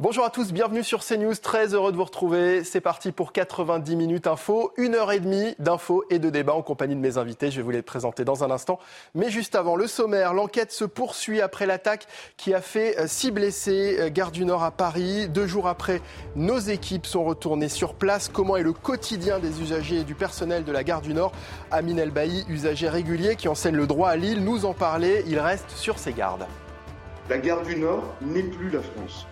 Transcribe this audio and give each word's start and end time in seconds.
Bonjour 0.00 0.24
à 0.24 0.30
tous, 0.30 0.52
bienvenue 0.52 0.84
sur 0.84 1.04
CNews. 1.04 1.34
Très 1.34 1.74
heureux 1.74 1.90
de 1.90 1.96
vous 1.96 2.04
retrouver. 2.04 2.62
C'est 2.62 2.80
parti 2.80 3.10
pour 3.10 3.32
90 3.32 3.96
minutes 3.96 4.28
info, 4.28 4.72
une 4.76 4.94
heure 4.94 5.10
et 5.10 5.18
demie 5.18 5.56
d'infos 5.58 6.04
et 6.08 6.20
de 6.20 6.30
débats 6.30 6.54
en 6.54 6.62
compagnie 6.62 6.94
de 6.94 7.00
mes 7.00 7.18
invités. 7.18 7.50
Je 7.50 7.56
vais 7.56 7.62
vous 7.64 7.72
les 7.72 7.82
présenter 7.82 8.24
dans 8.24 8.44
un 8.44 8.50
instant. 8.52 8.78
Mais 9.16 9.28
juste 9.28 9.56
avant, 9.56 9.74
le 9.74 9.88
sommaire. 9.88 10.34
L'enquête 10.34 10.70
se 10.70 10.84
poursuit 10.84 11.40
après 11.40 11.66
l'attaque 11.66 12.06
qui 12.36 12.54
a 12.54 12.60
fait 12.60 12.96
euh, 12.96 13.08
six 13.08 13.32
blessés, 13.32 13.96
euh, 13.98 14.08
gare 14.08 14.30
du 14.30 14.44
Nord 14.44 14.62
à 14.62 14.70
Paris. 14.70 15.28
Deux 15.28 15.48
jours 15.48 15.66
après, 15.66 16.00
nos 16.36 16.60
équipes 16.60 17.04
sont 17.04 17.24
retournées 17.24 17.68
sur 17.68 17.94
place. 17.94 18.30
Comment 18.32 18.56
est 18.56 18.62
le 18.62 18.72
quotidien 18.72 19.40
des 19.40 19.60
usagers 19.62 19.96
et 19.96 20.04
du 20.04 20.14
personnel 20.14 20.62
de 20.62 20.70
la 20.70 20.84
gare 20.84 21.00
du 21.00 21.12
Nord? 21.12 21.32
Amine 21.72 21.98
Elbaï, 21.98 22.44
usager 22.48 22.88
régulier 22.88 23.34
qui 23.34 23.48
enseigne 23.48 23.74
le 23.74 23.88
droit 23.88 24.10
à 24.10 24.16
Lille, 24.16 24.44
nous 24.44 24.64
en 24.64 24.74
parlait. 24.74 25.24
Il 25.26 25.40
reste 25.40 25.70
sur 25.70 25.98
ses 25.98 26.12
gardes. 26.12 26.46
La 27.28 27.38
gare 27.38 27.64
du 27.64 27.74
Nord 27.74 28.04
n'est 28.20 28.44
plus 28.44 28.70
la 28.70 28.80
France 28.80 29.26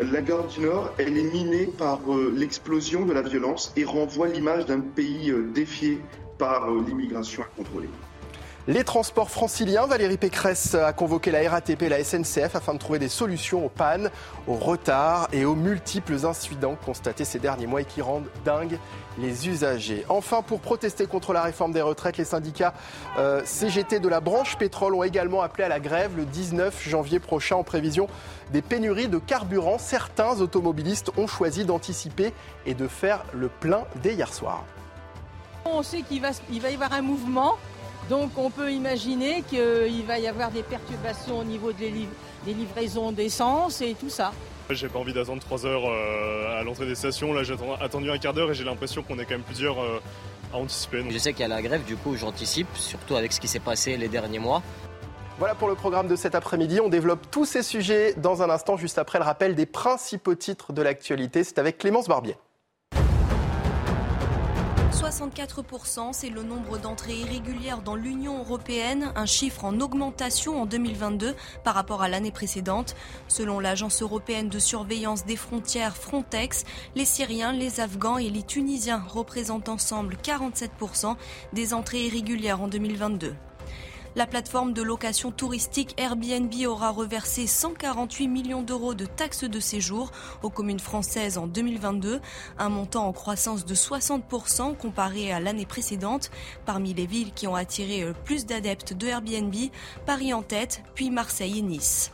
la 0.00 0.20
gare 0.20 0.46
du 0.46 0.60
Nord, 0.60 0.90
elle 0.98 1.16
est 1.16 1.30
minée 1.30 1.66
par 1.66 2.00
euh, 2.08 2.32
l'explosion 2.36 3.06
de 3.06 3.12
la 3.12 3.22
violence 3.22 3.72
et 3.76 3.84
renvoie 3.84 4.28
l'image 4.28 4.66
d'un 4.66 4.80
pays 4.80 5.30
euh, 5.30 5.50
défié 5.54 6.00
par 6.38 6.70
euh, 6.70 6.84
l'immigration 6.86 7.42
incontrôlée. 7.42 7.88
Les 8.68 8.82
transports 8.82 9.30
franciliens, 9.30 9.86
Valérie 9.86 10.16
Pécresse 10.16 10.74
a 10.74 10.92
convoqué 10.92 11.30
la 11.30 11.48
RATP 11.48 11.82
et 11.82 11.88
la 11.88 12.02
SNCF 12.02 12.56
afin 12.56 12.74
de 12.74 12.78
trouver 12.78 12.98
des 12.98 13.08
solutions 13.08 13.64
aux 13.64 13.68
pannes, 13.68 14.10
aux 14.48 14.56
retards 14.56 15.28
et 15.32 15.44
aux 15.44 15.54
multiples 15.54 16.26
incidents 16.26 16.76
constatés 16.84 17.24
ces 17.24 17.38
derniers 17.38 17.68
mois 17.68 17.82
et 17.82 17.84
qui 17.84 18.02
rendent 18.02 18.28
dingues 18.44 18.78
les 19.18 19.48
usagers. 19.48 20.04
Enfin, 20.08 20.42
pour 20.42 20.60
protester 20.60 21.06
contre 21.06 21.32
la 21.32 21.42
réforme 21.42 21.72
des 21.72 21.82
retraites, 21.82 22.16
les 22.18 22.24
syndicats 22.24 22.74
euh, 23.18 23.42
CGT 23.44 24.00
de 24.00 24.08
la 24.08 24.20
branche 24.20 24.56
pétrole 24.56 24.94
ont 24.94 25.02
également 25.02 25.42
appelé 25.42 25.64
à 25.64 25.68
la 25.68 25.80
grève 25.80 26.16
le 26.16 26.24
19 26.24 26.88
janvier 26.88 27.18
prochain 27.18 27.56
en 27.56 27.64
prévision 27.64 28.08
des 28.52 28.62
pénuries 28.62 29.08
de 29.08 29.18
carburant. 29.18 29.78
Certains 29.78 30.40
automobilistes 30.40 31.10
ont 31.16 31.26
choisi 31.26 31.64
d'anticiper 31.64 32.32
et 32.66 32.74
de 32.74 32.88
faire 32.88 33.24
le 33.32 33.48
plein 33.48 33.84
dès 34.02 34.14
hier 34.14 34.32
soir. 34.32 34.64
On 35.64 35.82
sait 35.82 36.02
qu'il 36.02 36.20
va, 36.20 36.30
y 36.50 36.74
avoir 36.74 36.92
un 36.92 37.02
mouvement 37.02 37.56
donc 38.08 38.30
on 38.36 38.50
peut 38.50 38.72
imaginer 38.72 39.42
qu'il 39.42 40.04
va 40.06 40.18
y 40.18 40.28
avoir 40.28 40.50
des 40.52 40.62
perturbations 40.62 41.40
au 41.40 41.44
niveau 41.44 41.72
des, 41.72 41.92
livraisons 42.46 43.10
d'essence 43.10 43.80
et 43.80 43.96
tout 43.98 44.10
ça. 44.10 44.32
J'ai 44.70 44.88
pas 44.88 44.98
envie 44.98 45.12
d'attendre 45.12 45.40
3 45.40 45.64
heures 45.66 45.88
euh, 45.88 46.60
à 46.60 46.64
l'entrée 46.64 46.86
des 46.86 46.96
stations. 46.96 47.32
Là, 47.32 47.44
j'ai 47.44 47.54
attendu 47.80 48.10
un 48.10 48.18
quart 48.18 48.34
d'heure 48.34 48.50
et 48.50 48.54
j'ai 48.54 48.64
l'impression 48.64 49.02
qu'on 49.02 49.18
est 49.18 49.24
quand 49.24 49.34
même 49.34 49.42
plusieurs 49.42 49.80
euh, 49.80 50.00
à 50.52 50.56
anticiper. 50.56 51.04
Je 51.08 51.18
sais 51.18 51.32
qu'il 51.32 51.42
y 51.42 51.44
a 51.44 51.48
la 51.48 51.62
grève, 51.62 51.84
du 51.84 51.96
coup, 51.96 52.16
j'anticipe, 52.16 52.68
surtout 52.74 53.14
avec 53.14 53.32
ce 53.32 53.40
qui 53.40 53.46
s'est 53.46 53.60
passé 53.60 53.96
les 53.96 54.08
derniers 54.08 54.40
mois. 54.40 54.62
Voilà 55.38 55.54
pour 55.54 55.68
le 55.68 55.74
programme 55.74 56.08
de 56.08 56.16
cet 56.16 56.34
après-midi. 56.34 56.80
On 56.80 56.88
développe 56.88 57.30
tous 57.30 57.44
ces 57.44 57.62
sujets 57.62 58.14
dans 58.16 58.42
un 58.42 58.50
instant, 58.50 58.76
juste 58.76 58.98
après 58.98 59.18
le 59.18 59.24
rappel 59.24 59.54
des 59.54 59.66
principaux 59.66 60.34
titres 60.34 60.72
de 60.72 60.82
l'actualité. 60.82 61.44
C'est 61.44 61.58
avec 61.58 61.78
Clémence 61.78 62.08
Barbier. 62.08 62.36
64%, 64.96 66.14
c'est 66.14 66.30
le 66.30 66.42
nombre 66.42 66.78
d'entrées 66.78 67.16
irrégulières 67.16 67.82
dans 67.82 67.96
l'Union 67.96 68.38
européenne, 68.38 69.12
un 69.14 69.26
chiffre 69.26 69.66
en 69.66 69.78
augmentation 69.80 70.62
en 70.62 70.64
2022 70.64 71.34
par 71.64 71.74
rapport 71.74 72.02
à 72.02 72.08
l'année 72.08 72.30
précédente. 72.30 72.96
Selon 73.28 73.60
l'Agence 73.60 74.00
européenne 74.00 74.48
de 74.48 74.58
surveillance 74.58 75.26
des 75.26 75.36
frontières 75.36 75.98
Frontex, 75.98 76.64
les 76.94 77.04
Syriens, 77.04 77.52
les 77.52 77.80
Afghans 77.80 78.16
et 78.16 78.30
les 78.30 78.42
Tunisiens 78.42 79.04
représentent 79.06 79.68
ensemble 79.68 80.16
47% 80.22 81.14
des 81.52 81.74
entrées 81.74 82.06
irrégulières 82.06 82.62
en 82.62 82.68
2022. 82.68 83.34
La 84.16 84.26
plateforme 84.26 84.72
de 84.72 84.80
location 84.80 85.30
touristique 85.30 85.92
Airbnb 85.98 86.50
aura 86.66 86.88
reversé 86.88 87.46
148 87.46 88.28
millions 88.28 88.62
d'euros 88.62 88.94
de 88.94 89.04
taxes 89.04 89.44
de 89.44 89.60
séjour 89.60 90.10
aux 90.42 90.48
communes 90.48 90.80
françaises 90.80 91.36
en 91.36 91.46
2022, 91.46 92.22
un 92.58 92.68
montant 92.70 93.06
en 93.06 93.12
croissance 93.12 93.66
de 93.66 93.74
60% 93.74 94.74
comparé 94.74 95.32
à 95.32 95.40
l'année 95.40 95.66
précédente. 95.66 96.30
Parmi 96.64 96.94
les 96.94 97.04
villes 97.04 97.34
qui 97.34 97.46
ont 97.46 97.54
attiré 97.54 98.10
plus 98.24 98.46
d'adeptes 98.46 98.94
de 98.94 99.06
Airbnb, 99.06 99.54
Paris 100.06 100.32
en 100.32 100.42
tête, 100.42 100.82
puis 100.94 101.10
Marseille 101.10 101.58
et 101.58 101.62
Nice. 101.62 102.10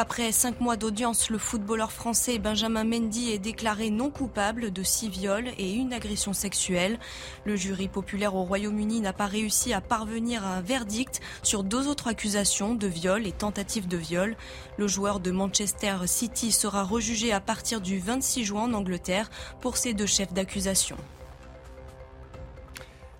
Après 0.00 0.30
cinq 0.30 0.60
mois 0.60 0.76
d'audience, 0.76 1.28
le 1.28 1.38
footballeur 1.38 1.90
français 1.90 2.38
Benjamin 2.38 2.84
Mendy 2.84 3.32
est 3.32 3.40
déclaré 3.40 3.90
non 3.90 4.10
coupable 4.10 4.72
de 4.72 4.84
six 4.84 5.08
viols 5.08 5.48
et 5.58 5.72
une 5.72 5.92
agression 5.92 6.32
sexuelle. 6.32 7.00
Le 7.44 7.56
jury 7.56 7.88
populaire 7.88 8.36
au 8.36 8.44
Royaume-Uni 8.44 9.00
n'a 9.00 9.12
pas 9.12 9.26
réussi 9.26 9.72
à 9.72 9.80
parvenir 9.80 10.46
à 10.46 10.50
un 10.50 10.60
verdict 10.60 11.20
sur 11.42 11.64
deux 11.64 11.88
autres 11.88 12.06
accusations 12.06 12.76
de 12.76 12.86
viol 12.86 13.26
et 13.26 13.32
tentative 13.32 13.88
de 13.88 13.96
viol. 13.96 14.36
Le 14.76 14.86
joueur 14.86 15.18
de 15.18 15.32
Manchester 15.32 15.96
City 16.06 16.52
sera 16.52 16.84
rejugé 16.84 17.32
à 17.32 17.40
partir 17.40 17.80
du 17.80 17.98
26 17.98 18.44
juin 18.44 18.62
en 18.70 18.74
Angleterre 18.74 19.28
pour 19.60 19.76
ces 19.76 19.94
deux 19.94 20.06
chefs 20.06 20.32
d'accusation. 20.32 20.96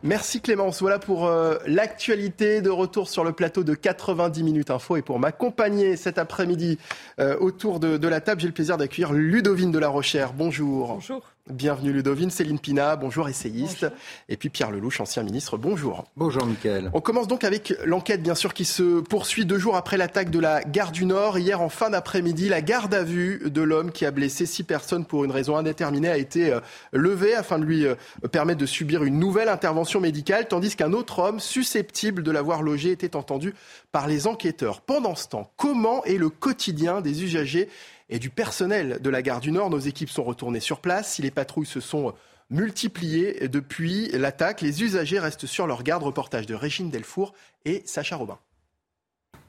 Merci 0.04 0.41
Clémence. 0.41 0.81
Voilà 0.81 0.98
pour 0.98 1.26
euh, 1.26 1.56
l'actualité 1.66 2.60
de 2.60 2.70
retour 2.70 3.09
sur 3.09 3.25
le 3.25 3.32
plateau 3.32 3.64
de 3.64 3.75
90 3.75 4.42
minutes 4.44 4.70
info. 4.70 4.97
Et 4.97 5.03
pour 5.03 5.19
m'accompagner 5.19 5.97
cet 5.97 6.19
après-midi 6.19 6.78
euh, 7.19 7.36
autour 7.38 7.81
de, 7.81 7.97
de, 7.97 8.09
la 8.09 8.20
table, 8.20 8.41
j'ai 8.41 8.47
le 8.47 8.53
plaisir 8.53 8.76
d'accueillir 8.76 9.12
Ludovine 9.12 9.72
de 9.72 9.78
la 9.78 9.88
Rochère. 9.88 10.32
Bonjour. 10.32 10.94
Bonjour. 10.94 11.22
Bienvenue 11.50 11.92
Ludovine, 11.92 12.31
Céline 12.31 12.59
Pina, 12.59 12.97
bonjour 12.97 13.28
essayiste, 13.28 13.86
et 14.28 14.36
puis 14.36 14.50
Pierre 14.50 14.70
Lelouch, 14.70 15.00
ancien 15.00 15.22
ministre, 15.22 15.56
bonjour. 15.56 16.04
Bonjour 16.16 16.44
Mickaël. 16.44 16.91
On 16.92 17.00
commence 17.00 17.26
donc 17.26 17.42
avec 17.42 17.75
l'enquête 17.84 18.22
bien 18.22 18.34
sûr 18.34 18.53
qui 18.53 18.66
se 18.66 19.00
poursuit 19.00 19.47
deux 19.47 19.59
jours 19.59 19.76
après 19.76 19.97
l'attaque 19.97 20.31
de 20.31 20.38
la 20.38 20.62
gare 20.62 20.92
du 20.92 21.06
Nord. 21.06 21.38
Hier 21.38 21.60
en 21.60 21.70
fin 21.70 21.91
d'après-midi, 21.91 22.48
la 22.48 22.60
garde 22.60 22.92
à 22.92 23.03
vue 23.03 23.42
de 23.47 23.62
l'homme 23.62 23.92
qui 23.92 24.04
a 24.04 24.10
blessé 24.10 24.44
six 24.44 24.62
personnes 24.62 25.06
pour 25.06 25.25
une 25.25 25.31
raison 25.31 25.56
indéterminée 25.56 26.09
a 26.09 26.19
été 26.19 26.53
euh, 26.53 26.60
levée 26.92 27.34
afin 27.34 27.59
de 27.59 27.65
lui 27.65 27.86
euh, 27.86 27.94
permettre 28.30 28.60
de 28.60 28.66
subir 28.66 29.04
une 29.04 29.19
nouvelle 29.19 29.48
intervention 29.48 30.00
médicale, 30.00 30.48
tandis 30.48 30.76
qu'un 30.76 30.92
autre 30.92 31.19
homme 31.20 31.41
susceptible 31.41 32.22
de 32.22 32.30
l'avoir 32.30 32.62
logé 32.62 32.91
était 32.91 33.16
entendu 33.16 33.54
par 33.91 34.06
les 34.06 34.26
enquêteurs. 34.26 34.82
Pendant 34.82 35.15
ce 35.15 35.28
temps, 35.28 35.50
comment 35.56 36.04
est 36.04 36.19
le 36.19 36.28
quotidien 36.28 37.00
des 37.00 37.25
usagers 37.25 37.69
et 38.10 38.19
du 38.19 38.30
personnel 38.30 38.98
de 39.00 39.10
la 39.10 39.22
gare 39.22 39.41
du 39.41 39.52
Nord. 39.52 39.70
Nos 39.70 39.78
équipes 39.78 40.10
sont 40.10 40.24
retournées 40.24 40.60
sur 40.60 40.80
place. 40.80 41.14
Si 41.14 41.22
les 41.22 41.30
patrouilles 41.30 41.66
se 41.66 41.80
sont 41.80 42.14
multipliées 42.50 43.48
depuis 43.48 44.08
l'attaque, 44.08 44.60
les 44.60 44.82
usagers 44.82 45.19
restent 45.19 45.46
sur 45.46 45.66
leur 45.66 45.82
garde. 45.82 46.02
Reportage 46.02 46.47
de 46.47 46.54
Régine 46.54 46.91
Delfour 46.91 47.34
et 47.64 47.82
Sacha 47.84 48.16
Robin. 48.16 48.38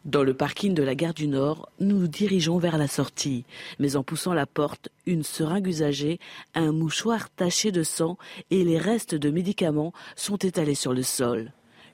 Dans 0.05 0.23
le 0.23 0.33
parking 0.33 0.73
de 0.73 0.81
la 0.81 0.95
gare 0.95 1.13
du 1.13 1.27
Nord, 1.27 1.69
nous 1.81 1.97
nous 1.97 2.07
dirigeons 2.07 2.57
vers 2.57 2.77
la 2.77 2.87
sortie. 2.87 3.43
Mais 3.79 3.97
en 3.97 4.03
poussant 4.03 4.33
la 4.33 4.45
porte, 4.45 4.89
une 5.05 5.23
seringue 5.23 5.67
usagée, 5.67 6.19
un 6.55 6.71
mouchoir 6.71 7.29
taché 7.29 7.71
de 7.71 7.83
sang 7.83 8.17
et 8.49 8.63
les 8.63 8.77
restes 8.77 9.13
de 9.15 9.29
médicaments 9.29 9.93
sont 10.15 10.37
étalés 10.37 10.75
sur 10.75 10.93
le 10.93 11.03
sol. 11.03 11.51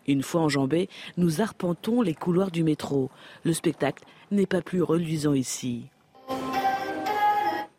Une 0.08 0.22
fois 0.22 0.42
enjambés, 0.42 0.88
nous 1.18 1.42
arpentons 1.42 2.04
les 2.04 2.14
couloirs 2.14 2.52
du 2.52 2.64
métro. 2.64 3.10
Le 3.44 3.54
spectacle 3.54 4.06
n'est 4.30 4.46
pas 4.46 4.62
plus 4.62 4.84
reluisant 4.84 5.34
ici. 5.34 5.90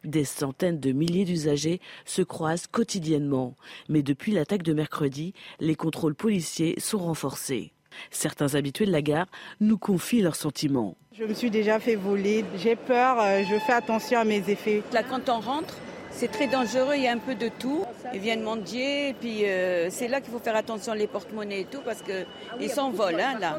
Des 0.06 0.24
centaines 0.24 0.78
de 0.78 0.92
milliers 0.92 1.24
d'usagers 1.24 1.80
se 2.04 2.22
croisent 2.22 2.68
quotidiennement. 2.68 3.56
Mais 3.88 4.04
depuis 4.04 4.30
l'attaque 4.30 4.62
de 4.62 4.72
mercredi, 4.72 5.34
les 5.58 5.74
contrôles 5.74 6.14
policiers 6.14 6.76
sont 6.78 6.98
renforcés. 6.98 7.72
Certains 8.12 8.54
habitués 8.54 8.86
de 8.86 8.92
la 8.92 9.02
gare 9.02 9.26
nous 9.58 9.78
confient 9.78 10.22
leurs 10.22 10.36
sentiments. 10.36 10.96
Je 11.18 11.24
me 11.24 11.34
suis 11.34 11.50
déjà 11.50 11.80
fait 11.80 11.96
voler, 11.96 12.44
j'ai 12.56 12.76
peur, 12.76 13.18
euh, 13.20 13.42
je 13.50 13.58
fais 13.58 13.72
attention 13.72 14.20
à 14.20 14.24
mes 14.24 14.48
effets. 14.48 14.82
Là, 14.92 15.02
quand 15.02 15.28
on 15.28 15.40
rentre, 15.40 15.74
c'est 16.10 16.30
très 16.30 16.46
dangereux, 16.46 16.92
il 16.94 17.02
y 17.02 17.08
a 17.08 17.12
un 17.12 17.18
peu 17.18 17.34
de 17.34 17.48
tout. 17.58 17.84
Ils 18.14 18.20
viennent 18.20 18.42
mendier, 18.42 19.14
puis 19.20 19.44
euh, 19.44 19.88
c'est 19.90 20.08
là 20.08 20.20
qu'il 20.20 20.32
faut 20.32 20.38
faire 20.38 20.56
attention 20.56 20.94
les 20.94 21.06
porte-monnaies 21.06 21.62
et 21.62 21.64
tout, 21.64 21.80
parce 21.84 22.02
qu'ils 22.02 22.70
s'envolent, 22.70 23.20
hein, 23.20 23.38
là. 23.38 23.58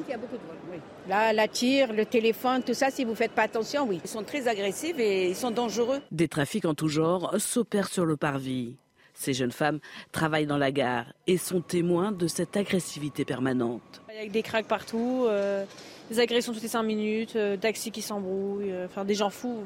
Là, 1.07 1.31
la 1.31 1.47
tire, 1.47 1.93
le 1.93 2.05
téléphone, 2.05 2.63
tout 2.63 2.73
ça, 2.73 2.89
si 2.89 3.05
vous 3.05 3.11
ne 3.11 3.15
faites 3.15 3.31
pas 3.31 3.43
attention, 3.43 3.85
oui. 3.87 4.01
Ils 4.03 4.09
sont 4.09 4.23
très 4.23 4.47
agressifs 4.47 4.99
et 4.99 5.29
ils 5.29 5.35
sont 5.35 5.51
dangereux. 5.51 6.01
Des 6.11 6.27
trafics 6.27 6.65
en 6.65 6.73
tout 6.73 6.89
genre 6.89 7.33
s'opèrent 7.37 7.87
sur 7.87 8.05
le 8.05 8.17
parvis. 8.17 8.75
Ces 9.17 9.33
jeunes 9.33 9.51
femmes 9.51 9.79
travaillent 10.11 10.45
dans 10.45 10.57
la 10.57 10.71
gare 10.71 11.05
et 11.25 11.37
sont 11.37 11.61
témoins 11.61 12.11
de 12.11 12.27
cette 12.27 12.55
agressivité 12.55 13.25
permanente. 13.25 14.01
Il 14.13 14.23
y 14.23 14.27
a 14.27 14.29
des 14.29 14.43
craques 14.43 14.67
partout, 14.67 15.25
euh, 15.27 15.65
des 16.11 16.19
agressions 16.19 16.53
toutes 16.53 16.61
les 16.61 16.67
5 16.67 16.83
minutes, 16.83 17.35
euh, 17.35 17.57
taxis 17.57 17.89
qui 17.89 18.03
s'embrouillent, 18.03 18.71
euh, 18.71 18.85
enfin 18.85 19.05
des 19.05 19.15
gens 19.15 19.31
fous. 19.31 19.65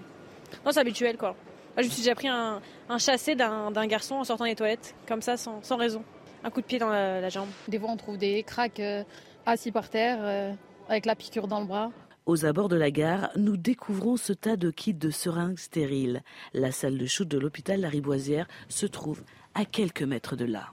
Non, 0.66 0.72
c'est 0.72 0.80
habituel 0.80 1.18
quoi. 1.18 1.36
Moi, 1.75 1.83
je 1.83 1.88
me 1.88 1.89
suis 1.89 2.01
déjà 2.01 2.15
pris 2.15 2.27
un, 2.27 2.62
chassé 2.97 3.35
d'un 3.35 3.88
garçon 3.88 4.15
en 4.15 4.23
sortant 4.23 4.45
des 4.45 4.56
toilettes, 4.56 4.95
comme 5.07 5.21
ça, 5.21 5.38
sans, 5.38 5.77
raison. 5.77 6.03
Un 6.44 6.50
coup 6.50 6.62
de 6.62 6.65
pied 6.65 6.79
dans 6.79 6.89
la, 6.89 7.29
jambe. 7.29 7.50
Des 7.68 7.79
fois, 7.79 7.89
on 7.89 7.97
trouve 7.97 8.18
des 8.18 8.44
craques 8.44 8.81
assis 9.45 9.71
par 9.71 9.89
terre, 9.89 10.56
avec 10.89 11.06
la 11.06 11.15
piqûre 11.15 11.47
dans 11.47 11.62
le 11.62 11.65
bras. 11.65 11.91
Aux 12.25 12.45
abords 12.45 12.69
de 12.69 12.75
la 12.75 12.91
gare, 12.91 13.31
nous 13.35 13.57
découvrons 13.57 14.15
ce 14.15 14.31
tas 14.31 14.56
de 14.56 14.69
kits 14.69 14.94
de 14.94 15.09
seringues 15.09 15.57
stériles. 15.57 16.21
La 16.53 16.71
salle 16.71 16.97
de 16.97 17.06
shoot 17.07 17.27
de 17.27 17.39
l'hôpital 17.39 17.81
Lariboisière 17.81 18.47
se 18.69 18.85
trouve 18.85 19.24
à 19.56 19.65
quelques 19.65 20.03
mètres 20.03 20.35
de 20.35 20.45
là. 20.45 20.67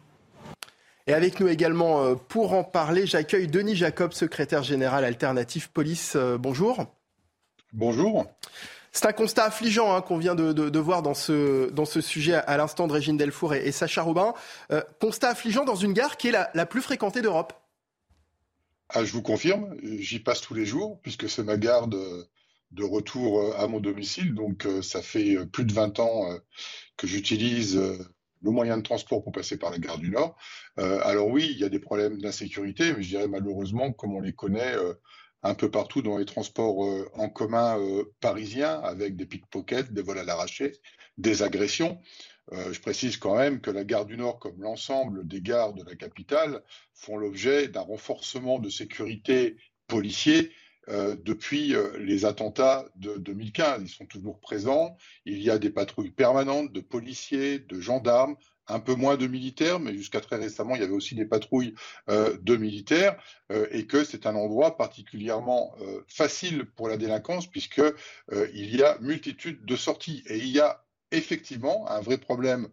Et 1.07 1.15
avec 1.15 1.41
nous 1.41 1.49
également 1.49 2.03
euh, 2.03 2.15
pour 2.17 2.53
en 2.53 2.65
parler, 2.65 3.07
j'accueille 3.07 3.49
Denis 3.49 3.77
Jacob, 3.77 4.13
secrétaire 4.13 4.63
général 4.63 5.07
alternatif 5.07 5.69
police. 5.69 6.17
Euh, 6.17 6.37
bonjour. 6.37 6.85
Bonjour. 7.73 8.27
C'est 8.99 9.07
un 9.07 9.13
constat 9.13 9.45
affligeant 9.45 9.95
hein, 9.95 10.03
qu'on 10.03 10.19
vient 10.19 10.35
de, 10.35 10.79
voir 10.81 11.03
dans 11.03 11.15
ce, 11.15 11.71
dans 11.71 11.85
ce 11.85 12.01
sujet 12.01 12.35
à 12.35 12.57
l'instant 12.57 12.89
de 12.89 12.93
Régine 12.93 13.17
Delfour 13.17 13.55
et, 13.55 13.71
Sacha 13.71 14.03
Robin. 14.03 14.35
Euh, 14.73 14.83
constat 15.01 15.29
affligeant 15.29 15.65
dans 15.65 15.77
une 15.77 15.93
gare 15.93 16.17
qui 16.17 16.27
est 16.27 16.33
la, 16.33 16.67
plus 16.67 16.83
fréquentée 16.83 17.23
d'Europe. 17.23 17.53
Ah, 18.89 19.05
je 19.05 19.13
vous 19.13 19.23
confirme, 19.23 19.77
j'y 20.01 20.19
passe 20.19 20.41
tous 20.41 20.55
les 20.55 20.67
jours 20.67 20.99
puisque 21.01 21.31
c'est 21.31 21.45
ma 21.45 21.57
gare 21.57 21.87
de, 21.87 22.27
de, 22.73 22.83
retour 22.83 23.55
à 23.57 23.69
mon 23.69 23.79
domicile. 23.79 24.35
Donc 24.35 24.67
ça 24.83 25.01
fait 25.01 25.47
plus 25.47 25.65
de 25.65 25.73
20 25.73 26.01
ans 26.01 26.37
que 26.97 27.07
j'utilise 27.07 27.81
le 28.43 28.51
moyen 28.51 28.79
de 28.79 28.83
transport 28.83 29.23
pour 29.23 29.33
passer 29.33 29.59
par 29.59 29.71
la 29.71 29.79
gare 29.79 29.99
du 29.99 30.11
Nord. 30.11 30.37
Euh, 30.79 31.01
alors 31.05 31.29
oui, 31.29 31.49
il 31.53 31.59
y 31.59 31.65
a 31.65 31.69
des 31.69 31.79
problèmes 31.79 32.21
d'insécurité, 32.21 32.93
mais 32.95 33.03
je 33.03 33.09
dirais 33.11 33.29
malheureusement, 33.29 33.93
comme 33.93 34.15
on 34.15 34.21
les 34.21 34.33
connaît 34.33 34.75
euh, 34.75 34.95
un 35.43 35.55
peu 35.55 35.71
partout 35.71 36.03
dans 36.03 36.19
les 36.19 36.25
transports 36.25 36.85
euh, 36.85 37.09
en 37.15 37.29
commun 37.29 37.79
parisiens, 38.21 38.81
avec 38.81 39.17
des 39.17 39.27
pickpockets, 39.27 39.93
des 39.93 40.03
vols 40.03 40.19
à 40.19 40.25
l'arraché, 40.25 40.73
des 41.17 41.43
agressions. 41.43 42.01
je 42.53 42.81
précise 42.81 43.17
quand 43.17 43.37
même 43.37 43.61
que 43.61 43.71
la 43.71 43.85
gare 43.85 44.07
du 44.07 44.17
Nord, 44.17 44.39
comme 44.39 44.61
l'ensemble 44.63 45.27
des 45.27 45.43
gares 45.43 45.75
de 45.75 45.85
la 45.85 45.97
capitale, 45.97 46.63
font 46.95 47.17
l'objet 47.17 47.69
d'un 47.69 47.83
renforcement 47.83 48.59
de 48.59 48.71
sécurité 48.71 49.57
policier 49.87 50.53
euh, 50.91 51.17
depuis 51.23 51.75
euh, 51.75 51.99
les 51.99 52.25
attentats 52.25 52.87
de 52.97 53.19
2015. 53.19 53.83
Ils 53.83 53.89
sont 53.89 54.07
toujours 54.07 54.41
présents. 54.41 54.97
Il 55.27 55.43
y 55.43 55.51
a 55.51 55.59
des 55.59 55.69
patrouilles 55.69 56.13
permanentes 56.13 56.73
de 56.73 56.81
policiers, 56.81 57.59
de 57.59 57.79
gendarmes, 57.79 58.37
un 58.69 58.81
peu 58.81 58.95
moins 58.95 59.17
de 59.17 59.27
militaires, 59.27 59.81
mais 59.81 59.95
jusqu'à 59.95 60.21
très 60.21 60.37
récemment, 60.37 60.75
il 60.75 60.81
y 60.81 60.85
avait 60.85 60.93
aussi 60.93 61.15
des 61.15 61.25
patrouilles 61.25 61.75
euh, 62.11 62.37
de 62.43 62.57
militaires, 62.57 63.17
et 63.71 63.87
que 63.87 64.05
c'est 64.05 64.27
un 64.27 64.35
endroit 64.35 64.77
particulièrement 64.77 65.75
facile 66.07 66.67
pour 66.67 66.89
la 66.89 66.99
délinquance, 66.99 67.47
puisque 67.47 67.81
il 68.31 68.77
y 68.77 68.83
a 68.83 68.99
multitude 69.01 69.65
de 69.65 69.75
sorties. 69.75 70.23
Et 70.27 70.37
il 70.37 70.49
y 70.49 70.61
a 70.61 70.85
effectivement 71.11 71.91
un 71.91 72.01
vrai 72.01 72.19
problème 72.19 72.69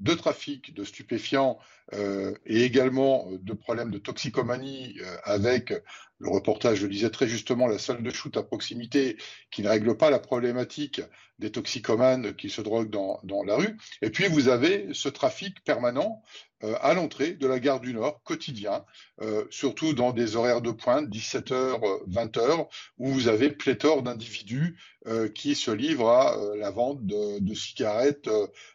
de 0.00 0.14
trafic 0.14 0.74
de 0.74 0.84
stupéfiants 0.84 1.58
euh, 1.94 2.34
et 2.46 2.62
également 2.62 3.28
euh, 3.30 3.38
de 3.38 3.52
problèmes 3.52 3.90
de 3.90 3.98
toxicomanie 3.98 4.96
euh, 5.00 5.16
avec 5.24 5.72
le 6.18 6.28
reportage, 6.28 6.78
je 6.78 6.86
disais 6.86 7.10
très 7.10 7.26
justement, 7.26 7.66
la 7.66 7.78
salle 7.78 8.02
de 8.02 8.10
shoot 8.10 8.36
à 8.36 8.42
proximité 8.42 9.16
qui 9.50 9.62
ne 9.62 9.68
règle 9.68 9.96
pas 9.96 10.10
la 10.10 10.18
problématique 10.18 11.00
des 11.38 11.50
toxicomanes 11.50 12.34
qui 12.34 12.50
se 12.50 12.60
droguent 12.60 12.90
dans, 12.90 13.42
la 13.44 13.56
rue. 13.56 13.76
Et 14.02 14.10
puis 14.10 14.26
vous 14.28 14.48
avez 14.48 14.88
ce 14.92 15.08
trafic 15.08 15.62
permanent 15.64 16.22
euh, 16.64 16.74
à 16.80 16.92
l'entrée 16.94 17.32
de 17.32 17.46
la 17.46 17.60
gare 17.60 17.80
du 17.80 17.94
Nord, 17.94 18.20
quotidien, 18.24 18.84
euh, 19.22 19.44
surtout 19.50 19.92
dans 19.92 20.12
des 20.12 20.34
horaires 20.34 20.60
de 20.60 20.72
pointe, 20.72 21.08
17h, 21.08 22.08
20h, 22.10 22.66
où 22.98 23.08
vous 23.08 23.28
avez 23.28 23.50
pléthore 23.50 24.02
d'individus 24.02 24.76
euh, 25.06 25.28
qui 25.28 25.54
se 25.54 25.70
livrent 25.70 26.10
à 26.10 26.36
la 26.56 26.70
vente 26.70 27.06
de, 27.06 27.54
cigarettes 27.54 28.28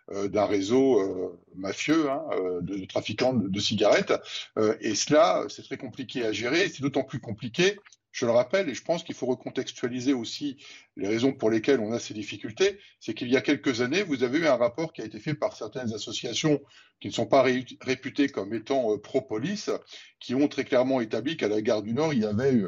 d'un 0.10 0.46
réseau 0.46 1.38
mafieux, 1.56 2.10
hein, 2.10 2.24
de, 2.62 2.86
trafiquants 2.86 3.34
de 3.34 3.60
cigarettes. 3.60 4.14
et 4.80 4.96
cela, 4.96 5.44
c'est 5.50 5.64
très 5.64 5.78
compliqué 5.78 6.26
à 6.26 6.32
gérer. 6.32 6.70
C'est 6.70 6.82
d'autant 6.82 7.04
plus 7.04 7.20
compliqué 7.20 7.78
je 8.14 8.28
le 8.28 8.32
rappelle, 8.32 8.70
et 8.70 8.76
je 8.76 8.84
pense 8.84 9.04
qu'il 9.04 9.16
faut 9.16 9.26
recontextualiser 9.26 10.14
aussi 10.14 10.64
les 10.96 11.08
raisons 11.08 11.34
pour 11.34 11.50
lesquelles 11.50 11.80
on 11.80 11.92
a 11.92 12.00
ces 12.00 12.14
difficultés, 12.14 12.80
c'est 13.00 13.16
qu'il 13.16 13.28
y 13.28 13.36
a 13.36 13.42
quelques 13.42 13.82
années, 13.82 14.04
vous 14.04 14.24
avez 14.24 14.38
eu 14.38 14.48
un 14.48 14.56
rapport 14.56 14.94
qui 14.94 15.02
a 15.02 15.06
été 15.06 15.20
fait 15.20 15.34
par 15.34 15.58
certaines 15.58 15.92
associations 15.94 16.62
qui 17.02 17.08
ne 17.08 17.14
sont 17.14 17.26
pas 17.26 17.42
réputées 17.42 18.30
comme 18.30 18.54
étant 18.54 18.94
euh, 18.94 18.98
pro-police, 18.98 19.72
qui 20.20 20.36
ont 20.36 20.48
très 20.48 20.64
clairement 20.64 21.02
établi 21.02 21.38
qu'à 21.38 21.48
la 21.48 21.62
gare 21.62 21.82
du 21.82 21.94
Nord, 21.94 22.14
il 22.14 22.20
y 22.22 22.26
avait 22.26 22.62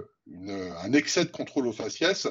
un 0.81 0.93
excès 0.93 1.25
de 1.25 1.29
contrôle 1.29 1.67
aux 1.67 1.73
faciès. 1.73 2.27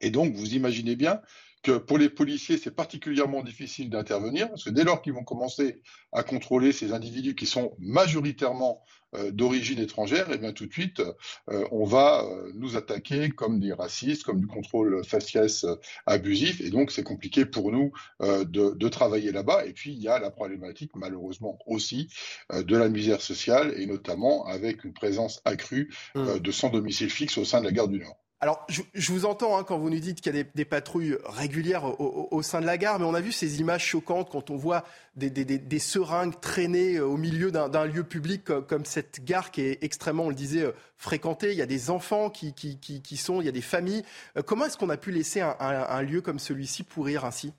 Et 0.00 0.10
donc, 0.10 0.34
vous 0.34 0.54
imaginez 0.54 0.96
bien 0.96 1.20
que 1.62 1.76
pour 1.78 1.98
les 1.98 2.08
policiers, 2.08 2.56
c'est 2.58 2.74
particulièrement 2.74 3.42
difficile 3.42 3.90
d'intervenir, 3.90 4.48
parce 4.48 4.64
que 4.64 4.70
dès 4.70 4.84
lors 4.84 5.02
qu'ils 5.02 5.12
vont 5.12 5.22
commencer 5.22 5.82
à 6.12 6.22
contrôler 6.22 6.72
ces 6.72 6.92
individus 6.92 7.34
qui 7.34 7.46
sont 7.46 7.76
majoritairement 7.78 8.82
euh, 8.82 9.01
d'origine 9.30 9.78
étrangère, 9.78 10.30
et 10.30 10.34
eh 10.34 10.38
bien 10.38 10.52
tout 10.52 10.66
de 10.66 10.72
suite, 10.72 11.02
euh, 11.50 11.64
on 11.70 11.84
va 11.84 12.24
euh, 12.24 12.50
nous 12.54 12.76
attaquer 12.76 13.30
comme 13.30 13.60
des 13.60 13.72
racistes, 13.72 14.24
comme 14.24 14.40
du 14.40 14.46
contrôle 14.46 15.04
faciès 15.04 15.66
abusif, 16.06 16.60
et 16.60 16.70
donc 16.70 16.90
c'est 16.90 17.02
compliqué 17.02 17.44
pour 17.44 17.72
nous 17.72 17.92
de, 18.20 18.88
travailler 18.88 19.32
là-bas. 19.32 19.64
Et 19.66 19.72
puis 19.72 19.92
il 19.92 20.02
y 20.02 20.08
a 20.08 20.18
la 20.18 20.30
problématique, 20.30 20.92
malheureusement 20.94 21.58
aussi, 21.66 22.08
de 22.52 22.76
la 22.76 22.88
misère 22.88 23.22
sociale, 23.22 23.74
et 23.76 23.86
notamment 23.86 24.46
avec 24.46 24.84
une 24.84 24.92
présence 24.92 25.40
accrue 25.44 25.92
mmh. 26.14 26.38
de 26.38 26.52
sans 26.52 26.68
domicile 26.68 27.10
fixe 27.10 27.38
au 27.38 27.44
sein 27.44 27.60
de 27.60 27.66
la 27.66 27.72
gare 27.72 27.88
du 27.88 27.98
Nord. 27.98 28.21
Alors, 28.42 28.66
je, 28.68 29.12
vous 29.12 29.24
entends 29.24 29.56
hein, 29.56 29.62
quand 29.62 29.78
vous 29.78 29.88
nous 29.88 30.00
dites 30.00 30.20
qu'il 30.20 30.34
y 30.34 30.40
a 30.40 30.42
des, 30.42 30.64
patrouilles 30.64 31.16
régulières 31.26 31.84
au, 32.00 32.42
sein 32.42 32.60
de 32.60 32.66
la 32.66 32.76
gare, 32.76 32.98
mais 32.98 33.04
on 33.04 33.14
a 33.14 33.20
vu 33.20 33.30
ces 33.30 33.60
images 33.60 33.84
choquantes 33.86 34.30
quand 34.30 34.50
on 34.50 34.56
voit 34.56 34.82
des, 35.14 35.78
seringues 35.78 36.40
traînées 36.40 36.96
euh, 36.96 37.06
au 37.06 37.16
milieu 37.16 37.52
d'un 37.52 37.86
lieu 37.86 38.02
public 38.02 38.42
comme, 38.66 38.84
cette 38.84 39.24
gare 39.24 39.52
qui 39.52 39.60
est 39.60 39.84
extrêmement, 39.84 40.24
on 40.24 40.28
le 40.28 40.34
disait, 40.34 40.64
euh, 40.64 40.72
fréquentée. 40.96 41.52
Il 41.52 41.56
y 41.56 41.62
a 41.62 41.66
des 41.66 41.88
enfants 41.88 42.30
qui, 42.30 42.52
qui, 42.52 43.16
sont, 43.16 43.40
il 43.40 43.44
y 43.44 43.48
a 43.48 43.52
des 43.52 43.60
familles. 43.60 44.02
Euh, 44.36 44.42
comment 44.42 44.64
est-ce 44.64 44.76
qu'on 44.76 44.90
a 44.90 44.96
pu 44.96 45.12
laisser 45.12 45.40
un 45.40 46.02
lieu 46.02 46.20
comme 46.20 46.40
celui-ci 46.40 46.82
pourrir 46.82 47.24
ainsi? 47.24 47.52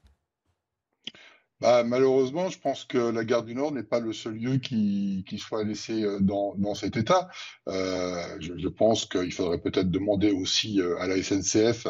Bah, 1.64 1.86
malheureusement, 1.86 2.50
je 2.50 2.60
pense 2.60 2.84
que 2.84 2.98
la 2.98 3.24
gare 3.24 3.44
du 3.44 3.56
Nord 3.56 3.72
n'est 3.72 3.84
pas 3.84 4.02
le 4.02 4.12
seul 4.12 4.34
lieu 4.34 4.58
qui, 4.58 5.24
soit 5.38 5.64
laissé 5.64 6.04
euh, 6.04 6.20
dans, 6.20 6.56
dans 6.56 6.76
cet 6.76 6.98
état. 6.98 7.30
Euh, 7.70 8.22
je, 8.42 8.68
pense 8.68 9.06
qu'il 9.06 9.32
faudrait 9.32 9.62
peut-être 9.62 9.90
demander 9.90 10.32
aussi 10.32 10.82
euh, 10.82 10.98
à 11.00 11.08
la 11.08 11.24
SNCF 11.24 11.88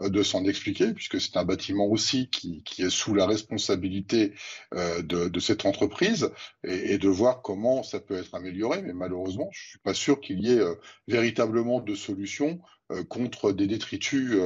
de 0.00 0.22
s'en 0.24 0.44
expliquer, 0.44 0.92
puisque 0.92 1.20
c'est 1.20 1.36
un 1.36 1.44
bâtiment 1.44 1.86
aussi 1.86 2.30
qui, 2.30 2.64
est 2.78 2.90
sous 2.90 3.14
la 3.14 3.24
responsabilité 3.26 4.34
de, 4.72 5.38
cette 5.38 5.66
entreprise, 5.66 6.32
et, 6.64 6.94
et, 6.94 6.98
de 6.98 7.08
voir 7.08 7.42
comment 7.42 7.84
ça 7.84 8.00
peut 8.00 8.16
être 8.16 8.34
amélioré. 8.34 8.82
Mais 8.82 8.92
malheureusement, 8.92 9.50
je 9.52 9.68
suis 9.68 9.78
pas 9.78 9.94
sûr 9.94 10.20
qu'il 10.20 10.40
y 10.40 10.50
ait 10.50 10.64
véritablement 11.06 11.80
de 11.80 11.94
solution 11.94 12.60
contre 13.08 13.52
des 13.52 13.68
détritus 13.68 14.36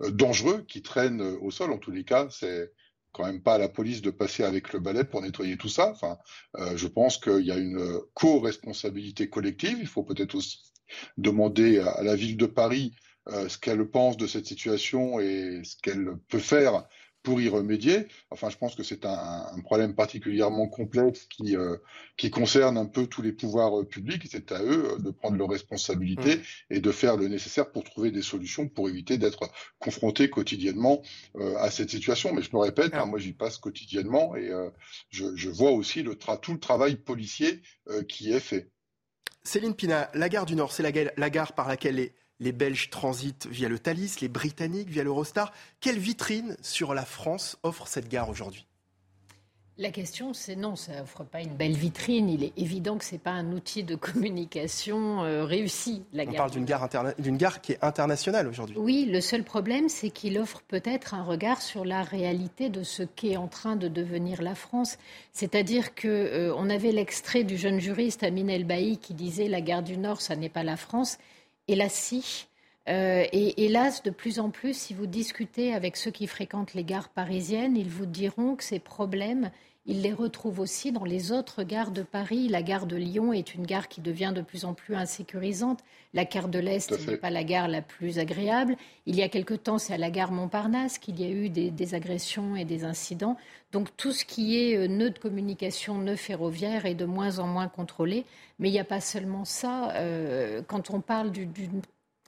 dangereux 0.00 0.64
qui 0.66 0.80
traînent 0.80 1.20
au 1.20 1.50
sol. 1.50 1.70
En 1.70 1.78
tous 1.78 1.90
les 1.90 2.04
cas, 2.04 2.28
c'est 2.30 2.72
quand 3.12 3.26
même 3.26 3.42
pas 3.42 3.54
à 3.54 3.58
la 3.58 3.68
police 3.68 4.02
de 4.02 4.10
passer 4.10 4.42
avec 4.42 4.72
le 4.72 4.80
balai 4.80 5.04
pour 5.04 5.22
nettoyer 5.22 5.56
tout 5.56 5.68
ça. 5.68 5.90
Enfin, 5.90 6.18
euh, 6.58 6.76
je 6.76 6.86
pense 6.88 7.18
qu'il 7.18 7.44
y 7.44 7.52
a 7.52 7.58
une 7.58 8.00
co-responsabilité 8.14 9.28
collective. 9.28 9.78
Il 9.80 9.86
faut 9.86 10.02
peut-être 10.02 10.34
aussi 10.34 10.72
demander 11.16 11.78
à, 11.78 12.02
la 12.02 12.16
ville 12.16 12.36
de 12.36 12.46
Paris 12.46 12.94
euh, 13.28 13.48
ce 13.48 13.58
qu'elle 13.58 13.84
pense 13.88 14.16
de 14.16 14.26
cette 14.26 14.46
situation 14.46 15.20
et 15.20 15.62
ce 15.64 15.76
qu'elle 15.82 16.16
peut 16.28 16.38
faire 16.38 16.84
pour 17.22 17.40
y 17.40 17.48
remédier. 17.48 18.06
Enfin, 18.30 18.50
je 18.50 18.56
pense 18.56 18.74
que 18.74 18.82
c'est 18.82 19.04
un, 19.04 19.46
problème 19.62 19.94
particulièrement 19.94 20.66
complexe 20.66 21.26
qui, 21.26 21.56
euh, 21.56 21.76
qui 22.16 22.30
concerne 22.30 22.76
un 22.76 22.86
peu 22.86 23.06
tous 23.06 23.22
les 23.22 23.32
pouvoirs 23.32 23.80
euh, 23.80 23.84
publics. 23.84 24.26
C'est 24.30 24.50
à 24.50 24.62
eux 24.62 24.92
euh, 24.92 24.98
de 24.98 25.10
prendre 25.10 25.36
leurs 25.36 25.48
responsabilités 25.48 26.36
mmh. 26.36 26.42
et 26.70 26.80
de 26.80 26.90
faire 26.90 27.16
le 27.16 27.28
nécessaire 27.28 27.70
pour 27.70 27.84
trouver 27.84 28.10
des 28.10 28.22
solutions 28.22 28.68
pour 28.68 28.88
éviter 28.88 29.18
d'être 29.18 29.50
confrontés 29.78 30.30
quotidiennement 30.30 31.02
à 31.58 31.70
cette 31.70 31.90
situation. 31.90 32.32
Mais 32.34 32.42
je 32.42 32.50
me 32.52 32.58
répète, 32.58 32.94
hein, 32.94 33.06
moi 33.06 33.18
j'y 33.18 33.32
passe 33.32 33.58
quotidiennement 33.58 34.36
et 34.36 34.50
je, 35.10 35.34
je, 35.34 35.48
vois 35.50 35.70
aussi 35.70 36.02
le 36.02 36.16
tout 36.16 36.52
le 36.52 36.58
travail 36.58 36.96
policier 36.96 37.62
qui 38.08 38.32
est 38.32 38.40
fait. 38.40 38.70
Céline 39.44 39.74
Pina, 39.74 40.10
la 40.14 40.28
gare 40.28 40.46
du 40.46 40.54
Nord, 40.54 40.72
c'est 40.72 40.82
la, 40.82 40.90
la 41.16 41.30
gare 41.30 41.54
par 41.54 41.68
laquelle 41.68 41.96
les, 41.96 42.14
les 42.42 42.52
Belges 42.52 42.90
transitent 42.90 43.46
via 43.46 43.68
le 43.68 43.78
Thalys, 43.78 44.16
les 44.20 44.28
Britanniques 44.28 44.88
via 44.88 45.04
l'Eurostar. 45.04 45.52
Quelle 45.80 45.98
vitrine 45.98 46.56
sur 46.60 46.92
la 46.92 47.04
France 47.04 47.56
offre 47.62 47.86
cette 47.86 48.08
gare 48.08 48.28
aujourd'hui? 48.28 48.66
La 49.78 49.90
question, 49.90 50.34
c'est 50.34 50.54
non, 50.54 50.76
ça 50.76 50.98
n'offre 50.98 51.24
pas 51.24 51.40
une 51.40 51.54
belle 51.54 51.72
vitrine. 51.72 52.28
Il 52.28 52.44
est 52.44 52.52
évident 52.58 52.98
que 52.98 53.04
ce 53.06 53.12
n'est 53.12 53.18
pas 53.18 53.30
un 53.30 53.52
outil 53.52 53.84
de 53.84 53.94
communication 53.96 55.24
euh, 55.24 55.44
réussi. 55.44 56.02
La 56.12 56.24
On 56.24 56.32
parle 56.34 56.50
d'une 56.50 56.66
gare, 56.66 56.88
gare, 57.18 57.60
qui 57.62 57.72
est 57.72 57.82
internationale 57.82 58.46
aujourd'hui. 58.48 58.76
Oui, 58.76 59.06
le 59.10 59.22
seul 59.22 59.44
problème, 59.44 59.88
c'est 59.88 60.10
qu'il 60.10 60.38
offre 60.38 60.60
peut-être 60.68 61.14
un 61.14 61.22
regard 61.22 61.62
sur 61.62 61.86
la 61.86 62.02
réalité 62.02 62.68
de 62.68 62.82
ce 62.82 63.02
qu'est 63.02 63.36
en 63.36 63.48
train 63.48 63.76
de 63.76 63.88
devenir 63.88 64.42
la 64.42 64.54
France. 64.54 64.98
C'est-à-dire 65.32 65.94
qu'on 65.94 66.08
euh, 66.08 66.54
on 66.54 66.68
avait 66.68 66.92
l'extrait 66.92 67.42
du 67.42 67.56
jeune 67.56 67.80
juriste 67.80 68.24
Amin 68.24 68.48
El 68.48 68.64
Bailly 68.64 68.98
qui 68.98 69.14
disait 69.14 69.48
La 69.48 69.62
gare 69.62 69.82
du 69.82 69.96
Nord, 69.96 70.20
ça 70.20 70.36
n'est 70.36 70.50
pas 70.50 70.64
la 70.64 70.76
France. 70.76 71.16
Et 71.68 71.74
là, 71.74 71.88
si. 71.88 72.46
Euh, 72.88 73.24
et 73.32 73.64
hélas, 73.64 74.02
de 74.02 74.10
plus 74.10 74.40
en 74.40 74.50
plus, 74.50 74.76
si 74.76 74.94
vous 74.94 75.06
discutez 75.06 75.72
avec 75.72 75.96
ceux 75.96 76.10
qui 76.10 76.26
fréquentent 76.26 76.74
les 76.74 76.84
gares 76.84 77.10
parisiennes, 77.10 77.76
ils 77.76 77.88
vous 77.88 78.06
diront 78.06 78.56
que 78.56 78.64
ces 78.64 78.80
problèmes, 78.80 79.50
ils 79.84 80.00
les 80.00 80.12
retrouvent 80.12 80.60
aussi 80.60 80.92
dans 80.92 81.04
les 81.04 81.32
autres 81.32 81.64
gares 81.64 81.90
de 81.90 82.02
Paris. 82.02 82.48
La 82.48 82.62
gare 82.62 82.86
de 82.86 82.94
Lyon 82.94 83.32
est 83.32 83.54
une 83.54 83.66
gare 83.66 83.88
qui 83.88 84.00
devient 84.00 84.32
de 84.32 84.40
plus 84.40 84.64
en 84.64 84.74
plus 84.74 84.94
insécurisante. 84.94 85.80
La 86.14 86.24
gare 86.24 86.48
de 86.48 86.60
l'Est 86.60 86.92
n'est 87.08 87.16
pas 87.16 87.30
la 87.30 87.42
gare 87.42 87.66
la 87.66 87.82
plus 87.82 88.20
agréable. 88.20 88.76
Il 89.06 89.16
y 89.16 89.22
a 89.22 89.28
quelque 89.28 89.54
temps, 89.54 89.78
c'est 89.78 89.94
à 89.94 89.98
la 89.98 90.10
gare 90.10 90.30
Montparnasse 90.30 90.98
qu'il 90.98 91.20
y 91.20 91.24
a 91.24 91.30
eu 91.30 91.48
des, 91.48 91.94
agressions 91.94 92.54
et 92.54 92.64
des 92.64 92.84
incidents. 92.84 93.36
Donc 93.72 93.88
tout 93.96 94.12
ce 94.12 94.24
qui 94.24 94.56
est 94.56 94.76
euh, 94.76 94.86
nœud 94.86 95.10
de 95.10 95.18
communication, 95.18 95.98
nœud 95.98 96.16
ferroviaire 96.16 96.86
est 96.86 96.94
de 96.94 97.04
moins 97.04 97.40
en 97.40 97.48
moins 97.48 97.66
contrôlé. 97.66 98.24
Mais 98.60 98.68
il 98.68 98.72
n'y 98.72 98.78
a 98.78 98.84
pas 98.84 99.00
seulement 99.00 99.44
ça. 99.44 99.90
Euh, 99.96 100.62
quand 100.64 100.90
on 100.90 101.00
parle 101.00 101.32
d'une 101.32 101.82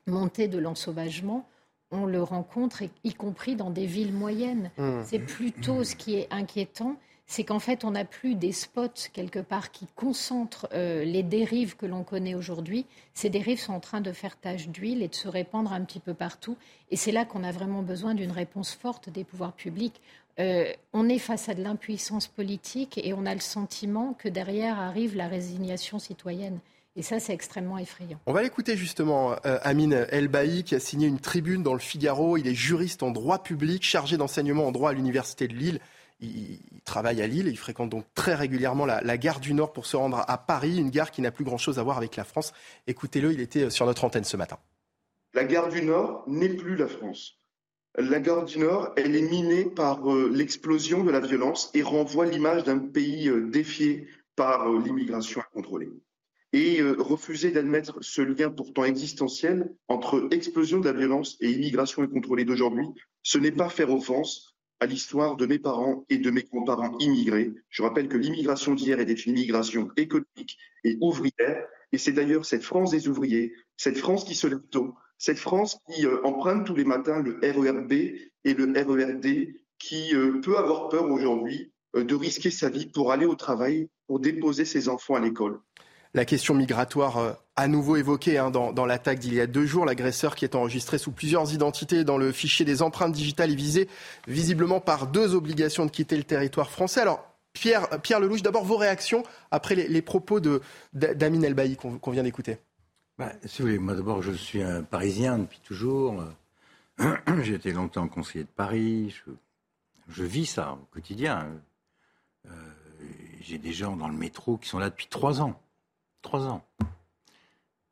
montée 0.08 0.48
de 0.48 0.58
l'ensauvagement, 0.58 1.46
on 1.92 2.06
le 2.06 2.20
rencontre, 2.20 2.82
y 3.04 3.14
compris 3.14 3.54
dans 3.54 3.70
des 3.70 3.86
villes 3.86 4.12
moyennes. 4.12 4.72
Mmh. 4.76 5.02
C'est 5.04 5.20
plutôt 5.20 5.84
ce 5.84 5.94
qui 5.94 6.16
est 6.16 6.26
inquiétant 6.32 6.96
c'est 7.26 7.44
qu'en 7.44 7.58
fait, 7.58 7.84
on 7.84 7.92
n'a 7.92 8.04
plus 8.04 8.34
des 8.34 8.52
spots 8.52 9.08
quelque 9.12 9.38
part 9.38 9.70
qui 9.70 9.86
concentrent 9.96 10.68
euh, 10.72 11.04
les 11.04 11.22
dérives 11.22 11.76
que 11.76 11.86
l'on 11.86 12.04
connaît 12.04 12.34
aujourd'hui. 12.34 12.86
Ces 13.14 13.30
dérives 13.30 13.58
sont 13.58 13.72
en 13.72 13.80
train 13.80 14.00
de 14.00 14.12
faire 14.12 14.36
tache 14.36 14.68
d'huile 14.68 15.02
et 15.02 15.08
de 15.08 15.14
se 15.14 15.28
répandre 15.28 15.72
un 15.72 15.82
petit 15.82 16.00
peu 16.00 16.14
partout. 16.14 16.56
Et 16.90 16.96
c'est 16.96 17.12
là 17.12 17.24
qu'on 17.24 17.42
a 17.44 17.50
vraiment 17.50 17.82
besoin 17.82 18.14
d'une 18.14 18.32
réponse 18.32 18.74
forte 18.74 19.08
des 19.08 19.24
pouvoirs 19.24 19.54
publics. 19.54 20.00
Euh, 20.38 20.66
on 20.92 21.08
est 21.08 21.18
face 21.18 21.48
à 21.48 21.54
de 21.54 21.62
l'impuissance 21.62 22.26
politique 22.26 23.00
et 23.02 23.14
on 23.14 23.24
a 23.24 23.34
le 23.34 23.40
sentiment 23.40 24.14
que 24.18 24.28
derrière 24.28 24.78
arrive 24.78 25.16
la 25.16 25.28
résignation 25.28 25.98
citoyenne. 25.98 26.58
Et 26.96 27.02
ça, 27.02 27.18
c'est 27.18 27.32
extrêmement 27.32 27.78
effrayant. 27.78 28.20
On 28.26 28.32
va 28.32 28.42
l'écouter 28.42 28.76
justement, 28.76 29.32
euh, 29.46 29.58
Amine 29.62 30.06
Elbaï, 30.10 30.62
qui 30.62 30.76
a 30.76 30.80
signé 30.80 31.08
une 31.08 31.18
tribune 31.18 31.62
dans 31.62 31.72
le 31.72 31.80
Figaro. 31.80 32.36
Il 32.36 32.46
est 32.46 32.54
juriste 32.54 33.02
en 33.02 33.10
droit 33.10 33.42
public, 33.42 33.82
chargé 33.82 34.16
d'enseignement 34.16 34.66
en 34.66 34.72
droit 34.72 34.90
à 34.90 34.92
l'Université 34.92 35.48
de 35.48 35.54
Lille. 35.54 35.80
Il, 36.24 36.80
travaille 36.84 37.22
à 37.22 37.26
Lille, 37.26 37.46
il 37.48 37.56
fréquente 37.56 37.90
donc 37.90 38.04
très 38.14 38.34
régulièrement 38.34 38.84
la, 38.86 39.16
gare 39.16 39.40
du 39.40 39.54
Nord 39.54 39.72
pour 39.72 39.86
se 39.86 39.96
rendre 39.96 40.22
à 40.26 40.38
Paris, 40.38 40.76
une 40.76 40.90
gare 40.90 41.10
qui 41.10 41.22
n'a 41.22 41.30
plus 41.30 41.44
grand-chose 41.44 41.78
à 41.78 41.82
voir 41.82 41.96
avec 41.96 42.16
la 42.16 42.24
France. 42.24 42.52
Écoutez-le, 42.86 43.32
il 43.32 43.40
était 43.40 43.70
sur 43.70 43.86
notre 43.86 44.04
antenne 44.04 44.24
ce 44.24 44.36
matin. 44.36 44.58
La 45.32 45.44
gare 45.44 45.68
du 45.68 45.82
Nord 45.82 46.24
n'est 46.26 46.54
plus 46.54 46.76
la 46.76 46.86
France. 46.86 47.38
La 47.96 48.18
gare 48.18 48.44
du 48.44 48.58
Nord, 48.58 48.92
elle 48.96 49.14
est 49.14 49.22
minée 49.22 49.66
par 49.66 50.12
euh, 50.12 50.28
l'explosion 50.28 51.04
de 51.04 51.12
la 51.12 51.20
violence 51.20 51.70
et 51.74 51.82
renvoie 51.82 52.26
l'image 52.26 52.64
d'un 52.64 52.80
pays 52.80 53.28
euh, 53.28 53.48
défié 53.48 54.08
par 54.34 54.68
euh, 54.68 54.82
l'immigration 54.82 55.40
incontrôlée. 55.40 55.90
Et 56.52 56.80
refuser 56.82 57.50
d'admettre 57.50 57.98
ce 58.00 58.22
lien 58.22 58.48
pourtant 58.48 58.84
existentiel 58.84 59.74
entre 59.88 60.28
explosion 60.30 60.78
de 60.78 60.88
la 60.88 60.92
violence 60.92 61.36
et 61.40 61.50
immigration 61.50 62.02
incontrôlée 62.02 62.44
d'aujourd'hui, 62.44 62.86
ce 63.24 63.38
n'est 63.38 63.50
pas 63.50 63.68
faire 63.68 63.90
offense, 63.90 64.53
à 64.84 64.86
l'histoire 64.86 65.36
de 65.36 65.46
mes 65.46 65.58
parents 65.58 66.04
et 66.10 66.18
de 66.18 66.30
mes 66.30 66.42
grands-parents 66.42 66.98
immigrés. 66.98 67.54
Je 67.70 67.82
rappelle 67.82 68.06
que 68.06 68.18
l'immigration 68.18 68.74
d'hier 68.74 69.00
était 69.00 69.14
une 69.14 69.32
immigration 69.32 69.88
économique 69.96 70.58
et 70.84 70.98
ouvrière. 71.00 71.66
Et 71.92 71.96
c'est 71.96 72.12
d'ailleurs 72.12 72.44
cette 72.44 72.64
France 72.64 72.90
des 72.90 73.08
ouvriers, 73.08 73.54
cette 73.78 73.96
France 73.96 74.24
qui 74.24 74.34
se 74.34 74.46
lève 74.46 74.60
tôt, 74.70 74.94
cette 75.16 75.38
France 75.38 75.78
qui 75.88 76.04
euh, 76.04 76.20
emprunte 76.22 76.66
tous 76.66 76.74
les 76.74 76.84
matins 76.84 77.22
le 77.22 77.38
RERB 77.42 77.92
et 77.92 78.52
le 78.52 78.64
RERD, 78.64 79.54
qui 79.78 80.14
euh, 80.14 80.38
peut 80.42 80.58
avoir 80.58 80.90
peur 80.90 81.10
aujourd'hui 81.10 81.72
euh, 81.96 82.04
de 82.04 82.14
risquer 82.14 82.50
sa 82.50 82.68
vie 82.68 82.84
pour 82.84 83.10
aller 83.10 83.24
au 83.24 83.36
travail, 83.36 83.88
pour 84.06 84.20
déposer 84.20 84.66
ses 84.66 84.90
enfants 84.90 85.14
à 85.14 85.20
l'école 85.20 85.60
la 86.14 86.24
question 86.24 86.54
migratoire 86.54 87.18
euh, 87.18 87.32
à 87.56 87.68
nouveau 87.68 87.96
évoquée 87.96 88.38
hein, 88.38 88.50
dans, 88.50 88.86
l'attaque 88.86 89.18
d'il 89.18 89.34
y 89.34 89.40
a 89.40 89.46
deux 89.46 89.66
jours. 89.66 89.84
L'agresseur 89.84 90.36
qui 90.36 90.44
est 90.44 90.54
enregistré 90.54 90.96
sous 90.98 91.12
plusieurs 91.12 91.52
identités 91.52 92.04
dans 92.04 92.16
le 92.16 92.32
fichier 92.32 92.64
des 92.64 92.82
empreintes 92.82 93.12
digitales 93.12 93.50
est 93.50 93.56
visé 93.56 93.88
visiblement 94.26 94.80
par 94.80 95.08
deux 95.08 95.34
obligations 95.34 95.84
de 95.84 95.90
quitter 95.90 96.16
le 96.16 96.24
territoire 96.24 96.70
français. 96.70 97.00
Alors, 97.00 97.24
Pierre, 97.52 97.88
Pierre 98.02 98.20
Lelouch, 98.20 98.42
d'abord 98.42 98.64
vos 98.64 98.76
réactions 98.76 99.22
après 99.50 99.74
les, 99.74 100.02
propos 100.02 100.40
d'Amin 100.92 101.42
Elbaï 101.42 101.76
qu'on 101.76 102.10
vient 102.10 102.24
d'écouter. 102.24 102.58
Bah, 103.16 103.32
si 103.44 103.62
vous 103.62 103.68
voulez, 103.68 103.78
moi 103.78 103.94
d'abord, 103.94 104.22
je 104.22 104.32
suis 104.32 104.60
un 104.60 104.82
Parisien 104.82 105.38
depuis 105.38 105.60
toujours. 105.60 106.24
J'ai 107.42 107.54
été 107.54 107.70
longtemps 107.70 108.08
conseiller 108.08 108.44
de 108.44 108.50
Paris. 108.50 109.14
Je, 110.08 110.24
vis 110.24 110.46
ça 110.46 110.72
au 110.72 110.86
quotidien. 110.92 111.46
Euh, 112.46 112.50
j'ai 113.40 113.58
des 113.58 113.72
gens 113.72 113.96
dans 113.96 114.08
le 114.08 114.16
métro 114.16 114.56
qui 114.56 114.68
sont 114.68 114.78
là 114.78 114.90
depuis 114.90 115.06
trois 115.06 115.40
ans 115.40 115.60
trois 116.24 116.46
ans. 116.46 116.64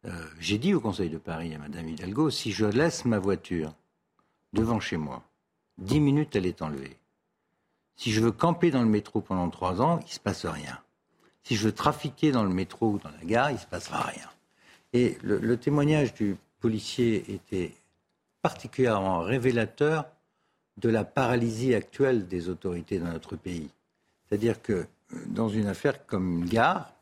Euh, 0.04 0.10
j'ai 0.40 0.58
dit 0.58 0.74
au 0.74 0.80
Conseil 0.80 1.10
de 1.10 1.18
Paris 1.18 1.54
à 1.54 1.58
Madame 1.58 1.88
Hidalgo, 1.88 2.30
si 2.30 2.50
je 2.50 2.64
laisse 2.64 3.04
ma 3.04 3.20
voiture 3.20 3.72
devant 4.52 4.80
chez 4.80 4.96
moi, 4.96 5.22
dix 5.78 6.00
minutes, 6.00 6.34
elle 6.34 6.46
est 6.46 6.62
enlevée. 6.62 6.96
Si 7.94 8.10
je 8.10 8.20
veux 8.20 8.32
camper 8.32 8.72
dans 8.72 8.82
le 8.82 8.88
métro 8.88 9.20
pendant 9.20 9.48
trois 9.50 9.80
ans, 9.80 10.00
il 10.00 10.06
ne 10.06 10.10
se 10.10 10.18
passe 10.18 10.44
rien. 10.44 10.80
Si 11.44 11.54
je 11.54 11.66
veux 11.66 11.72
trafiquer 11.72 12.32
dans 12.32 12.42
le 12.42 12.52
métro 12.52 12.92
ou 12.92 12.98
dans 12.98 13.10
la 13.10 13.24
gare, 13.24 13.50
il 13.50 13.54
ne 13.54 13.58
se 13.60 13.66
passera 13.66 14.02
rien. 14.02 14.28
Et 14.92 15.18
le, 15.22 15.56
témoignage 15.56 16.12
du 16.14 16.36
policier 16.60 17.32
était 17.32 17.72
particulièrement 18.42 19.20
révélateur 19.20 20.06
de 20.78 20.88
la 20.88 21.04
paralysie 21.04 21.74
actuelle 21.74 22.26
des 22.26 22.48
autorités 22.48 22.98
dans 22.98 23.12
notre 23.12 23.36
pays. 23.36 23.70
C'est-à-dire 24.26 24.60
que 24.62 24.72
euh, 24.72 24.86
dans 25.26 25.48
une 25.48 25.66
affaire 25.66 26.06
comme 26.06 26.40
une 26.40 26.46
gare, 26.46 26.92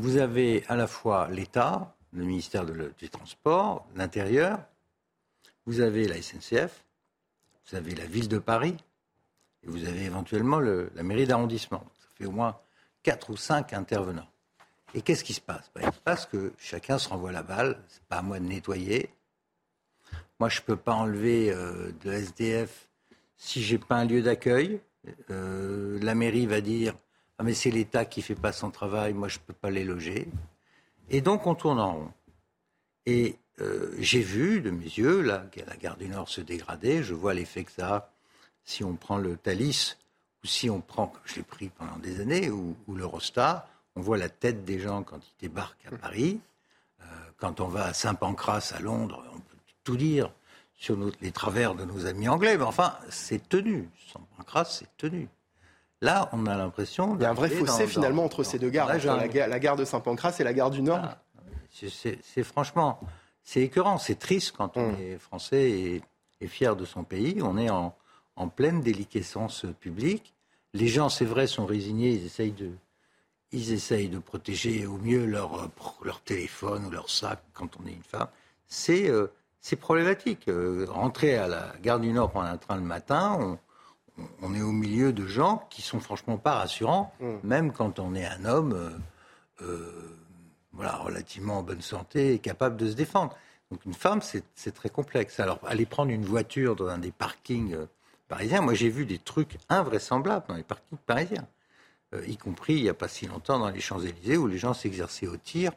vous 0.00 0.16
avez 0.16 0.64
à 0.68 0.76
la 0.76 0.86
fois 0.86 1.28
l'État, 1.28 1.94
le 2.12 2.24
ministère 2.24 2.64
des 2.64 3.08
Transports, 3.08 3.86
l'Intérieur, 3.94 4.58
vous 5.66 5.80
avez 5.80 6.08
la 6.08 6.20
SNCF, 6.20 6.84
vous 7.66 7.76
avez 7.76 7.94
la 7.94 8.06
ville 8.06 8.28
de 8.28 8.38
Paris, 8.38 8.76
et 9.62 9.68
vous 9.68 9.84
avez 9.86 10.04
éventuellement 10.04 10.58
la 10.58 11.02
mairie 11.02 11.26
d'arrondissement. 11.26 11.84
Ça 12.00 12.08
fait 12.14 12.24
au 12.24 12.30
moins 12.30 12.58
quatre 13.02 13.30
ou 13.30 13.36
cinq 13.36 13.74
intervenants. 13.74 14.28
Et 14.94 15.02
qu'est-ce 15.02 15.22
qui 15.22 15.34
se 15.34 15.40
passe? 15.40 15.70
Ben, 15.74 15.82
Il 15.86 15.92
se 15.92 16.00
passe 16.00 16.24
que 16.24 16.52
chacun 16.58 16.98
se 16.98 17.10
renvoie 17.10 17.30
la 17.30 17.42
balle, 17.42 17.78
c'est 17.88 18.02
pas 18.04 18.16
à 18.16 18.22
moi 18.22 18.40
de 18.40 18.46
nettoyer. 18.46 19.10
Moi, 20.40 20.48
je 20.48 20.60
ne 20.60 20.64
peux 20.64 20.76
pas 20.76 20.94
enlever 20.94 21.52
euh, 21.52 21.92
de 22.02 22.10
SDF 22.10 22.88
si 23.36 23.62
j'ai 23.62 23.78
pas 23.78 23.96
un 23.96 24.06
lieu 24.06 24.22
d'accueil. 24.22 24.80
Euh, 25.28 25.98
la 26.00 26.14
mairie 26.14 26.46
va 26.46 26.62
dire 26.62 26.94
ah, 27.40 27.42
mais 27.42 27.54
c'est 27.54 27.70
l'État 27.70 28.04
qui 28.04 28.20
fait 28.20 28.34
pas 28.34 28.52
son 28.52 28.70
travail, 28.70 29.14
moi 29.14 29.26
je 29.28 29.38
ne 29.38 29.44
peux 29.44 29.54
pas 29.54 29.70
les 29.70 29.82
loger. 29.82 30.28
Et 31.08 31.22
donc 31.22 31.46
on 31.46 31.54
tourne 31.54 31.80
en 31.80 31.94
rond. 31.94 32.12
Et 33.06 33.36
euh, 33.62 33.94
j'ai 33.98 34.20
vu 34.20 34.60
de 34.60 34.70
mes 34.70 34.84
yeux 34.84 35.22
la, 35.22 35.46
la 35.66 35.76
gare 35.76 35.96
du 35.96 36.06
Nord 36.08 36.28
se 36.28 36.42
dégrader. 36.42 37.02
Je 37.02 37.14
vois 37.14 37.32
l'effet 37.32 37.64
que 37.64 37.72
ça 37.72 37.96
a 37.96 38.10
si 38.62 38.84
on 38.84 38.94
prend 38.94 39.16
le 39.16 39.38
Thalys 39.38 39.96
ou 40.44 40.46
si 40.46 40.68
on 40.68 40.82
prend, 40.82 41.06
comme 41.06 41.22
je 41.24 41.36
l'ai 41.36 41.42
pris 41.42 41.70
pendant 41.70 41.96
des 41.96 42.20
années, 42.20 42.50
ou, 42.50 42.76
l'Eurostar. 42.94 43.66
On 43.96 44.02
voit 44.02 44.18
la 44.18 44.28
tête 44.28 44.66
des 44.66 44.78
gens 44.78 45.02
quand 45.02 45.16
ils 45.16 45.48
débarquent 45.48 45.86
à 45.86 45.96
Paris. 45.96 46.40
Euh, 47.00 47.04
quand 47.38 47.60
on 47.60 47.68
va 47.68 47.86
à 47.86 47.94
Saint-Pancras 47.94 48.74
à 48.76 48.80
Londres, 48.80 49.24
on 49.34 49.38
peut 49.38 49.56
tout 49.82 49.96
dire 49.96 50.30
sur 50.74 50.94
les 51.22 51.32
travers 51.32 51.74
de 51.74 51.86
nos 51.86 52.04
amis 52.04 52.28
anglais. 52.28 52.58
Mais 52.58 52.64
enfin, 52.64 52.98
c'est 53.08 53.48
tenu. 53.48 53.88
Saint-Pancras, 54.12 54.66
c'est 54.66 54.94
tenu. 54.98 55.26
Là, 56.02 56.30
on 56.32 56.46
a 56.46 56.56
l'impression. 56.56 57.14
Il 57.16 57.22
y 57.22 57.24
a 57.26 57.30
un 57.30 57.34
vrai 57.34 57.50
fossé 57.50 57.86
finalement 57.86 58.24
entre 58.24 58.42
ces 58.42 58.58
deux 58.58 58.70
gares, 58.70 58.88
la, 58.88 59.58
gare 59.58 59.76
de 59.76 59.84
Saint-Pancras 59.84 60.36
et 60.40 60.44
la 60.44 60.54
gare 60.54 60.70
du 60.70 60.82
Nord. 60.82 61.16
C'est 61.70 62.42
franchement, 62.42 63.00
c'est 63.44 63.60
écœurant, 63.60 63.98
c'est 63.98 64.18
triste 64.18 64.54
quand 64.56 64.76
on 64.76 64.92
hmm. 64.92 65.00
est 65.00 65.18
français 65.18 65.70
et, 66.40 66.48
fier 66.48 66.74
de 66.74 66.86
son 66.86 67.04
pays. 67.04 67.40
On 67.42 67.58
est 67.58 67.68
en, 67.68 67.94
pleine 68.56 68.80
déliquescence 68.80 69.66
publique. 69.80 70.32
Les 70.72 70.88
gens, 70.88 71.10
c'est 71.10 71.26
vrai, 71.26 71.46
sont 71.46 71.66
résignés, 71.66 72.12
ils 72.12 72.24
essayent 72.24 72.52
de, 72.52 72.70
ils 73.52 73.72
essayent 73.72 74.08
de 74.08 74.18
protéger 74.18 74.86
au 74.86 74.96
mieux 74.96 75.26
leur, 75.26 75.68
leur 76.02 76.20
téléphone 76.22 76.86
ou 76.86 76.90
leur 76.90 77.10
sac 77.10 77.42
quand 77.52 77.68
on 77.78 77.86
est 77.86 77.92
une 77.92 78.02
femme. 78.02 78.28
C'est 78.66 79.10
euh, 79.10 79.26
problématique. 79.78 80.48
Euh, 80.48 80.86
rentrer 80.88 81.36
à 81.36 81.48
la 81.48 81.74
gare 81.82 82.00
du 82.00 82.10
Nord 82.12 82.30
prendre 82.30 82.48
un 82.48 82.56
train 82.56 82.76
le 82.76 82.82
matin, 82.82 83.36
on, 83.38 83.58
on 84.42 84.54
est 84.54 84.62
au 84.62 84.72
milieu 84.72 85.12
de 85.12 85.26
gens 85.26 85.66
qui 85.70 85.82
sont 85.82 86.00
franchement 86.00 86.38
pas 86.38 86.54
rassurants, 86.54 87.12
mm. 87.20 87.34
même 87.44 87.72
quand 87.72 87.98
on 87.98 88.14
est 88.14 88.26
un 88.26 88.44
homme 88.44 88.72
euh, 88.72 88.90
euh, 89.62 90.16
voilà, 90.72 90.96
relativement 90.96 91.58
en 91.58 91.62
bonne 91.62 91.82
santé 91.82 92.34
et 92.34 92.38
capable 92.38 92.76
de 92.76 92.88
se 92.88 92.94
défendre. 92.94 93.36
Donc 93.70 93.84
une 93.84 93.94
femme, 93.94 94.20
c'est 94.22 94.72
très 94.72 94.88
complexe. 94.88 95.38
Alors 95.40 95.60
aller 95.66 95.86
prendre 95.86 96.10
une 96.10 96.24
voiture 96.24 96.76
dans 96.76 96.88
un 96.88 96.98
des 96.98 97.12
parkings 97.12 97.74
euh, 97.74 97.86
parisiens, 98.28 98.60
moi 98.60 98.74
j'ai 98.74 98.88
vu 98.88 99.06
des 99.06 99.18
trucs 99.18 99.58
invraisemblables 99.68 100.46
dans 100.48 100.54
les 100.54 100.62
parkings 100.62 100.98
parisiens, 101.06 101.46
y 102.26 102.36
compris 102.36 102.74
il 102.74 102.82
n'y 102.82 102.88
a 102.88 102.94
pas 102.94 103.08
si 103.08 103.26
longtemps 103.26 103.58
dans 103.58 103.70
les 103.70 103.80
Champs-Élysées 103.80 104.36
où 104.36 104.46
les 104.46 104.58
gens 104.58 104.72
s'exerçaient 104.72 105.26
au 105.26 105.36
tir, 105.36 105.72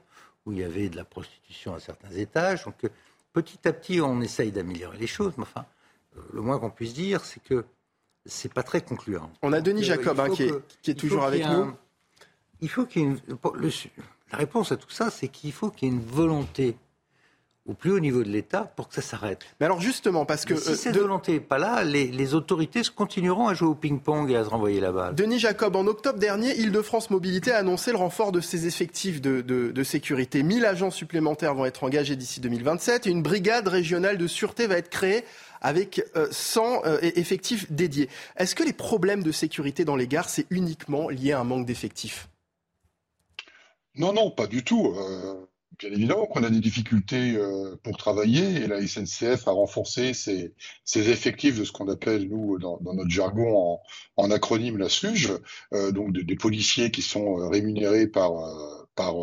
où 0.45 0.51
il 0.51 0.59
y 0.59 0.63
avait 0.63 0.89
de 0.89 0.95
la 0.95 1.03
prostitution 1.03 1.73
à 1.73 1.79
certains 1.79 2.12
étages. 2.12 2.65
Donc 2.65 2.88
petit 3.33 3.67
à 3.67 3.73
petit, 3.73 4.01
on 4.01 4.21
essaye 4.21 4.51
d'améliorer 4.51 4.97
les 5.00 5.07
choses, 5.07 5.33
mais 5.38 5.43
enfin, 5.43 5.65
le 6.31 6.41
moins 6.41 6.59
qu'on 6.59 6.69
puisse 6.69 6.93
dire, 6.93 7.25
c'est 7.25 7.41
que 7.41 7.65
c'est 8.25 8.53
pas 8.53 8.63
très 8.63 8.82
concluant. 8.82 9.32
On 9.42 9.53
a 9.53 9.62
Denis 9.62 9.84
Jacob 9.84 10.20
hein, 10.20 10.30
qui, 10.30 10.44
est, 10.92 10.94
toujours 10.94 11.24
avec 11.24 11.46
nous. 11.46 11.74
il 12.62 12.70
faut 12.70 12.86
qu'il 12.86 13.18
la 14.34 14.39
réponse 14.39 14.72
à 14.72 14.77
tout 14.77 14.89
ça, 14.89 15.12
c'est 15.12 15.27
qu'il 15.27 15.51
faut 15.51 15.70
qu'il 15.70 15.88
y 15.88 15.92
ait 15.92 15.96
une 15.96 16.01
volonté 16.01 16.75
au 17.65 17.74
plus 17.74 17.92
haut 17.92 18.00
niveau 18.00 18.24
de 18.24 18.30
l'État 18.30 18.74
pour 18.75 18.89
que 18.89 18.96
ça 18.96 19.01
s'arrête. 19.01 19.39
Mais 19.60 19.65
alors 19.65 19.80
justement, 19.80 20.25
parce 20.25 20.44
que... 20.44 20.56
si 20.56 20.72
euh, 20.72 20.75
cette 20.75 20.98
volonté 20.98 21.34
n'est 21.34 21.39
pas 21.39 21.58
là, 21.58 21.84
les, 21.84 22.34
autorités 22.34 22.82
continueront 22.94 23.48
à 23.48 23.53
jouer 23.53 23.70
au 23.70 23.75
ping-pong 23.75 24.30
et 24.32 24.36
à 24.36 24.44
se 24.44 24.50
renvoyer 24.50 24.82
la 24.82 24.92
balle. 24.92 25.15
Denis 25.15 25.39
Jacob, 25.39 25.75
en 25.75 25.86
octobre 25.88 26.20
dernier, 26.20 26.58
Île-de-France 26.60 27.10
Mobilité 27.10 27.51
a 27.51 27.60
annoncé 27.60 27.92
le 27.92 27.98
renfort 27.98 28.32
de 28.32 28.42
ses 28.42 28.65
effectifs 28.65 29.22
de, 29.22 29.42
de, 29.42 29.84
sécurité. 29.84 30.44
1000 30.44 30.65
agents 30.65 30.92
supplémentaires 30.92 31.53
vont 31.53 31.65
être 31.65 31.84
engagés 31.84 32.15
d'ici 32.15 32.42
2027 32.42 33.08
et 33.08 33.12
une 33.12 33.22
brigade 33.22 33.68
régionale 33.68 34.18
de 34.18 34.27
sûreté 34.27 34.68
va 34.68 34.77
être 34.77 34.89
créée 34.89 35.24
avec 35.63 36.03
100 36.32 36.62
euh, 36.86 36.98
euh, 37.01 37.12
effectifs 37.15 37.72
dédiés. 37.72 38.10
Est-ce 38.38 38.53
que 38.55 38.63
les 38.63 38.74
problèmes 38.74 39.24
de 39.24 39.32
sécurité 39.32 39.86
dans 39.86 39.96
les 39.96 40.08
gares, 40.08 40.29
c'est 40.29 40.46
uniquement 40.50 41.10
lié 41.10 41.32
à 41.32 41.39
un 41.39 41.43
manque 41.43 41.65
d'effectifs? 41.65 42.29
Non, 43.96 44.13
non, 44.13 44.32
pas 44.32 44.48
du 44.48 44.63
tout. 44.63 44.96
Bien 45.79 45.91
évidemment 45.91 46.27
qu'on 46.27 46.43
a 46.43 46.50
des 46.50 46.60
difficultés 46.60 47.36
euh, 47.36 47.75
pour 47.84 47.98
travailler 47.98 48.63
et 48.63 48.67
la 48.67 48.86
SNCF 48.86 49.48
a 49.48 49.51
renforcé 49.51 50.13
ses, 50.13 50.53
effectifs 50.96 51.58
de 51.58 51.63
ce 51.63 51.72
qu'on 51.72 51.89
appelle, 51.89 52.29
nous, 52.29 52.60
dans, 52.60 52.79
notre 52.82 53.10
jargon, 53.10 53.79
en, 54.15 54.32
acronyme, 54.32 54.77
la 54.77 54.89
SUGE, 54.89 55.34
euh, 55.74 55.91
donc 55.91 56.13
des 56.13 56.36
policiers 56.36 56.91
qui 56.91 57.01
sont 57.01 57.39
euh, 57.39 57.48
rémunérés 57.48 58.08
par, 58.08 58.34
par 58.95 59.15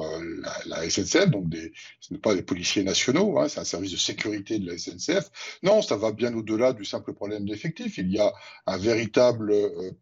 la, 0.67 0.89
SNCF, 0.89 1.31
donc 1.31 1.49
des, 1.49 1.73
ce 2.01 2.13
n'est 2.13 2.21
pas 2.21 2.35
des 2.35 2.43
policiers 2.43 2.83
nationaux, 2.83 3.39
hein, 3.39 3.49
c'est 3.49 3.61
un 3.61 3.65
service 3.65 3.93
de 3.93 3.97
sécurité 3.97 4.59
de 4.59 4.71
la 4.71 4.79
SNCF. 4.79 5.31
Non, 5.63 5.83
ça 5.83 5.97
va 5.97 6.13
bien 6.13 6.35
au-delà 6.35 6.73
du 6.73 6.85
simple 6.85 7.13
problème 7.13 7.47
d'effectifs. 7.47 7.99
Il 7.99 8.11
y 8.13 8.19
a 8.19 8.33
un 8.67 8.79
véritable 8.79 9.53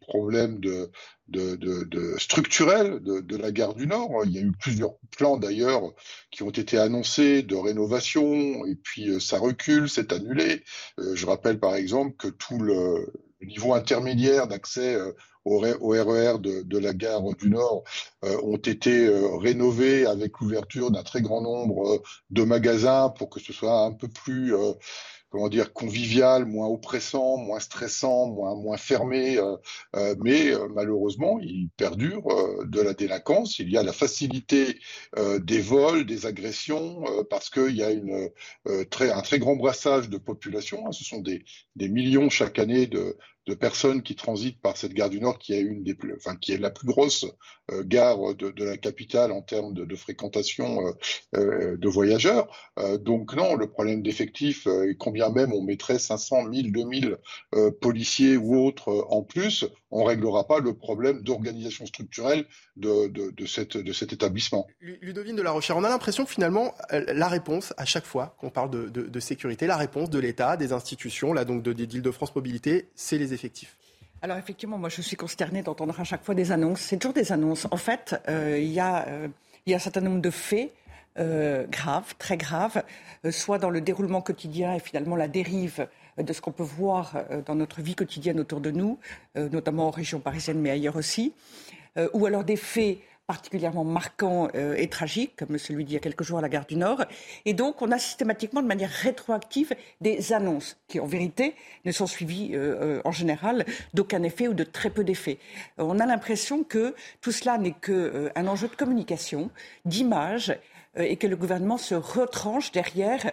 problème 0.01 0.59
de, 0.59 0.89
structurel 2.17 2.99
de, 3.01 3.37
la 3.37 3.51
gare 3.51 3.75
du 3.75 3.87
Nord. 3.87 4.23
Il 4.25 4.31
y 4.31 4.39
a 4.39 4.41
eu 4.41 4.51
plusieurs 4.51 4.95
plans 5.15 5.37
d'ailleurs 5.37 5.83
qui 6.31 6.43
ont 6.43 6.49
été 6.49 6.77
annoncés 6.77 7.43
de 7.43 7.55
rénovation 7.55 8.65
et 8.65 8.75
puis 8.75 9.09
euh, 9.09 9.19
ça 9.19 9.39
recule, 9.39 9.89
c'est 9.89 10.11
annulé. 10.11 10.63
Euh, 10.99 11.15
je 11.15 11.25
rappelle 11.25 11.59
par 11.59 11.75
exemple 11.75 12.15
que 12.17 12.27
tout 12.27 12.59
le, 12.59 13.11
niveau 13.41 13.73
intermédiaire 13.73 14.47
d'accès 14.47 14.97
euh, 15.51 15.77
au, 15.79 15.89
RER 15.89 16.35
e 16.35 16.37
de, 16.37 16.77
la 16.77 16.93
gare 16.93 17.23
du 17.35 17.49
Nord 17.49 17.83
ont 18.21 18.57
été 18.57 19.09
rénovés 19.39 20.05
avec 20.05 20.39
l'ouverture 20.39 20.91
d'un 20.91 21.03
très 21.03 21.21
grand 21.21 21.41
nombre 21.41 22.01
de 22.29 22.43
magasins 22.43 23.09
pour 23.09 23.29
que 23.29 23.39
ce 23.39 23.53
soit 23.53 23.81
un 23.81 23.91
peu 23.91 24.07
plus 24.07 24.53
comment 25.29 25.49
dire, 25.49 25.73
convivial, 25.73 26.45
moins 26.45 26.67
oppressant, 26.67 27.37
moins 27.37 27.59
stressant, 27.59 28.27
moins, 28.27 28.55
moins 28.55 28.77
fermé, 28.77 29.37
euh, 29.37 29.55
euh, 29.95 30.15
mais 30.19 30.51
euh, 30.51 30.67
malheureusement, 30.73 31.39
il 31.39 31.69
perdure 31.77 32.27
de 32.65 32.81
la 32.81 32.93
délinquance. 32.93 33.59
Il 33.59 33.69
y 33.69 33.77
a 33.77 33.83
la 33.83 33.93
facilité 33.93 34.79
des 35.39 35.61
vols, 35.61 36.05
des 36.05 36.25
agressions, 36.25 37.03
parce 37.29 37.49
qu'il 37.49 37.75
y 37.75 37.83
a 37.83 37.91
une, 37.91 38.29
très, 38.89 39.11
un 39.11 39.21
très 39.21 39.39
grand 39.39 39.55
brassage 39.55 40.09
de 40.09 40.17
population. 40.17 40.87
Hein. 40.87 40.91
Ce 40.91 41.03
sont 41.03 41.19
des, 41.19 41.43
des 41.75 41.89
millions 41.89 42.29
chaque 42.29 42.59
année 42.59 42.87
de, 42.87 43.17
de 43.49 43.55
personnes 43.55 44.03
qui 44.03 44.15
transitent 44.15 44.61
par 44.61 44.77
cette 44.77 44.93
gare 44.93 45.09
du 45.09 45.19
Nord, 45.19 45.39
qui 45.39 45.53
est 45.53 45.59
une 45.59 45.83
des 45.83 45.95
plus, 45.95 46.13
enfin 46.15 46.35
qui 46.35 46.53
est 46.53 46.57
la 46.57 46.69
plus 46.69 46.87
grosse 46.87 47.25
euh, 47.71 47.83
gare 47.85 48.35
de, 48.35 48.63
la 48.63 48.77
capitale 48.77 49.31
en 49.31 49.41
termes 49.41 49.73
de, 49.73 49.95
fréquentation 49.95 50.85
euh, 50.85 50.91
euh, 51.35 51.77
de 51.77 51.89
voyageurs. 51.89 52.47
donc 52.99 53.33
non, 53.35 53.55
le 53.55 53.67
problème 53.67 54.01
d'effectifs, 54.01 54.67
combien 54.99 55.29
même 55.29 55.51
on 55.53 55.63
mettrait 55.63 55.99
500, 55.99 56.43
1000, 56.43 56.71
2000 56.71 57.17
policiers 57.81 58.37
ou 58.37 58.65
autres 58.65 59.05
en 59.09 59.23
plus, 59.23 59.65
on 59.91 60.03
réglera 60.03 60.47
pas 60.47 60.59
le 60.59 60.73
problème 60.73 61.21
d'organisation 61.21 61.85
structurelle 61.85 62.45
de, 62.75 63.07
de, 63.07 63.45
cette, 63.45 63.75
de 63.75 63.93
cet 63.93 64.13
établissement. 64.13 64.67
Ludovine 64.79 65.35
de 65.35 65.41
la 65.41 65.51
Rochère, 65.51 65.77
on 65.77 65.83
a 65.83 65.89
l'impression 65.89 66.25
que 66.25 66.31
finalement, 66.31 66.73
la 66.91 67.27
réponse, 67.27 67.73
à 67.77 67.85
chaque 67.85 68.05
fois 68.05 68.35
qu'on 68.39 68.51
parle 68.51 68.69
de, 68.69 69.19
sécurité, 69.19 69.67
la 69.67 69.77
réponse 69.77 70.09
de 70.09 70.19
l'État, 70.19 70.55
des 70.55 70.71
institutions, 70.71 71.33
là 71.33 71.45
donc 71.45 71.63
de, 71.63 71.73
d'Île-de-France 71.73 72.35
Mobilité, 72.35 72.89
c'est 72.95 73.17
les 73.17 73.33
effectifs. 73.33 73.38
Alors 74.21 74.37
effectivement, 74.37 74.77
moi 74.77 74.89
je 74.89 75.01
suis 75.01 75.15
consternée 75.15 75.61
d'entendre 75.61 75.97
à 75.99 76.03
chaque 76.03 76.23
fois 76.23 76.35
des 76.35 76.51
annonces. 76.51 76.81
C'est 76.81 76.97
toujours 76.97 77.13
des 77.13 77.31
annonces. 77.31 77.67
En 77.71 77.77
fait, 77.77 78.21
euh, 78.27 78.57
il 78.59 78.71
y, 78.71 78.79
euh, 78.79 79.27
y, 79.65 79.73
a 79.73 79.77
un 79.77 79.79
certain 79.79 80.01
nombre 80.01 80.21
de 80.21 80.29
faits 80.29 80.73
euh, 81.17 81.65
graves, 81.67 82.15
très 82.17 82.35
graves, 82.35 82.83
soit 83.31 83.59
dans 83.59 83.69
le 83.69 83.81
déroulement 83.81 84.21
quotidien 84.21 84.75
et 84.75 84.79
finalement 84.79 85.15
la 85.15 85.27
dérive 85.27 85.87
de 86.17 86.33
ce 86.33 86.41
qu'on 86.41 86.51
peut 86.51 86.63
voir 86.63 87.23
dans 87.45 87.55
notre 87.55 87.81
vie 87.81 87.95
quotidienne 87.95 88.41
autour 88.41 88.59
de 88.59 88.71
nous, 88.71 88.99
notamment 89.35 89.87
en 89.87 89.89
région 89.89 90.19
parisienne 90.19 90.59
mais 90.59 90.69
ailleurs 90.69 90.97
aussi, 90.97 91.33
ou 92.13 92.25
alors 92.25 92.43
des 92.43 92.57
faits 92.57 92.97
particulièrement 93.29 93.83
marquant 93.83 94.47
euh, 94.55 94.73
et 94.75 94.87
tragique, 94.87 95.35
comme 95.37 95.59
celui 95.59 95.85
d'il 95.85 95.93
y 95.93 95.97
a 95.97 95.99
quelques 95.99 96.23
jours 96.23 96.39
à 96.39 96.41
la 96.41 96.49
gare 96.49 96.65
du 96.65 96.75
Nord. 96.75 97.05
Et 97.45 97.53
donc, 97.53 97.83
on 97.83 97.91
a 97.91 97.99
systématiquement, 97.99 98.63
de 98.63 98.67
manière 98.67 98.89
rétroactive, 98.89 99.75
des 100.01 100.33
annonces 100.33 100.77
qui, 100.87 100.99
en 100.99 101.05
vérité, 101.05 101.53
ne 101.85 101.91
sont 101.91 102.07
suivies 102.07 102.55
euh, 102.55 102.97
euh, 102.97 103.01
en 103.05 103.11
général 103.11 103.67
d'aucun 103.93 104.23
effet 104.23 104.47
ou 104.47 104.55
de 104.55 104.63
très 104.63 104.89
peu 104.89 105.03
d'effets. 105.03 105.37
on 105.77 105.99
a 105.99 106.07
l'impression 106.07 106.63
que 106.63 106.95
tout 107.21 107.31
cela 107.31 107.59
n'est 107.59 107.73
qu'un 107.73 108.47
enjeu 108.47 108.67
de 108.67 108.75
communication, 108.75 109.51
d'image, 109.85 110.57
et 110.97 111.17
que 111.17 111.27
le 111.27 111.35
gouvernement 111.35 111.77
se 111.77 111.93
retranche 111.93 112.71
derrière 112.71 113.31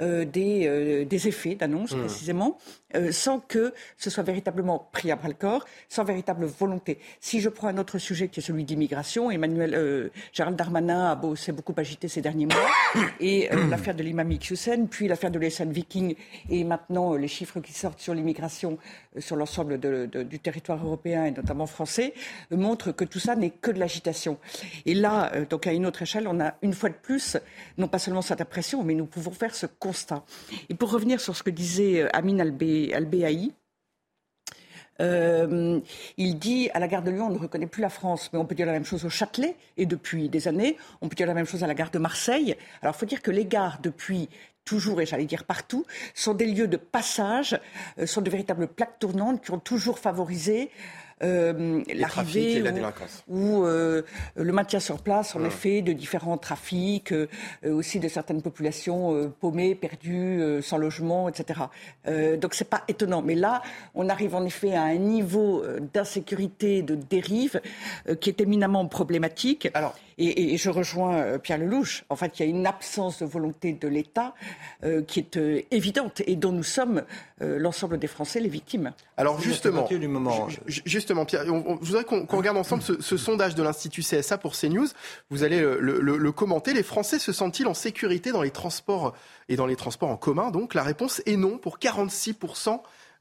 euh, 0.00 0.24
euh, 0.36 1.04
des, 1.04 1.28
effets 1.28 1.56
d'annonce 1.56 1.92
mmh. 1.92 2.00
précisément, 2.00 2.58
euh, 2.94 3.10
sans 3.10 3.40
que 3.40 3.74
ce 3.96 4.10
soit 4.10 4.22
véritablement 4.22 4.88
pris 4.92 5.10
à 5.10 5.16
bras 5.16 5.28
le 5.28 5.34
corps, 5.34 5.64
sans 5.88 6.04
véritable 6.04 6.46
volonté. 6.46 6.98
Si 7.20 7.40
je 7.40 7.48
prends 7.48 7.68
un 7.68 7.78
autre 7.78 7.98
sujet 7.98 8.28
qui 8.28 8.40
est 8.40 8.42
celui 8.42 8.64
d'immigration, 8.64 9.30
Emmanuel 9.30 10.10
Gérald 10.32 10.56
Darmanin 10.56 11.10
a 11.10 11.36
s'est 11.36 11.52
beaucoup 11.52 11.74
agité 11.76 12.08
ces 12.08 12.20
derniers 12.20 12.46
mois, 12.46 13.02
et 13.20 13.48
l'affaire 13.68 13.94
de 13.94 14.02
l'imam 14.02 14.30
Hussein, 14.30 14.86
puis 14.86 15.08
l'affaire 15.08 15.30
de 15.30 15.38
l'Essan 15.38 15.70
Viking, 15.70 16.14
et 16.48 16.64
maintenant 16.64 17.14
les 17.14 17.28
chiffres 17.28 17.60
qui 17.60 17.72
sortent 17.72 18.00
sur 18.00 18.14
l'immigration 18.14 18.78
sur 19.18 19.36
l'ensemble 19.36 19.78
du 19.78 20.38
territoire 20.38 20.84
européen 20.84 21.24
et 21.24 21.32
notamment 21.32 21.66
français, 21.66 22.14
montrent 22.50 22.92
que 22.92 23.04
tout 23.04 23.18
ça 23.18 23.34
n'est 23.34 23.50
que 23.50 23.70
de 23.70 23.78
l'agitation. 23.78 24.38
Et 24.86 24.94
là, 24.94 25.32
donc 25.50 25.66
à 25.66 25.72
une 25.72 25.86
autre 25.86 26.02
échelle, 26.02 26.28
on 26.28 26.40
a 26.40 26.54
une 26.62 26.72
fois 26.72 26.88
de 26.88 26.94
plus, 26.94 27.36
non 27.76 27.88
pas 27.88 27.98
seulement 27.98 28.22
cette 28.22 28.40
impression, 28.40 28.82
mais 28.84 28.94
nous 28.94 29.06
pouvons 29.06 29.32
faire 29.32 29.54
ce 29.54 29.66
constat. 29.66 29.87
Et 30.68 30.74
pour 30.74 30.90
revenir 30.90 31.20
sur 31.20 31.36
ce 31.36 31.42
que 31.42 31.50
disait 31.50 32.02
euh, 32.02 32.08
Amin 32.12 32.38
Albéaï, 32.38 33.52
euh, 35.00 35.80
il 36.16 36.38
dit 36.38 36.70
à 36.74 36.80
la 36.80 36.88
gare 36.88 37.02
de 37.02 37.10
Lyon, 37.10 37.26
on 37.28 37.34
ne 37.34 37.38
reconnaît 37.38 37.66
plus 37.66 37.82
la 37.82 37.88
France, 37.88 38.30
mais 38.32 38.38
on 38.38 38.44
peut 38.44 38.54
dire 38.54 38.66
la 38.66 38.72
même 38.72 38.84
chose 38.84 39.04
au 39.04 39.08
Châtelet, 39.08 39.56
et 39.76 39.86
depuis 39.86 40.28
des 40.28 40.48
années, 40.48 40.76
on 41.00 41.08
peut 41.08 41.14
dire 41.14 41.26
la 41.26 41.34
même 41.34 41.46
chose 41.46 41.62
à 41.62 41.66
la 41.66 41.74
gare 41.74 41.90
de 41.90 41.98
Marseille. 41.98 42.56
Alors 42.82 42.94
il 42.96 42.98
faut 42.98 43.06
dire 43.06 43.22
que 43.22 43.30
les 43.30 43.44
gares, 43.44 43.78
depuis 43.82 44.28
toujours, 44.64 45.00
et 45.00 45.06
j'allais 45.06 45.24
dire 45.24 45.44
partout, 45.44 45.86
sont 46.14 46.34
des 46.34 46.46
lieux 46.46 46.68
de 46.68 46.76
passage, 46.76 47.58
euh, 47.98 48.06
sont 48.06 48.20
de 48.20 48.30
véritables 48.30 48.68
plaques 48.68 48.98
tournantes 48.98 49.42
qui 49.42 49.50
ont 49.52 49.60
toujours 49.60 49.98
favorisé 49.98 50.70
euh, 51.22 51.82
l'arrivée 51.94 52.62
ou, 53.28 53.64
euh, 53.64 54.02
le 54.36 54.52
maintien 54.52 54.80
sur 54.80 54.98
place, 54.98 55.34
en 55.34 55.44
effet, 55.44 55.82
de 55.82 55.92
différents 55.92 56.38
trafics, 56.38 57.12
euh, 57.12 57.26
aussi 57.64 57.98
de 57.98 58.08
certaines 58.08 58.42
populations 58.42 59.32
paumées, 59.40 59.74
perdues, 59.74 60.42
sans 60.62 60.78
logement, 60.78 61.28
etc. 61.28 61.60
donc 62.40 62.54
c'est 62.54 62.68
pas 62.68 62.84
étonnant. 62.88 63.22
Mais 63.22 63.34
là, 63.34 63.62
on 63.94 64.08
arrive 64.08 64.34
en 64.34 64.44
effet 64.44 64.74
à 64.74 64.82
un 64.82 64.96
niveau 64.96 65.64
d'insécurité, 65.92 66.82
de 66.82 66.94
dérive 66.94 67.60
qui 68.20 68.30
est 68.30 68.40
éminemment 68.40 68.86
problématique. 68.86 69.68
Alors, 69.74 69.94
et, 70.18 70.56
je 70.56 70.70
rejoins 70.70 71.38
Pierre 71.38 71.58
Lelouch. 71.58 72.04
En 72.08 72.16
fait, 72.16 72.38
il 72.38 72.42
y 72.44 72.46
a 72.46 72.48
une 72.48 72.66
absence 72.66 73.20
de 73.20 73.26
volonté 73.26 73.72
de 73.72 73.88
l'État 73.88 74.34
qui 75.06 75.20
est 75.20 75.38
évidente 75.70 76.22
et 76.26 76.36
dont 76.36 76.52
nous 76.52 76.62
sommes 76.62 77.04
l'ensemble 77.40 77.98
des 77.98 78.06
Français 78.06 78.40
les 78.40 78.48
victimes. 78.48 78.92
Alors 79.16 79.40
justement, 79.40 79.86
du 79.86 80.08
moment, 80.08 80.48
justement, 80.66 81.24
Pierre, 81.24 81.44
je 81.44 81.50
voudrais 81.50 82.04
qu'on 82.04 82.26
regarde 82.26 82.56
ensemble 82.56 82.82
ce, 82.82 83.16
sondage 83.16 83.54
de 83.54 83.62
l'Institut 83.62 84.02
CSA 84.02 84.38
pour 84.38 84.54
CNews. 84.56 84.88
Vous 85.30 85.44
allez 85.44 85.60
le, 85.60 86.32
commenter. 86.32 86.74
Les 86.74 86.82
Français 86.82 87.18
se 87.18 87.32
sentent-ils 87.32 87.66
en 87.66 87.74
sécurité 87.74 88.32
dans 88.32 88.42
les 88.42 88.50
transports 88.50 89.14
et 89.48 89.56
dans 89.56 89.66
les 89.66 89.76
transports 89.76 90.10
en 90.10 90.16
commun 90.16 90.50
Donc? 90.50 90.74
La 90.74 90.82
réponse 90.82 91.22
est 91.26 91.36
non 91.36 91.58
pour 91.58 91.78
46 91.78 92.34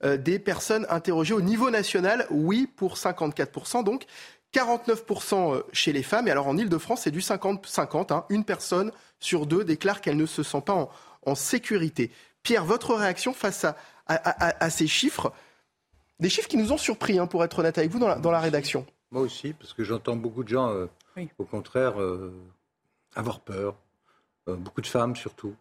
euh, 0.03 0.17
des 0.17 0.37
personnes 0.37 0.85
interrogées 0.89 1.33
au 1.33 1.41
niveau 1.41 1.71
national, 1.71 2.27
oui 2.29 2.67
pour 2.75 2.97
54 2.97 3.83
donc 3.83 4.05
49% 4.53 5.55
euh, 5.55 5.61
chez 5.73 5.93
les 5.93 6.03
femmes. 6.03 6.27
Et 6.27 6.31
alors 6.31 6.47
en 6.47 6.57
Ile-de-France, 6.57 7.01
c'est 7.03 7.11
du 7.11 7.19
50-50. 7.19 8.13
Hein. 8.13 8.25
Une 8.29 8.43
personne 8.43 8.91
sur 9.19 9.45
deux 9.45 9.63
déclare 9.63 10.01
qu'elle 10.01 10.17
ne 10.17 10.25
se 10.25 10.43
sent 10.43 10.61
pas 10.65 10.89
en, 11.25 11.35
sécurité. 11.35 12.11
Pierre, 12.41 12.63
votre 12.63 12.95
réaction 12.95 13.33
face 13.33 13.65
à 14.07 14.69
ces 14.69 14.87
chiffres 14.87 15.33
des 16.19 16.29
chiffres 16.29 16.47
qui 16.47 16.57
nous 16.57 16.71
ont 16.71 16.77
surpris, 16.77 17.19
hein, 17.19 17.27
pour 17.27 17.43
être 17.43 17.59
honnête 17.59 17.77
avec 17.77 17.91
vous, 17.91 17.99
dans 17.99 18.31
la, 18.31 18.39
rédaction. 18.39 18.85
Moi 19.11 19.21
aussi, 19.21 19.53
parce 19.53 19.73
que 19.73 19.83
j'entends 19.83 20.15
beaucoup 20.15 20.43
de 20.43 20.49
gens, 20.49 20.69
euh, 20.69 20.87
au 21.37 21.45
contraire, 21.45 22.01
euh, 22.01 22.33
avoir 23.15 23.39
peur. 23.39 23.75
Euh, 24.47 24.55
beaucoup 24.55 24.81
de 24.81 24.87
femmes, 24.87 25.15
surtout. 25.15 25.55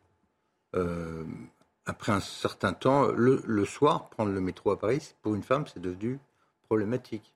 après 1.87 2.13
un 2.13 2.21
certain 2.21 2.73
temps, 2.73 3.07
le, 3.07 3.65
soir, 3.65 4.09
prendre 4.11 4.31
le 4.31 4.41
métro 4.41 4.71
à 4.71 4.79
Paris, 4.79 5.15
pour 5.23 5.35
une 5.35 5.43
femme, 5.43 5.65
c'est 5.73 5.81
devenu 5.81 6.19
problématique. 6.69 7.33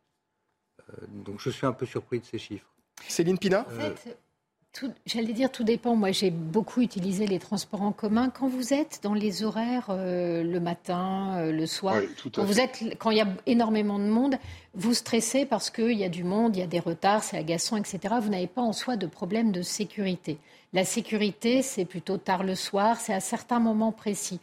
Donc 1.09 1.41
je 1.41 1.51
suis 1.51 1.67
un 1.67 1.73
peu 1.73 1.87
surpris 1.87 2.21
de 2.21 2.25
ces 2.25 2.39
chiffres. 2.39 2.67
Céline 3.09 3.39
Pina 3.39 3.67
J'allais 5.05 5.33
dire, 5.33 5.51
tout 5.51 5.65
dépend. 5.65 5.97
Moi, 5.97 6.13
j'ai 6.13 6.31
beaucoup 6.31 6.81
utilisé 6.81 7.27
les 7.27 7.41
transports 7.41 7.83
en 7.83 7.91
commun. 7.91 8.31
Quand 8.31 8.47
vous 8.47 8.73
êtes 8.73 9.01
dans 9.03 9.15
les 9.15 9.43
horaires 9.43 9.87
euh, 9.91 10.45
le 10.45 10.61
matin, 10.61 11.39
euh, 11.39 11.53
le 11.53 11.67
soir, 11.67 11.97
quand, 12.33 12.45
vous 12.45 12.61
êtes, 12.61 12.85
quand 12.99 13.11
il 13.11 13.19
y 13.19 13.21
a 13.21 13.27
énormément 13.47 13.99
de 13.99 14.05
monde, 14.05 14.37
vous 14.75 14.95
stressez 14.95 15.45
parce 15.45 15.71
qu'il 15.71 15.99
y 15.99 16.05
a 16.05 16.09
du 16.09 16.23
monde, 16.23 16.57
il 16.57 16.61
y 16.61 16.63
a 16.63 16.69
des 16.69 16.79
retards, 16.79 17.25
c'est 17.25 17.37
agaçant, 17.37 17.77
etc. 17.77 18.15
Vous 18.23 18.29
n'avez 18.29 18.47
pas 18.47 18.63
en 18.63 18.73
soi 18.73 18.97
de 18.97 19.09
problème 19.09 19.51
de 19.51 19.63
sécurité. 19.63 20.39
La 20.73 20.85
sécurité, 20.85 21.63
c'est 21.63 21.85
plutôt 21.85 22.17
tard 22.17 22.45
le 22.45 22.55
soir, 22.55 23.01
c'est 23.01 23.13
à 23.13 23.21
certains 23.21 23.59
moments 23.59 23.93
précis. 23.93 24.39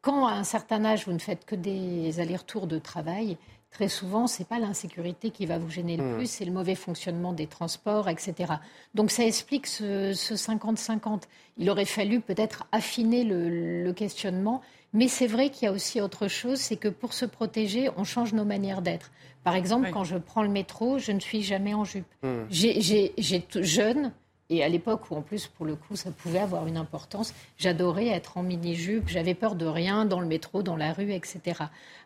Quand 0.00 0.28
à 0.28 0.32
un 0.32 0.44
certain 0.44 0.84
âge, 0.84 1.06
vous 1.06 1.12
ne 1.12 1.18
faites 1.18 1.44
que 1.44 1.56
des 1.56 2.20
allers-retours 2.20 2.68
de 2.68 2.78
travail, 2.78 3.36
très 3.72 3.88
souvent, 3.88 4.26
ce 4.26 4.38
n'est 4.38 4.44
pas 4.44 4.58
l'insécurité 4.58 5.30
qui 5.30 5.46
va 5.46 5.58
vous 5.58 5.70
gêner 5.70 5.96
le 5.96 6.04
hmm. 6.04 6.16
plus, 6.16 6.26
c'est 6.26 6.44
le 6.44 6.52
mauvais 6.52 6.74
fonctionnement 6.74 7.32
des 7.32 7.46
transports, 7.46 8.08
etc. 8.08 8.54
Donc 8.94 9.10
ça 9.10 9.24
explique 9.24 9.66
ce 9.66 10.12
50-50. 10.12 11.22
Il 11.56 11.68
aurait 11.70 11.86
fallu 11.86 12.20
peut-être 12.20 12.66
affiner 12.70 13.24
le, 13.24 13.92
questionnement, 13.92 14.62
mais 14.92 15.08
c'est 15.08 15.26
vrai 15.26 15.50
qu'il 15.50 15.66
y 15.66 15.68
a 15.68 15.72
aussi 15.72 16.00
autre 16.00 16.28
chose, 16.28 16.58
c'est 16.58 16.76
que 16.76 16.88
pour 16.88 17.12
se 17.12 17.24
protéger, 17.24 17.90
on 17.96 18.04
change 18.04 18.32
nos 18.32 18.44
manières 18.44 18.82
d'être. 18.82 19.10
Par 19.44 19.54
exemple, 19.54 19.90
quand 19.92 20.04
je 20.04 20.16
prends 20.16 20.42
le 20.42 20.48
métro, 20.48 20.98
je 20.98 21.12
ne 21.12 21.20
suis 21.20 21.42
jamais 21.42 21.74
en 21.74 21.84
jupe. 21.84 22.06
Hmm. 22.22 22.44
J'ai 22.50 23.12
jeune, 23.54 24.12
et 24.50 24.62
à 24.62 24.68
l'époque 24.68 25.10
où, 25.10 25.14
en 25.16 25.22
plus, 25.22 25.46
pour 25.46 25.66
le 25.66 25.76
coup, 25.76 25.96
ça 25.96 26.10
pouvait 26.10 26.38
avoir 26.38 26.66
une 26.66 26.76
importance, 26.76 27.34
j'adorais 27.58 28.08
être 28.08 28.36
en 28.36 28.42
mini-jupe, 28.42 29.08
j'avais 29.08 29.34
peur 29.34 29.54
de 29.54 29.66
rien 29.66 30.04
dans 30.04 30.20
le 30.20 30.26
métro, 30.26 30.62
dans 30.62 30.76
la 30.76 30.92
rue, 30.92 31.12
etc. 31.12 31.40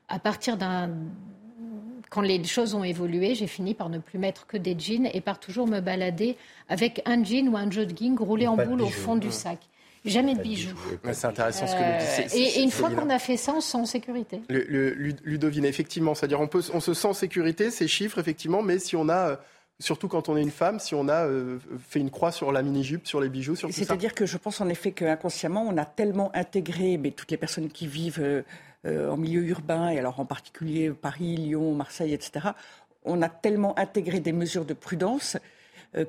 À 0.08 0.18
partir 0.18 0.56
d'un 0.56 0.90
quand 2.10 2.20
les 2.20 2.42
choses 2.44 2.74
ont 2.74 2.84
évolué, 2.84 3.34
j'ai 3.34 3.46
fini 3.46 3.74
par 3.74 3.88
ne 3.88 3.98
plus 3.98 4.18
mettre 4.18 4.46
que 4.46 4.56
des 4.56 4.78
jeans 4.78 5.08
et 5.12 5.20
par 5.20 5.38
toujours 5.40 5.66
me 5.66 5.80
balader 5.80 6.36
avec 6.68 7.02
un 7.04 7.22
jean 7.24 7.48
ou 7.48 7.56
un 7.56 7.70
jogging 7.70 8.16
roulé 8.18 8.46
en 8.46 8.56
boule 8.56 8.82
au 8.82 8.88
fond 8.88 9.16
du 9.16 9.30
sac. 9.32 9.58
Jamais 10.04 10.36
de 10.36 10.40
bijoux. 10.40 10.78
C'est 11.12 11.26
intéressant 11.26 11.66
ce 11.66 11.74
que 11.74 11.78
nous 11.78 12.24
dites. 12.28 12.34
Et, 12.34 12.62
une 12.62 12.70
fois 12.70 12.90
qu'on 12.90 13.10
a 13.10 13.18
fait 13.18 13.36
ça, 13.36 13.54
on 13.56 13.60
se 13.60 13.72
sent 13.72 13.78
en 13.78 13.86
sécurité. 13.86 14.40
Le, 14.48 14.90
Ludovine, 15.24 15.64
effectivement, 15.64 16.14
c'est-à-dire 16.14 16.40
on, 16.40 16.48
on 16.74 16.80
se 16.80 16.94
sent 16.94 17.08
en 17.08 17.12
sécurité, 17.12 17.72
ces 17.72 17.88
chiffres, 17.88 18.18
effectivement, 18.18 18.62
mais 18.62 18.78
si 18.78 18.94
on 18.94 19.08
a 19.08 19.30
euh, 19.30 19.36
surtout 19.78 20.08
quand 20.08 20.28
on 20.28 20.36
est 20.36 20.42
une 20.42 20.50
femme, 20.50 20.78
si 20.78 20.94
on 20.94 21.08
a 21.08 21.26
euh, 21.26 21.58
fait 21.88 22.00
une 22.00 22.10
croix 22.10 22.32
sur 22.32 22.52
la 22.52 22.62
mini-jupe, 22.62 23.06
sur 23.06 23.20
les 23.20 23.28
bijoux, 23.28 23.56
sur 23.56 23.68
tout 23.68 23.74
ça 23.74 23.84
C'est-à-dire 23.84 24.14
que 24.14 24.26
je 24.26 24.36
pense 24.38 24.60
en 24.60 24.68
effet 24.68 24.92
qu'inconsciemment, 24.92 25.66
on 25.66 25.76
a 25.76 25.84
tellement 25.84 26.30
intégré 26.34 26.98
mais 26.98 27.10
toutes 27.10 27.30
les 27.30 27.36
personnes 27.36 27.68
qui 27.68 27.86
vivent 27.86 28.20
euh, 28.20 28.42
euh, 28.86 29.10
en 29.10 29.16
milieu 29.16 29.42
urbain, 29.44 29.90
et 29.90 29.98
alors 29.98 30.20
en 30.20 30.24
particulier 30.24 30.90
Paris, 30.90 31.36
Lyon, 31.36 31.74
Marseille, 31.74 32.14
etc., 32.14 32.48
on 33.04 33.22
a 33.22 33.28
tellement 33.28 33.78
intégré 33.78 34.20
des 34.20 34.32
mesures 34.32 34.64
de 34.64 34.74
prudence 34.74 35.36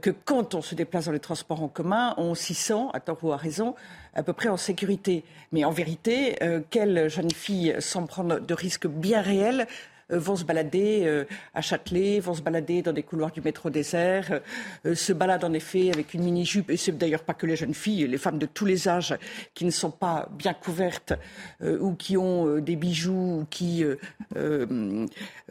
que 0.02 0.10
quand 0.10 0.56
on 0.56 0.62
se 0.62 0.74
déplace 0.74 1.06
dans 1.06 1.12
les 1.12 1.20
transports 1.20 1.62
en 1.62 1.68
commun, 1.68 2.16
on 2.18 2.34
s'y 2.34 2.56
sent, 2.56 2.88
à 2.94 3.00
tort 3.00 3.20
ou 3.22 3.32
à 3.32 3.38
raison, 3.38 3.76
à 4.16 4.24
peu 4.24 4.34
près 4.34 4.50
en 4.50 4.58
sécurité. 4.58 5.24
Mais 5.52 5.63
en 5.63 5.70
vérité, 5.70 6.36
quelle 6.72 7.08
jeune 7.08 7.30
fille, 7.30 7.76
sans 7.80 8.08
prendre 8.08 8.40
de 8.40 8.54
risques 8.56 8.88
bien 8.88 9.22
réels, 9.22 9.62
euh, 9.62 9.66
vont 10.10 10.36
se 10.36 10.43
balader 10.43 11.04
euh, 11.06 11.26
à 11.54 11.62
Châtelet, 11.62 12.20
vont 12.20 12.34
se 12.34 12.41
balader 12.41 12.82
dans 12.82 12.93
des 12.93 13.04
couloirs 13.04 13.32
du 13.32 13.41
métro 13.41 13.70
désert, 13.70 14.39
euh, 14.86 14.96
se 14.96 15.13
baladent 15.13 15.43
en 15.43 15.54
effet 15.54 15.91
avec 15.91 16.13
une 16.13 16.24
mini-jupe, 16.24 16.70
et 16.70 16.78
c'est 16.78 16.98
d'ailleurs 16.98 17.24
pas 17.24 17.34
que 17.34 17.46
les 17.46 17.56
jeunes 17.56 17.74
filles, 17.74 18.08
les 18.08 18.17
femmes 18.17 18.39
de 18.39 18.46
tous 18.46 18.65
les 18.65 18.88
âges 18.88 19.17
qui 19.54 19.65
ne 19.65 19.72
sont 19.72 19.91
pas 19.91 20.30
bien 20.32 20.54
couvertes 20.54 21.13
ou 21.62 21.93
qui 21.93 22.17
ont 22.17 22.60
des 22.60 22.76
bijoux 22.76 23.41
ou 23.41 23.48
qui 23.50 23.84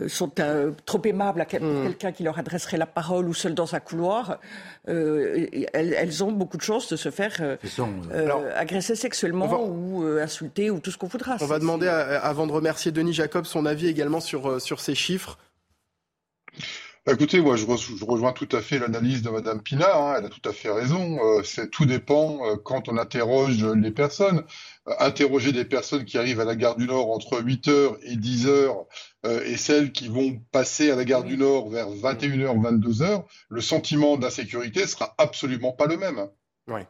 sont 0.06 0.30
trop 0.84 1.02
aimables 1.04 1.40
à 1.40 1.44
mmh. 1.44 1.82
quelqu'un 1.84 2.12
qui 2.12 2.22
leur 2.22 2.38
adresserait 2.38 2.76
la 2.76 2.86
parole 2.86 3.28
ou 3.28 3.34
seul 3.34 3.54
dans 3.54 3.74
un 3.74 3.80
couloir, 3.80 4.38
elles, 4.86 6.24
ont 6.24 6.32
beaucoup 6.32 6.56
de 6.56 6.62
chances 6.62 6.88
de 6.90 6.96
se 6.96 7.10
faire 7.10 7.58
agresser 8.56 8.94
sexuellement 8.94 9.64
ou 9.64 10.04
insulter 10.20 10.70
ou 10.70 10.80
tout 10.80 10.90
ce 10.90 10.98
qu'on 10.98 11.08
voudra. 11.08 11.36
On 11.40 11.46
va 11.46 11.58
demander, 11.58 11.88
avant 11.88 12.46
de 12.46 12.52
remercier 12.52 12.92
Denis 12.92 13.14
Jacob, 13.14 13.44
son 13.44 13.66
avis 13.66 13.88
également 13.88 14.20
sur 14.20 14.45
euh, 14.48 14.58
sur, 14.58 14.80
ces 14.80 14.94
chiffres? 14.94 15.38
Bah, 17.04 17.12
Écoutez, 17.12 17.40
moi, 17.40 17.56
je, 17.56 17.66
rejoins 18.04 18.32
tout 18.32 18.48
à 18.52 18.60
fait 18.60 18.78
l'analyse 18.78 19.22
de 19.22 19.30
Madame 19.30 19.62
Pina. 19.62 19.96
Hein, 19.96 20.16
elle 20.18 20.26
a 20.26 20.28
tout 20.28 20.46
à 20.48 20.52
fait 20.52 20.70
raison. 20.70 21.18
Euh, 21.22 21.42
c'est 21.42 21.70
tout 21.70 21.86
dépend 21.86 22.44
euh, 22.46 22.56
quand 22.56 22.88
on 22.88 22.96
interroge 22.96 23.64
les 23.64 23.90
personnes. 23.90 24.44
interroger 24.98 25.52
des 25.52 25.64
personnes 25.64 26.04
qui 26.04 26.18
arrivent 26.18 26.40
à 26.40 26.44
la 26.44 26.56
gare 26.56 26.76
du 26.76 26.86
Nord 26.86 27.10
entre 27.10 27.40
8h 27.40 27.96
et 28.02 28.16
10h 28.16 28.86
et 29.44 29.56
celles 29.56 29.90
qui 29.90 30.06
vont 30.06 30.40
passer 30.52 30.92
à 30.92 30.94
la 30.94 31.04
gare 31.04 31.24
du 31.24 31.36
Nord 31.36 31.68
vers 31.68 31.88
21h, 31.88 32.56
22h, 32.60 33.24
le 33.48 33.60
sentiment 33.60 34.16
d'insécurité 34.16 34.86
sera 34.86 35.16
absolument 35.18 35.72
pas 35.72 35.86
le 35.86 35.96
même. 35.96 36.28
Oui. 36.68 36.82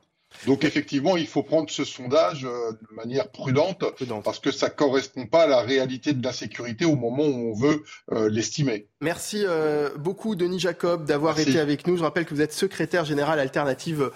Donc 0.46 0.64
effectivement, 0.64 1.16
il 1.16 1.26
faut 1.26 1.42
prendre 1.42 1.70
ce 1.70 1.84
sondage 1.84 2.44
euh, 2.44 2.72
de 2.72 2.94
manière 2.94 3.30
prudente, 3.30 3.84
parce 4.22 4.38
que 4.38 4.50
ça 4.50 4.70
correspond 4.70 5.26
pas 5.26 5.42
à 5.42 5.46
la 5.46 5.60
réalité 5.60 6.12
de 6.12 6.24
l'insécurité 6.24 6.84
au 6.84 6.96
moment 6.96 7.24
où 7.24 7.50
on 7.50 7.54
veut 7.54 7.82
euh, 8.12 8.28
l'estimer. 8.28 8.86
Merci 9.00 9.42
euh, 9.44 9.90
beaucoup 9.96 10.34
Denis 10.34 10.60
Jacob 10.60 11.04
d'avoir 11.04 11.38
été 11.38 11.58
avec 11.58 11.86
nous. 11.86 11.96
Je 11.96 12.02
rappelle 12.02 12.26
que 12.26 12.34
vous 12.34 12.42
êtes 12.42 12.52
secrétaire 12.52 13.04
général 13.04 13.38
alternative 13.38 14.10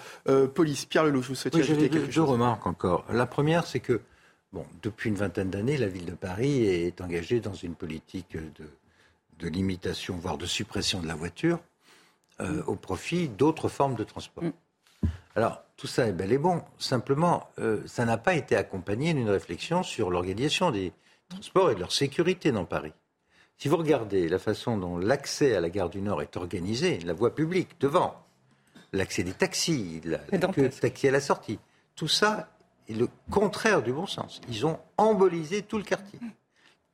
police. 0.53 0.85
Pierre 0.85 1.05
Lelouch, 1.05 1.27
vous 1.27 1.35
souhaitez 1.35 1.59
ajouter 1.59 1.89
quelque 1.89 2.05
deux, 2.05 2.13
Deux 2.13 2.21
remarques 2.21 2.67
encore. 2.67 3.05
La 3.11 3.25
première, 3.25 3.65
c'est 3.65 3.79
que 3.79 4.01
bon, 4.53 4.65
depuis 4.81 5.09
une 5.09 5.15
vingtaine 5.15 5.49
d'années, 5.49 5.77
la 5.77 5.87
ville 5.87 6.05
de 6.05 6.13
Paris 6.13 6.65
est 6.65 7.01
engagée 7.01 7.39
dans 7.39 7.53
une 7.53 7.75
politique 7.75 8.37
de, 9.39 9.47
limitation, 9.47 10.17
voire 10.17 10.37
de 10.37 10.45
suppression 10.45 11.01
de 11.01 11.07
la 11.07 11.15
voiture, 11.15 11.59
au 12.67 12.75
profit 12.75 13.27
d'autres 13.27 13.69
formes 13.69 13.95
de 13.95 14.03
transport. 14.03 14.43
Mm. 14.43 14.51
Alors, 15.35 15.63
tout 15.81 15.87
ça 15.87 16.05
est 16.05 16.11
bel 16.11 16.31
et 16.31 16.37
bon. 16.37 16.61
Simplement, 16.77 17.49
euh, 17.57 17.81
ça 17.87 18.05
n'a 18.05 18.19
pas 18.19 18.35
été 18.35 18.55
accompagné 18.55 19.15
d'une 19.15 19.31
réflexion 19.31 19.81
sur 19.81 20.11
l'organisation 20.11 20.69
des 20.69 20.93
transports 21.27 21.71
et 21.71 21.73
de 21.73 21.79
leur 21.79 21.91
sécurité 21.91 22.51
dans 22.51 22.65
Paris. 22.65 22.93
Si 23.57 23.67
vous 23.67 23.77
regardez 23.77 24.29
la 24.29 24.37
façon 24.37 24.77
dont 24.77 24.99
l'accès 24.99 25.55
à 25.55 25.59
la 25.59 25.71
gare 25.71 25.89
du 25.89 25.99
Nord 26.03 26.21
est 26.21 26.37
organisé, 26.37 26.99
la 26.99 27.13
voie 27.13 27.33
publique 27.33 27.69
devant, 27.79 28.13
l'accès 28.93 29.23
des 29.23 29.31
taxis, 29.31 30.01
la, 30.05 30.19
queue 30.19 30.69
de 30.69 30.79
taxi 30.79 31.07
à 31.07 31.11
la 31.11 31.19
sortie, 31.19 31.57
tout 31.95 32.07
ça 32.07 32.51
est 32.87 32.93
le 32.93 33.07
contraire 33.31 33.81
du 33.81 33.91
bon 33.91 34.05
sens. 34.05 34.39
Ils 34.49 34.67
ont 34.67 34.77
embolisé 34.97 35.63
tout 35.63 35.79
le 35.79 35.83
quartier 35.83 36.19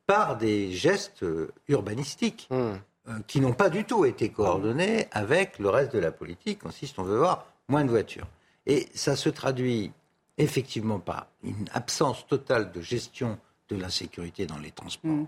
par 0.06 0.38
des 0.38 0.72
gestes 0.72 1.24
euh, 1.24 1.52
urbanistiques. 1.68 2.48
Mmh. 2.50 2.56
Euh, 3.08 3.18
qui 3.26 3.40
n'ont 3.40 3.54
pas 3.54 3.70
du 3.70 3.84
tout 3.84 4.04
été 4.04 4.28
coordonnés 4.28 5.08
avec 5.12 5.58
le 5.58 5.70
reste 5.70 5.94
de 5.94 5.98
la 5.98 6.10
politique. 6.10 6.58
Consiste, 6.58 6.98
on 6.98 7.04
veut 7.04 7.16
voir 7.16 7.46
moins 7.68 7.84
de 7.84 7.90
voitures. 7.90 8.26
Et 8.68 8.86
ça 8.94 9.16
se 9.16 9.30
traduit 9.30 9.90
effectivement 10.36 11.00
par 11.00 11.26
une 11.42 11.68
absence 11.72 12.26
totale 12.26 12.70
de 12.70 12.80
gestion 12.80 13.38
de 13.68 13.76
l'insécurité 13.76 14.46
dans 14.46 14.58
les 14.58 14.70
transports 14.70 15.10
mm. 15.10 15.26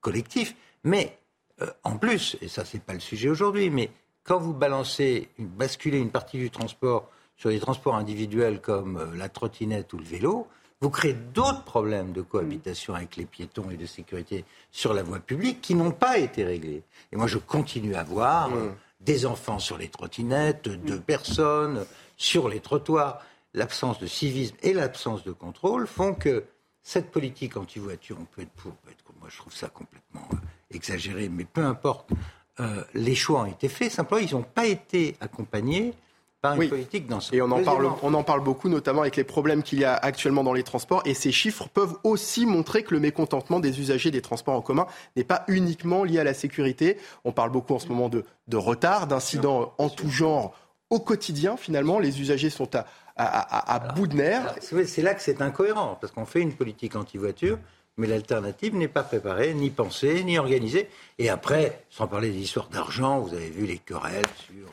collectifs, 0.00 0.56
mais 0.82 1.18
euh, 1.62 1.70
en 1.84 1.96
plus, 1.96 2.36
et 2.40 2.48
ça 2.48 2.64
c'est 2.64 2.82
pas 2.82 2.94
le 2.94 3.00
sujet 3.00 3.28
aujourd'hui, 3.28 3.70
mais 3.70 3.90
quand 4.24 4.38
vous 4.38 4.52
balancez, 4.52 5.28
basculez 5.38 5.98
une 5.98 6.10
partie 6.10 6.38
du 6.38 6.50
transport 6.50 7.08
sur 7.36 7.50
les 7.50 7.60
transports 7.60 7.94
individuels 7.94 8.60
comme 8.60 8.96
euh, 8.96 9.14
la 9.14 9.28
trottinette 9.28 9.92
ou 9.92 9.98
le 9.98 10.04
vélo, 10.04 10.48
vous 10.80 10.90
créez 10.90 11.14
d'autres 11.14 11.64
problèmes 11.64 12.12
de 12.12 12.20
cohabitation 12.20 12.94
avec 12.94 13.16
les 13.16 13.24
piétons 13.24 13.70
et 13.70 13.76
de 13.76 13.86
sécurité 13.86 14.44
sur 14.70 14.92
la 14.92 15.02
voie 15.02 15.20
publique 15.20 15.60
qui 15.62 15.74
n'ont 15.74 15.92
pas 15.92 16.18
été 16.18 16.44
réglés. 16.44 16.82
Et 17.12 17.16
moi, 17.16 17.26
je 17.26 17.38
continue 17.38 17.94
à 17.94 18.02
voir 18.02 18.50
mm 18.50 18.74
des 19.00 19.26
enfants 19.26 19.58
sur 19.58 19.78
les 19.78 19.88
trottinettes, 19.88 20.68
deux 20.68 21.00
personnes 21.00 21.84
sur 22.16 22.48
les 22.48 22.60
trottoirs. 22.60 23.22
L'absence 23.54 23.98
de 23.98 24.06
civisme 24.06 24.56
et 24.62 24.74
l'absence 24.74 25.24
de 25.24 25.32
contrôle 25.32 25.86
font 25.86 26.12
que 26.12 26.44
cette 26.82 27.10
politique 27.10 27.56
anti-voiture, 27.56 28.16
on 28.20 28.24
peut 28.24 28.42
être 28.42 28.50
pour, 28.50 28.72
peut 28.72 28.90
être 28.90 29.02
contre. 29.02 29.18
Moi, 29.18 29.28
je 29.30 29.38
trouve 29.38 29.54
ça 29.54 29.68
complètement 29.68 30.28
euh, 30.32 30.36
exagéré, 30.70 31.28
mais 31.28 31.44
peu 31.44 31.64
importe. 31.64 32.10
Euh, 32.60 32.84
les 32.94 33.14
choix 33.14 33.42
ont 33.42 33.46
été 33.46 33.68
faits. 33.68 33.92
Simplement, 33.92 34.20
ils 34.20 34.34
n'ont 34.34 34.42
pas 34.42 34.66
été 34.66 35.16
accompagnés 35.20 35.94
une 36.54 36.68
politique 36.68 37.06
dans 37.06 37.20
ce 37.20 37.34
Et 37.34 37.42
on 37.42 37.50
en, 37.50 37.62
parle, 37.62 37.90
on 38.02 38.14
en 38.14 38.22
parle 38.22 38.42
beaucoup, 38.42 38.68
notamment 38.68 39.02
avec 39.02 39.16
les 39.16 39.24
problèmes 39.24 39.62
qu'il 39.62 39.80
y 39.80 39.84
a 39.84 39.94
actuellement 39.94 40.44
dans 40.44 40.52
les 40.52 40.62
transports. 40.62 41.02
Et 41.04 41.14
ces 41.14 41.32
chiffres 41.32 41.68
peuvent 41.68 41.96
aussi 42.04 42.46
montrer 42.46 42.82
que 42.82 42.94
le 42.94 43.00
mécontentement 43.00 43.60
des 43.60 43.80
usagers 43.80 44.10
des 44.10 44.22
transports 44.22 44.54
en 44.54 44.60
commun 44.60 44.86
n'est 45.16 45.24
pas 45.24 45.44
uniquement 45.48 46.04
lié 46.04 46.18
à 46.20 46.24
la 46.24 46.34
sécurité. 46.34 46.98
On 47.24 47.32
parle 47.32 47.50
beaucoup 47.50 47.74
en 47.74 47.78
ce 47.78 47.88
moment 47.88 48.08
de, 48.08 48.24
de 48.48 48.56
retard, 48.56 49.06
d'incidents 49.06 49.74
en 49.78 49.88
tout 49.88 50.10
genre 50.10 50.54
au 50.90 51.00
quotidien. 51.00 51.56
Finalement, 51.56 51.98
les 51.98 52.20
usagers 52.20 52.50
sont 52.50 52.74
à, 52.74 52.86
à, 53.16 53.78
bout 53.94 54.06
de 54.06 54.16
nerfs. 54.16 54.56
C'est 54.60 55.02
là 55.02 55.14
que 55.14 55.22
c'est 55.22 55.42
incohérent, 55.42 55.98
parce 56.00 56.12
qu'on 56.12 56.26
fait 56.26 56.40
une 56.40 56.54
politique 56.54 56.96
anti-voiture, 56.96 57.58
mais 57.96 58.06
l'alternative 58.06 58.76
n'est 58.76 58.88
pas 58.88 59.02
préparée, 59.02 59.54
ni 59.54 59.70
pensée, 59.70 60.22
ni 60.24 60.38
organisée. 60.38 60.88
Et 61.18 61.28
après, 61.30 61.84
sans 61.90 62.06
parler 62.06 62.30
des 62.30 62.38
histoires 62.38 62.68
d'argent, 62.68 63.20
vous 63.20 63.34
avez 63.34 63.48
vu 63.48 63.66
les 63.66 63.78
querelles 63.78 64.24
sur 64.46 64.68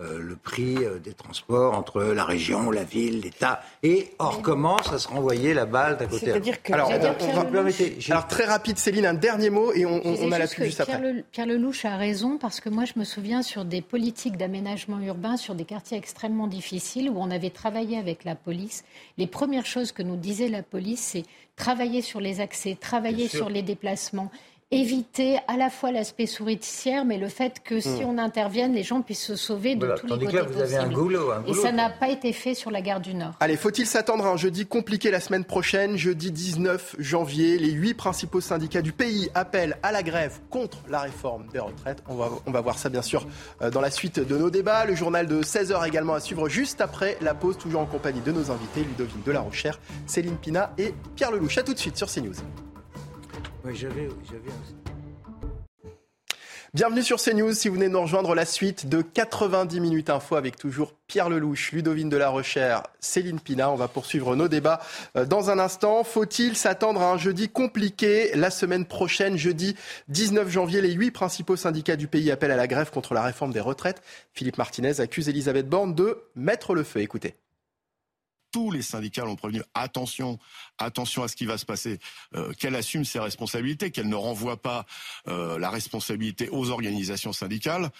euh, 0.00 0.18
le 0.20 0.36
prix 0.36 0.76
euh, 0.84 0.98
des 0.98 1.14
transports 1.14 1.72
entre 1.76 2.02
la 2.02 2.24
région, 2.24 2.70
la 2.70 2.84
ville, 2.84 3.20
l'État. 3.22 3.62
Et 3.82 4.10
on 4.20 4.28
recommence 4.28 4.92
à 4.92 4.98
se 4.98 5.08
renvoyer 5.08 5.54
la 5.54 5.64
balle 5.64 5.96
d'un 5.96 6.06
côté. 6.06 6.26
C'est-à-dire 6.26 6.62
que 6.62 6.72
Alors, 6.74 6.90
J'allais 6.90 7.08
on- 7.08 7.30
on 7.30 7.34
va- 7.34 7.44
permettez, 7.46 7.96
j'ai- 7.98 8.12
Alors 8.12 8.26
très 8.26 8.44
rapide, 8.44 8.76
Céline, 8.76 9.06
un 9.06 9.14
dernier 9.14 9.48
mot 9.48 9.72
et 9.72 9.86
on, 9.86 9.96
a 10.32 10.38
la 10.38 10.46
pub 10.48 10.64
juste 10.64 10.84
Pierre, 10.84 10.96
après. 10.98 11.12
Le- 11.12 11.22
Pierre 11.22 11.46
Lelouch 11.46 11.84
a 11.86 11.96
raison 11.96 12.36
parce 12.36 12.60
que 12.60 12.68
moi 12.68 12.84
je 12.84 12.92
me 12.98 13.04
souviens 13.04 13.40
sur 13.42 13.64
des 13.64 13.80
politiques 13.80 14.36
d'aménagement 14.36 15.00
urbain 15.00 15.38
sur 15.38 15.54
des 15.54 15.64
quartiers 15.64 15.96
extrêmement 15.96 16.46
difficiles 16.46 17.08
où 17.08 17.14
on 17.18 17.30
avait 17.30 17.48
travaillé 17.50 17.96
avec 17.96 18.24
la 18.24 18.34
police. 18.34 18.84
Les 19.16 19.26
premières 19.26 19.64
choses 19.66 19.92
que 19.92 20.02
nous 20.02 20.16
disait 20.16 20.48
la 20.48 20.62
police, 20.62 21.00
c'est 21.00 21.22
travailler 21.56 22.02
sur 22.02 22.20
les 22.20 22.40
accès, 22.40 22.76
travailler 22.78 23.28
sur 23.28 23.48
les 23.48 23.62
déplacements. 23.62 24.30
Éviter 24.72 25.38
à 25.46 25.56
la 25.56 25.70
fois 25.70 25.92
l'aspect 25.92 26.26
souricière, 26.26 27.04
mais 27.04 27.18
le 27.18 27.28
fait 27.28 27.62
que 27.62 27.78
si 27.78 28.02
Hmm. 28.02 28.08
on 28.08 28.18
intervienne, 28.18 28.72
les 28.74 28.82
gens 28.82 29.00
puissent 29.00 29.24
se 29.24 29.36
sauver 29.36 29.76
de 29.76 29.86
Voilà. 29.86 30.00
tous 30.00 30.08
Tandis 30.08 30.26
les 30.26 30.32
là, 30.32 30.40
côtés 30.40 30.54
vous 30.54 30.60
avez 30.60 30.74
un 30.74 30.78
possibles. 30.86 30.94
goulot, 31.00 31.30
un 31.30 31.44
Et 31.44 31.54
ça 31.54 31.70
n'a 31.70 31.88
pas 31.88 32.08
été 32.08 32.32
fait 32.32 32.54
sur 32.54 32.72
la 32.72 32.80
gare 32.80 33.00
du 33.00 33.14
Nord. 33.14 33.34
Allez, 33.38 33.56
faut-il 33.56 33.86
s'attendre 33.86 34.26
à 34.26 34.30
un 34.30 34.36
jeudi 34.36 34.66
compliqué 34.66 35.12
la 35.12 35.20
semaine 35.20 35.44
prochaine 35.44 35.96
Jeudi 35.96 36.32
19 36.32 36.96
janvier, 36.98 37.58
les 37.58 37.70
huit 37.70 37.94
principaux 37.94 38.40
syndicats 38.40 38.82
du 38.82 38.90
pays 38.90 39.30
appellent 39.34 39.78
à 39.84 39.92
la 39.92 40.02
grève 40.02 40.40
contre 40.50 40.78
la 40.88 40.98
réforme 40.98 41.46
des 41.52 41.60
retraites. 41.60 42.02
On 42.08 42.16
va, 42.16 42.28
on 42.44 42.50
va 42.50 42.60
voir 42.60 42.76
ça 42.76 42.88
bien 42.88 43.02
sûr 43.02 43.24
euh, 43.62 43.70
dans 43.70 43.80
la 43.80 43.92
suite 43.92 44.18
de 44.18 44.36
nos 44.36 44.50
débats. 44.50 44.84
Le 44.84 44.96
journal 44.96 45.28
de 45.28 45.44
16h 45.44 45.86
également 45.86 46.14
à 46.14 46.20
suivre 46.20 46.48
juste 46.48 46.80
après 46.80 47.16
la 47.20 47.34
pause, 47.34 47.56
toujours 47.56 47.82
en 47.82 47.86
compagnie 47.86 48.20
de 48.20 48.32
nos 48.32 48.50
invités, 48.50 48.80
Ludovine 48.80 49.22
Delarochère, 49.24 49.78
Céline 50.08 50.36
Pina 50.38 50.72
et 50.76 50.92
Pierre 51.14 51.30
Lelouch. 51.30 51.56
A 51.56 51.62
tout 51.62 51.72
de 51.72 51.78
suite 51.78 51.96
sur 51.96 52.08
CNews. 52.10 52.34
Oui, 53.66 53.84
Bienvenue 56.72 57.02
sur 57.02 57.20
CNews 57.20 57.52
si 57.52 57.68
vous 57.68 57.74
venez 57.74 57.88
de 57.88 57.92
nous 57.92 58.02
rejoindre 58.02 58.36
la 58.36 58.44
suite 58.44 58.88
de 58.88 59.02
90 59.02 59.80
minutes 59.80 60.08
info 60.08 60.36
avec 60.36 60.56
toujours 60.56 60.92
Pierre 61.08 61.28
Lelouch, 61.28 61.72
Ludovine 61.72 62.08
de 62.08 62.16
la 62.16 62.28
Rochère, 62.28 62.84
Céline 63.00 63.40
Pina. 63.40 63.68
On 63.72 63.74
va 63.74 63.88
poursuivre 63.88 64.36
nos 64.36 64.46
débats 64.46 64.80
euh, 65.16 65.24
dans 65.24 65.50
un 65.50 65.58
instant. 65.58 66.04
Faut-il 66.04 66.54
s'attendre 66.54 67.00
à 67.00 67.10
un 67.10 67.18
jeudi 67.18 67.48
compliqué 67.48 68.30
la 68.36 68.50
semaine 68.50 68.84
prochaine, 68.84 69.36
jeudi 69.36 69.74
19 70.08 70.48
janvier? 70.48 70.80
Les 70.80 70.92
huit 70.92 71.10
principaux 71.10 71.56
syndicats 71.56 71.96
du 71.96 72.06
pays 72.06 72.30
appellent 72.30 72.52
à 72.52 72.56
la 72.56 72.68
grève 72.68 72.90
contre 72.92 73.14
la 73.14 73.22
réforme 73.22 73.52
des 73.52 73.60
retraites. 73.60 74.00
Philippe 74.32 74.58
Martinez 74.58 75.00
accuse 75.00 75.28
Elisabeth 75.28 75.68
Borne 75.68 75.94
de 75.94 76.22
mettre 76.36 76.72
le 76.74 76.84
feu. 76.84 77.00
Écoutez. 77.00 77.34
Tous 78.56 78.70
les 78.70 78.80
syndicats 78.80 79.26
l'ont 79.26 79.36
prévenu. 79.36 79.60
Attention, 79.74 80.38
attention 80.78 81.22
à 81.22 81.28
ce 81.28 81.36
qui 81.36 81.44
va 81.44 81.58
se 81.58 81.66
passer. 81.66 81.98
Euh, 82.34 82.54
qu'elle 82.54 82.74
assume 82.74 83.04
ses 83.04 83.18
responsabilités, 83.18 83.90
qu'elle 83.90 84.08
ne 84.08 84.14
renvoie 84.14 84.62
pas 84.62 84.86
euh, 85.28 85.58
la 85.58 85.68
responsabilité 85.68 86.48
aux 86.48 86.70
organisations 86.70 87.34
syndicales 87.34 87.90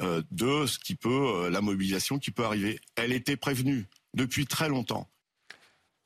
euh, 0.00 0.22
de 0.30 0.66
ce 0.66 0.78
qui 0.78 0.94
peut, 0.94 1.48
la 1.50 1.60
mobilisation 1.60 2.20
qui 2.20 2.30
peut 2.30 2.44
arriver. 2.44 2.78
Elle 2.94 3.10
était 3.10 3.36
prévenue 3.36 3.88
depuis 4.14 4.46
très 4.46 4.68
longtemps. 4.68 5.08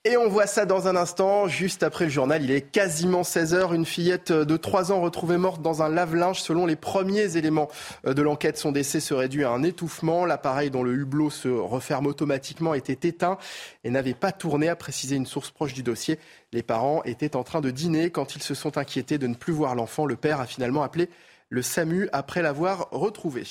Et 0.08 0.16
on 0.16 0.26
voit 0.26 0.46
ça 0.46 0.64
dans 0.64 0.88
un 0.88 0.96
instant, 0.96 1.48
juste 1.48 1.82
après 1.82 2.06
le 2.06 2.10
journal. 2.10 2.42
Il 2.42 2.50
est 2.50 2.62
quasiment 2.62 3.20
16h. 3.20 3.74
Une 3.74 3.84
fillette 3.84 4.32
de 4.32 4.56
3 4.56 4.90
ans 4.90 5.02
retrouvée 5.02 5.36
morte 5.36 5.60
dans 5.60 5.82
un 5.82 5.90
lave-linge. 5.90 6.40
Selon 6.40 6.64
les 6.64 6.76
premiers 6.76 7.36
éléments 7.36 7.68
de 8.06 8.22
l'enquête, 8.22 8.56
son 8.56 8.72
décès 8.72 9.00
serait 9.00 9.28
dû 9.28 9.44
à 9.44 9.50
un 9.50 9.62
étouffement. 9.62 10.24
L'appareil 10.24 10.70
dont 10.70 10.82
le 10.82 10.94
hublot 10.94 11.28
se 11.28 11.48
referme 11.48 12.06
automatiquement 12.06 12.72
était 12.72 13.06
éteint 13.06 13.36
et 13.84 13.90
n'avait 13.90 14.14
pas 14.14 14.32
tourné, 14.32 14.70
a 14.70 14.76
précisé 14.76 15.14
une 15.14 15.26
source 15.26 15.50
proche 15.50 15.74
du 15.74 15.82
dossier. 15.82 16.18
Les 16.54 16.62
parents 16.62 17.02
étaient 17.04 17.36
en 17.36 17.44
train 17.44 17.60
de 17.60 17.70
dîner 17.70 18.08
quand 18.08 18.34
ils 18.34 18.42
se 18.42 18.54
sont 18.54 18.78
inquiétés 18.78 19.18
de 19.18 19.26
ne 19.26 19.34
plus 19.34 19.52
voir 19.52 19.74
l'enfant. 19.74 20.06
Le 20.06 20.16
père 20.16 20.40
a 20.40 20.46
finalement 20.46 20.84
appelé 20.84 21.10
le 21.50 21.60
SAMU 21.60 22.08
après 22.14 22.40
l'avoir 22.40 22.88
retrouvé. 22.92 23.44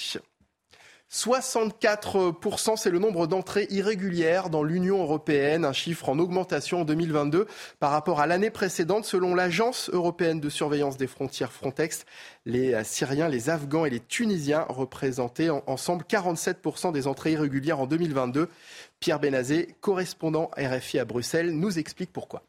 64%, 1.09 2.75
c'est 2.75 2.89
le 2.89 2.99
nombre 2.99 3.27
d'entrées 3.27 3.67
irrégulières 3.69 4.49
dans 4.49 4.63
l'Union 4.63 5.01
européenne, 5.01 5.63
un 5.63 5.71
chiffre 5.73 6.09
en 6.09 6.19
augmentation 6.19 6.81
en 6.81 6.85
2022 6.85 7.47
par 7.79 7.91
rapport 7.91 8.19
à 8.19 8.27
l'année 8.27 8.49
précédente. 8.49 9.05
Selon 9.05 9.33
l'Agence 9.33 9.89
européenne 9.93 10.39
de 10.41 10.49
surveillance 10.49 10.97
des 10.97 11.07
frontières 11.07 11.51
Frontex, 11.53 12.05
les 12.45 12.83
Syriens, 12.83 13.29
les 13.29 13.49
Afghans 13.49 13.85
et 13.85 13.89
les 13.89 13.99
Tunisiens 14.01 14.65
représentaient 14.67 15.49
en- 15.49 15.63
ensemble 15.67 16.03
47% 16.07 16.91
des 16.91 17.07
entrées 17.07 17.31
irrégulières 17.31 17.79
en 17.79 17.87
2022. 17.87 18.49
Pierre 18.99 19.19
Benazé, 19.19 19.75
correspondant 19.79 20.51
RFI 20.57 20.99
à 20.99 21.05
Bruxelles, 21.05 21.51
nous 21.51 21.79
explique 21.79 22.11
pourquoi. 22.11 22.43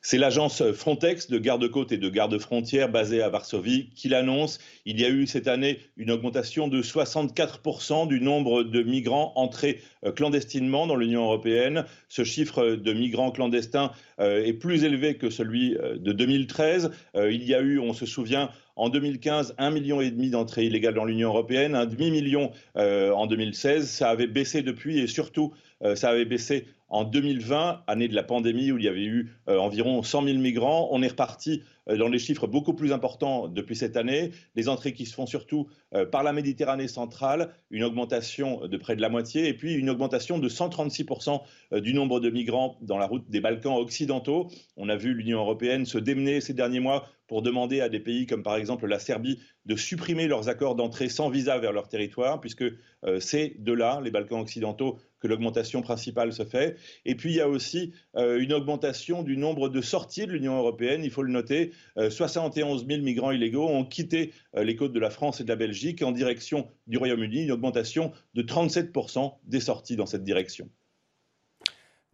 C'est 0.00 0.16
l'agence 0.16 0.62
Frontex 0.72 1.28
de 1.28 1.38
garde-côte 1.38 1.90
et 1.90 1.98
de 1.98 2.08
garde-frontière 2.08 2.88
basée 2.88 3.20
à 3.20 3.28
Varsovie 3.28 3.90
qui 3.96 4.08
l'annonce. 4.08 4.60
Il 4.86 5.00
y 5.00 5.04
a 5.04 5.08
eu 5.08 5.26
cette 5.26 5.48
année 5.48 5.80
une 5.96 6.12
augmentation 6.12 6.68
de 6.68 6.80
64% 6.80 8.06
du 8.06 8.20
nombre 8.20 8.62
de 8.62 8.82
migrants 8.82 9.32
entrés 9.34 9.80
euh, 10.04 10.12
clandestinement 10.12 10.86
dans 10.86 10.94
l'Union 10.94 11.24
européenne. 11.24 11.84
Ce 12.08 12.22
chiffre 12.22 12.76
de 12.76 12.92
migrants 12.92 13.32
clandestins 13.32 13.90
euh, 14.20 14.44
est 14.44 14.52
plus 14.52 14.84
élevé 14.84 15.16
que 15.16 15.30
celui 15.30 15.76
euh, 15.76 15.96
de 15.98 16.12
2013. 16.12 16.90
Euh, 17.16 17.32
Il 17.32 17.44
y 17.44 17.54
a 17.54 17.60
eu, 17.60 17.78
on 17.78 17.92
se 17.92 18.06
souvient, 18.06 18.50
en 18.76 18.88
2015, 18.90 19.54
un 19.58 19.70
million 19.70 20.00
et 20.00 20.10
demi 20.10 20.30
d'entrées 20.30 20.64
illégales 20.64 20.94
dans 20.94 21.04
l'Union 21.04 21.30
européenne, 21.30 21.74
un 21.74 21.86
demi-million 21.86 22.52
en 22.76 23.26
2016. 23.26 23.88
Ça 23.88 24.08
avait 24.08 24.28
baissé 24.28 24.62
depuis 24.62 25.00
et 25.00 25.08
surtout, 25.08 25.52
ça 25.96 26.10
avait 26.10 26.24
baissé 26.24 26.64
en 26.88 27.04
2020, 27.04 27.82
année 27.86 28.08
de 28.08 28.14
la 28.14 28.22
pandémie 28.22 28.72
où 28.72 28.78
il 28.78 28.84
y 28.84 28.88
avait 28.88 29.04
eu 29.04 29.32
euh, 29.48 29.58
environ 29.58 30.02
100 30.02 30.24
000 30.24 30.38
migrants. 30.38 30.88
On 30.90 31.02
est 31.02 31.08
reparti 31.08 31.62
euh, 31.88 31.96
dans 31.96 32.08
les 32.08 32.18
chiffres 32.18 32.46
beaucoup 32.46 32.74
plus 32.74 32.92
importants 32.92 33.48
depuis 33.48 33.76
cette 33.76 33.96
année. 33.96 34.30
Les 34.54 34.68
entrées 34.68 34.92
qui 34.92 35.06
se 35.06 35.14
font 35.14 35.26
surtout 35.26 35.68
euh, 35.94 36.06
par 36.06 36.22
la 36.22 36.32
Méditerranée 36.32 36.88
centrale, 36.88 37.54
une 37.70 37.84
augmentation 37.84 38.66
de 38.66 38.76
près 38.76 38.96
de 38.96 39.00
la 39.00 39.08
moitié, 39.08 39.48
et 39.48 39.54
puis 39.54 39.74
une 39.74 39.90
augmentation 39.90 40.38
de 40.38 40.48
136% 40.48 41.40
euh, 41.72 41.80
du 41.80 41.94
nombre 41.94 42.20
de 42.20 42.30
migrants 42.30 42.78
dans 42.82 42.98
la 42.98 43.06
route 43.06 43.28
des 43.28 43.40
Balkans 43.40 43.76
occidentaux. 43.76 44.50
On 44.76 44.88
a 44.88 44.96
vu 44.96 45.14
l'Union 45.14 45.40
européenne 45.40 45.86
se 45.86 45.98
démener 45.98 46.40
ces 46.40 46.54
derniers 46.54 46.80
mois 46.80 47.06
pour 47.26 47.42
demander 47.42 47.80
à 47.80 47.88
des 47.88 48.00
pays 48.00 48.26
comme 48.26 48.42
par 48.42 48.56
exemple 48.56 48.86
la 48.86 48.98
Serbie 48.98 49.38
de 49.66 49.76
supprimer 49.76 50.26
leurs 50.26 50.48
accords 50.48 50.74
d'entrée 50.74 51.08
sans 51.08 51.28
visa 51.28 51.58
vers 51.58 51.72
leur 51.72 51.88
territoire, 51.88 52.40
puisque 52.40 52.64
euh, 53.04 53.20
c'est 53.20 53.54
de 53.58 53.72
là, 53.72 54.00
les 54.02 54.10
Balkans 54.10 54.40
occidentaux, 54.40 54.98
que 55.20 55.26
l'augmentation 55.26 55.82
principale 55.82 56.32
se 56.32 56.44
fait. 56.44 56.76
Et 57.04 57.14
puis 57.14 57.30
il 57.30 57.36
y 57.36 57.40
a 57.40 57.48
aussi 57.48 57.92
euh, 58.16 58.40
une 58.40 58.52
augmentation 58.52 59.22
du 59.22 59.36
nombre 59.36 59.68
de 59.68 59.80
sorties 59.80 60.26
de 60.26 60.32
l'Union 60.32 60.56
européenne, 60.56 61.04
il 61.04 61.10
faut 61.10 61.22
le 61.22 61.32
noter. 61.32 61.72
Euh, 61.96 62.10
71 62.10 62.86
000 62.86 63.02
migrants 63.02 63.30
illégaux 63.30 63.68
ont 63.68 63.84
quitté 63.84 64.32
euh, 64.56 64.64
les 64.64 64.76
côtes 64.76 64.92
de 64.92 65.00
la 65.00 65.10
France 65.10 65.40
et 65.40 65.44
de 65.44 65.48
la 65.48 65.56
Belgique 65.56 66.02
en 66.02 66.12
direction 66.12 66.68
du 66.86 66.98
Royaume-Uni, 66.98 67.44
une 67.44 67.52
augmentation 67.52 68.12
de 68.34 68.42
37% 68.42 69.34
des 69.44 69.60
sorties 69.60 69.96
dans 69.96 70.06
cette 70.06 70.24
direction. 70.24 70.68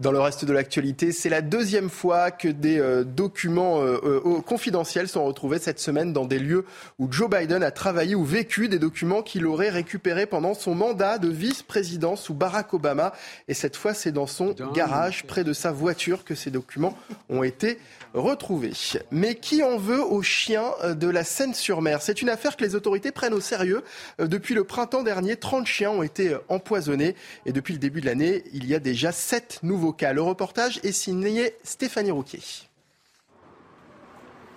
Dans 0.00 0.10
le 0.10 0.18
reste 0.18 0.44
de 0.44 0.52
l'actualité, 0.52 1.12
c'est 1.12 1.28
la 1.28 1.40
deuxième 1.40 1.88
fois 1.88 2.32
que 2.32 2.48
des 2.48 2.80
euh, 2.80 3.04
documents 3.04 3.80
euh, 3.80 4.00
euh, 4.04 4.40
confidentiels 4.40 5.06
sont 5.06 5.24
retrouvés 5.24 5.60
cette 5.60 5.78
semaine 5.78 6.12
dans 6.12 6.24
des 6.24 6.40
lieux 6.40 6.64
où 6.98 7.06
Joe 7.12 7.30
Biden 7.30 7.62
a 7.62 7.70
travaillé 7.70 8.16
ou 8.16 8.24
vécu, 8.24 8.68
des 8.68 8.80
documents 8.80 9.22
qu'il 9.22 9.46
aurait 9.46 9.70
récupérés 9.70 10.26
pendant 10.26 10.54
son 10.54 10.74
mandat 10.74 11.18
de 11.18 11.28
vice-président 11.28 12.16
sous 12.16 12.34
Barack 12.34 12.74
Obama. 12.74 13.12
Et 13.46 13.54
cette 13.54 13.76
fois, 13.76 13.94
c'est 13.94 14.10
dans 14.10 14.26
son 14.26 14.56
garage, 14.74 15.22
près 15.28 15.44
de 15.44 15.52
sa 15.52 15.70
voiture, 15.70 16.24
que 16.24 16.34
ces 16.34 16.50
documents 16.50 16.98
ont 17.28 17.44
été 17.44 17.78
retrouvés. 18.14 18.72
Mais 19.12 19.36
qui 19.36 19.62
en 19.62 19.78
veut 19.78 20.02
aux 20.02 20.22
chiens 20.22 20.72
de 20.88 21.06
la 21.06 21.22
Seine-sur-Mer? 21.22 22.02
C'est 22.02 22.20
une 22.20 22.30
affaire 22.30 22.56
que 22.56 22.64
les 22.64 22.74
autorités 22.74 23.12
prennent 23.12 23.32
au 23.32 23.40
sérieux. 23.40 23.84
Depuis 24.18 24.54
le 24.54 24.64
printemps 24.64 25.04
dernier, 25.04 25.36
30 25.36 25.68
chiens 25.68 25.90
ont 25.90 26.02
été 26.02 26.36
empoisonnés. 26.48 27.14
Et 27.46 27.52
depuis 27.52 27.74
le 27.74 27.78
début 27.78 28.00
de 28.00 28.06
l'année, 28.06 28.42
il 28.52 28.66
y 28.66 28.74
a 28.74 28.80
déjà 28.80 29.12
7 29.12 29.60
nouveaux 29.62 29.83
cas. 29.92 30.12
Le 30.12 30.22
reportage 30.22 30.80
est 30.82 30.92
signé 30.92 31.54
Stéphanie 31.62 32.10
Rouquier. 32.10 32.40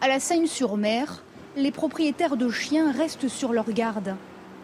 À 0.02 0.08
la 0.08 0.20
Seine-sur-Mer, 0.20 1.24
les 1.56 1.72
propriétaires 1.72 2.38
de 2.38 2.50
chiens 2.50 2.92
restent 2.92 3.28
sur 3.28 3.52
leur 3.52 3.72
garde. 3.72 4.16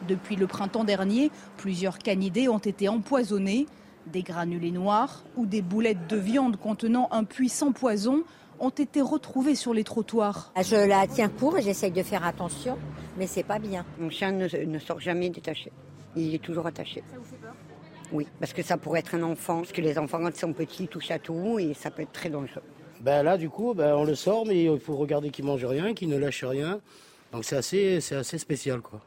Depuis 0.08 0.36
le 0.36 0.48
printemps 0.48 0.84
dernier, 0.84 1.32
plusieurs 1.58 1.98
canidés 1.98 2.48
ont 2.48 2.60
été 2.60 2.88
empoisonnés. 2.90 3.66
Des 4.06 4.22
granulés 4.22 4.72
noirs 4.72 5.24
ou 5.38 5.46
des 5.46 5.62
boulettes 5.62 6.08
de 6.08 6.18
viande 6.18 6.58
contenant 6.58 7.08
un 7.12 7.24
puissant 7.24 7.72
poison 7.72 8.24
ont 8.60 8.70
été 8.70 9.02
retrouvés 9.02 9.56
sur 9.56 9.74
les 9.74 9.84
trottoirs. 9.84 10.52
Je 10.62 10.76
la 10.76 11.08
tiens 11.08 11.30
court 11.30 11.58
et 11.58 11.62
j'essaye 11.62 11.92
de 11.92 12.04
faire 12.04 12.26
attention, 12.26 12.78
mais 13.18 13.28
c'est 13.28 13.44
pas 13.44 13.60
bien. 13.60 13.86
Mon 13.98 14.10
chien 14.10 14.32
ne, 14.32 14.48
ne 14.48 14.80
sort 14.80 15.00
jamais 15.00 15.30
détaché. 15.30 15.72
Il 16.16 16.36
est 16.36 16.44
toujours 16.44 16.68
attaché. 16.68 17.04
Ça 17.12 17.18
vous 17.18 17.24
fait 17.24 17.32
peur 17.32 17.33
Oui, 18.14 18.28
parce 18.40 18.54
que 18.54 18.62
ça 18.62 18.78
pourrait 18.78 19.00
être 19.00 19.16
un 19.16 19.24
enfant, 19.24 19.58
parce 19.62 19.72
que 19.72 19.82
les 19.82 19.98
enfants 19.98 20.20
quand 20.20 20.30
ils 20.30 20.40
sont 20.40 20.54
petits 20.54 20.88
touchent 20.88 21.12
à 21.12 21.20
tout 21.20 21.58
et 21.58 21.74
ça 21.74 21.90
peut 21.90 22.04
être 22.04 22.12
très 22.12 22.30
dangereux. 22.30 22.62
Ben 23.02 23.24
là, 23.24 23.38
du 23.38 23.50
coup, 23.50 23.74
ben, 23.74 23.96
on 23.96 24.06
le 24.06 24.16
sort, 24.16 24.46
mais 24.46 24.64
il 24.64 24.80
faut 24.80 24.96
regarder 24.96 25.32
qu'il 25.32 25.46
mange 25.46 25.66
rien, 25.66 25.94
qu'il 25.94 26.10
ne 26.10 26.18
lâche 26.18 26.44
rien. 26.44 26.80
Donc 27.32 27.44
c'est 27.44 27.58
assez, 27.58 28.00
c'est 28.00 28.16
assez 28.16 28.38
spécial, 28.38 28.82
quoi. 28.82 29.02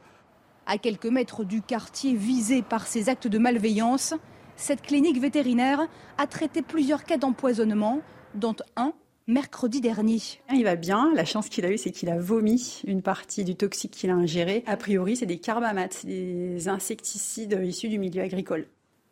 À 0.66 0.78
quelques 0.78 1.06
mètres 1.06 1.44
du 1.44 1.62
quartier 1.62 2.14
visé 2.14 2.60
par 2.60 2.88
ces 2.88 3.08
actes 3.08 3.28
de 3.28 3.38
malveillance, 3.38 4.14
cette 4.56 4.82
clinique 4.82 5.20
vétérinaire 5.20 5.80
a 6.18 6.26
traité 6.26 6.60
plusieurs 6.60 7.04
cas 7.04 7.16
d'empoisonnement, 7.16 8.00
dont 8.34 8.56
un 8.74 8.92
mercredi 9.28 9.80
dernier. 9.80 10.18
Il 10.52 10.64
va 10.64 10.74
bien. 10.74 11.12
La 11.14 11.24
chance 11.24 11.48
qu'il 11.48 11.64
a 11.64 11.70
eue, 11.70 11.78
c'est 11.78 11.92
qu'il 11.92 12.10
a 12.10 12.18
vomi 12.18 12.82
une 12.86 13.02
partie 13.02 13.44
du 13.44 13.54
toxique 13.54 13.92
qu'il 13.92 14.10
a 14.10 14.14
ingéré. 14.14 14.64
A 14.66 14.76
priori, 14.76 15.16
c'est 15.16 15.26
des 15.26 15.38
carbamates, 15.38 16.04
des 16.04 16.68
insecticides 16.68 17.60
issus 17.64 17.88
du 17.88 17.98
milieu 17.98 18.22
agricole. 18.22 18.66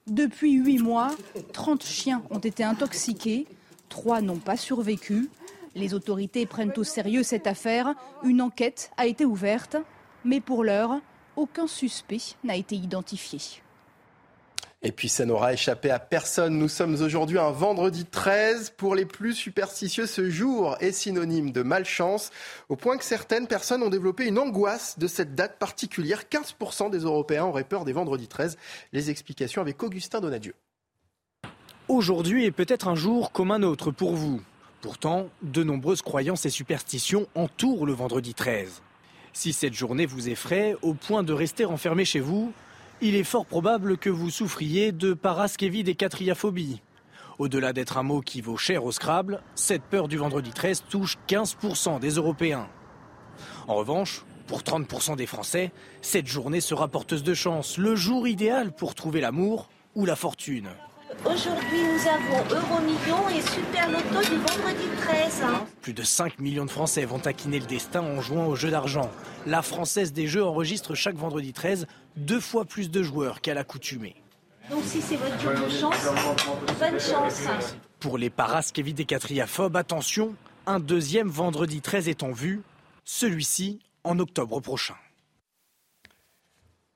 Depuis 0.06 0.52
huit 0.52 0.80
mois, 0.80 1.12
30 1.54 1.82
chiens 1.82 2.22
ont 2.28 2.38
été 2.38 2.62
intoxiqués. 2.62 3.46
Trois 3.88 4.20
n'ont 4.20 4.36
pas 4.36 4.58
survécu. 4.58 5.30
Les 5.74 5.94
autorités 5.94 6.44
prennent 6.44 6.74
au 6.76 6.84
sérieux 6.84 7.22
cette 7.22 7.46
affaire. 7.46 7.94
Une 8.22 8.42
enquête 8.42 8.90
a 8.98 9.06
été 9.06 9.24
ouverte. 9.24 9.76
Mais 10.22 10.42
pour 10.42 10.62
l'heure, 10.62 11.00
aucun 11.36 11.66
suspect 11.66 12.36
n'a 12.44 12.54
été 12.54 12.76
identifié. 12.76 13.62
Et 14.86 14.92
puis 14.92 15.08
ça 15.08 15.24
n'aura 15.24 15.54
échappé 15.54 15.90
à 15.90 15.98
personne. 15.98 16.58
Nous 16.58 16.68
sommes 16.68 17.00
aujourd'hui 17.00 17.38
un 17.38 17.50
vendredi 17.50 18.04
13. 18.04 18.74
Pour 18.76 18.94
les 18.94 19.06
plus 19.06 19.32
superstitieux, 19.32 20.06
ce 20.06 20.28
jour 20.28 20.76
est 20.78 20.92
synonyme 20.92 21.52
de 21.52 21.62
malchance, 21.62 22.30
au 22.68 22.76
point 22.76 22.98
que 22.98 23.04
certaines 23.04 23.46
personnes 23.46 23.82
ont 23.82 23.88
développé 23.88 24.26
une 24.26 24.38
angoisse 24.38 24.98
de 24.98 25.06
cette 25.06 25.34
date 25.34 25.58
particulière. 25.58 26.24
15% 26.30 26.90
des 26.90 26.98
Européens 26.98 27.46
auraient 27.46 27.64
peur 27.64 27.86
des 27.86 27.94
vendredis 27.94 28.28
13. 28.28 28.58
Les 28.92 29.08
explications 29.08 29.62
avec 29.62 29.82
Augustin 29.82 30.20
Donadieu. 30.20 30.54
Aujourd'hui 31.88 32.44
est 32.44 32.50
peut-être 32.50 32.86
un 32.86 32.94
jour 32.94 33.32
comme 33.32 33.52
un 33.52 33.62
autre 33.62 33.90
pour 33.90 34.14
vous. 34.14 34.42
Pourtant, 34.82 35.30
de 35.42 35.62
nombreuses 35.62 36.02
croyances 36.02 36.44
et 36.44 36.50
superstitions 36.50 37.26
entourent 37.34 37.86
le 37.86 37.94
vendredi 37.94 38.34
13. 38.34 38.82
Si 39.32 39.54
cette 39.54 39.72
journée 39.72 40.04
vous 40.04 40.28
effraie 40.28 40.76
au 40.82 40.92
point 40.92 41.22
de 41.22 41.32
rester 41.32 41.64
enfermé 41.64 42.04
chez 42.04 42.20
vous, 42.20 42.52
il 43.06 43.16
est 43.16 43.22
fort 43.22 43.44
probable 43.44 43.98
que 43.98 44.08
vous 44.08 44.30
souffriez 44.30 44.90
de 44.90 45.12
paraskevidécatriaphobie. 45.12 46.80
Au-delà 47.38 47.74
d'être 47.74 47.98
un 47.98 48.02
mot 48.02 48.22
qui 48.22 48.40
vaut 48.40 48.56
cher 48.56 48.82
au 48.86 48.92
Scrabble, 48.92 49.42
cette 49.54 49.82
peur 49.82 50.08
du 50.08 50.16
vendredi 50.16 50.52
13 50.52 50.84
touche 50.88 51.18
15% 51.28 52.00
des 52.00 52.12
Européens. 52.12 52.66
En 53.68 53.74
revanche, 53.74 54.24
pour 54.46 54.62
30% 54.62 55.16
des 55.16 55.26
Français, 55.26 55.70
cette 56.00 56.26
journée 56.26 56.62
sera 56.62 56.88
porteuse 56.88 57.22
de 57.22 57.34
chance, 57.34 57.76
le 57.76 57.94
jour 57.94 58.26
idéal 58.26 58.74
pour 58.74 58.94
trouver 58.94 59.20
l'amour 59.20 59.68
ou 59.94 60.06
la 60.06 60.16
fortune. 60.16 60.70
Aujourd'hui, 61.24 61.82
nous 61.82 62.08
avons 62.08 62.44
Euromillion 62.50 63.28
et 63.28 63.40
Super 63.40 63.88
Loto 63.88 64.28
du 64.28 64.36
vendredi 64.36 64.86
13. 65.00 65.42
Plus 65.80 65.92
de 65.92 66.02
5 66.02 66.38
millions 66.38 66.64
de 66.64 66.70
Français 66.70 67.04
vont 67.04 67.18
taquiner 67.18 67.60
le 67.60 67.66
destin 67.66 68.00
en 68.00 68.20
jouant 68.20 68.46
au 68.46 68.56
jeu 68.56 68.70
d'argent. 68.70 69.10
La 69.46 69.62
Française 69.62 70.12
des 70.12 70.26
Jeux 70.26 70.44
enregistre 70.44 70.94
chaque 70.94 71.16
vendredi 71.16 71.52
13 71.52 71.86
deux 72.16 72.40
fois 72.40 72.64
plus 72.64 72.90
de 72.90 73.02
joueurs 73.02 73.40
qu'à 73.40 73.54
l'accoutumée. 73.54 74.16
Donc 74.70 74.82
si 74.84 75.00
c'est 75.00 75.16
votre 75.16 75.40
jour 75.40 75.52
de 75.52 75.70
chance, 75.70 75.96
bonne 76.78 77.00
chance. 77.00 77.76
Pour 78.00 78.18
les 78.18 78.30
paraskevidécatriaphobes, 78.30 79.76
attention, 79.76 80.34
un 80.66 80.80
deuxième 80.80 81.28
vendredi 81.28 81.80
13 81.80 82.08
est 82.08 82.22
en 82.22 82.32
vue, 82.32 82.62
celui-ci 83.04 83.80
en 84.02 84.18
octobre 84.18 84.60
prochain. 84.60 84.94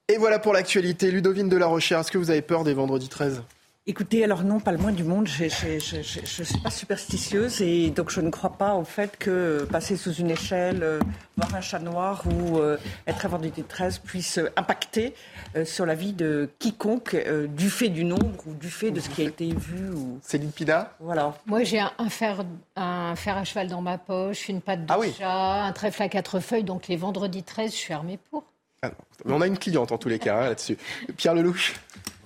Et 0.09 0.17
voilà 0.17 0.39
pour 0.39 0.55
l'actualité. 0.55 1.11
Ludovine 1.11 1.49
de 1.49 1.57
la 1.57 1.67
Rochère, 1.67 2.01
est-ce 2.01 2.11
que 2.11 2.19
vous 2.19 2.31
avez 2.31 2.43
peur 2.43 2.65
des 2.65 2.73
vendredis 2.73 3.09
13 3.09 3.43
Écoutez, 3.91 4.23
alors 4.23 4.45
non, 4.45 4.61
pas 4.61 4.71
le 4.71 4.77
moins 4.77 4.93
du 4.93 5.03
monde. 5.03 5.27
Je 5.27 5.45
ne 5.45 6.45
suis 6.45 6.59
pas 6.59 6.69
superstitieuse 6.69 7.63
et 7.63 7.89
donc 7.89 8.11
je 8.11 8.21
ne 8.21 8.29
crois 8.29 8.53
pas 8.53 8.75
au 8.75 8.85
fait 8.85 9.17
que 9.17 9.67
passer 9.73 9.97
sous 9.97 10.13
une 10.13 10.31
échelle, 10.31 10.83
euh, 10.83 11.01
voir 11.39 11.55
un 11.55 11.63
chat 11.63 11.79
noir 11.79 12.23
ou 12.27 12.59
euh, 12.59 12.77
être 13.07 13.25
à 13.25 13.29
vendredi 13.29 13.63
13 13.63 14.01
puisse 14.01 14.41
impacter 14.57 15.15
euh, 15.57 15.65
sur 15.65 15.87
la 15.87 15.95
vie 15.95 16.13
de 16.13 16.51
quiconque 16.59 17.17
du 17.49 17.71
fait 17.71 17.89
du 17.89 18.05
nombre 18.05 18.47
ou 18.47 18.53
du 18.53 18.69
fait 18.69 18.91
de 18.91 19.01
ce 19.01 19.09
qui 19.09 19.23
a 19.23 19.25
été 19.25 19.55
vu. 19.55 19.89
Ou... 19.89 20.19
Céline 20.23 20.53
Pina 20.53 20.93
Voilà. 21.01 21.35
Moi, 21.47 21.65
j'ai 21.65 21.81
un, 21.81 22.11
fer, 22.11 22.45
un 22.77 23.17
fer 23.17 23.39
à 23.39 23.45
cheval 23.45 23.69
dans 23.69 23.81
ma 23.81 23.97
poche, 23.97 24.51
une 24.51 24.61
patte 24.61 24.85
de 24.85 24.93
Ah 24.93 24.99
oui. 24.99 25.15
chat, 25.19 25.65
un 25.65 25.73
trèfle 25.73 26.03
à 26.03 26.11
quatre 26.11 26.41
feuilles. 26.41 26.63
Donc 26.63 26.89
les 26.89 26.97
vendredis 26.97 27.43
13, 27.43 27.71
je 27.73 27.77
suis 27.77 27.95
armée 27.95 28.19
pour. 28.31 28.45
Ah 28.83 28.91
on 29.25 29.41
a 29.41 29.47
une 29.47 29.59
cliente 29.59 29.93
en 29.93 29.99
tous 29.99 30.11
les 30.11 30.19
cas 30.19 30.37
hein, 30.43 30.49
là-dessus. 30.51 30.77
Pierre 31.17 31.35
Lelouch? 31.35 31.75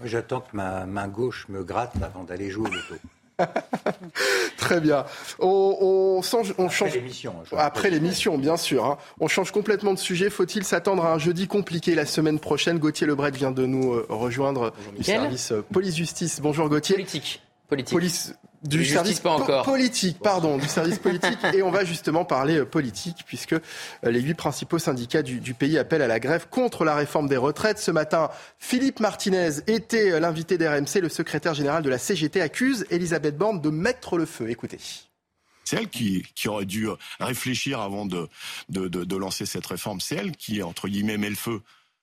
J'attends 0.05 0.41
que 0.41 0.55
ma 0.57 0.85
main 0.87 1.09
gauche 1.09 1.47
me 1.49 1.63
gratte 1.65 1.95
avant 2.03 2.25
d'aller 2.25 2.51
jouer 2.51 2.69
au 2.69 2.73
loto. 2.73 2.95
Très 4.57 4.81
bien. 4.81 5.05
On, 5.39 5.77
on 6.19 6.23
change. 6.23 6.55
On 6.59 6.69
change... 6.69 6.95
l'émission, 6.95 7.35
hein, 7.53 7.57
Après 7.59 7.91
l'émission, 7.91 8.39
bien 8.39 8.57
sûr. 8.57 8.85
hein. 8.85 8.99
On 9.21 9.29
change 9.29 9.51
complètement 9.51 9.93
de 9.95 9.99
sujet. 9.99 10.31
Faut-il 10.31 10.65
s'attendre 10.65 11.05
à 11.05 11.13
un 11.15 11.19
jeudi 11.19 11.47
compliqué 11.49 11.95
la 11.95 12.07
semaine 12.07 12.39
prochaine? 12.39 12.79
Gauthier 12.79 13.07
Lebret 13.07 13.31
vient 13.33 13.51
de 13.51 13.67
nous 13.67 13.93
euh, 13.95 14.07
rejoindre 14.09 14.73
du 14.93 14.99
Mickaël. 14.99 15.21
service 15.23 15.53
euh, 15.53 15.63
police-justice. 15.73 16.41
Bonjour 16.41 16.69
Gauthier. 16.69 16.95
Politique. 16.97 17.43
Politique. 17.69 17.93
Police 17.95 18.35
du 18.63 18.79
Justice, 18.79 18.95
service 18.95 19.21
pas 19.21 19.37
po- 19.37 19.43
encore. 19.43 19.65
politique, 19.65 20.19
pardon, 20.21 20.57
du 20.59 20.69
service 20.69 20.99
politique. 20.99 21.39
Et 21.53 21.63
on 21.63 21.71
va 21.71 21.85
justement 21.85 22.25
parler 22.25 22.59
euh, 22.59 22.65
politique, 22.65 23.25
puisque 23.27 23.55
euh, 23.55 23.61
les 24.05 24.21
huit 24.21 24.35
principaux 24.35 24.79
syndicats 24.79 25.23
du, 25.23 25.41
du 25.41 25.55
pays 25.55 25.79
appellent 25.79 26.03
à 26.03 26.07
la 26.07 26.21
grève 26.21 26.47
contre 26.49 26.85
la 26.85 26.95
réforme 26.95 27.29
des 27.29 27.37
retraites. 27.37 27.79
Ce 27.79 27.91
matin, 27.91 28.31
Philippe 28.59 29.01
Martinez 29.01 29.51
était 29.67 30.13
euh, 30.13 30.21
l'invité 30.21 30.59
d'RMC. 30.59 31.01
Le 31.03 31.09
secrétaire 31.09 31.55
général 31.55 31.83
de 31.83 31.91
la 31.91 31.99
CGT 31.99 32.41
accuse 32.41 32.87
Elisabeth 32.91 33.37
Borne 33.37 33.61
de 33.61 33.71
mettre 33.71 34.17
le 34.17 34.27
feu. 34.27 34.49
Écoutez. 34.51 34.79
C'est 35.65 35.77
elle 35.77 35.89
qui, 35.89 36.25
qui 36.35 36.49
aurait 36.49 36.65
dû 36.67 36.89
réfléchir 37.21 37.81
avant 37.81 38.05
de, 38.05 38.29
de, 38.69 38.89
de, 38.89 39.05
de 39.05 39.17
lancer 39.17 39.47
cette 39.47 39.67
réforme. 39.67 40.01
C'est 40.01 40.17
elle 40.17 40.33
qui, 40.37 40.63
entre 40.63 40.89
guillemets, 40.89 41.19
met 41.19 41.31
le 41.31 41.37
feu. 41.37 41.63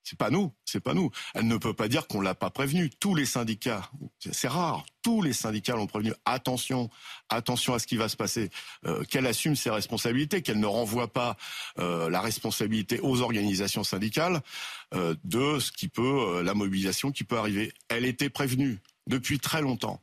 C'est 0.09 0.17
pas 0.17 0.31
nous, 0.31 0.51
c'est 0.65 0.79
pas 0.79 0.95
nous. 0.95 1.11
Elle 1.35 1.45
ne 1.45 1.57
peut 1.57 1.75
pas 1.75 1.87
dire 1.87 2.07
qu'on 2.07 2.19
l'a 2.19 2.33
pas 2.33 2.49
prévenu. 2.49 2.89
Tous 2.89 3.13
les 3.13 3.27
syndicats, 3.27 3.91
c'est- 4.19 4.47
rare, 4.47 4.83
tous 5.03 5.21
les 5.21 5.33
syndicats 5.33 5.75
l'ont 5.75 5.85
prévenu. 5.85 6.13
Attention, 6.25 6.89
attention 7.29 7.75
à 7.75 7.79
ce 7.79 7.85
qui 7.85 7.95
va 7.95 8.09
se 8.09 8.17
passer. 8.17 8.49
Euh, 8.87 9.03
qu'elle 9.03 9.27
assume 9.27 9.55
ses 9.55 9.69
responsabilités, 9.69 10.41
qu'elle 10.41 10.59
ne 10.59 10.65
renvoie 10.65 11.13
pas 11.13 11.37
euh, 11.77 12.09
la 12.09 12.21
responsabilité 12.21 12.99
aux 13.01 13.21
organisations 13.21 13.83
syndicales 13.83 14.41
euh, 14.95 15.13
de 15.25 15.59
ce 15.59 15.71
qui 15.71 15.89
peut, 15.89 16.41
la 16.41 16.55
mobilisation 16.55 17.11
qui 17.11 17.23
peut 17.23 17.37
arriver. 17.37 17.71
Elle 17.87 18.05
était 18.05 18.31
prévenue 18.31 18.79
depuis 19.05 19.37
très 19.39 19.61
longtemps. 19.61 20.01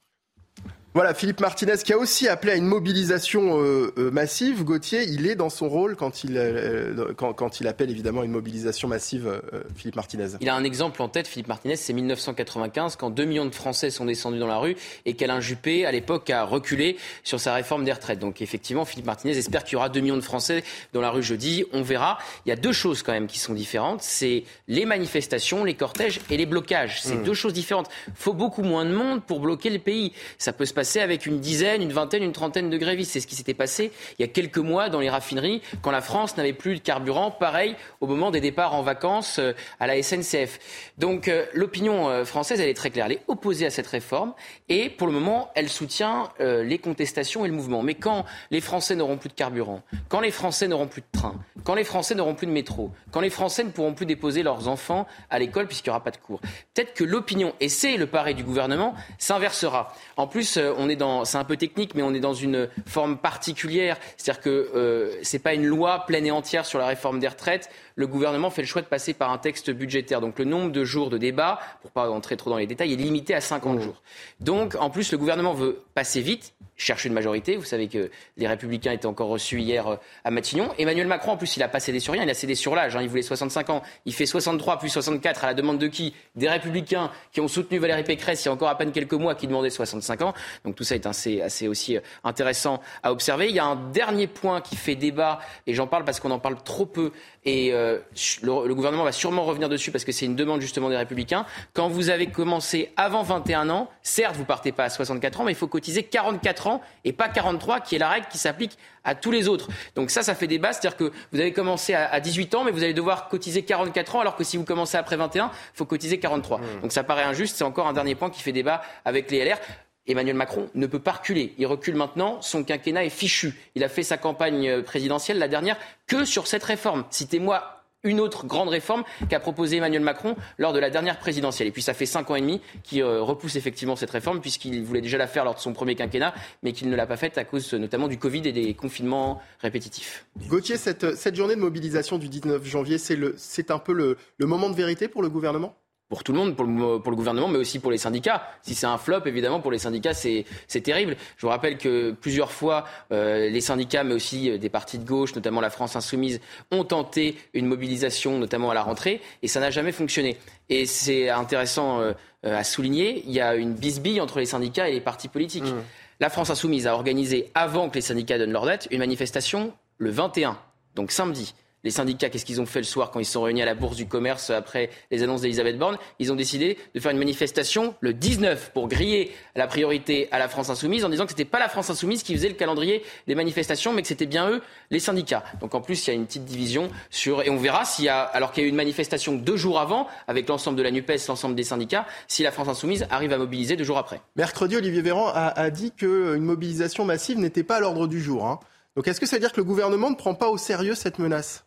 Voilà, 0.97 1.13
Philippe 1.13 1.41
Martinez 1.41 1.75
qui 1.85 1.93
a 1.93 1.99
aussi 1.99 2.27
appelé 2.27 2.53
à 2.53 2.57
une 2.57 2.65
mobilisation 2.65 3.61
euh, 3.61 3.93
euh, 3.99 4.11
massive. 4.11 4.65
Gauthier, 4.65 5.03
il 5.03 5.27
est 5.27 5.35
dans 5.35 5.51
son 5.51 5.69
rôle 5.69 5.95
quand 5.95 6.25
il, 6.25 6.39
euh, 6.39 7.13
quand, 7.15 7.35
quand 7.35 7.61
il 7.61 7.69
appelle 7.69 7.91
évidemment 7.91 8.23
à 8.23 8.25
une 8.25 8.31
mobilisation 8.31 8.89
massive, 8.89 9.27
euh, 9.29 9.61
Philippe 9.77 9.97
Martinez. 9.97 10.29
Il 10.41 10.49
a 10.49 10.55
un 10.55 10.65
exemple 10.65 11.03
en 11.03 11.11
tête, 11.11 11.29
Philippe 11.29 11.49
Martinez, 11.49 11.77
c'est 11.77 11.93
1995, 11.93 12.97
quand 12.97 13.11
2 13.11 13.27
millions 13.27 13.45
de 13.45 13.55
Français 13.55 13.91
sont 13.91 14.07
descendus 14.07 14.39
dans 14.39 14.47
la 14.47 14.57
rue 14.57 14.75
et 15.05 15.13
qu'Alain 15.13 15.39
Juppé, 15.41 15.85
à 15.85 15.93
l'époque, 15.93 16.31
a 16.31 16.45
reculé 16.45 16.97
sur 17.25 17.41
sa 17.41 17.53
réforme 17.53 17.85
des 17.85 17.93
retraites. 17.93 18.19
Donc 18.19 18.41
effectivement, 18.41 18.87
Philippe 18.87 19.05
Martinez 19.05 19.37
espère 19.37 19.65
qu'il 19.65 19.75
y 19.75 19.77
aura 19.77 19.91
2 19.91 20.01
millions 20.01 20.17
de 20.17 20.23
Français 20.23 20.65
dans 20.95 21.03
la 21.03 21.11
rue 21.11 21.23
jeudi. 21.23 21.67
On 21.75 21.83
verra. 21.83 22.17
Il 22.47 22.49
y 22.49 22.53
a 22.53 22.57
deux 22.57 22.73
choses 22.73 23.03
quand 23.03 23.13
même 23.13 23.27
qui 23.27 23.39
sont 23.39 23.53
différentes. 23.53 24.01
C'est 24.01 24.45
les 24.67 24.87
manifestations, 24.87 25.63
les 25.63 25.75
cortèges 25.75 26.21
et 26.31 26.39
les 26.39 26.47
blocages. 26.47 27.03
C'est 27.03 27.17
Mm. 27.17 27.23
deux 27.25 27.35
choses 27.35 27.53
différentes. 27.53 27.91
faut 28.15 28.33
beaucoup 28.33 28.63
moins 28.63 28.87
de 28.87 28.95
monde 28.95 29.23
pour 29.23 29.41
bloquer 29.41 29.69
le 29.69 29.79
pays. 29.79 30.15
Ça 30.39 30.55
peut 30.55 30.65
se 30.65 30.73
passer 30.73 30.86
avec 31.01 31.27
une 31.27 31.41
dizaine, 31.41 31.83
une 31.83 31.93
vingtaine, 31.93 32.23
une 32.23 32.33
trentaine 32.33 32.71
de 32.71 32.79
grévistes. 32.79 33.13
C'est 33.13 33.21
ce 33.21 33.27
qui 33.27 33.35
s'était 33.35 33.55
passé 33.55 33.93
il 34.19 34.23
y 34.23 34.25
a 34.25 34.29
quelques 34.29 34.59
mois 34.59 34.89
dans 34.89 35.01
les 35.01 35.11
raffineries 35.11 35.63
quand 35.83 35.91
la 35.91 36.01
France 36.01 36.37
n'avait 36.37 36.53
plus 36.53 36.77
de 36.77 36.81
carburant. 36.81 37.31
Pareil 37.31 37.77
au 38.01 38.07
moment 38.07 38.31
des 38.31 38.41
départs 38.41 38.75
en 38.75 38.83
vacances 38.83 39.39
euh, 39.39 39.53
à 39.81 39.87
la 39.87 40.03
SNCF. 40.03 40.59
Donc 40.99 41.29
euh, 41.29 41.47
l'opinion 41.53 42.09
euh, 42.09 42.25
française, 42.25 42.61
elle 42.61 42.69
est 42.69 42.75
très 42.75 42.91
claire. 42.91 43.07
Elle 43.07 43.13
est 43.13 43.25
opposée 43.29 43.67
à 43.67 43.71
cette 43.71 43.87
réforme 43.87 44.35
et 44.69 44.89
pour 44.89 45.07
le 45.07 45.13
moment, 45.13 45.51
elle 45.55 45.69
soutient 45.69 46.29
les 46.39 46.79
contestations 46.79 47.45
et 47.45 47.49
le 47.49 47.55
mouvement. 47.55 47.83
Mais 47.83 47.95
quand 47.95 48.25
les 48.51 48.61
Français 48.61 48.95
n'auront 48.95 49.17
plus 49.17 49.29
de 49.29 49.35
carburant, 49.35 49.83
quand 50.09 50.21
les 50.21 50.31
Français 50.31 50.69
n'auront 50.69 50.87
plus 50.87 51.03
de 51.03 51.07
train, 51.19 51.35
quand 51.65 51.75
les 51.75 51.85
Français 51.85 52.15
n'auront 52.15 52.35
plus 52.35 52.47
de 52.47 52.53
métro, 52.53 52.91
quand 53.11 53.21
les 53.21 53.31
Français 53.31 53.65
ne 53.65 53.71
pourront 53.71 53.95
plus 53.95 54.07
déposer 54.07 54.43
leurs 54.43 54.69
enfants 54.69 55.07
à 55.31 55.39
l'école 55.39 55.67
puisqu'il 55.67 55.91
n'y 55.91 55.93
aura 55.93 56.05
pas 56.05 56.11
de 56.11 56.17
cours, 56.17 56.41
peut-être 56.75 56.95
que 56.95 57.05
l'opinion, 57.05 57.55
et 57.61 57.69
c'est 57.69 57.97
le 57.97 58.07
pari 58.07 58.35
du 58.35 58.45
gouvernement, 58.45 58.95
s'inversera. 59.19 59.95
En 60.17 60.27
plus, 60.27 60.59
on 60.79 60.89
est 60.89 60.97
dans, 60.97 61.25
c'est 61.25 61.39
un 61.39 61.45
peu 61.45 61.57
technique, 61.57 61.95
mais 61.95 62.03
on 62.03 62.15
est 62.15 62.21
dans 62.21 62.35
une 62.35 62.69
forme 62.87 63.19
particulière. 63.19 63.99
C'est-à-dire 64.17 64.43
que 64.43 64.71
euh, 64.75 65.13
c'est 65.23 65.39
pas 65.39 65.55
une 65.55 65.67
loi 65.67 66.05
pleine 66.07 66.27
et 66.27 66.31
entière 66.31 66.67
sur 66.67 66.79
la 66.79 66.87
réforme 66.87 67.21
des 67.21 67.29
retraites. 67.29 67.71
Le 67.97 68.07
gouvernement 68.07 68.51
fait 68.51 68.63
le 68.63 68.69
choix 68.69 68.83
de 68.83 68.87
passer 68.87 69.15
par 69.15 69.31
un 69.31 69.39
texte 69.39 69.71
budgétaire. 69.71 70.21
Donc 70.21 70.39
le 70.39 70.45
nombre 70.45 70.71
de 70.71 70.85
jours 70.85 71.11
de 71.11 71.19
débat, 71.19 71.59
pour 71.81 71.91
pas 71.91 72.09
entrer 72.11 72.37
trop 72.37 72.51
dans 72.51 72.59
les 72.59 72.67
détails, 72.67 72.93
est 72.93 72.97
limité 72.97 73.35
à 73.35 73.41
50 73.41 73.81
jours. 73.81 74.03
Donc 74.39 74.77
en 74.79 74.91
plus, 74.91 75.11
le 75.13 75.19
gouvernement 75.19 75.55
veut 75.55 75.83
passer 75.95 76.21
vite, 76.21 76.53
chercher 76.77 77.09
une 77.09 77.15
majorité. 77.15 77.57
Vous 77.57 77.65
savez 77.65 77.89
que 77.89 78.11
les 78.37 78.47
Républicains 78.47 78.93
étaient 78.93 79.07
encore 79.07 79.29
reçus 79.29 79.61
hier 79.61 79.87
euh, 79.89 79.97
à 80.25 80.31
Matignon. 80.31 80.69
Emmanuel 80.77 81.07
Macron, 81.07 81.33
en 81.33 81.37
plus, 81.39 81.57
il 81.57 81.63
a 81.63 81.69
pas 81.69 81.81
cédé 81.81 81.99
sur 82.01 82.13
rien, 82.13 82.23
il 82.23 82.29
a 82.29 82.35
cédé 82.35 82.55
sur 82.55 82.75
l'âge. 82.75 82.95
hein. 82.97 83.01
Il 83.01 83.09
voulait 83.09 83.23
65 83.23 83.71
ans. 83.71 83.83
Il 84.05 84.13
fait 84.13 84.27
63 84.27 84.79
plus 84.79 84.91
64 84.91 85.45
à 85.45 85.47
la 85.47 85.55
demande 85.55 85.79
de 85.79 85.87
qui? 85.87 86.15
Des 86.35 86.51
Républicains 86.51 87.11
qui 87.33 87.41
ont 87.41 87.49
soutenu 87.49 87.79
Valérie 87.79 88.05
Pécresse 88.05 88.45
il 88.45 88.49
y 88.49 88.51
a 88.51 88.53
encore 88.53 88.69
à 88.69 88.77
peine 88.77 88.93
quelques 88.93 89.15
mois 89.15 89.35
qui 89.35 89.47
demandaient 89.47 89.71
65 89.71 90.21
ans. 90.21 90.35
Donc 90.67 90.75
tout 90.75 90.85
ça 90.85 90.97
est 90.97 91.07
assez, 91.07 91.41
assez 91.41 91.67
aussi 91.67 91.97
intéressant 92.25 92.83
à 93.03 93.11
observer. 93.11 93.49
Il 93.49 93.55
y 93.55 93.59
a 93.59 93.65
un 93.65 93.77
dernier 93.77 94.27
point 94.27 94.61
qui 94.61 94.77
fait 94.77 94.97
débat, 94.97 95.39
et 95.67 95.73
j'en 95.73 95.87
parle 95.87 96.05
parce 96.05 96.21
qu'on 96.21 96.31
en 96.31 96.39
parle 96.39 96.63
trop 96.63 96.85
peu, 96.85 97.13
et 97.47 97.71
le, 97.71 98.03
le, 98.43 98.75
gouvernement 98.75 99.05
va 99.05 99.13
sûrement 99.13 99.45
revenir 99.45 99.69
dessus 99.69 99.93
parce 99.93 100.05
que 100.05 100.13
c'est 100.13 100.27
une 100.27 100.37
demande 100.37 100.61
justement 100.61 100.91
des 100.91 100.97
Républicains. 100.97 101.47
Quand 101.73 101.89
vous 101.89 102.11
avez 102.11 102.27
commencé 102.27 102.93
avant 102.97 103.23
21 103.23 103.71
ans, 103.71 103.89
certes, 104.03 104.37
vous 104.37 104.45
partez 104.45 104.73
pas 104.73 104.85
à 104.85 104.91
64 104.91 105.41
ans, 105.41 105.45
mais 105.45 105.53
il 105.53 105.57
faut 105.57 105.69
cotiser 105.69 106.03
44 106.03 106.67
ans 106.67 106.83
et 107.05 107.13
pas 107.13 107.29
43, 107.29 107.81
qui 107.81 107.95
est 107.95 107.99
la 107.99 108.09
règle 108.09 108.27
qui 108.29 108.39
s'applique 108.39 108.77
à 109.05 109.15
tous 109.15 109.31
les 109.31 109.49
autres. 109.49 109.69
Donc 109.95 110.11
ça, 110.11 110.23
ça 110.23 110.35
fait 110.35 110.49
débat, 110.49 110.73
c'est-à-dire 110.73 110.97
que 110.97 111.13
vous 111.33 111.41
avez 111.41 111.53
commencé 111.53 111.95
à 111.95 112.19
18 112.19 112.55
ans, 112.57 112.65
mais 112.65 112.73
vous 112.73 112.83
allez 112.83 112.95
devoir 112.95 113.29
cotiser 113.29 113.63
44 113.63 114.17
ans, 114.17 114.21
alors 114.21 114.37
que 114.37 114.45
si 114.45 114.57
vous 114.57 114.65
commencez 114.65 114.99
après 114.99 115.17
21, 115.17 115.47
il 115.47 115.77
faut 115.77 115.85
cotiser 115.85 116.19
43. 116.19 116.59
Mmh. 116.59 116.63
Donc 116.83 116.93
ça 116.93 117.05
paraît 117.05 117.23
injuste, 117.23 117.57
c'est 117.57 117.65
encore 117.65 117.87
un 117.87 117.93
dernier 117.93 118.17
point 118.17 118.31
qui 118.31 118.43
fait 118.43 118.53
débat 118.53 118.83
avec 119.05 119.31
les 119.31 119.45
LR. 119.45 119.59
Emmanuel 120.07 120.37
Macron 120.37 120.69
ne 120.75 120.87
peut 120.87 120.99
pas 120.99 121.13
reculer. 121.13 121.55
Il 121.59 121.67
recule 121.67 121.97
maintenant. 121.97 122.41
Son 122.43 122.65
quinquennat 122.65 123.05
est 123.05 123.11
fichu. 123.11 123.55
Il 123.75 123.85
a 123.85 123.89
fait 123.89 124.03
sa 124.03 124.17
campagne 124.17 124.83
présidentielle, 124.83 125.39
la 125.39 125.49
dernière, 125.49 125.77
que 126.07 126.25
sur 126.25 126.47
cette 126.47 126.65
réforme. 126.65 127.05
Citez-moi 127.11 127.77
une 128.07 128.21
autre 128.21 128.47
grande 128.47 128.69
réforme 128.69 129.05
qu'a 129.29 129.41
proposé 129.41 129.79
Emmanuel 129.79 130.03
Macron 130.03 130.37
lors 130.59 130.73
de 130.73 130.79
la 130.79 130.91
dernière 130.91 131.19
présidentielle. 131.19 131.69
Et 131.69 131.73
puis 131.73 131.83
ça 131.83 131.95
fait 131.95 132.07
cinq 132.07 132.31
ans 132.31 132.37
et 132.37 132.41
demi 132.41 132.61
qu'il 132.83 133.03
euh, 133.03 133.21
repousse 133.21 133.57
effectivement 133.57 133.97
cette 133.97 134.11
réforme 134.11 134.41
puisqu'il 134.41 134.85
voulait 134.85 135.01
déjà 135.01 135.19
la 135.19 135.27
faire 135.27 135.45
lors 135.45 135.55
de 135.55 135.61
son 135.61 135.73
premier 135.73 135.95
quinquennat, 135.95 136.35
mais 136.63 136.73
qu'il 136.73 136.89
ne 136.89 136.97
l'a 136.97 137.07
pas 137.07 137.17
faite 137.17 137.37
à 137.39 137.45
cause 137.45 137.73
notamment 137.75 138.09
du 138.09 138.19
Covid 138.19 138.43
et 138.47 138.53
des 138.53 138.75
confinements 138.75 139.41
répétitifs. 139.61 140.27
Gauthier, 140.49 140.77
cette 140.77 141.35
journée 141.35 141.57
de 141.57 141.61
mobilisation 141.61 142.19
du 142.19 142.29
19 142.29 142.65
janvier, 142.65 142.99
c'est 142.99 143.71
un 143.71 143.79
peu 143.79 143.93
le 143.93 144.47
moment 144.47 144.71
de 144.71 144.77
vérité 144.77 145.09
pour 145.09 145.23
le 145.23 145.29
gouvernement? 145.29 145.77
Pour 146.09 146.23
tout 146.23 146.33
le 146.33 146.39
monde, 146.39 146.55
pour 146.55 146.65
le, 146.65 146.99
pour 147.01 147.11
le, 147.11 147.17
gouvernement, 147.17 147.49
mais 147.49 147.59
aussi 147.59 147.81
pour 147.81 147.91
les 147.91 147.99
syndicats. 147.99 148.49
Si 148.63 148.75
c'est 148.75 148.87
un 148.87 148.99
flop, 148.99 149.23
évidemment, 149.27 149.61
pour 149.61 149.73
les 149.73 149.79
syndicats, 149.79 150.15
c'est 150.15 150.45
terrible. 150.83 151.17
Je 151.37 151.43
vous 151.43 151.51
rappelle 151.51 151.79
que 151.79 152.13
plusieurs 152.13 152.53
fois, 152.53 152.85
euh, 153.13 153.51
les 153.51 153.61
syndicats, 153.61 154.05
mais 154.05 154.15
aussi 154.15 154.51
euh, 154.51 154.59
des 154.59 154.69
partis 154.69 154.99
de 154.99 155.05
gauche, 155.05 155.35
notamment 155.35 155.61
la 155.61 155.71
France 155.71 155.97
insoumise, 155.97 156.41
ont 156.71 156.85
tenté 156.85 157.37
une 157.55 157.67
mobilisation, 157.67 158.39
notamment 158.39 158.71
à 158.71 158.75
la 158.75 158.83
rentrée, 158.83 159.21
et 159.43 159.49
ça 159.49 159.59
n'a 159.59 159.71
jamais 159.71 159.93
fonctionné. 159.93 160.37
Et 160.69 160.87
c'est 160.87 161.29
intéressant 161.29 162.01
euh, 162.01 162.13
à 162.45 162.63
souligner, 162.63 163.25
il 163.27 163.33
y 163.33 163.41
a 163.41 163.57
une 163.57 163.75
bisbille 163.75 164.21
entre 164.21 164.39
les 164.39 164.47
syndicats 164.47 164.89
et 164.89 164.93
les 164.93 165.01
partis 165.01 165.29
politiques. 165.29 165.65
Mmh. 165.65 165.83
La 166.21 166.31
France 166.31 166.51
insoumise 166.51 166.87
a 166.87 166.95
organisé, 166.95 167.51
avant 167.55 167.91
que 167.91 167.97
les 167.97 168.01
syndicats 168.01 168.39
donnent 168.39 168.53
leur 168.53 168.65
date, 168.65 168.87
une 168.93 169.01
manifestation 169.01 169.73
le 169.99 170.11
21, 170.11 170.57
donc 170.95 171.11
samedi 171.11 171.55
les 171.87 171.93
syndicats, 171.93 172.29
qu'est-ce 172.31 172.45
qu'ils 172.45 172.61
ont 172.61 172.67
fait 172.67 172.81
le 172.81 172.85
soir 172.85 173.13
quand 173.13 173.21
ils 173.21 173.25
sont 173.25 173.43
réunis 173.43 173.63
à 173.63 173.65
la 173.65 173.77
Bourse 173.77 173.95
du 173.95 174.07
Commerce 174.07 174.51
après 174.51 174.91
les 175.13 175.23
annonces 175.23 175.43
d'Elisabeth 175.43 175.79
Borne? 175.79 175.99
Ils 176.19 176.33
ont 176.33 176.35
décidé 176.35 176.79
de 176.97 176.99
faire 176.99 177.13
une 177.13 177.19
manifestation 177.19 177.95
le 178.01 178.13
19 178.13 178.73
pour 178.75 178.89
griller 178.89 179.31
la 179.55 179.69
priorité 179.69 180.27
à 180.33 180.41
la 180.41 180.49
France 180.49 180.69
insoumise 180.69 181.05
en 181.05 181.09
disant 181.09 181.27
que 181.27 181.31
ce 181.31 181.37
n'était 181.37 181.49
pas 181.49 181.61
la 181.61 181.69
France 181.69 181.89
insoumise 181.89 182.25
qui 182.25 182.35
faisait 182.35 182.49
le 182.49 182.57
calendrier 182.57 183.05
des 183.29 183.37
manifestations, 183.37 183.93
mais 183.93 184.03
que 184.03 184.09
c'était 184.09 184.27
bien 184.27 184.51
eux, 184.51 184.63
les 184.91 184.99
syndicats. 184.99 185.45
Donc 185.61 185.77
en 185.77 185.81
plus, 185.81 186.05
il 186.05 186.11
y 186.11 186.13
a 186.13 186.15
une 186.15 186.27
petite 186.27 186.45
division 186.45 186.91
sur 187.09 187.43
et 187.43 187.51
on 187.51 187.57
verra 187.57 187.85
s'il 187.85 188.07
y 188.07 188.09
a 188.09 188.21
alors 188.21 188.51
qu'il 188.51 188.65
y 188.65 188.65
a 188.65 188.67
eu 188.67 188.71
une 188.71 188.77
manifestation 188.77 189.35
deux 189.37 189.57
jours 189.57 189.79
avant 189.79 190.09
avec 190.27 190.49
l'ensemble 190.49 190.77
de 190.77 190.83
la 190.83 190.91
Nupes, 190.91 191.13
l'ensemble 191.29 191.55
des 191.55 191.63
syndicats, 191.63 192.05
si 192.27 192.43
la 192.43 192.51
France 192.51 192.67
insoumise 192.67 193.07
arrive 193.11 193.33
à 193.33 193.39
mobiliser 193.39 193.77
deux 193.77 193.85
jours 193.85 193.99
après. 193.99 194.21
Mercredi, 194.35 194.77
Olivier 194.77 195.03
Véran 195.03 195.29
a, 195.33 195.71
dit 195.71 195.93
qu'une 195.93 196.43
mobilisation 196.43 197.05
massive 197.05 197.39
n'était 197.39 197.63
pas 197.63 197.77
à 197.77 197.81
l'ordre 197.81 198.09
du 198.09 198.21
jour. 198.21 198.45
Hein. 198.45 198.59
Donc 198.97 199.07
est-ce 199.07 199.21
que 199.21 199.27
ça 199.27 199.37
veut 199.37 199.41
dire 199.41 199.53
que 199.53 199.61
le 199.61 199.65
gouvernement 199.65 200.11
ne 200.11 200.17
prend 200.17 200.35
pas 200.35 200.49
au 200.49 200.59
sérieux 200.59 200.97
cette 200.97 201.21
menace? 201.21 201.66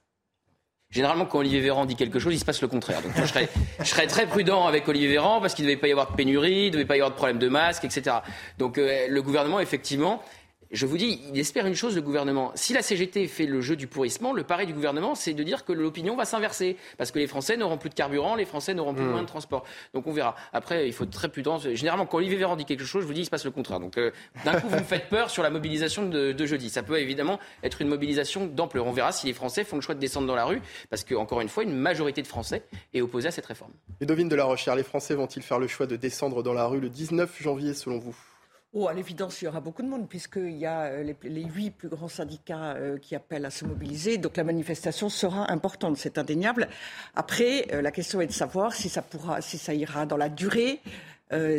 Généralement, 0.91 1.27
quand 1.27 1.37
Olivier 1.37 1.59
Véran 1.59 1.85
dit 1.85 1.95
quelque 1.95 2.17
chose, 2.17 2.33
il 2.33 2.39
se 2.39 2.45
passe 2.45 2.63
le 2.63 2.67
contraire. 2.67 3.03
Donc, 3.03 3.11
je 3.15 3.85
serais, 3.85 4.07
très 4.07 4.25
prudent 4.25 4.65
avec 4.65 4.87
Olivier 4.87 5.07
Véran 5.07 5.39
parce 5.39 5.53
qu'il 5.53 5.65
ne 5.65 5.69
devait 5.69 5.79
pas 5.79 5.87
y 5.87 5.91
avoir 5.91 6.09
de 6.09 6.15
pénurie, 6.15 6.63
il 6.63 6.65
ne 6.65 6.71
devait 6.71 6.85
pas 6.85 6.95
y 6.95 6.99
avoir 6.99 7.11
de 7.11 7.15
problème 7.15 7.37
de 7.37 7.47
masque, 7.47 7.85
etc. 7.85 8.17
Donc, 8.57 8.79
euh, 8.79 9.05
le 9.07 9.21
gouvernement, 9.21 9.59
effectivement, 9.59 10.23
je 10.71 10.85
vous 10.85 10.97
dis, 10.97 11.19
il 11.33 11.39
espère 11.39 11.65
une 11.65 11.73
chose, 11.73 11.95
le 11.95 12.01
gouvernement. 12.01 12.51
Si 12.53 12.73
la 12.73 12.83
CGT 12.83 13.27
fait 13.27 13.47
le 13.47 13.59
jeu 13.59 13.75
du 13.75 13.87
pourrissement, 13.87 14.33
le 14.33 14.43
pari 14.43 14.67
du 14.67 14.73
gouvernement, 14.73 15.15
c'est 15.15 15.33
de 15.33 15.41
dire 15.41 15.65
que 15.65 15.73
l'opinion 15.73 16.15
va 16.15 16.25
s'inverser. 16.25 16.77
Parce 16.97 17.11
que 17.11 17.17
les 17.17 17.25
Français 17.25 17.57
n'auront 17.57 17.77
plus 17.77 17.89
de 17.89 17.95
carburant, 17.95 18.35
les 18.35 18.45
Français 18.45 18.75
n'auront 18.75 18.93
plus 18.93 19.03
mmh. 19.03 19.21
de 19.21 19.25
transport. 19.25 19.65
Donc 19.93 20.05
on 20.05 20.11
verra. 20.11 20.35
Après, 20.53 20.87
il 20.87 20.93
faut 20.93 21.05
être 21.05 21.09
très 21.09 21.29
prudent. 21.29 21.57
Généralement, 21.57 22.05
quand 22.05 22.17
Olivier 22.17 22.37
Véran 22.37 22.55
dit 22.55 22.65
quelque 22.65 22.85
chose, 22.85 23.01
je 23.01 23.07
vous 23.07 23.13
dis, 23.13 23.21
il 23.21 23.25
se 23.25 23.31
passe 23.31 23.45
le 23.45 23.51
contraire. 23.51 23.79
Donc 23.79 23.97
euh, 23.97 24.11
d'un 24.45 24.59
coup, 24.59 24.67
vous 24.67 24.77
me 24.77 24.83
faites 24.83 25.09
peur 25.09 25.31
sur 25.31 25.41
la 25.41 25.49
mobilisation 25.49 26.07
de, 26.07 26.45
jeudi. 26.45 26.69
Ça 26.69 26.83
peut 26.83 26.99
évidemment 26.99 27.39
être 27.63 27.81
une 27.81 27.87
mobilisation 27.87 28.45
d'ampleur. 28.45 28.85
On 28.85 28.91
verra 28.91 29.11
si 29.11 29.25
les 29.25 29.33
Français 29.33 29.63
font 29.63 29.75
le 29.75 29.81
choix 29.81 29.95
de 29.95 29.99
descendre 29.99 30.27
dans 30.27 30.35
la 30.35 30.45
rue. 30.45 30.61
Parce 30.89 31.03
qu'encore 31.03 31.41
une 31.41 31.49
fois, 31.49 31.63
une 31.63 31.75
majorité 31.75 32.21
de 32.21 32.27
Français 32.27 32.63
est 32.93 33.01
opposée 33.01 33.27
à 33.27 33.31
cette 33.31 33.45
réforme. 33.45 33.71
Ludovine 33.99 34.29
de 34.29 34.35
la 34.35 34.45
Rochère, 34.45 34.75
les 34.75 34.83
Français 34.83 35.15
vont-ils 35.15 35.41
faire 35.41 35.59
le 35.59 35.67
choix 35.67 35.87
de 35.87 35.95
descendre 35.95 36.43
dans 36.43 36.53
la 36.53 36.65
rue 36.65 36.79
le 36.79 36.89
19 36.89 37.41
janvier, 37.41 37.73
selon 37.73 37.97
vous? 37.97 38.15
Oh, 38.71 38.87
à 38.87 38.93
l'évidence, 38.93 39.41
il 39.41 39.45
y 39.45 39.47
aura 39.47 39.61
beaucoup 39.61 39.81
de 39.81 39.87
monde, 39.87 40.07
puisqu'il 40.07 40.55
y 40.55 40.67
a 40.67 40.83
euh, 40.83 41.13
les, 41.23 41.43
huit 41.43 41.71
plus 41.71 41.89
grands 41.89 42.07
syndicats 42.07 42.75
euh, 42.75 42.99
qui 42.99 43.15
appellent 43.15 43.45
à 43.45 43.49
se 43.49 43.65
mobiliser. 43.65 44.19
Donc 44.19 44.37
la 44.37 44.43
manifestation 44.43 45.09
sera 45.09 45.51
importante, 45.51 45.97
c'est 45.97 46.19
indéniable. 46.19 46.67
Après, 47.15 47.65
euh, 47.73 47.81
la 47.81 47.89
question 47.89 48.21
est 48.21 48.27
de 48.27 48.31
savoir 48.31 48.73
si 48.73 48.87
ça, 48.87 49.01
pourra, 49.01 49.41
si 49.41 49.57
ça 49.57 49.73
ira 49.73 50.05
dans 50.05 50.17
la 50.17 50.29
durée, 50.29 50.81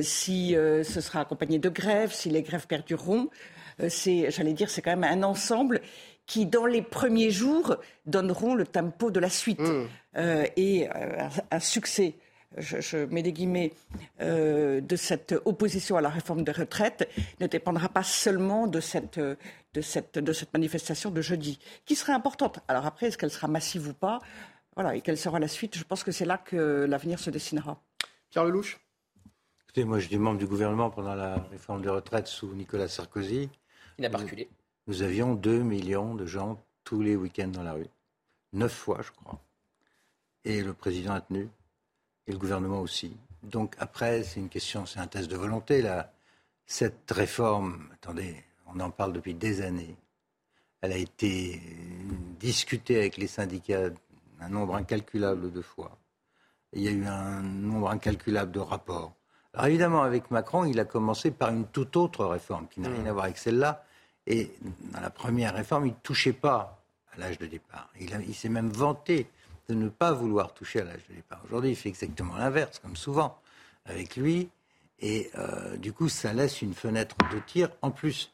si 0.02 0.56
ce 0.56 1.00
sera 1.00 1.20
accompagné 1.20 1.60
de 1.60 1.68
grèves, 1.68 2.12
si 2.12 2.28
les 2.28 2.42
grèves 2.42 2.66
perdureront. 2.66 3.28
c'est, 3.88 4.28
j'allais 4.32 4.52
dire, 4.52 4.68
c'est 4.68 4.82
quand 4.82 4.96
même 4.96 5.04
un 5.04 5.22
ensemble 5.22 5.80
qui, 6.26 6.44
dans 6.44 6.66
les 6.66 6.82
premiers 6.82 7.30
jours, 7.30 7.76
donneront 8.04 8.56
le 8.56 8.66
tempo 8.66 9.12
de 9.12 9.20
la 9.20 9.30
suite 9.30 9.60
mmh. 9.60 9.86
et 10.56 10.88
un 10.88 11.60
succès 11.60 12.16
je, 12.56 13.04
mets 13.06 13.22
des 13.22 13.32
guillemets, 13.32 13.72
euh, 14.20 14.80
de 14.80 14.96
cette 14.96 15.34
opposition 15.44 15.96
à 15.96 16.00
la 16.00 16.08
réforme 16.08 16.42
des 16.42 16.52
retraites 16.52 17.08
ne 17.40 17.46
dépendra 17.46 17.88
pas 17.88 18.02
seulement 18.02 18.66
de 18.66 18.80
cette, 18.80 19.18
de 19.18 19.80
cette, 19.80 20.18
de 20.18 20.32
cette 20.32 20.52
manifestation 20.52 21.10
de 21.10 21.22
jeudi, 21.22 21.58
qui 21.84 21.94
sera 21.94 22.12
importante. 22.12 22.60
Alors 22.68 22.86
après, 22.86 23.06
est-ce 23.06 23.18
qu'elle 23.18 23.30
sera 23.30 23.48
massive 23.48 23.88
ou 23.88 23.94
pas? 23.94 24.20
Voilà, 24.74 24.96
et 24.96 25.00
quelle 25.00 25.18
sera 25.18 25.38
la 25.38 25.48
suite? 25.48 25.76
Je 25.76 25.84
pense 25.84 26.04
que 26.04 26.12
c'est 26.12 26.24
là 26.24 26.38
que 26.38 26.86
l'avenir 26.88 27.18
se 27.18 27.30
dessinera. 27.30 27.80
Pierre 28.30 28.44
Lelouch? 28.44 28.78
Écoutez, 29.64 29.84
moi, 29.84 29.98
je 30.00 30.08
suis 30.08 30.18
membre 30.18 30.38
du 30.38 30.46
gouvernement 30.46 30.90
pendant 30.90 31.14
la 31.14 31.36
réforme 31.50 31.82
des 31.82 31.88
retraites 31.88 32.26
sous 32.26 32.52
Nicolas 32.54 32.88
Sarkozy. 32.88 33.48
Il 33.98 34.02
n'a 34.02 34.10
pas 34.10 34.18
reculé. 34.18 34.48
Nous 34.86 35.02
avions 35.02 35.34
2 35.34 35.62
millions 35.62 36.14
de 36.14 36.26
gens 36.26 36.60
tous 36.82 37.02
les 37.02 37.14
week-ends 37.14 37.48
dans 37.48 37.62
la 37.62 37.74
rue. 37.74 37.86
Neuf 38.52 38.72
fois, 38.72 39.00
je 39.02 39.12
crois. 39.12 39.40
Et 40.44 40.62
le 40.62 40.74
président 40.74 41.12
a 41.12 41.20
tenu 41.20 41.48
et 42.30 42.32
le 42.32 42.38
gouvernement 42.38 42.80
aussi. 42.80 43.16
Donc 43.42 43.74
après, 43.78 44.22
c'est 44.22 44.40
une 44.40 44.48
question, 44.48 44.86
c'est 44.86 45.00
un 45.00 45.06
test 45.06 45.30
de 45.30 45.36
volonté. 45.36 45.82
Là. 45.82 46.12
Cette 46.66 47.10
réforme, 47.10 47.88
attendez, 47.92 48.36
on 48.72 48.78
en 48.80 48.90
parle 48.90 49.12
depuis 49.12 49.34
des 49.34 49.60
années. 49.60 49.96
Elle 50.80 50.92
a 50.92 50.96
été 50.96 51.60
discutée 52.38 52.96
avec 52.96 53.16
les 53.16 53.26
syndicats 53.26 53.90
un 54.40 54.48
nombre 54.48 54.76
incalculable 54.76 55.52
de 55.52 55.60
fois. 55.60 55.98
Il 56.72 56.82
y 56.82 56.88
a 56.88 56.92
eu 56.92 57.04
un 57.04 57.42
nombre 57.42 57.90
incalculable 57.90 58.52
de 58.52 58.60
rapports. 58.60 59.12
Alors 59.52 59.66
évidemment, 59.66 60.02
avec 60.02 60.30
Macron, 60.30 60.64
il 60.64 60.78
a 60.78 60.84
commencé 60.84 61.32
par 61.32 61.50
une 61.50 61.66
toute 61.66 61.96
autre 61.96 62.24
réforme 62.24 62.68
qui 62.68 62.80
n'a 62.80 62.88
rien 62.88 63.04
à 63.06 63.12
voir 63.12 63.24
avec 63.24 63.36
celle-là. 63.36 63.84
Et 64.26 64.52
dans 64.92 65.00
la 65.00 65.10
première 65.10 65.54
réforme, 65.54 65.86
il 65.86 65.92
ne 65.92 66.02
touchait 66.02 66.32
pas 66.32 66.80
à 67.12 67.18
l'âge 67.18 67.38
de 67.38 67.46
départ. 67.46 67.90
Il, 68.00 68.08
il 68.26 68.34
s'est 68.34 68.48
même 68.48 68.70
vanté 68.70 69.28
de 69.70 69.74
ne 69.74 69.88
pas 69.88 70.12
vouloir 70.12 70.52
toucher 70.52 70.80
à 70.80 70.84
l'âge 70.84 71.06
de 71.08 71.14
départ. 71.14 71.40
Aujourd'hui, 71.46 71.70
il 71.70 71.76
fait 71.76 71.88
exactement 71.88 72.36
l'inverse, 72.36 72.80
comme 72.80 72.96
souvent 72.96 73.38
avec 73.84 74.16
lui. 74.16 74.48
Et 74.98 75.30
euh, 75.38 75.76
du 75.76 75.92
coup, 75.92 76.08
ça 76.08 76.32
laisse 76.32 76.60
une 76.60 76.74
fenêtre 76.74 77.16
de 77.32 77.38
tir. 77.38 77.70
En 77.80 77.90
plus, 77.90 78.32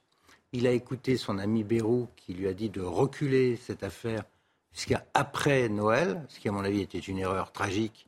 il 0.52 0.66
a 0.66 0.70
écouté 0.70 1.16
son 1.16 1.38
ami 1.38 1.62
Bérou 1.62 2.08
qui 2.16 2.32
lui 2.32 2.48
a 2.48 2.54
dit 2.54 2.70
de 2.70 2.80
reculer 2.80 3.56
cette 3.56 3.82
affaire 3.82 4.24
jusqu'après 4.72 5.68
Noël, 5.68 6.24
ce 6.28 6.40
qui, 6.40 6.48
à 6.48 6.52
mon 6.52 6.64
avis, 6.64 6.80
était 6.80 6.98
une 6.98 7.18
erreur 7.18 7.52
tragique, 7.52 8.06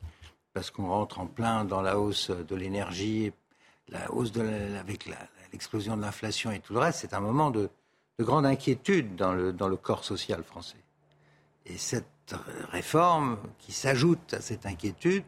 parce 0.53 0.71
qu'on 0.71 0.87
rentre 0.87 1.19
en 1.19 1.27
plein 1.27 1.65
dans 1.65 1.81
la 1.81 1.99
hausse 1.99 2.31
de 2.31 2.55
l'énergie, 2.55 3.31
la 3.89 4.11
hausse 4.11 4.31
de 4.31 4.41
avec 4.77 5.09
l'explosion 5.53 5.95
de 5.95 6.01
l'inflation 6.01 6.51
et 6.51 6.59
tout 6.59 6.73
le 6.73 6.79
reste. 6.79 6.99
C'est 6.99 7.13
un 7.13 7.19
moment 7.19 7.51
de, 7.51 7.69
de 8.17 8.23
grande 8.23 8.45
inquiétude 8.45 9.15
dans 9.15 9.33
le, 9.33 9.53
dans 9.53 9.67
le 9.67 9.77
corps 9.77 10.03
social 10.03 10.43
français. 10.43 10.83
Et 11.65 11.77
cette 11.77 12.07
réforme 12.71 13.37
qui 13.57 13.71
s'ajoute 13.71 14.33
à 14.33 14.41
cette 14.41 14.65
inquiétude 14.65 15.23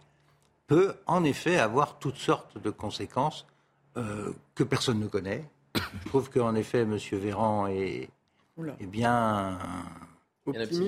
peut 0.68 0.94
en 1.06 1.24
effet 1.24 1.58
avoir 1.58 2.00
toutes 2.00 2.18
sortes 2.18 2.58
de 2.58 2.70
conséquences 2.70 3.46
euh, 3.98 4.32
que 4.56 4.64
personne 4.64 5.00
ne 5.00 5.08
connaît. 5.08 5.44
Je 5.76 6.08
trouve 6.08 6.30
qu'en 6.30 6.56
effet, 6.56 6.82
M. 6.82 6.98
Véran 7.14 7.68
est, 7.68 8.10
est 8.80 8.86
bien 8.86 9.58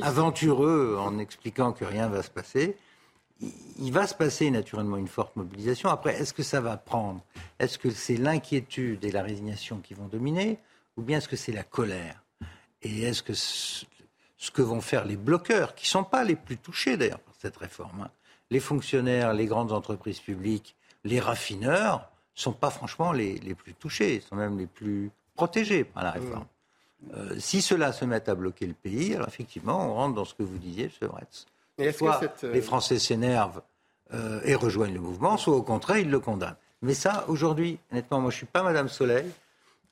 aventureux 0.02 0.98
en 1.00 1.20
expliquant 1.20 1.74
que 1.74 1.86
rien 1.86 2.08
ne 2.08 2.16
va 2.16 2.24
se 2.24 2.30
passer. 2.30 2.78
Il 3.80 3.92
va 3.92 4.08
se 4.08 4.16
passer 4.16 4.52
naturellement 4.52 4.98
une 4.98 5.08
forte 5.08 5.36
mobilisation. 5.36 5.90
Après, 5.90 6.16
est-ce 6.20 6.34
que 6.34 6.44
ça 6.44 6.62
va 6.62 6.78
prendre? 6.78 7.22
Est-ce 7.60 7.78
que 7.78 7.90
c'est 7.90 8.18
l'inquiétude 8.18 9.04
et 9.04 9.12
la 9.12 9.22
résignation 9.22 9.80
qui 9.80 9.94
vont 9.94 10.08
dominer? 10.08 10.60
Ou 10.96 11.02
bien 11.02 11.18
est-ce 11.18 11.28
que 11.28 11.36
c'est 11.36 11.52
la 11.52 11.64
colère? 11.64 12.24
Et 12.82 13.04
est-ce 13.04 13.24
que 13.24 13.34
ce 14.44 14.52
que 14.52 14.62
vont 14.62 14.82
faire 14.82 15.06
les 15.06 15.16
bloqueurs, 15.16 15.74
qui 15.74 15.86
ne 15.86 15.90
sont 15.90 16.04
pas 16.04 16.24
les 16.26 16.36
plus 16.36 16.58
touchés 16.58 16.98
d'ailleurs 16.98 17.20
par 17.20 17.34
cette 17.42 17.56
réforme. 17.56 18.02
Hein. 18.02 18.10
Les 18.52 18.60
fonctionnaires, 18.60 19.34
les 19.34 19.46
grandes 19.46 19.72
entreprises 19.72 20.20
publiques, 20.20 20.76
les 21.06 21.22
raffineurs, 21.22 22.10
sont 22.36 22.52
pas 22.52 22.70
franchement 22.70 23.14
les, 23.14 23.36
les 23.40 23.56
plus 23.56 23.74
touchés, 23.74 24.20
sont 24.20 24.36
même 24.36 24.58
les 24.58 24.68
plus 24.68 25.12
protégés 25.36 25.86
par 25.86 26.04
la 26.04 26.12
réforme. 26.12 26.46
Euh, 27.16 27.36
si 27.40 27.62
cela 27.62 27.94
se 27.94 28.04
met 28.04 28.30
à 28.30 28.36
bloquer 28.36 28.66
le 28.68 28.74
pays, 28.74 29.16
alors 29.16 29.30
effectivement, 29.30 29.90
on 29.90 29.94
rentre 29.94 30.16
dans 30.16 30.26
ce 30.26 30.34
que 30.34 30.44
vous 30.44 30.58
disiez, 30.58 30.92
M. 31.02 31.08
Bretz. 31.08 31.46
Soit 31.98 32.20
cette, 32.20 32.44
euh, 32.44 32.52
les 32.54 32.62
Français 32.62 33.00
s'énervent 33.00 33.62
euh, 34.14 34.42
et 34.44 34.56
rejoignent 34.56 34.94
le 34.94 35.00
mouvement, 35.00 35.38
soit 35.38 35.56
au 35.56 35.64
contraire, 35.64 36.00
ils 36.00 36.10
le 36.12 36.20
condamnent. 36.20 36.58
Mais 36.82 36.94
ça, 36.94 37.24
aujourd'hui, 37.30 37.80
honnêtement, 37.94 38.20
moi 38.20 38.30
je 38.30 38.36
ne 38.36 38.40
suis 38.40 38.46
pas 38.46 38.62
Madame 38.62 38.90
Soleil, 38.90 39.32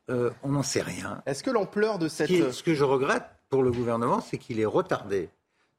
euh, 0.09 0.29
on 0.43 0.49
n'en 0.49 0.63
sait 0.63 0.81
rien. 0.81 1.21
Est-ce 1.25 1.41
que 1.41 1.51
l'ampleur 1.51 1.99
de 1.99 2.09
cette... 2.09 2.27
Ce, 2.27 2.33
qui 2.33 2.39
est- 2.41 2.51
ce 2.51 2.63
que 2.63 2.73
je 2.73 2.83
regrette 2.83 3.23
pour 3.51 3.61
le 3.63 3.71
gouvernement, 3.71 4.21
c'est 4.21 4.37
qu'il 4.37 4.59
ait 4.59 4.65
retardé 4.65 5.29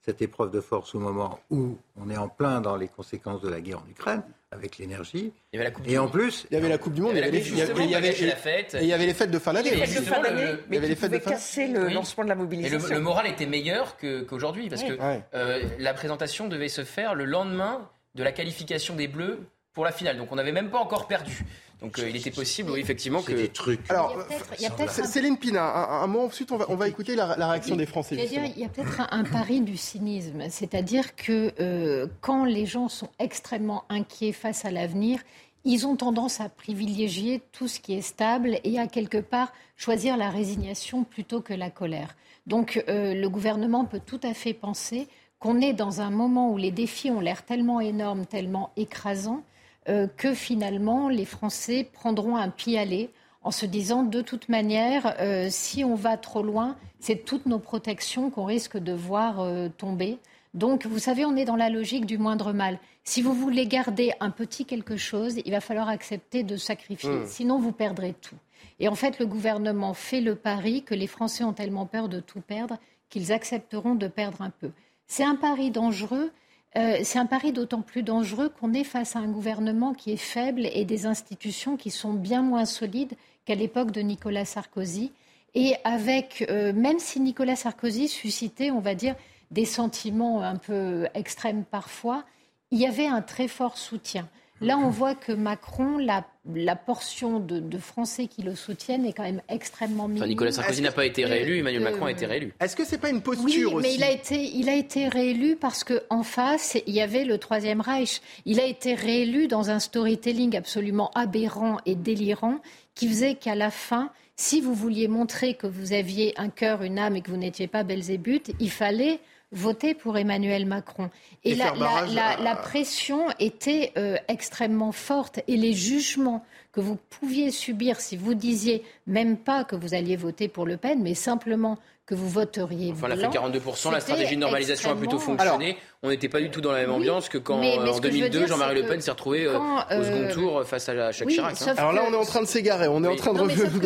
cette 0.04 0.20
épreuve 0.20 0.50
de 0.50 0.60
force 0.60 0.94
au 0.94 0.98
moment 0.98 1.40
où 1.50 1.78
on 1.96 2.10
est 2.10 2.16
en 2.16 2.28
plein 2.28 2.60
dans 2.60 2.76
les 2.76 2.88
conséquences 2.88 3.40
de 3.40 3.48
la 3.48 3.60
guerre 3.60 3.78
en 3.78 3.88
Ukraine, 3.90 4.22
avec 4.50 4.76
l'énergie. 4.78 5.32
Il 5.52 5.56
y 5.56 5.58
avait 5.58 5.64
la 5.64 5.70
Coupe 5.70 5.86
Et 5.86 5.90
du 5.90 5.98
en 5.98 6.02
Monde. 6.02 6.12
plus, 6.12 6.46
Il 6.50 6.54
y 6.54 6.56
avait 6.58 6.68
la 6.68 6.76
Coupe 6.76 6.92
du 6.92 7.00
Monde, 7.00 7.12
il 7.14 7.20
y 7.20 7.22
avait 7.22 7.30
les, 7.30 7.48
il 7.48 7.56
y 7.56 7.62
avait- 7.62 7.84
il 7.84 7.90
y 7.90 7.94
avait- 7.94 8.08
Justement, 8.08 8.30
la 8.30 8.36
fête. 8.36 8.74
et 8.74 8.82
il 8.82 8.88
y 8.88 8.92
avait 8.92 9.06
les 9.06 9.14
fêtes 9.14 9.30
de 9.30 9.38
fin 9.38 9.52
d'année. 9.54 9.70
Les 9.70 9.86
fêtes 9.86 10.04
de 10.04 10.08
fin 10.10 10.20
d'année, 10.20 10.52
Il 10.68 10.74
y 10.74 10.78
avait 10.78 10.88
les 10.88 10.96
fêtes 10.96 11.12
de 11.12 11.18
fin- 11.18 11.30
casser 11.30 11.68
le 11.68 11.86
Oui. 11.86 11.94
lancement 11.94 12.24
de 12.24 12.28
la 12.28 12.34
Et 12.34 12.38
le, 12.38 12.42
mobilisation. 12.42 12.94
le 12.94 13.00
moral 13.00 13.26
était 13.28 13.46
meilleur 13.46 13.96
qu'aujourd'hui 13.96 14.68
parce 14.68 14.82
que 14.82 14.92
Ouais. 15.00 15.22
euh, 15.34 15.62
la 15.78 15.94
présentation 15.94 16.48
devait 16.48 16.68
se 16.68 16.84
faire 16.84 17.14
le 17.14 17.24
lendemain 17.24 17.88
de 18.14 18.22
la 18.24 18.32
qualification 18.32 18.94
des 18.96 19.08
Bleus 19.08 19.38
pour 19.72 19.84
la 19.86 19.92
finale. 19.92 20.18
Donc 20.18 20.30
on 20.32 20.36
n'avait 20.36 20.52
même 20.52 20.68
pas 20.70 20.78
encore 20.78 21.06
perdu. 21.06 21.44
Donc 21.82 21.98
euh, 21.98 22.08
il 22.08 22.16
était 22.16 22.30
possible, 22.30 22.70
oui, 22.70 22.80
effectivement, 22.80 23.22
que. 23.22 23.32
des 23.32 23.48
trucs. 23.48 23.90
Alors, 23.90 24.12
Il 24.12 24.18
y 24.18 24.20
a 24.20 24.24
peut-être- 24.24 24.54
il 24.58 24.62
y 24.62 24.66
a 24.66 24.70
peut-être 24.70 24.90
C- 24.92 25.02
un- 25.02 25.06
Céline 25.06 25.36
Pina, 25.36 25.62
un, 25.64 26.02
un 26.02 26.06
mot 26.06 26.20
ensuite, 26.20 26.52
on 26.52 26.56
va, 26.56 26.66
on 26.68 26.76
va 26.76 26.88
écouter 26.88 27.14
la, 27.16 27.36
la 27.36 27.48
réaction 27.50 27.76
des 27.76 27.86
Français. 27.86 28.16
Justement. 28.18 28.50
il 28.56 28.62
y 28.62 28.64
a 28.64 28.68
peut-être 28.68 29.00
un, 29.00 29.08
un 29.10 29.24
pari 29.24 29.60
du 29.60 29.76
cynisme, 29.76 30.42
c'est-à-dire 30.48 31.16
que 31.16 31.52
euh, 31.60 32.06
quand 32.20 32.44
les 32.44 32.66
gens 32.66 32.88
sont 32.88 33.08
extrêmement 33.18 33.84
inquiets 33.88 34.32
face 34.32 34.64
à 34.64 34.70
l'avenir, 34.70 35.20
ils 35.64 35.86
ont 35.86 35.96
tendance 35.96 36.40
à 36.40 36.48
privilégier 36.48 37.40
tout 37.52 37.68
ce 37.68 37.78
qui 37.80 37.94
est 37.94 38.00
stable 38.02 38.58
et 38.64 38.78
à 38.78 38.86
quelque 38.86 39.18
part 39.18 39.52
choisir 39.76 40.16
la 40.16 40.28
résignation 40.30 41.04
plutôt 41.04 41.40
que 41.40 41.52
la 41.54 41.70
colère. 41.70 42.16
Donc 42.46 42.82
euh, 42.88 43.14
le 43.14 43.28
gouvernement 43.28 43.84
peut 43.84 44.00
tout 44.04 44.20
à 44.24 44.34
fait 44.34 44.54
penser 44.54 45.06
qu'on 45.38 45.60
est 45.60 45.72
dans 45.72 46.00
un 46.00 46.10
moment 46.10 46.50
où 46.52 46.56
les 46.56 46.70
défis 46.70 47.10
ont 47.10 47.20
l'air 47.20 47.44
tellement 47.44 47.80
énormes, 47.80 48.26
tellement 48.26 48.70
écrasants, 48.76 49.42
euh, 49.88 50.06
que 50.16 50.34
finalement 50.34 51.08
les 51.08 51.24
Français 51.24 51.88
prendront 51.92 52.36
un 52.36 52.50
pis-aller 52.50 53.10
en 53.42 53.50
se 53.50 53.66
disant 53.66 54.02
de 54.02 54.20
toute 54.20 54.48
manière, 54.48 55.16
euh, 55.20 55.48
si 55.50 55.84
on 55.84 55.94
va 55.94 56.16
trop 56.16 56.42
loin, 56.42 56.76
c'est 57.00 57.24
toutes 57.24 57.46
nos 57.46 57.58
protections 57.58 58.30
qu'on 58.30 58.44
risque 58.44 58.76
de 58.76 58.92
voir 58.92 59.40
euh, 59.40 59.68
tomber. 59.68 60.18
Donc, 60.54 60.86
vous 60.86 60.98
savez, 60.98 61.24
on 61.24 61.34
est 61.34 61.44
dans 61.44 61.56
la 61.56 61.70
logique 61.70 62.06
du 62.06 62.18
moindre 62.18 62.52
mal. 62.52 62.78
Si 63.04 63.22
vous 63.22 63.32
voulez 63.32 63.66
garder 63.66 64.12
un 64.20 64.30
petit 64.30 64.64
quelque 64.64 64.96
chose, 64.96 65.40
il 65.44 65.50
va 65.50 65.60
falloir 65.60 65.88
accepter 65.88 66.42
de 66.42 66.56
sacrifier. 66.56 67.10
Mm. 67.10 67.26
Sinon, 67.26 67.58
vous 67.58 67.72
perdrez 67.72 68.14
tout. 68.20 68.36
Et 68.78 68.88
en 68.88 68.94
fait, 68.94 69.18
le 69.18 69.26
gouvernement 69.26 69.94
fait 69.94 70.20
le 70.20 70.34
pari 70.34 70.82
que 70.82 70.94
les 70.94 71.06
Français 71.06 71.42
ont 71.42 71.52
tellement 71.52 71.86
peur 71.86 72.08
de 72.08 72.20
tout 72.20 72.40
perdre 72.40 72.78
qu'ils 73.08 73.32
accepteront 73.32 73.94
de 73.94 74.06
perdre 74.08 74.42
un 74.42 74.50
peu. 74.50 74.70
C'est 75.06 75.24
un 75.24 75.34
pari 75.34 75.70
dangereux. 75.70 76.30
Euh, 76.76 76.98
c'est 77.02 77.18
un 77.18 77.26
pari 77.26 77.52
d'autant 77.52 77.82
plus 77.82 78.02
dangereux 78.02 78.48
qu'on 78.48 78.72
est 78.72 78.84
face 78.84 79.14
à 79.14 79.18
un 79.18 79.28
gouvernement 79.28 79.92
qui 79.92 80.12
est 80.12 80.16
faible 80.16 80.66
et 80.72 80.84
des 80.84 81.04
institutions 81.06 81.76
qui 81.76 81.90
sont 81.90 82.14
bien 82.14 82.42
moins 82.42 82.64
solides 82.64 83.12
qu'à 83.44 83.54
l'époque 83.54 83.90
de 83.90 84.00
Nicolas 84.00 84.46
Sarkozy. 84.46 85.12
Et 85.54 85.74
avec, 85.84 86.46
euh, 86.48 86.72
même 86.72 86.98
si 86.98 87.20
Nicolas 87.20 87.56
Sarkozy 87.56 88.08
suscitait, 88.08 88.70
on 88.70 88.80
va 88.80 88.94
dire, 88.94 89.16
des 89.50 89.66
sentiments 89.66 90.42
un 90.42 90.56
peu 90.56 91.06
extrêmes 91.12 91.64
parfois, 91.64 92.24
il 92.70 92.78
y 92.78 92.86
avait 92.86 93.06
un 93.06 93.20
très 93.20 93.48
fort 93.48 93.76
soutien. 93.76 94.26
Là, 94.62 94.78
on 94.78 94.90
voit 94.90 95.14
que 95.14 95.32
Macron, 95.32 95.98
la, 95.98 96.24
la 96.54 96.76
portion 96.76 97.40
de, 97.40 97.58
de 97.58 97.78
Français 97.78 98.28
qui 98.28 98.42
le 98.42 98.54
soutiennent 98.54 99.04
est 99.04 99.12
quand 99.12 99.24
même 99.24 99.42
extrêmement 99.48 100.06
minime. 100.06 100.22
Enfin, 100.22 100.28
Nicolas 100.28 100.52
Sarkozy 100.52 100.82
n'a 100.82 100.92
pas 100.92 101.04
été 101.04 101.24
Euh, 101.24 101.28
réélu, 101.28 101.58
Emmanuel 101.58 101.82
euh, 101.82 101.90
Macron 101.90 102.06
a 102.06 102.10
été 102.12 102.26
réélu. 102.26 102.54
Est-ce 102.60 102.76
que 102.76 102.84
c'est 102.84 102.98
pas 102.98 103.10
une 103.10 103.16
oui, 103.16 103.22
posture 103.22 103.74
aussi 103.74 103.82
mais 103.88 103.94
il 103.94 104.04
a 104.04 104.10
été, 104.10 104.40
il 104.40 104.68
a 104.68 104.74
été 104.74 105.08
réélu 105.08 105.56
parce 105.56 105.82
que 105.84 106.02
en 106.10 106.22
face, 106.22 106.78
il 106.86 106.94
y 106.94 107.00
avait 107.00 107.24
le 107.24 107.38
Troisième 107.38 107.80
Reich. 107.80 108.20
Il 108.46 108.60
a 108.60 108.64
été 108.66 108.94
réélu 108.94 109.48
dans 109.48 109.70
un 109.70 109.80
storytelling 109.80 110.56
absolument 110.56 111.10
aberrant 111.14 111.78
et 111.84 111.94
délirant 111.94 112.60
qui 112.94 113.08
faisait 113.08 113.34
qu'à 113.34 113.54
la 113.54 113.70
fin, 113.70 114.10
si 114.36 114.60
vous 114.60 114.74
vouliez 114.74 115.08
montrer 115.08 115.54
que 115.54 115.66
vous 115.66 115.92
aviez 115.92 116.34
un 116.38 116.50
cœur, 116.50 116.82
une 116.82 116.98
âme 116.98 117.16
et 117.16 117.20
que 117.20 117.30
vous 117.30 117.36
n'étiez 117.36 117.66
pas 117.66 117.82
Belzébuth, 117.82 118.52
il 118.60 118.70
fallait 118.70 119.18
voter 119.52 119.94
pour 119.94 120.16
Emmanuel 120.18 120.66
Macron. 120.66 121.10
Et, 121.44 121.50
Et 121.52 121.54
la, 121.54 121.64
faire 121.66 121.76
barrage 121.76 122.14
la- 122.14 122.28
à- 122.30 122.40
la 122.42 122.56
pression 122.56 123.26
était 123.38 123.92
euh, 123.96 124.16
extrêmement 124.28 124.92
forte 124.92 125.40
et 125.46 125.56
les 125.56 125.72
jugements 125.72 126.44
que 126.72 126.80
vous 126.80 126.96
pouviez 127.20 127.50
subir 127.50 128.00
si 128.00 128.16
vous 128.16 128.34
disiez 128.34 128.82
même 129.06 129.36
pas 129.36 129.64
que 129.64 129.76
vous 129.76 129.94
alliez 129.94 130.16
voter 130.16 130.48
pour 130.48 130.64
Le 130.66 130.76
Pen, 130.78 131.02
mais 131.02 131.14
simplement 131.14 131.76
que 132.06 132.14
vous 132.16 132.28
voteriez 132.28 132.92
Enfin, 132.92 133.06
elle 133.12 133.24
a 133.24 133.30
fait 133.30 133.38
42%, 133.38 133.92
la 133.92 134.00
stratégie 134.00 134.34
de 134.34 134.40
normalisation 134.40 134.90
a 134.90 134.96
plutôt 134.96 135.18
fonctionné. 135.20 135.76
on 136.02 136.08
n'était 136.08 136.28
pas 136.28 136.40
du 136.40 136.50
tout 136.50 136.60
dans 136.60 136.72
la 136.72 136.80
même 136.80 136.90
Oui, 136.90 136.96
ambiance 136.96 137.28
que 137.28 137.38
quand, 137.38 137.58
mais- 137.58 137.76
mais 137.78 137.88
euh, 137.88 137.92
en 137.92 137.98
que 138.00 138.08
je 138.08 138.14
veux 138.14 138.20
2002, 138.20 138.38
dire, 138.38 138.48
Jean-Marie 138.48 138.82
Le 138.82 138.88
Pen 138.88 139.00
s'est 139.00 139.10
retrouvé 139.12 139.44
euh, 139.44 139.56
au 139.58 140.02
second 140.02 140.28
tour 140.32 140.64
face 140.64 140.88
à 140.88 141.12
Jacques 141.12 141.28
oui, 141.28 141.34
Chirac. 141.34 141.54
hein. 141.62 141.74
Alors 141.76 141.92
là, 141.92 142.02
on 142.08 142.12
est 142.12 142.16
en 142.16 142.24
train 142.24 142.40
de 142.40 142.46
s'égarer, 142.46 142.88
on 142.88 143.04
est 143.04 143.08
en 143.08 143.14
train 143.16 143.32
de, 143.32 143.38
Non, 143.38 143.44
refaire- 143.44 143.70
de- 143.70 143.78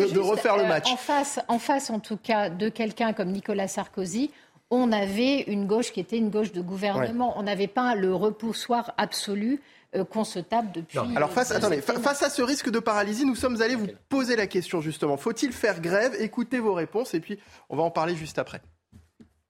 de 0.57 0.63
le 0.63 0.67
match. 0.67 0.91
En 0.91 0.97
face, 0.97 1.39
en 1.47 1.59
face, 1.59 1.89
en 1.91 1.99
tout 1.99 2.17
cas, 2.17 2.49
de 2.49 2.69
quelqu'un 2.69 3.13
comme 3.13 3.31
Nicolas 3.31 3.67
Sarkozy, 3.67 4.31
on 4.69 4.91
avait 4.91 5.41
une 5.43 5.65
gauche 5.65 5.91
qui 5.91 5.99
était 5.99 6.17
une 6.17 6.29
gauche 6.29 6.51
de 6.51 6.61
gouvernement. 6.61 7.33
On 7.39 7.43
n'avait 7.43 7.67
pas 7.67 7.95
le 7.95 8.13
repoussoir 8.13 8.93
absolu 8.97 9.61
euh, 9.95 10.03
qu'on 10.03 10.23
se 10.25 10.39
tape 10.39 10.73
depuis. 10.73 10.99
Alors 11.15 11.31
face, 11.31 11.51
euh, 11.51 11.55
attendez, 11.57 11.81
fa- 11.81 11.99
face 11.99 12.21
à 12.23 12.29
ce 12.29 12.41
risque 12.41 12.69
de 12.69 12.79
paralysie, 12.79 13.25
nous 13.25 13.35
sommes 13.35 13.61
allés 13.61 13.75
vous 13.75 13.87
poser 14.09 14.35
la 14.35 14.45
question 14.47 14.81
justement. 14.81 15.15
Faut-il 15.17 15.53
faire 15.53 15.79
grève? 15.79 16.13
Écoutez 16.19 16.59
vos 16.59 16.73
réponses 16.73 17.13
et 17.13 17.19
puis 17.21 17.39
on 17.69 17.77
va 17.77 17.83
en 17.83 17.91
parler 17.91 18.15
juste 18.15 18.37
après. 18.39 18.61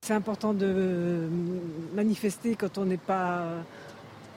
C'est 0.01 0.13
important 0.13 0.53
de 0.53 1.27
manifester 1.95 2.55
quand 2.55 2.77
on 2.77 2.85
n'est 2.85 2.97
pas 2.97 3.45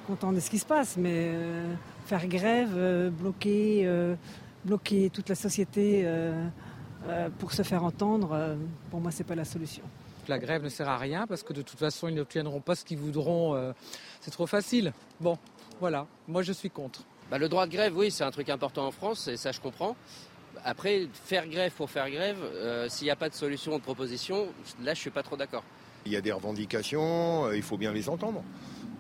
content 0.07 0.33
de 0.33 0.41
ce 0.41 0.49
qui 0.51 0.59
se 0.59 0.65
passe, 0.67 0.97
mais 0.97 1.13
euh, 1.35 1.75
faire 2.07 2.27
grève, 2.27 2.71
euh, 2.75 3.11
bloquer, 3.11 3.83
euh, 3.85 4.15
bloquer 4.65 5.11
toute 5.11 5.29
la 5.29 5.35
société 5.35 6.03
euh, 6.05 6.33
euh, 7.09 7.29
pour 7.39 7.53
se 7.53 7.63
faire 7.63 7.85
entendre, 7.85 8.31
euh, 8.33 8.57
pour 8.91 9.01
moi, 9.01 9.11
c'est 9.13 9.23
pas 9.25 9.35
la 9.37 9.45
solution. 9.45 9.83
La 10.31 10.39
grève 10.39 10.63
ne 10.63 10.69
sert 10.69 10.89
à 10.89 10.97
rien 10.97 11.27
parce 11.27 11.43
que 11.43 11.53
de 11.53 11.61
toute 11.61 11.81
façon, 11.81 12.07
ils 12.07 12.15
n'obtiendront 12.15 12.61
pas 12.61 12.77
ce 12.77 12.85
qu'ils 12.85 12.99
voudront. 12.99 13.57
euh, 13.57 13.73
c'est 14.21 14.31
trop 14.31 14.47
facile. 14.47 14.93
Bon, 15.21 15.37
voilà. 15.81 16.07
Moi, 16.29 16.43
je 16.43 16.53
suis 16.53 16.71
contre. 16.71 17.03
Bah, 17.33 17.39
le 17.39 17.49
droit 17.49 17.67
de 17.67 17.73
grève, 17.73 17.97
oui, 17.97 18.13
c'est 18.13 18.23
un 18.23 18.31
truc 18.31 18.49
important 18.49 18.87
en 18.87 18.93
France, 18.93 19.27
et 19.27 19.37
ça 19.37 19.51
je 19.51 19.61
comprends. 19.61 19.97
Après, 20.65 21.09
faire 21.25 21.49
grève 21.49 21.73
pour 21.73 21.91
faire 21.91 22.09
grève, 22.09 22.39
euh, 22.45 22.89
s'il 22.89 23.07
n'y 23.07 23.11
a 23.11 23.17
pas 23.17 23.29
de 23.29 23.35
solution 23.35 23.75
ou 23.75 23.79
de 23.79 23.83
proposition, 23.83 24.47
là 24.85 24.95
je 24.95 25.01
suis 25.01 25.11
pas 25.11 25.25
trop 25.25 25.37
d'accord. 25.37 25.65
Il 26.07 26.13
y 26.13 26.17
a 26.17 26.21
des 26.21 26.31
revendications, 26.31 27.47
euh, 27.47 27.57
il 27.57 27.63
faut 27.63 27.77
bien 27.77 27.93
les 27.93 28.09
entendre. 28.09 28.45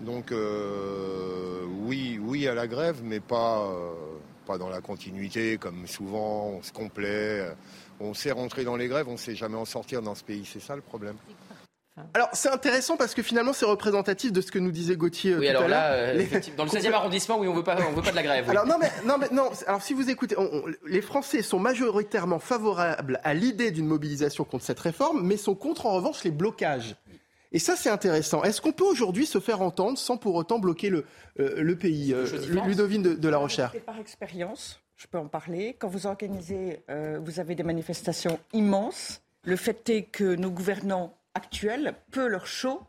Donc 0.00 0.32
euh, 0.32 1.64
oui, 1.84 2.18
oui 2.20 2.48
à 2.48 2.54
la 2.54 2.66
grève, 2.66 3.02
mais 3.04 3.20
pas, 3.20 3.68
euh, 3.68 3.92
pas 4.46 4.58
dans 4.58 4.68
la 4.68 4.80
continuité, 4.80 5.58
comme 5.58 5.86
souvent 5.86 6.46
on 6.58 6.62
se 6.62 6.72
complaît. 6.72 7.54
On 8.00 8.14
sait 8.14 8.32
rentrer 8.32 8.64
dans 8.64 8.76
les 8.76 8.88
grèves, 8.88 9.08
on 9.08 9.12
ne 9.12 9.16
sait 9.18 9.34
jamais 9.34 9.56
en 9.56 9.64
sortir 9.66 10.00
dans 10.02 10.14
ce 10.14 10.24
pays, 10.24 10.44
c'est 10.50 10.60
ça 10.60 10.74
le 10.74 10.82
problème. 10.82 11.16
Alors 12.14 12.28
c'est 12.32 12.48
intéressant 12.48 12.96
parce 12.96 13.12
que 13.14 13.22
finalement 13.22 13.52
c'est 13.52 13.66
représentatif 13.66 14.32
de 14.32 14.40
ce 14.40 14.50
que 14.50 14.58
nous 14.58 14.70
disait 14.70 14.96
Gauthier 14.96 15.32
euh, 15.32 15.38
Oui, 15.38 15.46
tout 15.46 15.50
alors 15.50 15.64
à 15.64 15.68
l'heure. 15.68 15.80
euh, 15.84 16.12
Les- 16.14 16.26
dans 16.56 16.64
le 16.64 16.70
16e 16.70 16.92
arrondissement, 16.94 17.38
oui, 17.38 17.46
on 17.46 17.52
veut 17.52 17.62
pas, 17.64 17.76
on 17.88 17.92
veut 17.92 18.00
pas 18.00 18.10
de 18.12 18.16
la 18.16 18.22
grève. 18.22 18.44
oui. 18.46 18.50
Alors 18.52 18.66
non 18.66 18.76
mais 18.80 18.90
non 19.04 19.18
mais 19.18 19.28
non. 19.32 19.50
Alors 19.66 19.82
si 19.82 19.92
vous 19.92 20.08
écoutez, 20.08 20.34
on- 20.38 20.50
on- 20.50 20.64
les 20.86 21.02
Français 21.02 21.42
sont 21.42 21.58
majoritairement 21.58 22.38
favorables 22.38 23.20
à 23.22 23.34
l'idée 23.34 23.70
d'une 23.70 23.86
mobilisation 23.86 24.44
contre 24.44 24.64
cette 24.64 24.80
réforme, 24.80 25.20
mais 25.26 25.36
sont 25.36 25.54
contre 25.54 25.84
en 25.84 25.92
revanche 25.92 26.24
les 26.24 26.30
blocages. 26.30 26.96
Et 27.52 27.58
ça 27.58 27.76
c'est 27.76 27.90
intéressant. 27.90 28.44
Est-ce 28.44 28.62
qu'on 28.62 28.72
peut 28.72 28.84
aujourd'hui 28.84 29.26
se 29.26 29.38
faire 29.40 29.60
entendre 29.60 29.98
sans 29.98 30.16
pour 30.16 30.36
autant 30.36 30.58
bloquer 30.58 30.88
le 30.88 31.04
euh, 31.38 31.60
le 31.60 31.76
pays 31.76 32.14
euh, 32.14 32.24
Ludovine 32.64 33.02
de, 33.02 33.12
de 33.14 33.28
la 33.28 33.36
Rochère? 33.36 33.72
Et 33.74 33.80
Par 33.80 33.98
expérience, 33.98 34.80
je 35.00 35.06
peux 35.06 35.18
en 35.18 35.28
parler. 35.28 35.74
Quand 35.78 35.88
vous 35.88 36.06
organisez, 36.06 36.84
euh, 36.90 37.18
vous 37.22 37.40
avez 37.40 37.54
des 37.54 37.62
manifestations 37.62 38.38
immenses. 38.52 39.22
Le 39.44 39.56
fait 39.56 39.88
est 39.88 40.02
que 40.02 40.34
nos 40.34 40.50
gouvernants 40.50 41.16
actuels, 41.34 41.94
peu 42.10 42.26
leur 42.26 42.46
chaud, 42.46 42.82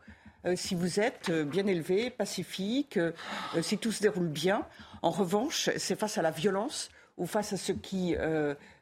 euh, 0.46 0.56
si 0.58 0.76
vous 0.76 1.00
êtes 1.00 1.30
euh, 1.30 1.46
bien 1.46 1.66
élevé, 1.68 2.10
pacifique, 2.10 2.98
euh, 2.98 3.14
si 3.62 3.78
tout 3.78 3.94
se 3.94 4.02
déroule 4.02 4.28
bien. 4.28 4.68
En 5.02 5.12
revanche, 5.12 5.70
c'est 5.78 5.98
face 5.98 6.18
à 6.18 6.22
la 6.22 6.32
violence 6.32 6.90
ou 7.18 7.26
face 7.26 7.54
à 7.54 7.58
ceux 7.58 7.76
qui 7.76 8.16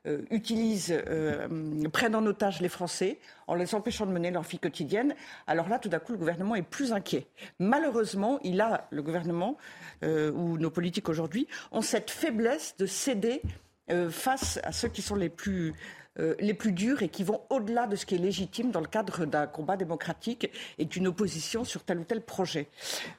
euh, 0.07 0.21
utilisent, 0.31 0.97
euh, 1.07 1.49
prennent 1.91 2.15
en 2.15 2.25
otage 2.25 2.61
les 2.61 2.69
Français 2.69 3.19
en 3.47 3.55
les 3.55 3.75
empêchant 3.75 4.05
de 4.05 4.13
mener 4.13 4.31
leur 4.31 4.43
vie 4.43 4.57
quotidienne. 4.57 5.13
Alors 5.45 5.67
là, 5.67 5.77
tout 5.77 5.89
d'un 5.89 5.99
coup, 5.99 6.13
le 6.13 6.17
gouvernement 6.17 6.55
est 6.55 6.61
plus 6.61 6.93
inquiet. 6.93 7.27
Malheureusement, 7.59 8.39
il 8.45 8.61
a, 8.61 8.87
le 8.91 9.01
gouvernement, 9.01 9.57
euh, 10.03 10.31
ou 10.31 10.57
nos 10.57 10.69
politiques 10.69 11.09
aujourd'hui, 11.09 11.49
ont 11.73 11.81
cette 11.81 12.11
faiblesse 12.11 12.75
de 12.77 12.85
céder 12.85 13.41
face 14.11 14.59
à 14.63 14.71
ceux 14.71 14.87
qui 14.87 15.01
sont 15.01 15.15
les 15.15 15.29
plus 15.29 15.73
les 16.39 16.53
plus 16.53 16.73
durs 16.73 17.01
et 17.01 17.09
qui 17.09 17.23
vont 17.23 17.41
au-delà 17.49 17.87
de 17.87 17.95
ce 17.95 18.05
qui 18.05 18.13
est 18.13 18.19
légitime 18.19 18.69
dans 18.69 18.81
le 18.81 18.87
cadre 18.87 19.25
d'un 19.25 19.47
combat 19.47 19.77
démocratique 19.77 20.51
et 20.77 20.85
d'une 20.85 21.07
opposition 21.07 21.63
sur 21.63 21.83
tel 21.83 21.97
ou 21.97 22.03
tel 22.03 22.21
projet. 22.21 22.67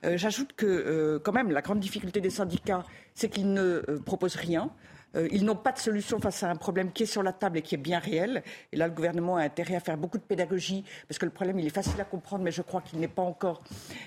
J'ajoute 0.05 0.53
que, 0.53 1.21
quand 1.25 1.33
même, 1.33 1.51
la 1.51 1.63
grande 1.63 1.81
difficulté 1.81 2.21
des 2.21 2.31
syndicats, 2.31 2.85
c'est 3.15 3.29
qu'ils 3.29 3.53
ne 3.53 3.81
proposent 4.05 4.37
rien. 4.37 4.71
Euh, 5.17 5.29
ils 5.31 5.45
n'ont 5.45 5.57
pas 5.57 5.73
de 5.73 5.79
solution 5.79 6.21
face 6.21 6.43
à 6.43 6.51
un 6.51 6.57
problème 6.57 6.93
qui 6.93 7.05
est 7.05 7.07
sur 7.07 7.23
la 7.23 7.33
table 7.33 7.59
et 7.59 7.63
qui 7.63 7.75
est 7.75 7.79
bien 7.79 7.99
réel. 7.99 8.43
Et 8.73 8.77
là, 8.77 8.89
le 8.89 8.95
gouvernement 8.95 9.37
a 9.37 9.43
intérêt 9.43 9.75
à 9.75 9.81
faire 9.81 9.97
beaucoup 9.97 10.19
de 10.19 10.23
pédagogie, 10.23 10.85
parce 11.09 11.19
que 11.19 11.25
le 11.25 11.31
problème, 11.33 11.59
il 11.59 11.67
est 11.67 11.75
facile 11.75 12.01
à 12.01 12.05
comprendre, 12.05 12.45
mais 12.45 12.53
je 12.53 12.63
crois 12.63 12.81
qu'il 12.81 13.01
n'est 13.01 13.09
pas 13.09 13.23
encore 13.23 13.63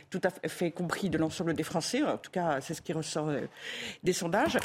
tout 0.10 0.22
à 0.24 0.48
fait 0.48 0.72
compris 0.72 1.10
de 1.10 1.18
l'ensemble 1.18 1.54
des 1.54 1.64
Français. 1.64 2.04
En 2.04 2.18
tout 2.18 2.32
cas, 2.32 2.62
c'est 2.62 2.74
ce 2.74 2.82
qui 2.82 2.94
ressort 2.94 3.30
euh, 3.30 3.42
des 4.04 4.14
sondages. 4.14 4.58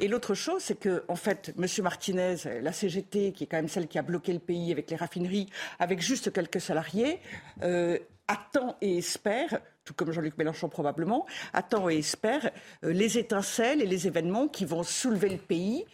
Et 0.00 0.08
l'autre 0.08 0.34
chose, 0.34 0.62
c'est 0.62 0.78
que, 0.78 1.04
en 1.08 1.16
fait, 1.16 1.54
M. 1.58 1.66
Martinez, 1.82 2.36
la 2.62 2.72
CGT, 2.72 3.32
qui 3.32 3.44
est 3.44 3.46
quand 3.46 3.58
même 3.58 3.68
celle 3.68 3.88
qui 3.88 3.98
a 3.98 4.02
bloqué 4.02 4.32
le 4.32 4.38
pays 4.38 4.72
avec 4.72 4.90
les 4.90 4.96
raffineries, 4.96 5.48
avec 5.78 6.00
juste 6.00 6.32
quelques 6.32 6.60
salariés, 6.60 7.20
euh, 7.62 7.98
attend 8.28 8.76
et 8.80 8.98
espère 8.98 9.60
tout 9.84 9.94
comme 9.94 10.12
Jean-Luc 10.12 10.38
Mélenchon 10.38 10.68
probablement, 10.68 11.26
attend 11.52 11.88
et 11.88 11.98
espère 11.98 12.50
euh, 12.84 12.92
les 12.92 13.18
étincelles 13.18 13.82
et 13.82 13.86
les 13.86 14.06
événements 14.06 14.48
qui 14.48 14.64
vont 14.64 14.82
soulever 14.82 15.28
le 15.28 15.38
pays 15.38 15.84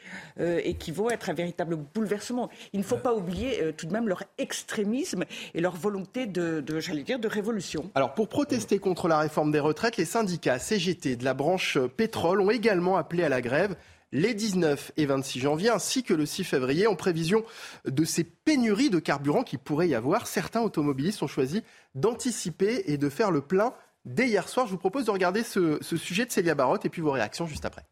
euh, 0.40 0.60
et 0.62 0.74
qui 0.74 0.92
vont 0.92 1.10
être 1.10 1.30
un 1.30 1.34
véritable 1.34 1.76
bouleversement. 1.76 2.50
Il 2.72 2.80
ne 2.80 2.84
faut 2.84 2.98
pas 2.98 3.14
oublier 3.14 3.62
euh, 3.62 3.72
tout 3.72 3.86
de 3.86 3.92
même 3.92 4.08
leur 4.08 4.24
extrémisme 4.36 5.24
et 5.54 5.60
leur 5.60 5.76
volonté 5.76 6.26
de, 6.26 6.62
j'allais 6.80 7.02
dire, 7.02 7.18
de 7.18 7.28
révolution. 7.28 7.90
Alors 7.94 8.14
pour 8.14 8.28
protester 8.28 8.78
contre 8.78 9.08
la 9.08 9.18
réforme 9.18 9.52
des 9.52 9.60
retraites, 9.60 9.96
les 9.96 10.04
syndicats 10.04 10.58
CGT 10.58 11.16
de 11.16 11.24
la 11.24 11.34
branche 11.34 11.78
pétrole 11.96 12.40
ont 12.40 12.50
également 12.50 12.96
appelé 12.96 13.24
à 13.24 13.28
la 13.28 13.40
grève 13.40 13.76
les 14.12 14.34
19 14.34 14.92
et 14.96 15.06
26 15.06 15.40
janvier 15.40 15.70
ainsi 15.70 16.02
que 16.02 16.14
le 16.14 16.26
6 16.26 16.44
février 16.44 16.86
en 16.86 16.96
prévision 16.96 17.44
de 17.84 18.04
ces 18.04 18.24
pénuries 18.24 18.90
de 18.90 18.98
carburant 18.98 19.42
qui 19.42 19.58
pourrait 19.58 19.88
y 19.88 19.94
avoir. 19.94 20.26
Certains 20.26 20.62
automobilistes 20.62 21.22
ont 21.22 21.26
choisi 21.26 21.62
d'anticiper 21.94 22.84
et 22.86 22.96
de 22.96 23.08
faire 23.08 23.30
le 23.30 23.40
plein 23.40 23.74
dès 24.04 24.28
hier 24.28 24.48
soir. 24.48 24.66
Je 24.66 24.72
vous 24.72 24.78
propose 24.78 25.06
de 25.06 25.10
regarder 25.10 25.42
ce, 25.42 25.78
sujet 25.82 26.26
de 26.26 26.32
Célia 26.32 26.54
Barotte 26.54 26.84
et 26.86 26.88
puis 26.88 27.02
vos 27.02 27.12
réactions 27.12 27.46
juste 27.46 27.64
après. 27.64 27.84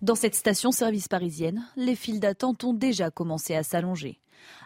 Dans 0.00 0.16
cette 0.16 0.34
station-service 0.34 1.06
parisienne, 1.06 1.64
les 1.76 1.94
files 1.94 2.18
d'attente 2.18 2.64
ont 2.64 2.74
déjà 2.74 3.10
commencé 3.10 3.54
à 3.54 3.62
s'allonger. 3.62 4.18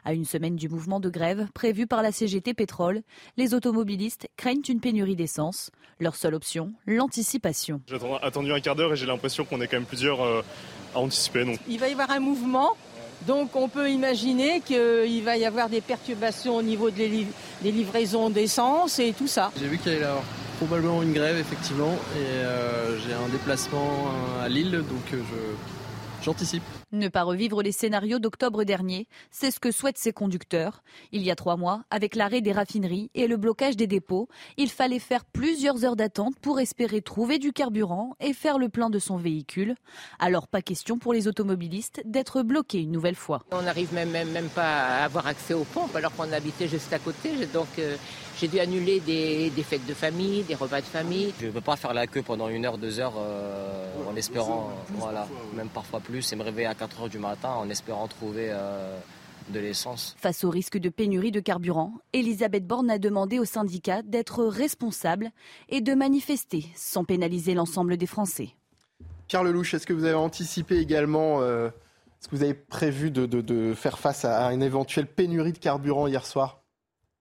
À 0.04 0.12
une 0.12 0.24
semaine 0.24 0.56
du 0.56 0.68
mouvement 0.68 1.00
de 1.00 1.08
grève 1.08 1.46
prévu 1.54 1.86
par 1.86 2.02
la 2.02 2.12
CGT 2.12 2.54
Pétrole, 2.54 3.02
les 3.36 3.54
automobilistes 3.54 4.28
craignent 4.36 4.62
une 4.68 4.80
pénurie 4.80 5.16
d'essence. 5.16 5.70
Leur 6.00 6.16
seule 6.16 6.34
option, 6.34 6.72
l'anticipation. 6.86 7.80
J'ai 7.86 7.98
attendu 8.22 8.52
un 8.52 8.60
quart 8.60 8.76
d'heure 8.76 8.92
et 8.92 8.96
j'ai 8.96 9.06
l'impression 9.06 9.44
qu'on 9.44 9.60
est 9.60 9.66
quand 9.66 9.78
même 9.78 9.86
plusieurs 9.86 10.22
euh, 10.22 10.42
à 10.94 10.98
anticiper. 10.98 11.44
Il 11.68 11.78
va 11.78 11.88
y 11.88 11.92
avoir 11.92 12.10
un 12.10 12.20
mouvement 12.20 12.76
donc 13.26 13.56
on 13.56 13.68
peut 13.68 13.90
imaginer 13.90 14.60
qu'il 14.60 15.22
va 15.24 15.36
y 15.36 15.44
avoir 15.44 15.68
des 15.68 15.80
perturbations 15.80 16.56
au 16.56 16.62
niveau 16.62 16.90
des 16.90 17.26
livraisons 17.62 18.30
d'essence 18.30 18.98
et 18.98 19.12
tout 19.12 19.26
ça. 19.26 19.50
J'ai 19.58 19.68
vu 19.68 19.78
qu'il 19.78 19.92
y 19.92 19.96
avait 19.96 20.06
probablement 20.58 21.02
une 21.02 21.12
grève 21.12 21.38
effectivement 21.38 21.94
et 22.16 22.44
euh, 22.44 22.98
j'ai 22.98 23.14
un 23.14 23.28
déplacement 23.30 24.10
à 24.42 24.48
Lille 24.48 24.72
donc 24.72 25.14
euh, 25.14 25.22
j'anticipe. 26.22 26.62
Ne 26.96 27.08
pas 27.08 27.24
revivre 27.24 27.60
les 27.60 27.72
scénarios 27.72 28.18
d'octobre 28.18 28.64
dernier, 28.64 29.06
c'est 29.30 29.50
ce 29.50 29.60
que 29.60 29.70
souhaitent 29.70 29.98
ces 29.98 30.14
conducteurs. 30.14 30.82
Il 31.12 31.22
y 31.22 31.30
a 31.30 31.36
trois 31.36 31.58
mois, 31.58 31.82
avec 31.90 32.16
l'arrêt 32.16 32.40
des 32.40 32.52
raffineries 32.52 33.10
et 33.14 33.26
le 33.26 33.36
blocage 33.36 33.76
des 33.76 33.86
dépôts, 33.86 34.28
il 34.56 34.70
fallait 34.70 34.98
faire 34.98 35.26
plusieurs 35.26 35.84
heures 35.84 35.94
d'attente 35.94 36.38
pour 36.40 36.58
espérer 36.58 37.02
trouver 37.02 37.38
du 37.38 37.52
carburant 37.52 38.16
et 38.18 38.32
faire 38.32 38.56
le 38.56 38.70
plein 38.70 38.88
de 38.88 38.98
son 38.98 39.18
véhicule. 39.18 39.74
Alors 40.18 40.48
pas 40.48 40.62
question 40.62 40.96
pour 40.96 41.12
les 41.12 41.28
automobilistes 41.28 42.00
d'être 42.06 42.42
bloqués 42.42 42.80
une 42.80 42.92
nouvelle 42.92 43.14
fois. 43.14 43.42
On 43.52 43.60
n'arrive 43.60 43.92
même, 43.92 44.12
même, 44.12 44.48
pas 44.48 44.86
à 44.86 45.04
avoir 45.04 45.26
accès 45.26 45.52
aux 45.52 45.64
pompes 45.64 45.94
alors 45.96 46.14
qu'on 46.14 46.32
habitait 46.32 46.66
juste 46.66 46.94
à 46.94 46.98
côté. 46.98 47.44
Donc 47.52 47.68
euh, 47.78 47.96
j'ai 48.38 48.48
dû 48.48 48.58
annuler 48.58 49.00
des, 49.00 49.50
fêtes 49.62 49.86
de 49.86 49.94
famille, 49.94 50.44
des 50.44 50.54
repas 50.54 50.80
de 50.80 50.86
famille. 50.86 51.32
Je 51.40 51.46
ne 51.46 51.50
veux 51.50 51.60
pas 51.60 51.76
faire 51.76 51.94
la 51.94 52.06
queue 52.06 52.22
pendant 52.22 52.48
une 52.48 52.66
heure, 52.66 52.76
deux 52.78 53.00
heures 53.00 53.14
euh, 53.18 54.10
en 54.10 54.14
espérant, 54.14 54.70
voilà, 54.94 55.26
même 55.54 55.68
parfois 55.68 56.00
plus, 56.00 56.32
et 56.32 56.36
me 56.36 56.42
réveiller 56.42 56.68
à 56.68 56.74
4 56.86 57.02
heures 57.02 57.08
du 57.08 57.18
matin 57.18 57.50
en 57.50 57.68
espérant 57.68 58.06
trouver 58.06 58.48
euh, 58.50 58.96
de 59.48 59.58
l'essence. 59.58 60.14
Face 60.20 60.44
au 60.44 60.50
risque 60.50 60.78
de 60.78 60.88
pénurie 60.88 61.32
de 61.32 61.40
carburant, 61.40 61.94
Elisabeth 62.12 62.64
Borne 62.64 62.90
a 62.90 62.98
demandé 62.98 63.40
aux 63.40 63.44
syndicats 63.44 64.02
d'être 64.02 64.44
responsables 64.44 65.30
et 65.68 65.80
de 65.80 65.94
manifester 65.94 66.66
sans 66.76 67.04
pénaliser 67.04 67.54
l'ensemble 67.54 67.96
des 67.96 68.06
Français. 68.06 68.50
Pierre 69.26 69.42
Lelouch, 69.42 69.74
est-ce 69.74 69.84
que 69.84 69.92
vous 69.92 70.04
avez 70.04 70.14
anticipé 70.14 70.78
également, 70.78 71.40
euh, 71.40 71.70
est-ce 72.20 72.28
que 72.28 72.36
vous 72.36 72.44
avez 72.44 72.54
prévu 72.54 73.10
de, 73.10 73.74
faire 73.74 73.98
face 73.98 74.24
à 74.24 74.52
une 74.52 74.62
éventuelle 74.62 75.08
pénurie 75.08 75.52
de 75.52 75.58
carburant 75.58 76.06
hier 76.06 76.24
soir 76.24 76.62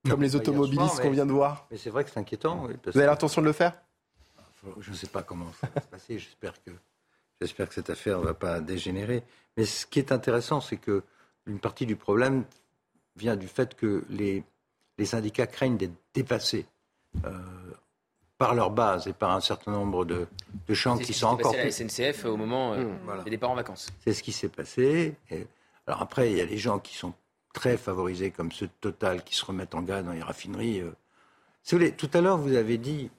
Comme 0.07 0.21
les 0.21 0.35
automobilistes 0.35 1.01
qu'on 1.01 1.09
vient 1.09 1.25
de 1.25 1.31
voir? 1.31 1.65
Mais 1.71 1.77
c'est 1.77 1.89
vrai 1.89 2.03
que 2.03 2.11
c'est 2.11 2.19
inquiétant. 2.19 2.67
vous 2.67 2.97
avez 2.97 3.07
l'intention 3.07 3.41
de 3.41 3.47
le 3.47 3.53
faire? 3.53 3.73
Je 4.79 4.91
ne 4.91 4.95
sais 4.95 5.07
pas 5.07 5.23
comment 5.23 5.51
ça 5.59 5.67
va 5.73 5.81
se 5.81 5.87
passer. 5.87 6.19
J'espère 6.19 6.53
que 6.63 6.71
J'espère 7.41 7.67
que 7.67 7.75
cette 7.75 7.89
affaire 7.89 8.19
ne 8.19 8.25
va 8.25 8.33
pas 8.33 8.61
dégénérer. 8.61 9.23
Mais 9.57 9.65
ce 9.65 9.85
qui 9.85 9.99
est 9.99 10.11
intéressant, 10.11 10.61
c'est 10.61 10.77
que 10.77 11.03
une 11.45 11.59
partie 11.59 11.85
du 11.85 11.95
problème 11.95 12.45
vient 13.15 13.35
du 13.35 13.47
fait 13.47 13.75
que 13.75 14.03
les, 14.09 14.43
les 14.97 15.05
syndicats 15.05 15.47
craignent 15.47 15.77
d'être 15.77 15.95
dépassés 16.13 16.65
euh, 17.25 17.31
par 18.37 18.55
leur 18.55 18.71
base 18.71 19.07
et 19.07 19.13
par 19.13 19.31
un 19.31 19.41
certain 19.41 19.71
nombre 19.71 20.05
de, 20.05 20.27
de 20.67 20.73
champs 20.73 20.97
qui 20.97 21.13
sont 21.13 21.27
encore. 21.27 21.53
C'est 21.53 21.63
la 21.63 21.71
SNCF 21.71 22.25
au 22.25 22.35
moment 22.35 22.73
euh, 22.73 22.83
mmh, 22.83 23.23
des 23.23 23.31
départs 23.31 23.51
en 23.51 23.55
vacances. 23.55 23.87
C'est 24.03 24.13
ce 24.13 24.23
qui 24.23 24.31
s'est 24.31 24.49
passé. 24.49 25.15
alors 25.87 26.01
après, 26.01 26.31
il 26.31 26.37
y 26.37 26.41
a 26.41 26.45
des 26.45 26.57
gens 26.57 26.79
qui 26.79 26.95
sont 26.95 27.13
très 27.53 27.77
favorisés, 27.77 28.31
comme 28.31 28.51
ceux 28.51 28.67
de 28.67 28.71
Total, 28.81 29.23
qui 29.23 29.35
se 29.35 29.45
remettent 29.45 29.75
en 29.75 29.81
grève 29.81 30.05
dans 30.05 30.11
les 30.11 30.21
raffineries. 30.21 30.81
Euh. 30.81 30.91
Si 31.63 31.73
vous 31.73 31.79
voulez, 31.79 31.93
tout 31.93 32.09
à 32.13 32.21
l'heure, 32.21 32.37
vous 32.37 32.55
avez 32.55 32.77
dit, 32.77 33.09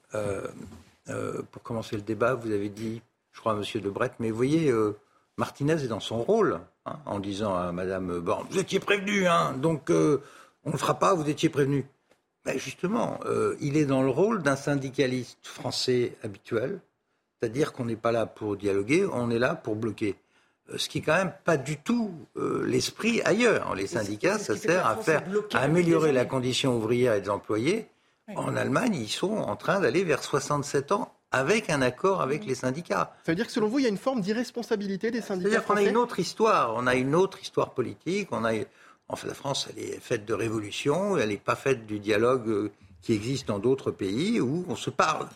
pour 1.51 1.63
commencer 1.63 1.95
le 1.95 2.01
débat, 2.01 2.35
vous 2.35 2.51
avez 2.51 2.69
dit 2.69 3.01
je 3.37 3.41
crois, 3.41 3.53
à 3.53 3.55
M. 3.55 3.81
Debret. 3.81 4.11
Mais 4.19 4.31
vous 4.31 4.35
voyez, 4.35 4.71
euh, 4.71 4.97
Martinez 5.37 5.83
est 5.83 5.87
dans 5.87 5.99
son 5.99 6.23
rôle, 6.23 6.59
hein, 6.87 6.97
en 7.05 7.19
disant 7.19 7.55
à 7.55 7.71
Mme 7.71 8.19
Borne, 8.19 8.47
vous 8.49 8.57
étiez 8.57 8.79
prévenu, 8.79 9.27
hein, 9.27 9.53
donc 9.53 9.91
euh, 9.91 10.23
on 10.65 10.69
ne 10.69 10.73
le 10.73 10.79
fera 10.79 10.97
pas, 10.97 11.13
vous 11.13 11.29
étiez 11.29 11.49
prévenu. 11.49 11.85
Ben 12.45 12.57
justement, 12.57 13.19
euh, 13.25 13.55
il 13.61 13.77
est 13.77 13.85
dans 13.85 14.01
le 14.01 14.09
rôle 14.09 14.41
d'un 14.41 14.55
syndicaliste 14.55 15.45
français 15.45 16.17
habituel, 16.23 16.79
c'est-à-dire 17.39 17.73
qu'on 17.73 17.85
n'est 17.85 17.95
pas 17.95 18.11
là 18.11 18.25
pour 18.25 18.57
dialoguer, 18.57 19.05
on 19.05 19.29
est 19.29 19.37
là 19.37 19.53
pour 19.53 19.75
bloquer. 19.75 20.15
Ce 20.75 20.89
qui 20.89 20.97
est 20.97 21.01
quand 21.01 21.15
même 21.15 21.33
pas 21.45 21.55
du 21.55 21.77
tout 21.77 22.11
l'esprit 22.35 23.21
ailleurs. 23.21 23.73
Les 23.75 23.87
syndicats, 23.87 24.37
ça 24.37 24.57
sert 24.57 24.85
à 24.85 24.97
faire, 24.97 25.23
à 25.53 25.59
améliorer 25.59 26.11
la 26.11 26.25
condition 26.25 26.75
ouvrière 26.75 27.13
et 27.13 27.21
des 27.21 27.29
employés. 27.29 27.87
En 28.35 28.57
Allemagne, 28.57 28.95
ils 28.95 29.07
sont 29.07 29.31
en 29.31 29.55
train 29.55 29.79
d'aller 29.79 30.03
vers 30.03 30.21
67 30.21 30.91
ans 30.91 31.16
avec 31.31 31.69
un 31.69 31.81
accord 31.81 32.21
avec 32.21 32.45
les 32.45 32.55
syndicats. 32.55 33.13
Ça 33.25 33.31
veut 33.31 33.35
dire 33.35 33.47
que 33.47 33.51
selon 33.51 33.67
vous, 33.67 33.79
il 33.79 33.83
y 33.83 33.85
a 33.85 33.89
une 33.89 33.97
forme 33.97 34.21
d'irresponsabilité 34.21 35.11
des 35.11 35.21
syndicats 35.21 35.49
C'est-à-dire 35.49 35.67
qu'on 35.67 35.75
a 35.75 35.83
une 35.83 35.97
autre 35.97 36.19
histoire, 36.19 36.73
on 36.75 36.87
a 36.87 36.95
une 36.95 37.15
autre 37.15 37.39
histoire 37.41 37.71
politique, 37.71 38.29
on 38.31 38.45
a... 38.45 38.53
En 39.09 39.15
fait, 39.15 39.27
la 39.27 39.33
France, 39.33 39.69
elle 39.69 39.81
est 39.81 39.99
faite 40.01 40.25
de 40.25 40.33
révolution, 40.33 41.17
elle 41.17 41.29
n'est 41.29 41.37
pas 41.37 41.55
faite 41.55 41.85
du 41.85 41.99
dialogue 41.99 42.49
euh, 42.49 42.71
qui 43.01 43.13
existe 43.13 43.47
dans 43.47 43.59
d'autres 43.59 43.91
pays 43.91 44.41
où 44.41 44.65
on 44.67 44.75
se 44.75 44.89
parle. 44.89 45.27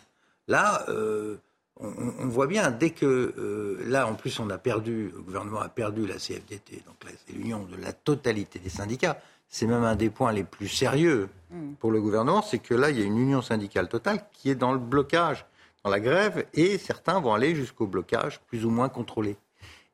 Là, 0.46 0.84
euh, 0.90 1.36
on, 1.80 2.28
voit 2.28 2.46
bien, 2.46 2.70
dès 2.70 2.90
que... 2.90 3.06
Euh, 3.38 3.82
là, 3.86 4.06
en 4.06 4.14
plus, 4.14 4.38
on 4.40 4.50
a 4.50 4.58
perdu, 4.58 5.10
le 5.14 5.22
gouvernement 5.22 5.60
a 5.60 5.70
perdu 5.70 6.06
la 6.06 6.16
CFDT, 6.16 6.82
donc 6.86 6.96
c'est 7.26 7.32
l'union 7.34 7.64
de 7.64 7.76
la 7.76 7.92
totalité 7.92 8.58
des 8.58 8.68
syndicats. 8.68 9.18
C'est 9.48 9.66
même 9.66 9.84
un 9.84 9.96
des 9.96 10.10
points 10.10 10.32
les 10.32 10.44
plus 10.44 10.68
sérieux 10.68 11.28
mm. 11.50 11.74
pour 11.80 11.90
le 11.90 12.00
gouvernement, 12.00 12.42
c'est 12.42 12.58
que 12.58 12.74
là, 12.74 12.90
il 12.90 12.98
y 12.98 13.02
a 13.02 13.04
une 13.04 13.18
union 13.18 13.40
syndicale 13.40 13.88
totale 13.88 14.22
qui 14.32 14.50
est 14.50 14.54
dans 14.54 14.72
le 14.72 14.78
blocage 14.78 15.46
dans 15.84 15.90
la 15.90 16.00
grève 16.00 16.46
et 16.54 16.78
certains 16.78 17.20
vont 17.20 17.34
aller 17.34 17.54
jusqu'au 17.54 17.86
blocage 17.86 18.40
plus 18.46 18.64
ou 18.64 18.70
moins 18.70 18.88
contrôlé. 18.88 19.36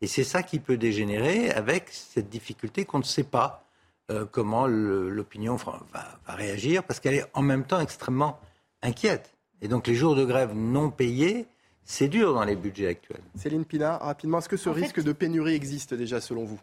Et 0.01 0.07
c'est 0.07 0.25
ça 0.25 0.43
qui 0.43 0.59
peut 0.59 0.77
dégénérer 0.77 1.51
avec 1.51 1.89
cette 1.91 2.29
difficulté 2.29 2.85
qu'on 2.85 2.99
ne 2.99 3.05
sait 3.05 3.25
pas 3.25 3.65
euh, 4.11 4.25
comment 4.31 4.67
l'opinion 4.67 5.57
va, 5.57 5.83
va, 5.93 6.35
réagir 6.35 6.85
parce 6.85 7.01
qu'elle 7.01 7.15
est 7.15 7.27
en 7.35 7.43
même 7.43 7.65
temps 7.65 7.81
extrêmement 7.81 8.39
inquiète. 8.83 9.35
Et 9.61 9.69
donc 9.69 9.87
les 9.87 9.95
jours 9.95 10.15
de 10.15 10.25
grève 10.25 10.55
non 10.55 10.91
payés, 10.91 11.47
c'est 11.85 12.09
dur 12.09 12.35
dans 12.35 12.45
les 12.45 12.55
budgets 12.55 12.87
actuels. 12.87 13.23
Céline 13.35 13.65
Pina, 13.65 13.99
rapidement, 13.99 14.39
est-ce 14.39 14.49
que 14.49 14.57
ce 14.57 14.69
risque 14.69 15.03
de 15.03 15.13
pénurie 15.13 15.55
existe 15.55 15.95
déjà 15.95 16.21
selon 16.21 16.45
vous? 16.45 16.61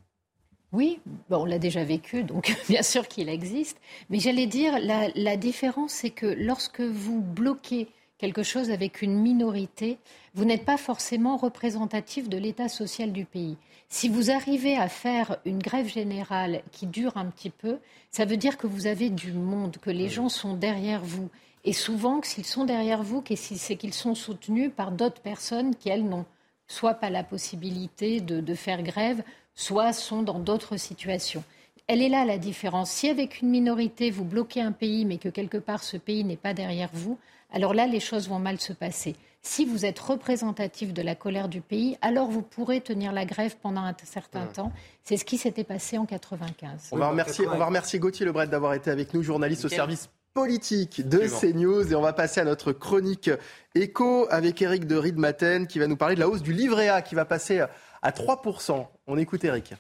Oui, 0.72 1.00
on 1.30 1.46
l'a 1.46 1.60
déjà 1.60 1.84
vécu, 1.84 2.24
donc 2.24 2.56
bien 2.70 2.84
sûr 2.84 3.08
qu'il 3.08 3.30
existe. 3.30 3.78
Mais 4.10 4.20
j'allais 4.20 4.48
dire, 4.48 4.80
la, 4.80 5.10
la 5.16 5.38
différence, 5.38 5.94
c'est 5.94 6.10
que 6.10 6.26
lorsque 6.26 6.82
vous 6.82 7.22
bloquez 7.22 7.88
quelque 8.26 8.42
chose 8.42 8.72
avec 8.72 9.04
une 9.04 9.22
minorité, 9.22 10.00
vous 10.34 10.46
n'êtes 10.46 10.66
pas 10.66 10.78
forcément 10.78 11.38
représentatif 11.38 12.28
de 12.28 12.40
l'état 12.40 12.70
social 12.70 13.12
du 13.12 13.24
pays. 13.24 13.56
Si 13.88 14.10
vous 14.10 14.32
arrivez 14.32 14.76
à 14.78 14.90
faire 14.90 15.38
une 15.46 15.60
grève 15.60 15.88
générale 15.88 16.64
qui 16.72 16.88
dure 16.88 17.18
un 17.18 17.28
petit 17.28 17.52
peu, 17.52 17.78
ça 18.10 18.26
veut 18.26 18.38
dire 18.38 18.58
que 18.58 18.66
vous 18.66 18.88
avez 18.88 19.12
du 19.12 19.32
monde, 19.32 19.78
que 19.78 19.92
les 19.92 20.10
gens 20.10 20.28
sont 20.28 20.56
derrière 20.56 21.04
vous. 21.04 21.30
Et 21.66 21.74
souvent, 21.74 22.20
s'ils 22.24 22.46
sont 22.46 22.66
derrière 22.66 23.04
vous, 23.04 23.24
c'est 23.36 23.76
qu'ils 23.76 23.94
sont 23.94 24.16
soutenus 24.16 24.72
par 24.76 24.92
d'autres 24.92 25.22
personnes 25.22 25.76
qui, 25.76 25.90
elles, 25.90 26.10
n'ont 26.10 26.26
soit 26.66 26.96
pas 26.96 27.12
la 27.12 27.24
possibilité 27.24 28.22
de, 28.22 28.42
de 28.42 28.56
faire 28.56 28.82
grève, 28.82 29.22
soit 29.54 29.94
sont 29.94 30.24
dans 30.24 30.40
d'autres 30.40 30.78
situations. 30.78 31.44
Elle 31.86 32.02
est 32.02 32.10
là 32.10 32.26
la 32.26 32.40
différence. 32.40 32.90
Si 32.90 33.08
avec 33.08 33.44
une 33.44 33.50
minorité, 33.50 34.10
vous 34.10 34.26
bloquez 34.26 34.62
un 34.62 34.72
pays, 34.72 35.06
mais 35.06 35.20
que 35.20 35.30
quelque 35.30 35.60
part 35.60 35.84
ce 35.84 35.98
pays 35.98 36.24
n'est 36.24 36.38
pas 36.38 36.56
derrière 36.56 36.90
vous, 36.92 37.20
alors 37.56 37.74
là, 37.74 37.88
les 37.88 38.02
choses 38.02 38.28
vont 38.28 38.38
mal 38.38 38.60
se 38.60 38.74
passer. 38.74 39.16
Si 39.42 39.64
vous 39.64 39.86
êtes 39.86 39.98
représentatif 39.98 40.92
de 40.92 41.02
la 41.02 41.16
colère 41.16 41.48
du 41.48 41.62
pays, 41.62 41.98
alors 42.02 42.28
vous 42.30 42.42
pourrez 42.42 42.82
tenir 42.82 43.14
la 43.14 43.24
grève 43.26 43.56
pendant 43.62 43.82
un 43.82 43.96
certain 44.04 44.46
temps. 44.46 44.74
C'est 45.06 45.16
ce 45.16 45.24
qui 45.24 45.38
s'était 45.38 45.64
passé 45.64 45.98
en 45.98 46.06
95. 46.06 46.90
On 46.92 46.98
va 46.98 47.10
remercier, 47.10 47.48
on 47.48 47.58
va 47.58 47.66
remercier 47.66 47.98
Gauthier 47.98 48.26
Lebret 48.26 48.48
d'avoir 48.48 48.74
été 48.74 48.92
avec 48.92 49.14
nous, 49.14 49.24
journaliste 49.24 49.64
au 49.64 49.70
service 49.70 50.10
politique 50.34 51.08
de 51.08 51.20
CNews. 51.20 51.90
Et 51.90 51.96
on 51.96 52.02
va 52.02 52.12
passer 52.12 52.42
à 52.42 52.44
notre 52.44 52.74
chronique 52.74 53.32
écho 53.74 54.28
avec 54.32 54.62
Eric 54.62 54.86
de 54.86 54.98
Riedmaten 54.98 55.66
qui 55.66 55.80
va 55.80 55.88
nous 55.88 55.96
parler 55.96 56.16
de 56.16 56.20
la 56.20 56.28
hausse 56.28 56.42
du 56.42 56.52
livret 56.52 56.90
A 56.90 57.02
qui 57.02 57.16
va 57.16 57.24
passer 57.24 57.64
à 58.02 58.12
3%. 58.12 58.86
On 59.08 59.18
écoute 59.18 59.46
Eric. 59.46 59.76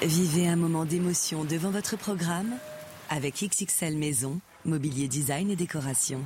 Vivez 0.00 0.48
un 0.48 0.56
moment 0.56 0.86
d'émotion 0.86 1.44
devant 1.44 1.70
votre 1.70 1.96
programme 1.98 2.54
avec 3.10 3.34
XXL 3.42 3.98
Maison, 3.98 4.40
mobilier 4.64 5.08
design 5.08 5.50
et 5.50 5.56
décoration. 5.56 6.20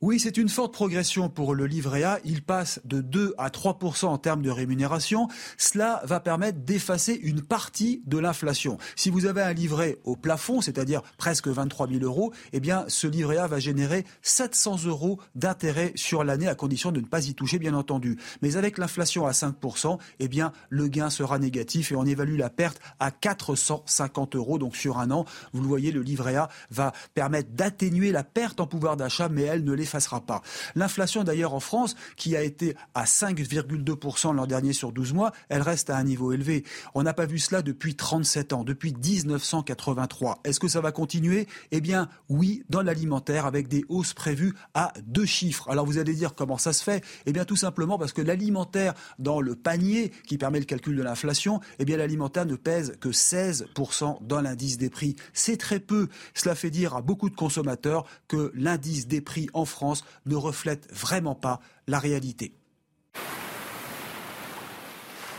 Oui, 0.00 0.20
c'est 0.20 0.36
une 0.36 0.48
forte 0.48 0.72
progression 0.72 1.28
pour 1.28 1.56
le 1.56 1.66
livret 1.66 2.04
A. 2.04 2.20
Il 2.24 2.42
passe 2.42 2.78
de 2.84 3.00
2 3.00 3.34
à 3.36 3.48
3% 3.48 4.06
en 4.06 4.16
termes 4.16 4.42
de 4.42 4.50
rémunération. 4.50 5.26
Cela 5.56 6.02
va 6.04 6.20
permettre 6.20 6.60
d'effacer 6.60 7.14
une 7.14 7.42
partie 7.42 8.00
de 8.06 8.16
l'inflation. 8.16 8.78
Si 8.94 9.10
vous 9.10 9.26
avez 9.26 9.42
un 9.42 9.52
livret 9.52 9.98
au 10.04 10.14
plafond, 10.14 10.60
c'est-à-dire 10.60 11.02
presque 11.16 11.48
23 11.48 11.88
000 11.88 12.04
euros, 12.04 12.32
eh 12.52 12.60
bien, 12.60 12.84
ce 12.86 13.08
livret 13.08 13.38
A 13.38 13.48
va 13.48 13.58
générer 13.58 14.04
700 14.22 14.84
euros 14.84 15.18
d'intérêt 15.34 15.90
sur 15.96 16.22
l'année, 16.22 16.46
à 16.46 16.54
condition 16.54 16.92
de 16.92 17.00
ne 17.00 17.06
pas 17.06 17.26
y 17.26 17.34
toucher, 17.34 17.58
bien 17.58 17.74
entendu. 17.74 18.20
Mais 18.40 18.56
avec 18.56 18.78
l'inflation 18.78 19.26
à 19.26 19.32
5% 19.32 19.98
eh 20.20 20.28
bien, 20.28 20.52
le 20.68 20.86
gain 20.86 21.10
sera 21.10 21.40
négatif 21.40 21.90
et 21.90 21.96
on 21.96 22.04
évalue 22.04 22.38
la 22.38 22.50
perte 22.50 22.78
à 23.00 23.10
450 23.10 24.36
euros. 24.36 24.58
Donc, 24.58 24.76
sur 24.76 25.00
un 25.00 25.10
an, 25.10 25.24
vous 25.52 25.60
le 25.60 25.66
voyez, 25.66 25.90
le 25.90 26.02
livret 26.02 26.36
A 26.36 26.48
va 26.70 26.92
permettre 27.14 27.50
d'atténuer 27.50 28.12
la 28.12 28.22
perte 28.22 28.60
en 28.60 28.68
pouvoir 28.68 28.96
d'achat, 28.96 29.28
mais 29.28 29.42
elle 29.42 29.64
ne 29.64 29.72
l'est 29.72 29.87
l'effacera 29.88 30.20
pas. 30.20 30.42
L'inflation 30.74 31.24
d'ailleurs 31.24 31.54
en 31.54 31.60
France, 31.60 31.96
qui 32.16 32.36
a 32.36 32.42
été 32.42 32.76
à 32.94 33.04
5,2% 33.04 34.34
l'an 34.34 34.46
dernier 34.46 34.72
sur 34.74 34.92
12 34.92 35.14
mois, 35.14 35.32
elle 35.48 35.62
reste 35.62 35.88
à 35.88 35.96
un 35.96 36.04
niveau 36.04 36.32
élevé. 36.32 36.64
On 36.94 37.02
n'a 37.02 37.14
pas 37.14 37.24
vu 37.24 37.38
cela 37.38 37.62
depuis 37.62 37.96
37 37.96 38.52
ans, 38.52 38.64
depuis 38.64 38.92
1983. 38.92 40.40
Est-ce 40.44 40.60
que 40.60 40.68
ça 40.68 40.80
va 40.80 40.92
continuer? 40.92 41.48
Eh 41.70 41.80
bien 41.80 42.08
oui, 42.28 42.64
dans 42.68 42.82
l'alimentaire, 42.82 43.46
avec 43.46 43.68
des 43.68 43.84
hausses 43.88 44.12
prévues 44.12 44.54
à 44.74 44.92
deux 45.02 45.24
chiffres. 45.24 45.70
Alors 45.70 45.86
vous 45.86 45.98
allez 45.98 46.14
dire 46.14 46.34
comment 46.34 46.58
ça 46.58 46.72
se 46.72 46.82
fait? 46.82 47.02
Eh 47.24 47.32
bien 47.32 47.44
tout 47.44 47.56
simplement 47.56 47.98
parce 47.98 48.12
que 48.12 48.22
l'alimentaire 48.22 48.92
dans 49.18 49.40
le 49.40 49.54
panier 49.54 50.12
qui 50.26 50.36
permet 50.36 50.58
le 50.58 50.66
calcul 50.66 50.96
de 50.96 51.02
l'inflation, 51.02 51.60
eh 51.78 51.84
bien 51.86 51.96
l'alimentaire 51.96 52.44
ne 52.44 52.56
pèse 52.56 52.96
que 53.00 53.08
16% 53.08 54.26
dans 54.26 54.40
l'indice 54.42 54.76
des 54.76 54.90
prix. 54.90 55.16
C'est 55.32 55.56
très 55.56 55.80
peu. 55.80 56.08
Cela 56.34 56.54
fait 56.54 56.70
dire 56.70 56.94
à 56.94 57.00
beaucoup 57.00 57.30
de 57.30 57.36
consommateurs 57.36 58.04
que 58.26 58.52
l'indice 58.54 59.06
des 59.06 59.20
prix 59.20 59.48
en 59.54 59.64
France 59.64 59.77
France 59.78 60.02
ne 60.26 60.34
reflète 60.34 60.92
vraiment 60.92 61.36
pas 61.36 61.60
la 61.86 62.00
réalité. 62.00 62.52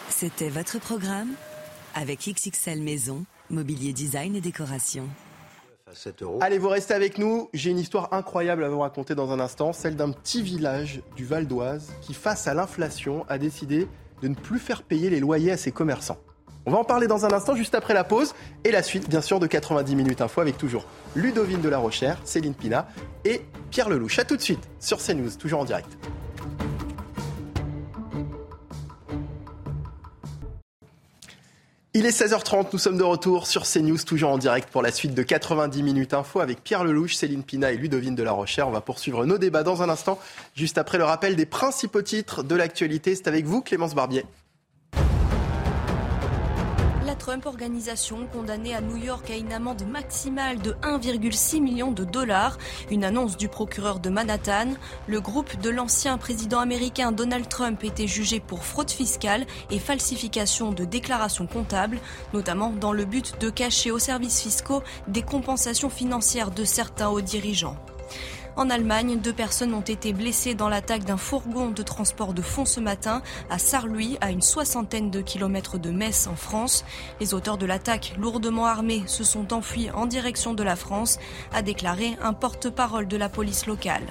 C'était 0.10 0.48
votre 0.48 0.80
programme 0.80 1.34
avec 1.94 2.20
XXL 2.22 2.82
Maison, 2.82 3.26
mobilier 3.50 3.92
design 3.92 4.38
et 4.38 4.42
décoration. 4.42 5.10
Allez, 6.40 6.58
vous 6.58 6.70
restez 6.70 6.94
avec 6.94 7.18
nous. 7.18 7.50
J'ai 7.54 7.72
une 7.72 7.80
histoire 7.80 8.14
incroyable 8.14 8.64
à 8.64 8.70
vous 8.70 8.80
raconter 8.80 9.14
dans 9.14 9.32
un 9.32 9.42
instant, 9.42 9.74
celle 9.74 9.98
d'un 9.98 10.12
petit 10.12 10.42
village 10.42 11.02
du 11.18 11.26
Val 11.26 11.46
d'Oise 11.46 11.92
qui, 12.00 12.14
face 12.14 12.48
à 12.48 12.54
l'inflation, 12.54 13.26
a 13.28 13.38
décidé 13.38 13.90
de 14.22 14.30
ne 14.30 14.36
plus 14.36 14.60
faire 14.60 14.84
payer 14.84 15.10
les 15.10 15.20
loyers 15.20 15.52
à 15.52 15.58
ses 15.58 15.74
commerçants. 15.74 16.20
On 16.70 16.74
va 16.74 16.78
en 16.78 16.84
parler 16.84 17.08
dans 17.08 17.26
un 17.26 17.34
instant, 17.34 17.56
juste 17.56 17.74
après 17.74 17.96
la 17.96 18.04
pause, 18.04 18.36
et 18.64 18.70
la 18.70 18.84
suite, 18.84 19.10
bien 19.10 19.22
sûr, 19.22 19.40
de 19.40 19.48
90 19.48 19.96
minutes 19.96 20.22
info 20.22 20.40
avec 20.40 20.56
toujours 20.56 20.86
Ludovine 21.16 21.62
de 21.62 21.68
la 21.68 21.80
Rochère, 21.80 22.20
Céline 22.26 22.54
Pina 22.54 22.88
et 23.26 23.42
Pierre 23.72 23.90
Lelouch. 23.90 24.20
A 24.20 24.24
tout 24.24 24.38
de 24.38 24.42
suite 24.44 24.70
sur 24.80 25.00
CNews, 25.00 25.32
toujours 25.32 25.62
en 25.62 25.66
direct. 25.66 25.90
Il 31.96 32.06
est 32.06 32.16
16h30, 32.16 32.68
nous 32.72 32.78
sommes 32.78 33.00
de 33.00 33.04
retour 33.04 33.48
sur 33.48 33.64
CNews, 33.64 33.98
toujours 34.06 34.30
en 34.30 34.38
direct 34.38 34.70
pour 34.70 34.84
la 34.84 34.92
suite 34.92 35.16
de 35.16 35.24
90 35.24 35.82
minutes 35.82 36.14
info 36.14 36.40
avec 36.40 36.64
Pierre 36.64 36.84
Lelouch, 36.84 37.16
Céline 37.16 37.42
Pina 37.42 37.72
et 37.72 37.78
Ludovine 37.78 38.14
de 38.14 38.22
la 38.22 38.32
Rochère. 38.32 38.68
On 38.68 38.72
va 38.72 38.82
poursuivre 38.82 39.26
nos 39.26 39.40
débats 39.40 39.64
dans 39.64 39.82
un 39.82 39.90
instant, 39.90 40.20
juste 40.54 40.78
après 40.78 41.00
le 41.00 41.04
rappel 41.04 41.36
des 41.36 41.48
principaux 41.48 42.04
titres 42.04 42.44
de 42.44 42.54
l'actualité. 42.54 43.16
C'est 43.16 43.28
avec 43.28 43.46
vous, 43.46 43.64
Clémence 43.64 43.96
Barbier. 43.96 44.24
Trump 47.20 47.46
Organisation 47.46 48.26
condamnée 48.32 48.74
à 48.74 48.82
New 48.82 48.98
York 48.98 49.30
à 49.30 49.36
une 49.36 49.54
amende 49.54 49.86
maximale 49.86 50.58
de 50.60 50.72
1,6 50.82 51.62
million 51.62 51.92
de 51.92 52.04
dollars. 52.04 52.58
Une 52.90 53.04
annonce 53.04 53.38
du 53.38 53.50
procureur 53.50 54.00
de 54.00 54.10
Manhattan. 54.10 54.70
Le 55.08 55.22
groupe 55.22 55.60
de 55.60 55.70
l'ancien 55.70 56.18
président 56.18 56.60
américain 56.60 57.12
Donald 57.12 57.48
Trump 57.48 57.84
était 57.84 58.08
jugé 58.08 58.40
pour 58.40 58.64
fraude 58.64 58.90
fiscale 58.90 59.46
et 59.70 59.80
falsification 59.80 60.72
de 60.72 60.86
déclarations 60.86 61.46
comptables, 61.46 62.00
notamment 62.34 62.72
dans 62.72 62.94
le 62.94 63.06
but 63.06 63.40
de 63.40 63.50
cacher 63.50 63.92
aux 63.92 64.00
services 64.00 64.42
fiscaux 64.42 64.82
des 65.08 65.22
compensations 65.22 65.90
financières 65.90 66.52
de 66.52 66.64
certains 66.64 67.10
hauts 67.10 67.22
dirigeants. 67.22 67.76
En 68.60 68.70
Allemagne, 68.70 69.20
deux 69.24 69.32
personnes 69.32 69.74
ont 69.74 69.80
été 69.80 70.12
blessées 70.12 70.54
dans 70.54 70.68
l'attaque 70.68 71.06
d'un 71.06 71.16
fourgon 71.16 71.70
de 71.70 71.82
transport 71.82 72.34
de 72.34 72.42
fonds 72.42 72.66
ce 72.66 72.82
matin 72.82 73.22
à 73.50 73.58
Sarlouis, 73.58 74.18
à 74.20 74.32
une 74.32 74.42
soixantaine 74.42 75.10
de 75.10 75.22
kilomètres 75.22 75.78
de 75.78 75.92
Metz 75.92 76.28
en 76.28 76.36
France. 76.36 76.84
Les 77.22 77.34
auteurs 77.34 77.58
de 77.58 77.66
l'attaque, 77.66 78.16
lourdement 78.20 78.66
armés, 78.66 79.04
se 79.08 79.24
sont 79.24 79.54
enfuis 79.54 79.90
en 79.92 80.08
direction 80.08 80.54
de 80.54 80.64
la 80.64 80.76
France, 80.76 81.20
a 81.54 81.62
déclaré 81.62 82.18
un 82.22 82.34
porte-parole 82.34 83.08
de 83.08 83.16
la 83.16 83.30
police 83.30 83.66
locale. 83.66 84.04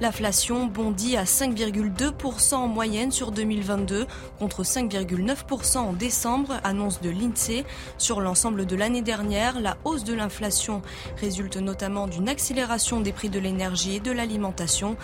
L'inflation 0.00 0.66
bondit 0.66 1.16
à 1.16 1.24
5,2% 1.24 2.54
en 2.54 2.68
moyenne 2.68 3.10
sur 3.10 3.32
2022 3.32 4.06
contre 4.38 4.62
5,9% 4.62 5.78
en 5.78 5.92
décembre, 5.92 6.60
annonce 6.62 7.00
de 7.00 7.10
l'INSEE. 7.10 7.64
Sur 7.98 8.20
l'ensemble 8.20 8.64
de 8.64 8.76
l'année 8.76 9.02
dernière, 9.02 9.60
la 9.60 9.76
hausse 9.84 10.04
de 10.04 10.14
l'inflation 10.14 10.82
résulte 11.16 11.56
notamment 11.56 12.06
d'une 12.06 12.28
accélération 12.28 13.00
des 13.00 13.12
prix 13.12 13.28
de 13.28 13.40
l'énergie 13.40 13.96
et 13.96 14.00
de 14.00 14.12
l'alimentation. 14.12 14.96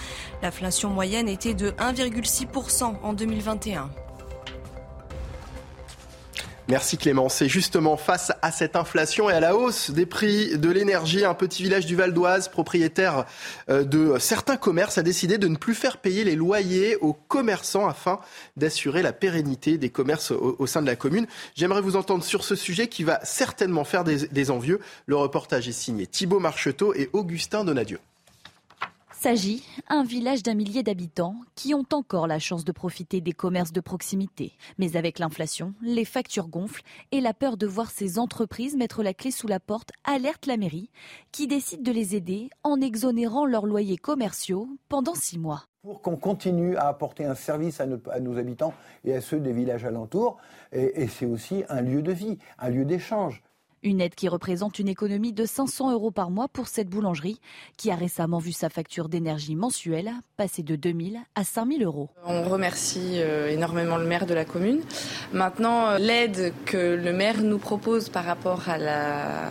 L'inflation 0.42 0.90
moyenne 0.90 1.28
était 1.28 1.54
de 1.54 1.70
1,6% 1.72 2.94
en 3.02 3.12
2021. 3.12 3.90
Merci 6.68 6.96
Clément. 6.96 7.28
C'est 7.28 7.48
justement 7.48 7.98
face 7.98 8.32
à 8.40 8.50
cette 8.50 8.74
inflation 8.74 9.28
et 9.28 9.34
à 9.34 9.40
la 9.40 9.54
hausse 9.54 9.90
des 9.90 10.06
prix 10.06 10.56
de 10.56 10.70
l'énergie, 10.70 11.26
un 11.26 11.34
petit 11.34 11.62
village 11.62 11.84
du 11.84 11.94
Val 11.94 12.14
d'Oise, 12.14 12.48
propriétaire 12.48 13.26
euh, 13.68 13.84
de 13.84 14.16
certains 14.18 14.56
commerces, 14.56 14.96
a 14.96 15.02
décidé 15.02 15.36
de 15.36 15.46
ne 15.46 15.56
plus 15.56 15.74
faire 15.74 15.98
payer 15.98 16.24
les 16.24 16.36
loyers 16.36 16.96
aux 16.96 17.12
commerçants 17.12 17.86
afin 17.86 18.18
d'assurer 18.56 19.02
la 19.02 19.12
pérennité 19.12 19.76
des 19.76 19.90
commerces 19.90 20.30
au, 20.30 20.66
sein 20.66 20.80
de 20.80 20.86
la 20.86 20.96
commune. 20.96 21.26
J'aimerais 21.54 21.82
vous 21.82 21.96
entendre 21.96 22.24
sur 22.24 22.44
ce 22.44 22.56
sujet 22.56 22.88
qui 22.88 23.04
va 23.04 23.20
certainement 23.24 23.84
faire 23.84 24.02
des, 24.02 24.26
des 24.28 24.50
envieux. 24.50 24.80
Le 25.04 25.16
reportage 25.16 25.68
est 25.68 25.72
signé 25.72 26.06
Thibault 26.06 26.40
Marcheteau 26.40 26.94
et 26.94 27.10
Augustin 27.12 27.64
Donadieu 27.64 27.98
s'agit 29.24 29.64
un 29.88 30.04
village 30.04 30.42
d'un 30.42 30.52
millier 30.52 30.82
d'habitants 30.82 31.36
qui 31.54 31.72
ont 31.72 31.86
encore 31.94 32.26
la 32.26 32.38
chance 32.38 32.62
de 32.62 32.72
profiter 32.72 33.22
des 33.22 33.32
commerces 33.32 33.72
de 33.72 33.80
proximité. 33.80 34.52
Mais 34.76 34.98
avec 34.98 35.18
l'inflation, 35.18 35.72
les 35.80 36.04
factures 36.04 36.48
gonflent 36.48 36.82
et 37.10 37.22
la 37.22 37.32
peur 37.32 37.56
de 37.56 37.66
voir 37.66 37.90
ces 37.90 38.18
entreprises 38.18 38.76
mettre 38.76 39.02
la 39.02 39.14
clé 39.14 39.30
sous 39.30 39.46
la 39.48 39.60
porte 39.60 39.92
alerte 40.04 40.44
la 40.44 40.58
mairie 40.58 40.90
qui 41.32 41.46
décide 41.46 41.82
de 41.82 41.90
les 41.90 42.14
aider 42.14 42.50
en 42.64 42.82
exonérant 42.82 43.46
leurs 43.46 43.64
loyers 43.64 43.96
commerciaux 43.96 44.68
pendant 44.90 45.14
six 45.14 45.38
mois 45.38 45.64
pour 45.82 46.00
qu'on 46.00 46.16
continue 46.16 46.76
à 46.76 46.88
apporter 46.88 47.26
un 47.26 47.34
service 47.34 47.78
à 47.80 47.86
nos, 47.86 48.38
habitants 48.38 48.72
et 49.04 49.14
à 49.14 49.20
ceux 49.20 49.38
des 49.38 49.52
villages 49.52 49.84
alentours. 49.84 50.38
et 50.72 51.08
c'est 51.08 51.26
aussi 51.26 51.62
un 51.68 51.82
lieu 51.82 52.00
de 52.00 52.12
vie, 52.12 52.38
un 52.58 52.70
lieu 52.70 52.86
d'échange. 52.86 53.42
Une 53.84 54.00
aide 54.00 54.14
qui 54.14 54.28
représente 54.28 54.78
une 54.78 54.88
économie 54.88 55.34
de 55.34 55.44
500 55.44 55.92
euros 55.92 56.10
par 56.10 56.30
mois 56.30 56.48
pour 56.48 56.68
cette 56.68 56.88
boulangerie 56.88 57.38
qui 57.76 57.90
a 57.90 57.94
récemment 57.94 58.38
vu 58.38 58.50
sa 58.50 58.70
facture 58.70 59.10
d'énergie 59.10 59.56
mensuelle 59.56 60.10
passer 60.38 60.62
de 60.62 60.74
2000 60.74 61.18
à 61.34 61.44
5000 61.44 61.84
euros. 61.84 62.08
On 62.24 62.44
remercie 62.44 63.16
euh, 63.16 63.50
énormément 63.50 63.98
le 63.98 64.06
maire 64.06 64.24
de 64.24 64.32
la 64.32 64.46
commune. 64.46 64.80
Maintenant, 65.34 65.88
euh, 65.88 65.98
l'aide 65.98 66.54
que 66.64 66.94
le 66.94 67.12
maire 67.12 67.42
nous 67.42 67.58
propose 67.58 68.08
par 68.08 68.24
rapport 68.24 68.70
à 68.70 68.78
la, 68.78 69.50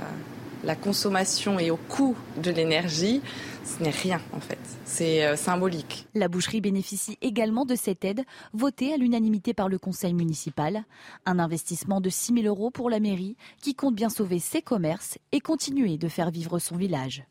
la 0.63 0.75
consommation 0.75 1.59
et 1.59 1.69
au 1.69 1.77
coût 1.77 2.15
de 2.41 2.49
l'énergie, 2.49 3.21
ce 3.63 3.81
n'est 3.81 3.89
rien 3.89 4.21
en 4.33 4.39
fait. 4.39 4.59
C'est 4.85 5.25
euh, 5.25 5.35
symbolique. 5.35 6.07
La 6.13 6.27
boucherie 6.27 6.61
bénéficie 6.61 7.17
également 7.21 7.65
de 7.65 7.75
cette 7.75 8.03
aide 8.05 8.23
votée 8.53 8.93
à 8.93 8.97
l'unanimité 8.97 9.53
par 9.53 9.69
le 9.69 9.77
conseil 9.77 10.13
municipal. 10.13 10.83
Un 11.25 11.39
investissement 11.39 12.01
de 12.01 12.09
6 12.09 12.33
000 12.41 12.45
euros 12.45 12.71
pour 12.71 12.89
la 12.89 12.99
mairie 12.99 13.35
qui 13.61 13.75
compte 13.75 13.95
bien 13.95 14.09
sauver 14.09 14.39
ses 14.39 14.61
commerces 14.61 15.17
et 15.31 15.39
continuer 15.39 15.97
de 15.97 16.07
faire 16.07 16.31
vivre 16.31 16.59
son 16.59 16.75
village. 16.75 17.23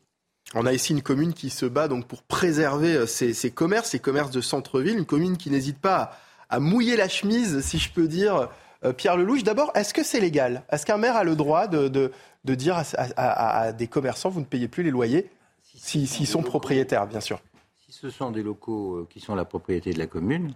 On 0.55 0.65
a 0.65 0.73
ici 0.73 0.93
une 0.93 1.01
commune 1.01 1.33
qui 1.33 1.49
se 1.49 1.65
bat 1.65 1.87
donc 1.87 2.07
pour 2.07 2.23
préserver 2.23 2.93
euh, 2.93 3.05
ses, 3.05 3.51
commerces, 3.51 3.91
ses 3.91 3.99
commerces 3.99 4.31
de 4.31 4.41
centre-ville, 4.41 4.97
une 4.97 5.05
commune 5.05 5.37
qui 5.37 5.49
n'hésite 5.49 5.79
pas 5.79 6.17
à, 6.49 6.59
mouiller 6.59 6.95
la 6.95 7.09
chemise, 7.09 7.61
si 7.61 7.79
je 7.79 7.91
peux 7.91 8.07
dire, 8.07 8.49
Pierre 8.97 9.17
Lelouch. 9.17 9.43
D'abord, 9.43 9.71
est-ce 9.75 9.93
que 9.93 10.03
c'est 10.03 10.19
légal? 10.19 10.63
Est-ce 10.69 10.85
qu'un 10.85 10.97
maire 10.97 11.15
a 11.15 11.23
le 11.23 11.35
droit 11.35 11.67
de, 11.67 11.87
de, 11.87 12.55
dire 12.55 12.83
à, 13.17 13.71
des 13.71 13.87
commerçants, 13.87 14.29
vous 14.29 14.41
ne 14.41 14.45
payez 14.45 14.67
plus 14.67 14.83
les 14.83 14.91
loyers, 14.91 15.31
s'ils 15.83 16.27
sont 16.27 16.43
propriétaires, 16.43 17.07
bien 17.07 17.19
sûr 17.19 17.41
Si 17.77 17.91
ce 17.91 18.09
sont 18.09 18.31
des 18.31 18.43
locaux 18.43 19.05
qui 19.09 19.19
sont 19.19 19.35
la 19.35 19.45
propriété 19.45 19.93
de 19.93 19.99
la 19.99 20.07
commune, 20.07 20.53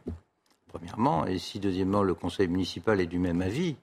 premièrement, 0.68 1.26
et 1.26 1.38
si, 1.38 1.60
deuxièmement, 1.60 2.04
le 2.04 2.14
conseil 2.14 2.48
municipal 2.48 3.02
est 3.02 3.08
du 3.08 3.20
même 3.20 3.42
avis, 3.42 3.76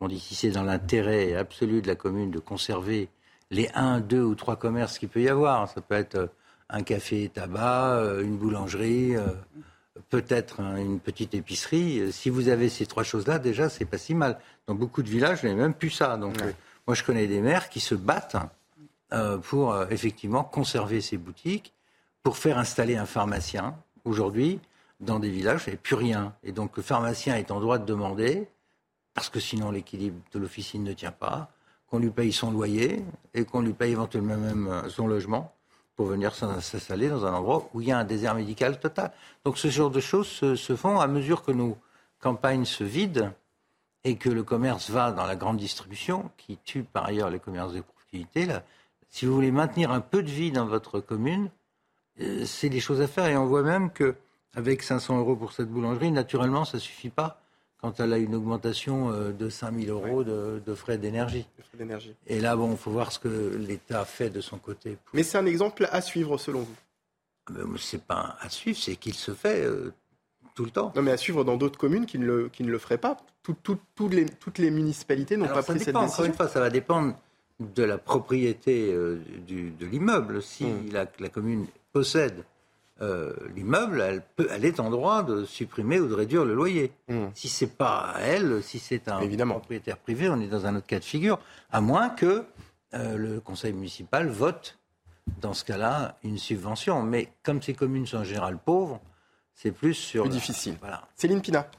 on 0.00 0.08
dit 0.08 0.20
si 0.20 0.34
c'est 0.34 0.50
dans 0.50 0.62
l'intérêt 0.62 1.34
absolu 1.34 1.82
de 1.82 1.86
la 1.86 1.94
commune 1.94 2.30
de 2.30 2.38
conserver 2.38 3.08
les 3.50 3.68
un, 3.74 4.00
deux 4.00 4.22
ou 4.22 4.34
trois 4.34 4.56
commerces 4.56 4.98
qu'il 4.98 5.08
peut 5.08 5.22
y 5.22 5.28
avoir, 5.28 5.68
ça 5.68 5.80
peut 5.80 5.94
être 5.94 6.14
euh, 6.16 6.26
un 6.68 6.82
café 6.82 7.28
tabac, 7.28 7.96
euh, 7.96 8.22
une 8.22 8.36
boulangerie, 8.36 9.16
euh, 9.16 9.26
peut-être 10.08 10.60
une 10.60 11.00
petite 11.00 11.34
épicerie. 11.34 12.12
Si 12.12 12.30
vous 12.30 12.48
avez 12.48 12.68
ces 12.68 12.86
trois 12.86 13.02
choses-là, 13.02 13.38
déjà, 13.38 13.68
c'est 13.68 13.84
pas 13.84 13.98
si 13.98 14.14
mal. 14.14 14.38
Dans 14.66 14.74
beaucoup 14.74 15.02
de 15.02 15.08
villages, 15.08 15.42
n'ai 15.42 15.54
même 15.54 15.74
plus 15.74 15.90
ça. 15.90 16.16
Donc, 16.16 16.36
moi, 16.86 16.94
je 16.94 17.02
connais 17.02 17.26
des 17.26 17.40
maires 17.40 17.68
qui 17.68 17.80
se 17.80 17.94
battent 17.94 18.36
pour 19.42 19.76
effectivement 19.90 20.44
conserver 20.44 21.00
ces 21.00 21.16
boutiques, 21.16 21.72
pour 22.22 22.36
faire 22.36 22.58
installer 22.58 22.96
un 22.96 23.06
pharmacien. 23.06 23.76
Aujourd'hui, 24.04 24.60
dans 25.00 25.18
des 25.18 25.30
villages, 25.30 25.64
il 25.66 25.72
n'y 25.72 25.76
plus 25.76 25.96
rien. 25.96 26.34
Et 26.42 26.52
donc, 26.52 26.76
le 26.76 26.82
pharmacien 26.82 27.36
est 27.36 27.50
en 27.50 27.60
droit 27.60 27.78
de 27.78 27.84
demander 27.84 28.48
parce 29.14 29.28
que 29.28 29.40
sinon 29.40 29.70
l'équilibre 29.70 30.20
de 30.32 30.38
l'officine 30.38 30.84
ne 30.84 30.92
tient 30.92 31.12
pas, 31.12 31.50
qu'on 31.88 31.98
lui 31.98 32.10
paye 32.10 32.32
son 32.32 32.50
loyer 32.50 33.04
et 33.34 33.44
qu'on 33.44 33.60
lui 33.60 33.72
paye 33.72 33.92
éventuellement 33.92 34.36
même 34.36 34.68
euh, 34.68 34.88
son 34.88 35.06
logement 35.06 35.52
pour 35.96 36.06
venir 36.06 36.34
s'installer 36.34 37.08
dans 37.08 37.26
un 37.26 37.34
endroit 37.34 37.68
où 37.74 37.80
il 37.80 37.88
y 37.88 37.92
a 37.92 37.98
un 37.98 38.04
désert 38.04 38.34
médical 38.34 38.80
total. 38.80 39.12
Donc 39.44 39.58
ce 39.58 39.68
genre 39.68 39.90
de 39.90 40.00
choses 40.00 40.28
se, 40.28 40.76
font 40.76 40.98
à 40.98 41.06
mesure 41.06 41.42
que 41.42 41.52
nos 41.52 41.76
campagnes 42.20 42.64
se 42.64 42.84
vident 42.84 43.32
et 44.04 44.16
que 44.16 44.30
le 44.30 44.42
commerce 44.42 44.88
va 44.88 45.12
dans 45.12 45.26
la 45.26 45.36
grande 45.36 45.58
distribution, 45.58 46.30
qui 46.38 46.56
tue 46.64 46.84
par 46.84 47.04
ailleurs 47.04 47.28
les 47.28 47.38
commerces 47.38 47.74
de 47.74 47.82
proximité. 47.82 48.48
Si 49.10 49.26
vous 49.26 49.34
voulez 49.34 49.50
maintenir 49.50 49.90
un 49.90 50.00
peu 50.00 50.22
de 50.22 50.30
vie 50.30 50.52
dans 50.52 50.66
votre 50.66 51.00
commune, 51.00 51.50
euh, 52.20 52.44
c'est 52.46 52.68
des 52.68 52.80
choses 52.80 53.00
à 53.00 53.06
faire. 53.06 53.26
Et 53.26 53.36
on 53.36 53.46
voit 53.46 53.62
même 53.62 53.90
que 53.90 54.14
avec 54.54 54.82
500 54.82 55.18
euros 55.18 55.36
pour 55.36 55.52
cette 55.52 55.68
boulangerie, 55.68 56.10
naturellement, 56.10 56.64
ça 56.64 56.78
suffit 56.78 57.10
pas 57.10 57.40
quand 57.80 57.98
elle 57.98 58.12
a 58.12 58.18
une 58.18 58.34
augmentation 58.34 59.10
euh, 59.10 59.32
de 59.32 59.48
5 59.48 59.74
000 59.74 59.98
euros 59.98 60.22
de, 60.22 60.74
frais 60.74 60.98
d'énergie. 60.98 61.46
Et 62.26 62.40
là, 62.40 62.56
bon, 62.56 62.72
il 62.72 62.76
faut 62.76 62.90
voir 62.90 63.10
ce 63.10 63.18
que 63.18 63.56
l'État 63.56 64.04
fait 64.04 64.30
de 64.30 64.40
son 64.40 64.58
côté. 64.58 64.98
Mais 65.12 65.22
c'est 65.22 65.38
un 65.38 65.46
exemple 65.46 65.88
à 65.90 66.00
suivre 66.00 66.36
selon 66.38 66.60
vous 66.60 66.76
ah 67.46 67.52
ben, 67.52 67.66
C'est 67.78 68.02
pas 68.02 68.36
à 68.40 68.48
suivre, 68.50 68.78
c'est 68.78 68.96
qu'il 68.96 69.14
se 69.14 69.32
fait 69.32 69.64
euh, 69.64 69.92
tout 70.54 70.64
le 70.64 70.70
temps. 70.70 70.92
Non, 70.94 71.02
mais 71.02 71.12
à 71.12 71.16
suivre 71.16 71.42
dans 71.42 71.56
d'autres 71.56 71.78
communes 71.78 72.06
qui 72.06 72.18
ne 72.18 72.26
le, 72.26 72.48
qui 72.48 72.62
ne 72.62 72.70
le 72.70 72.78
feraient 72.78 72.98
pas. 72.98 73.16
les, 74.10 74.26
toutes 74.26 74.58
les 74.58 74.70
municipalités 74.70 75.36
n'ont 75.36 75.46
pas 75.46 75.62
pris 75.62 75.78
cette 75.78 75.94
décision. 75.94 76.00
Encore 76.00 76.24
une 76.26 76.34
fois, 76.34 76.48
ça 76.48 76.60
va 76.60 76.70
dépendre 76.70 77.14
de 77.60 77.82
la 77.82 77.98
propriété 77.98 78.92
euh, 78.92 79.20
du, 79.46 79.70
de 79.70 79.86
l'immeuble. 79.86 80.42
Si 80.42 80.64
hmm. 80.64 80.92
la, 80.92 81.06
la 81.18 81.28
commune 81.28 81.66
possède 81.92 82.44
euh, 83.02 83.32
l'immeuble, 83.54 84.00
elle, 84.00 84.22
elle 84.50 84.64
est 84.64 84.80
en 84.80 84.90
droit 84.90 85.22
de 85.22 85.44
supprimer 85.44 86.00
ou 86.00 86.08
de 86.08 86.14
réduire 86.14 86.44
le 86.44 86.54
loyer. 86.54 86.92
Hmm. 87.08 87.28
Si 87.34 87.48
c'est 87.48 87.76
pas 87.76 88.14
elle, 88.20 88.62
si 88.62 88.78
c'est 88.78 89.08
un 89.08 89.20
propriétaire 89.46 89.96
privé, 89.96 90.28
on 90.28 90.40
est 90.40 90.48
dans 90.48 90.66
un 90.66 90.76
autre 90.76 90.86
cas 90.86 90.98
de 90.98 91.04
figure, 91.04 91.38
à 91.70 91.80
moins 91.80 92.10
que 92.10 92.44
euh, 92.94 93.16
le 93.16 93.40
conseil 93.40 93.72
municipal 93.72 94.28
vote, 94.28 94.78
dans 95.40 95.54
ce 95.54 95.64
cas-là, 95.64 96.18
une 96.24 96.38
subvention. 96.38 97.02
Mais 97.02 97.28
comme 97.42 97.62
ces 97.62 97.74
communes 97.74 98.06
sont 98.06 98.18
en 98.18 98.24
général 98.24 98.58
pauvres, 98.58 99.00
c'est 99.54 99.72
plus 99.72 99.94
sur... 99.94 100.24
Plus 100.24 100.32
difficile. 100.32 100.76
Voilà. 100.80 101.06
Céline 101.14 101.40
Pina. 101.40 101.70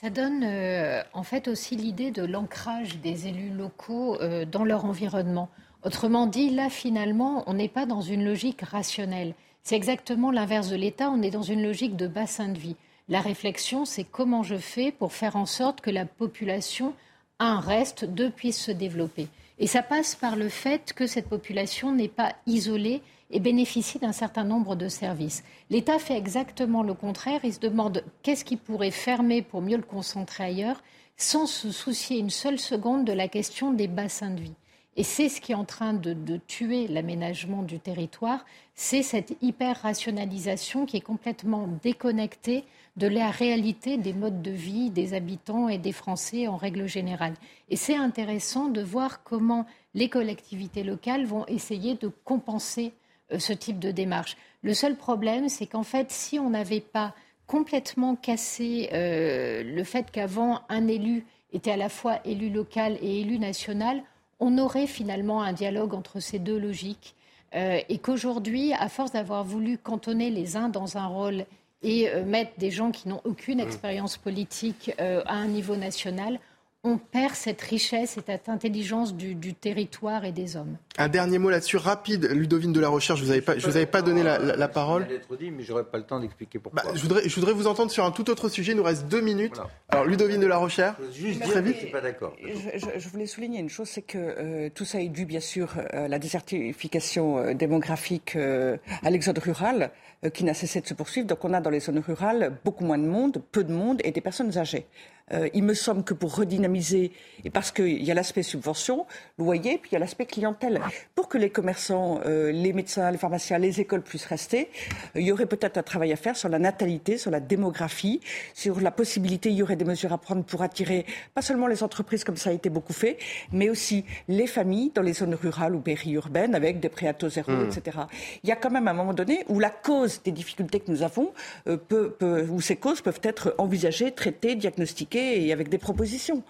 Ça 0.00 0.10
donne 0.10 0.42
euh, 0.44 1.02
en 1.14 1.22
fait 1.22 1.48
aussi 1.48 1.74
l'idée 1.74 2.10
de 2.10 2.22
l'ancrage 2.22 2.98
des 2.98 3.28
élus 3.28 3.50
locaux 3.50 4.18
dans 4.50 4.64
leur 4.64 4.84
environnement. 4.84 5.48
Autrement 5.84 6.26
dit, 6.26 6.50
là, 6.50 6.68
finalement, 6.68 7.44
on 7.46 7.54
n'est 7.54 7.68
pas 7.68 7.86
dans 7.86 8.00
une 8.00 8.24
logique 8.24 8.62
rationnelle. 8.62 9.34
C'est 9.62 9.76
exactement 9.76 10.30
l'inverse 10.30 10.68
de 10.68 10.76
l'État. 10.76 11.10
On 11.10 11.22
est 11.22 11.30
dans 11.30 11.42
une 11.42 11.62
logique 11.62 11.96
de 11.96 12.06
bassin 12.06 12.48
de 12.48 12.58
vie. 12.58 12.76
La 13.08 13.20
réflexion, 13.20 13.84
c'est 13.84 14.04
comment 14.04 14.42
je 14.42 14.56
fais 14.56 14.90
pour 14.90 15.12
faire 15.12 15.36
en 15.36 15.46
sorte 15.46 15.80
que 15.80 15.90
la 15.90 16.04
population, 16.04 16.92
un 17.38 17.60
reste, 17.60 18.04
deux 18.04 18.30
puisse 18.30 18.60
se 18.60 18.72
développer. 18.72 19.28
Et 19.58 19.66
ça 19.66 19.82
passe 19.82 20.14
par 20.14 20.36
le 20.36 20.48
fait 20.48 20.92
que 20.92 21.06
cette 21.06 21.28
population 21.28 21.92
n'est 21.92 22.08
pas 22.08 22.34
isolée 22.46 23.00
et 23.30 23.40
bénéficie 23.40 23.98
d'un 23.98 24.12
certain 24.12 24.44
nombre 24.44 24.76
de 24.76 24.88
services. 24.88 25.42
L'État 25.70 25.98
fait 25.98 26.16
exactement 26.16 26.82
le 26.82 26.94
contraire. 26.94 27.40
Il 27.44 27.54
se 27.54 27.60
demande 27.60 28.04
qu'est-ce 28.22 28.44
qui 28.44 28.56
pourrait 28.56 28.90
fermer 28.90 29.42
pour 29.42 29.62
mieux 29.62 29.76
le 29.76 29.82
concentrer 29.82 30.44
ailleurs, 30.44 30.82
sans 31.16 31.46
se 31.46 31.70
soucier 31.70 32.18
une 32.18 32.30
seule 32.30 32.58
seconde 32.58 33.04
de 33.04 33.12
la 33.12 33.28
question 33.28 33.72
des 33.72 33.88
bassins 33.88 34.30
de 34.30 34.40
vie. 34.40 34.54
Et 34.98 35.02
c'est 35.02 35.28
ce 35.28 35.42
qui 35.42 35.52
est 35.52 35.56
en 35.56 35.66
train 35.66 35.92
de, 35.92 36.40
tuer 36.46 36.88
l'aménagement 36.88 37.62
du 37.62 37.78
territoire, 37.78 38.46
c'est 38.74 39.02
cette 39.02 39.36
hyper-rationalisation 39.42 40.86
qui 40.86 40.96
est 40.96 41.02
complètement 41.02 41.68
déconnectée 41.82 42.64
de 42.96 43.06
la 43.06 43.30
réalité 43.30 43.98
des 43.98 44.14
modes 44.14 44.40
de 44.40 44.50
vie 44.50 44.88
des 44.88 45.12
habitants 45.12 45.68
et 45.68 45.76
des 45.76 45.92
Français 45.92 46.48
en 46.48 46.56
règle 46.56 46.86
générale. 46.86 47.34
Et 47.68 47.76
c'est 47.76 47.96
intéressant 47.96 48.68
de 48.68 48.82
voir 48.82 49.22
comment 49.22 49.66
les 49.92 50.08
collectivités 50.08 50.82
locales 50.82 51.26
vont 51.26 51.44
essayer 51.46 51.94
de 51.94 52.10
compenser 52.24 52.94
ce 53.38 53.52
type 53.52 53.78
de 53.78 53.90
démarche. 53.90 54.36
Le 54.62 54.74
seul 54.74 54.96
problème, 54.96 55.48
c'est 55.48 55.66
qu'en 55.66 55.82
fait, 55.82 56.10
si 56.10 56.38
on 56.38 56.50
n'avait 56.50 56.80
pas 56.80 57.14
complètement 57.46 58.16
cassé 58.16 58.88
euh, 58.92 59.62
le 59.62 59.84
fait 59.84 60.10
qu'avant, 60.10 60.62
un 60.68 60.88
élu 60.88 61.24
était 61.52 61.70
à 61.70 61.76
la 61.76 61.88
fois 61.88 62.18
élu 62.24 62.50
local 62.50 62.98
et 63.00 63.20
élu 63.20 63.38
national, 63.38 64.02
on 64.40 64.58
aurait 64.58 64.86
finalement 64.86 65.42
un 65.42 65.52
dialogue 65.52 65.94
entre 65.94 66.20
ces 66.20 66.38
deux 66.38 66.58
logiques 66.58 67.14
euh, 67.54 67.78
et 67.88 67.98
qu'aujourd'hui, 67.98 68.72
à 68.74 68.88
force 68.88 69.12
d'avoir 69.12 69.44
voulu 69.44 69.78
cantonner 69.78 70.30
les 70.30 70.56
uns 70.56 70.68
dans 70.68 70.96
un 70.98 71.06
rôle 71.06 71.46
et 71.82 72.08
euh, 72.08 72.24
mettre 72.24 72.52
des 72.58 72.70
gens 72.70 72.90
qui 72.90 73.08
n'ont 73.08 73.20
aucune 73.24 73.60
expérience 73.60 74.16
politique 74.16 74.92
euh, 75.00 75.22
à 75.26 75.34
un 75.34 75.46
niveau 75.46 75.76
national, 75.76 76.38
on 76.86 76.98
perd 76.98 77.34
cette 77.34 77.60
richesse 77.62 78.16
et 78.16 78.20
cette 78.24 78.48
intelligence 78.48 79.14
du, 79.14 79.54
territoire 79.54 80.24
et 80.24 80.30
des 80.30 80.56
hommes. 80.56 80.76
Un 80.98 81.08
dernier 81.08 81.38
mot 81.38 81.50
là-dessus, 81.50 81.76
rapide, 81.76 82.30
Ludovine 82.30 82.72
de 82.72 82.78
la 82.78 82.88
Recherche, 82.88 83.18
je 83.18 83.24
ne 83.24 83.26
vous 83.26 83.32
avais 83.32 83.42
pas, 83.42 83.58
je 83.58 83.66
vous 83.66 83.76
avais 83.76 83.86
pas 83.86 84.02
donné 84.02 84.22
la, 84.22 84.68
parole. 84.68 85.06
dit, 85.38 85.50
mais 85.50 85.64
j'aurais 85.64 85.84
pas 85.84 85.98
le 85.98 86.04
temps 86.04 86.20
d'expliquer 86.20 86.60
pourquoi. 86.60 86.82
Bah, 86.82 86.90
je, 86.94 87.02
voudrais, 87.02 87.28
je 87.28 87.34
voudrais 87.34 87.52
vous 87.52 87.66
entendre 87.66 87.90
sur 87.90 88.04
un 88.04 88.12
tout 88.12 88.30
autre 88.30 88.48
sujet, 88.48 88.72
il 88.72 88.76
nous 88.76 88.84
reste 88.84 89.08
deux 89.08 89.20
minutes. 89.20 89.60
Alors, 89.88 90.04
Ludovine 90.04 90.40
de 90.40 90.46
la 90.46 90.58
Recherche, 90.58 90.96
juste 91.12 91.42
très 91.42 91.60
vite. 91.60 91.74
Je 91.74 91.80
suis 91.80 91.90
pas 91.90 92.00
d'accord. 92.00 92.34
Je, 92.40 93.08
voulais 93.08 93.26
souligner 93.26 93.58
une 93.58 93.68
chose, 93.68 93.88
c'est 93.88 94.02
que 94.02 94.18
euh, 94.18 94.70
tout 94.72 94.84
ça 94.84 95.00
est 95.00 95.08
dû, 95.08 95.26
bien 95.26 95.40
sûr, 95.40 95.74
à 95.90 95.96
euh, 95.96 96.08
la 96.08 96.20
désertification 96.20 97.38
euh, 97.38 97.54
démographique, 97.54 98.36
à 98.36 99.10
l'exode 99.10 99.38
rural, 99.38 99.90
qui 100.32 100.44
n'a 100.44 100.54
cessé 100.54 100.80
de 100.80 100.86
se 100.86 100.94
poursuivre. 100.94 101.26
Donc, 101.26 101.44
on 101.44 101.52
a 101.52 101.60
dans 101.60 101.70
les 101.70 101.80
zones 101.80 101.98
rurales 101.98 102.56
beaucoup 102.64 102.84
moins 102.84 102.98
de 102.98 103.06
monde, 103.06 103.42
peu 103.50 103.64
de 103.64 103.72
monde 103.72 104.00
et 104.04 104.12
des 104.12 104.20
personnes 104.20 104.56
âgées. 104.56 104.86
Euh, 105.32 105.48
il 105.54 105.64
me 105.64 105.74
semble 105.74 106.04
que 106.04 106.14
pour 106.14 106.36
redynamiser, 106.36 107.10
et 107.44 107.50
parce 107.50 107.72
qu'il 107.72 108.02
y 108.02 108.10
a 108.12 108.14
l'aspect 108.14 108.44
subvention, 108.44 109.06
loyer, 109.38 109.78
puis 109.78 109.90
il 109.90 109.94
y 109.94 109.96
a 109.96 109.98
l'aspect 109.98 110.26
clientèle, 110.26 110.80
pour 111.16 111.28
que 111.28 111.36
les 111.36 111.50
commerçants, 111.50 112.20
euh, 112.26 112.52
les 112.52 112.72
médecins, 112.72 113.10
les 113.10 113.18
pharmaciens, 113.18 113.58
les 113.58 113.80
écoles 113.80 114.02
puissent 114.02 114.26
rester, 114.26 114.70
euh, 115.16 115.20
il 115.20 115.26
y 115.26 115.32
aurait 115.32 115.46
peut-être 115.46 115.78
un 115.78 115.82
travail 115.82 116.12
à 116.12 116.16
faire 116.16 116.36
sur 116.36 116.48
la 116.48 116.60
natalité, 116.60 117.18
sur 117.18 117.32
la 117.32 117.40
démographie, 117.40 118.20
sur 118.54 118.80
la 118.80 118.92
possibilité, 118.92 119.50
il 119.50 119.56
y 119.56 119.62
aurait 119.64 119.74
des 119.74 119.84
mesures 119.84 120.12
à 120.12 120.18
prendre 120.18 120.44
pour 120.44 120.62
attirer 120.62 121.04
pas 121.34 121.42
seulement 121.42 121.66
les 121.66 121.82
entreprises 121.82 122.22
comme 122.22 122.36
ça 122.36 122.50
a 122.50 122.52
été 122.52 122.70
beaucoup 122.70 122.92
fait, 122.92 123.18
mais 123.50 123.68
aussi 123.68 124.04
les 124.28 124.46
familles 124.46 124.92
dans 124.94 125.02
les 125.02 125.12
zones 125.12 125.34
rurales 125.34 125.74
ou 125.74 125.80
périurbaines 125.80 126.54
avec 126.54 126.78
des 126.78 126.88
prêts 126.88 127.08
à 127.08 127.14
taux 127.14 127.30
zéro, 127.30 127.50
hmm. 127.50 127.66
etc. 127.66 127.98
Il 128.44 128.48
y 128.48 128.52
a 128.52 128.56
quand 128.56 128.70
même 128.70 128.86
un 128.86 128.94
moment 128.94 129.12
donné 129.12 129.44
où 129.48 129.58
la 129.58 129.70
cause 129.70 130.22
des 130.22 130.30
difficultés 130.30 130.78
que 130.78 130.90
nous 130.90 131.02
avons, 131.02 131.32
peut, 131.64 132.16
où 132.48 132.60
ces 132.60 132.76
causes 132.76 133.00
peuvent 133.00 133.20
être 133.24 133.56
envisagées, 133.58 134.12
traitées, 134.12 134.54
diagnostiquées 134.54 135.15
et 135.18 135.52
avec 135.52 135.68
des 135.68 135.78
propositions. 135.78 136.42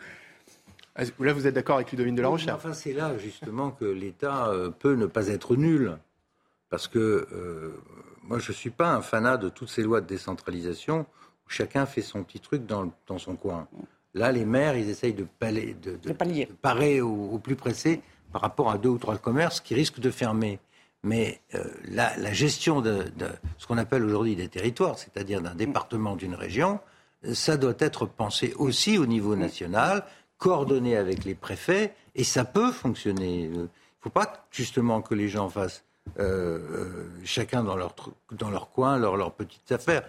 Là, 1.19 1.33
vous 1.33 1.47
êtes 1.47 1.55
d'accord 1.55 1.77
avec 1.77 1.91
Ludovine 1.93 2.15
de 2.15 2.23
la 2.23 2.29
Recherche 2.29 2.57
Enfin, 2.57 2.73
c'est 2.73 2.95
là 2.95 3.19
justement 3.19 3.71
que 3.71 3.85
l'État 3.85 4.49
euh, 4.49 4.71
peut 4.71 4.95
ne 4.95 5.07
pas 5.07 5.29
être 5.29 5.57
nul. 5.57 5.99
Parce 6.71 6.89
que 6.89 7.29
euh, 7.33 7.75
moi, 8.23 8.39
je 8.39 8.51
ne 8.51 8.55
suis 8.55 8.71
pas 8.71 8.93
un 8.93 9.03
fanat 9.03 9.37
de 9.37 9.49
toutes 9.49 9.69
ces 9.69 9.83
lois 9.83 10.01
de 10.01 10.07
décentralisation 10.07 11.01
où 11.47 11.51
chacun 11.51 11.87
fait 11.87 12.03
son 12.03 12.25
petit 12.25 12.41
truc 12.41 12.67
dans, 12.67 12.91
dans 13.07 13.19
son 13.19 13.37
coin. 13.37 13.69
Là, 14.15 14.33
les 14.33 14.47
maires, 14.47 14.77
ils 14.77 14.89
essayent 14.89 15.15
de, 15.15 15.27
pallier, 15.39 15.77
de, 15.81 15.97
de, 15.97 16.47
parer 16.63 17.01
au, 17.03 17.39
plus 17.39 17.57
pressé 17.57 18.01
par 18.33 18.41
rapport 18.41 18.71
à 18.71 18.79
deux 18.79 18.89
ou 18.89 18.99
trois 18.99 19.19
commerces 19.19 19.61
qui 19.61 19.75
risquent 19.75 20.01
de 20.01 20.11
fermer. 20.11 20.59
Mais 21.03 21.41
euh, 21.55 21.63
la, 21.85 22.17
la, 22.17 22.33
gestion 22.33 22.81
de, 22.81 23.05
de 23.17 23.29
ce 23.59 23.67
qu'on 23.67 23.77
appelle 23.77 24.03
aujourd'hui 24.03 24.35
des 24.35 24.49
territoires, 24.49 24.99
c'est-à-dire 24.99 25.43
d'un 25.43 25.55
département, 25.55 26.17
d'une 26.17 26.35
région, 26.35 26.81
ça 27.33 27.57
doit 27.57 27.75
être 27.79 28.07
pensé 28.07 28.55
aussi 28.57 28.99
au 28.99 29.07
niveau 29.07 29.37
national, 29.37 30.05
coordonné 30.39 30.97
avec 30.97 31.25
les 31.25 31.35
préfets, 31.35 31.95
et 32.15 32.25
ça 32.25 32.45
peut 32.45 32.73
fonctionner. 32.73 33.45
Il 33.45 33.53
ne 33.53 33.67
faut 34.01 34.11
pas 34.11 34.47
justement 34.51 35.03
que 35.03 35.15
les 35.15 35.29
gens 35.29 35.49
fassent 35.49 35.85
euh, 36.19 36.59
euh, 36.59 37.09
chacun 37.25 37.65
dans 37.65 37.77
leur, 37.77 37.95
dans 38.33 38.51
leur 38.51 38.71
coin, 38.71 38.99
leur, 38.99 39.17
leur 39.17 39.33
petite 39.33 39.71
affaire. 39.73 40.03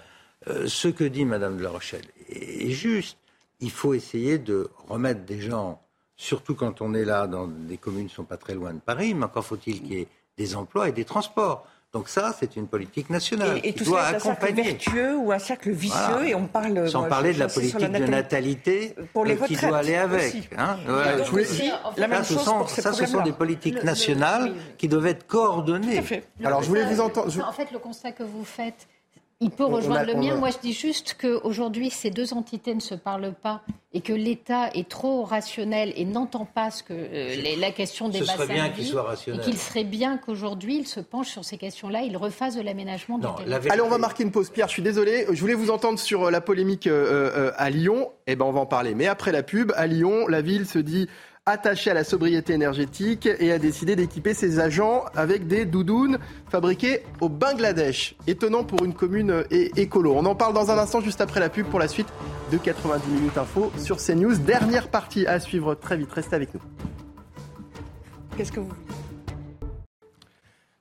Euh, 0.47 0.67
ce 0.67 0.87
que 0.87 1.03
dit 1.03 1.25
Madame 1.25 1.57
de 1.57 1.63
la 1.63 1.69
Rochelle 1.69 2.05
est, 2.29 2.69
juste. 2.69 3.17
il 3.59 3.71
faut 3.71 3.93
essayer 3.93 4.37
de 4.37 4.69
remettre 4.87 5.25
des 5.25 5.41
gens, 5.41 5.81
surtout 6.15 6.55
quand 6.55 6.81
on 6.81 6.93
est 6.93 7.05
là 7.05 7.27
dans 7.27 7.47
des 7.47 7.77
communes 7.77 8.05
qui 8.05 8.13
ne 8.13 8.17
sont 8.17 8.23
pas 8.23 8.37
très 8.37 8.53
loin 8.53 8.73
de 8.73 8.79
Paris, 8.79 9.13
mais 9.15 9.25
encore 9.25 9.45
faut-il 9.45 9.81
qu'il 9.81 9.93
y 9.93 10.01
ait 10.01 10.07
des 10.37 10.55
emplois 10.55 10.87
et 10.87 10.91
des 10.91 11.05
transports. 11.05 11.67
Donc 11.93 12.09
ça, 12.09 12.35
c'est 12.37 12.57
une 12.57 12.67
politique 12.67 13.09
nationale 13.09 13.59
Et, 13.63 13.69
et 13.69 13.73
qui 13.73 13.79
tout 13.83 13.91
doit 13.91 14.01
ça 14.03 14.11
est 14.11 14.15
un 14.15 14.19
cercle 14.19 14.27
accompagner. 14.45 14.63
vertueux 14.71 15.15
ou 15.17 15.31
un 15.31 15.39
cercle 15.39 15.71
vicieux 15.71 15.97
Voilà. 16.11 16.27
et 16.27 16.35
on 16.35 16.45
parle... 16.45 16.89
Sans 16.89 16.99
moi, 16.99 17.09
parler 17.09 17.29
je- 17.31 17.35
de 17.35 17.39
la 17.43 17.47
j'insiste 17.47 17.69
sur 17.69 17.79
politique 17.79 18.01
de 18.05 18.11
natalité 18.11 18.95
Pour 19.13 19.23
les 19.25 19.37
qui 19.37 19.55
doit 19.55 19.77
aller 19.77 19.95
avec. 19.95 20.35
aussi. 20.35 20.49
hein. 20.57 20.77
Donc 21.17 21.33
aussi, 21.33 21.69
la 21.95 22.01
Ça, 22.03 22.07
même 22.07 22.23
ce 22.25 22.33
chose 22.33 22.43
sont, 22.43 22.57
pour 22.57 22.69
ces 22.69 22.81
ça, 22.81 22.91
ce 22.91 22.97
sont 22.97 23.03
problèmes-là. 23.13 23.31
des 23.31 23.37
politiques 23.37 23.73
Le- 23.75 23.79
le- 23.79 23.85
nationales 23.85 24.53
qui 24.77 24.87
doivent 24.89 25.07
être 25.07 25.25
coordonnées. 25.27 26.03
Alors, 26.43 26.61
je 26.61 26.67
voulais 26.67 26.85
vous 26.85 26.99
entendre. 26.99 27.29
je- 27.31 27.41
En 27.41 27.53
fait, 27.53 27.71
le 27.71 27.79
constat 27.79 28.11
que 28.11 28.23
vous 28.23 28.43
faites, 28.43 28.87
il 29.39 29.51
peut 29.51 29.65
rejoindre 29.65 29.99
a- 30.01 30.03
le 30.05 30.15
mien. 30.15 30.33
a- 30.33 30.37
Moi, 30.37 30.49
je 30.49 30.57
dis 30.59 30.73
juste 30.73 31.15
qu'aujourd'hui, 31.21 31.89
ces 31.91 32.09
deux 32.09 32.33
entités 32.33 32.73
ne 32.73 32.79
se 32.79 32.95
parlent 32.95 33.33
pas 33.33 33.61
et 33.93 34.01
que 34.01 34.13
l'État 34.13 34.69
est 34.73 34.89
trop 34.89 35.23
rationnel 35.23 35.93
et 35.95 36.05
n'entend 36.05 36.45
pas 36.45 36.71
ce 36.71 36.81
que 36.83 36.93
euh, 36.93 37.35
les- 37.35 37.55
la 37.55 37.71
question 37.71 38.09
des 38.09 38.19
Ce 38.19 38.25
serait 38.25 38.37
bassins 38.39 38.53
bien 38.53 38.67
de 38.69 38.73
qu'il 38.73 38.85
soit 38.85 39.03
rationnel. 39.03 39.41
Et 39.41 39.43
qu'il 39.43 39.57
serait 39.57 39.83
bien 39.83 40.17
qu'aujourd'hui, 40.17 40.77
il 40.79 40.87
se 40.87 40.99
penche 40.99 41.29
sur 41.29 41.45
ces 41.45 41.57
questions-là, 41.57 42.01
il 42.01 42.17
refasse 42.17 42.55
de 42.55 42.61
l'aménagement 42.61 43.17
du 43.19 43.27
territoire. 43.27 43.61
Allez, 43.71 43.81
on 43.81 43.89
va 43.89 43.97
marquer 43.99 44.23
une 44.23 44.31
pause. 44.31 44.49
Pierre, 44.49 44.67
je 44.67 44.73
suis 44.73 44.81
désolé. 44.83 45.25
Je 45.31 45.39
voulais 45.39 45.53
vous 45.53 45.69
entendre 45.71 45.99
sur 45.99 46.25
euh, 46.25 46.31
la 46.31 46.41
polémique 46.41 46.87
euh, 46.87 47.31
euh, 47.35 47.51
à 47.57 47.69
Lyon. 47.69 48.09
Eh 48.25 48.35
ben, 48.35 48.45
on 48.45 48.51
va 48.51 48.59
en 48.61 48.65
parler. 48.65 48.95
Mais 48.95 49.07
après 49.07 49.31
la 49.31 49.43
pub, 49.43 49.71
à 49.75 49.85
Lyon, 49.87 50.27
la 50.27 50.41
ville 50.41 50.65
se 50.65 50.79
dit 50.79 51.07
attachée 51.47 51.89
à 51.89 51.93
la 51.93 52.03
sobriété 52.03 52.53
énergétique 52.53 53.27
et 53.39 53.51
a 53.53 53.57
décidé 53.57 53.95
d'équiper 53.95 54.33
ses 54.33 54.59
agents 54.59 55.05
avec 55.15 55.47
des 55.47 55.65
doudounes 55.65 56.19
fabriquées 56.51 57.03
au 57.21 57.29
Bangladesh. 57.29 58.15
Étonnant 58.27 58.65
pour 58.65 58.83
une 58.83 58.93
commune 58.93 59.31
euh, 59.31 59.43
écolo. 59.49 60.13
On 60.15 60.25
en 60.25 60.35
parle 60.35 60.53
dans 60.53 60.69
un 60.71 60.77
instant, 60.77 60.99
juste 60.99 61.21
après 61.21 61.39
la 61.39 61.49
pub, 61.49 61.65
pour 61.67 61.79
la 61.79 61.87
suite 61.87 62.07
de 62.51 62.57
90 62.57 63.09
minutes 63.09 63.37
info 63.37 63.71
sur 63.77 63.97
CNews. 63.97 64.35
Dernière 64.35 64.89
partie 64.89 65.25
à 65.25 65.39
suivre 65.39 65.73
très 65.73 65.95
vite. 65.95 66.11
Restez 66.11 66.35
avec 66.35 66.53
nous. 66.53 66.61
Qu'est-ce 68.35 68.51
que 68.51 68.59
vous... 68.59 68.73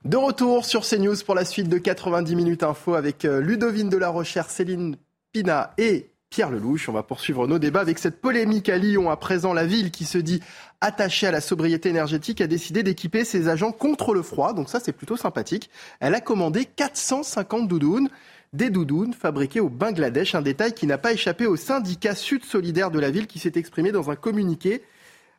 De 0.05 0.17
retour 0.17 0.65
sur 0.65 0.83
CNews 0.83 1.17
pour 1.25 1.35
la 1.35 1.45
suite 1.45 1.69
de 1.69 1.79
90 1.79 2.37
minutes 2.37 2.63
info 2.65 2.95
avec 2.95 3.25
euh, 3.25 3.41
Ludovine 3.41 3.89
de 3.89 3.97
la 3.97 4.09
Rochère, 4.09 4.51
Céline 4.51 4.97
Pina 5.33 5.75
et 5.79 6.11
Pierre 6.37 6.51
Lelouch. 6.51 6.91
On 6.91 6.93
va 6.93 7.03
poursuivre 7.03 7.47
nos 7.47 7.59
débats 7.59 7.81
avec 7.81 7.99
cette 7.99 8.21
polémique 8.21 8.69
à 8.69 8.77
Lyon. 8.77 9.11
À 9.11 9.17
présent, 9.17 9.55
la 9.55 9.65
ville 9.65 9.91
qui 9.91 10.05
se 10.05 10.19
dit 10.19 10.43
attachée 10.83 11.27
à 11.27 11.31
la 11.31 11.41
sobriété 11.41 11.89
énergétique 11.89 12.43
a 12.43 12.47
décidé 12.47 12.83
d'équiper 12.83 13.25
ses 13.25 13.49
agents 13.49 13.73
contre 13.73 14.13
le 14.13 14.21
froid. 14.21 14.53
Donc 14.53 14.69
ça, 14.69 14.79
c'est 14.79 14.93
plutôt 14.93 15.17
sympathique. 15.17 15.71
Elle 15.99 16.15
a 16.15 16.21
commandé 16.21 16.67
450 16.67 17.67
doudounes. 17.69 18.11
Des 18.53 18.69
doudounes 18.69 19.15
fabriquées 19.15 19.61
au 19.61 19.71
Bangladesh, 19.71 20.35
un 20.35 20.43
détail 20.43 20.75
qui 20.75 20.87
n'a 20.87 20.99
pas 20.99 21.15
échappé 21.15 21.47
au 21.47 21.57
syndicat 21.57 22.15
Sud 22.15 22.45
Solidaire 22.45 22.91
de 22.91 22.99
la 22.99 23.11
ville 23.11 23.29
qui 23.29 23.39
s'est 23.39 23.53
exprimé 23.55 23.91
dans 23.91 24.11
un 24.11 24.15
communiqué. 24.15 24.83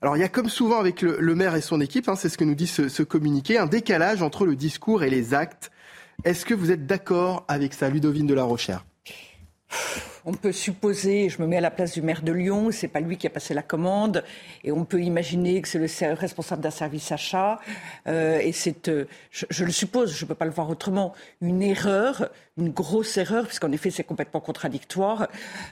Alors 0.01 0.17
il 0.17 0.21
y 0.21 0.23
a 0.23 0.29
comme 0.29 0.49
souvent 0.49 0.79
avec 0.79 1.03
le, 1.03 1.35
maire 1.35 1.55
et 1.55 1.61
son 1.61 1.79
équipe, 1.79 2.09
hein, 2.09 2.15
c'est 2.15 2.29
ce 2.29 2.39
que 2.39 2.43
nous 2.43 2.55
dit 2.55 2.65
ce, 2.65 2.89
ce 2.89 3.03
communiqué, 3.03 3.59
un 3.59 3.67
décalage 3.67 4.23
entre 4.23 4.47
le 4.47 4.55
discours 4.55 5.03
et 5.03 5.11
les 5.11 5.35
actes. 5.35 5.69
Est-ce 6.23 6.43
que 6.43 6.55
vous 6.55 6.71
êtes 6.71 6.87
d'accord 6.87 7.45
avec 7.47 7.75
ça, 7.75 7.87
Ludovine 7.87 8.25
de 8.25 8.33
la 8.33 8.45
Rochère? 8.45 8.83
On 10.30 10.34
peut 10.34 10.51
supposer, 10.51 11.30
je 11.30 11.41
me 11.41 11.47
mets 11.47 11.55
à 11.55 11.61
la 11.61 11.71
place 11.71 11.93
du 11.93 12.01
maire 12.01 12.21
de 12.21 12.34
Lyon, 12.34 12.67
c'est 12.71 12.89
pas 12.89 12.99
lui 12.99 13.15
qui 13.15 13.28
a 13.28 13.30
passé 13.30 13.53
la 13.53 13.61
commande, 13.61 14.25
et 14.65 14.73
on 14.73 14.84
peut 14.84 15.01
imaginer 15.01 15.61
que 15.61 15.69
c'est 15.69 16.09
le 16.09 16.13
responsable 16.15 16.61
d'un 16.61 16.69
service 16.69 17.13
achat, 17.13 17.61
euh, 18.07 18.38
et 18.39 18.51
c'est, 18.51 18.89
euh, 18.89 19.05
je, 19.32 19.63
le 19.63 19.71
suppose, 19.71 20.13
je 20.13 20.25
peux 20.25 20.36
pas 20.36 20.43
le 20.43 20.51
voir 20.51 20.69
autrement, 20.69 21.13
une 21.39 21.61
erreur, 21.61 22.30
une 22.57 22.71
grosse 22.71 23.17
erreur, 23.17 23.45
puisqu'en 23.45 23.71
effet 23.71 23.91
c'est 23.91 24.03
complètement 24.03 24.39
contradictoire, 24.39 25.28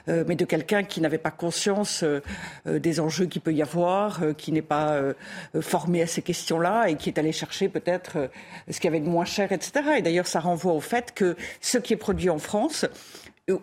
euh, 0.08 0.24
mais 0.26 0.36
de 0.36 0.44
quelqu'un 0.44 0.84
qui 0.84 1.00
n'avait 1.00 1.18
pas 1.18 1.30
conscience 1.30 2.02
euh, 2.02 2.22
euh, 2.66 2.78
des 2.78 3.00
enjeux 3.00 3.26
qu'il 3.26 3.42
peut 3.42 3.52
y 3.52 3.62
avoir, 3.62 4.22
euh, 4.22 4.32
qui 4.32 4.52
n'est 4.52 4.62
pas 4.62 5.02
formé 5.60 6.02
à 6.02 6.06
ces 6.06 6.22
questions-là, 6.22 6.88
et 6.88 6.96
qui 6.96 7.08
est 7.08 7.18
allé 7.18 7.32
chercher 7.32 7.68
peut-être 7.68 8.30
ce 8.70 8.80
qu'il 8.80 8.84
y 8.84 8.94
avait 8.94 9.04
de 9.04 9.08
moins 9.08 9.24
cher, 9.24 9.52
etc. 9.52 9.72
Et 9.98 10.02
d'ailleurs 10.02 10.26
ça 10.26 10.40
renvoie 10.40 10.72
au 10.72 10.80
fait 10.80 11.12
que 11.14 11.36
ce 11.60 11.78
qui 11.78 11.92
est 11.92 11.96
produit 11.96 12.30
en 12.30 12.38
France, 12.38 12.86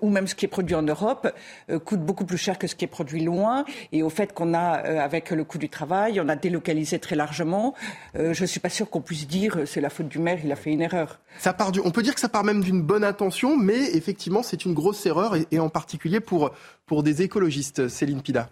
ou 0.01 0.09
même 0.09 0.27
ce 0.27 0.35
qui 0.35 0.45
est 0.45 0.49
produit 0.49 0.75
en 0.75 0.81
Europe, 0.81 1.33
euh, 1.69 1.77
coûte 1.79 1.99
beaucoup 1.99 2.25
plus 2.25 2.37
cher 2.37 2.57
que 2.57 2.67
ce 2.67 2.75
qui 2.75 2.85
est 2.85 2.87
produit 2.87 3.23
loin. 3.23 3.65
Et 3.91 4.01
au 4.01 4.09
fait 4.09 4.33
qu'on 4.33 4.53
a, 4.53 4.85
euh, 4.85 4.99
avec 4.99 5.31
le 5.31 5.43
coût 5.43 5.57
du 5.57 5.69
travail, 5.69 6.21
on 6.21 6.29
a 6.29 6.35
délocalisé 6.35 6.99
très 6.99 7.15
largement, 7.15 7.73
euh, 8.15 8.33
je 8.33 8.41
ne 8.41 8.47
suis 8.47 8.59
pas 8.59 8.69
sûr 8.69 8.89
qu'on 8.89 9.01
puisse 9.01 9.27
dire 9.27 9.59
c'est 9.65 9.81
la 9.81 9.89
faute 9.89 10.07
du 10.07 10.19
maire, 10.19 10.39
il 10.43 10.51
a 10.51 10.55
fait 10.55 10.71
une 10.71 10.81
erreur. 10.81 11.19
ça 11.37 11.53
part 11.53 11.71
du, 11.71 11.81
On 11.83 11.91
peut 11.91 12.03
dire 12.03 12.13
que 12.13 12.21
ça 12.21 12.29
part 12.29 12.43
même 12.43 12.63
d'une 12.63 12.81
bonne 12.81 13.03
intention, 13.03 13.57
mais 13.57 13.95
effectivement 13.95 14.41
c'est 14.41 14.63
une 14.65 14.73
grosse 14.73 15.05
erreur, 15.05 15.35
et, 15.35 15.47
et 15.51 15.59
en 15.59 15.69
particulier 15.69 16.19
pour, 16.19 16.51
pour 16.85 17.03
des 17.03 17.21
écologistes. 17.21 17.89
Céline 17.89 18.21
Pida. 18.21 18.49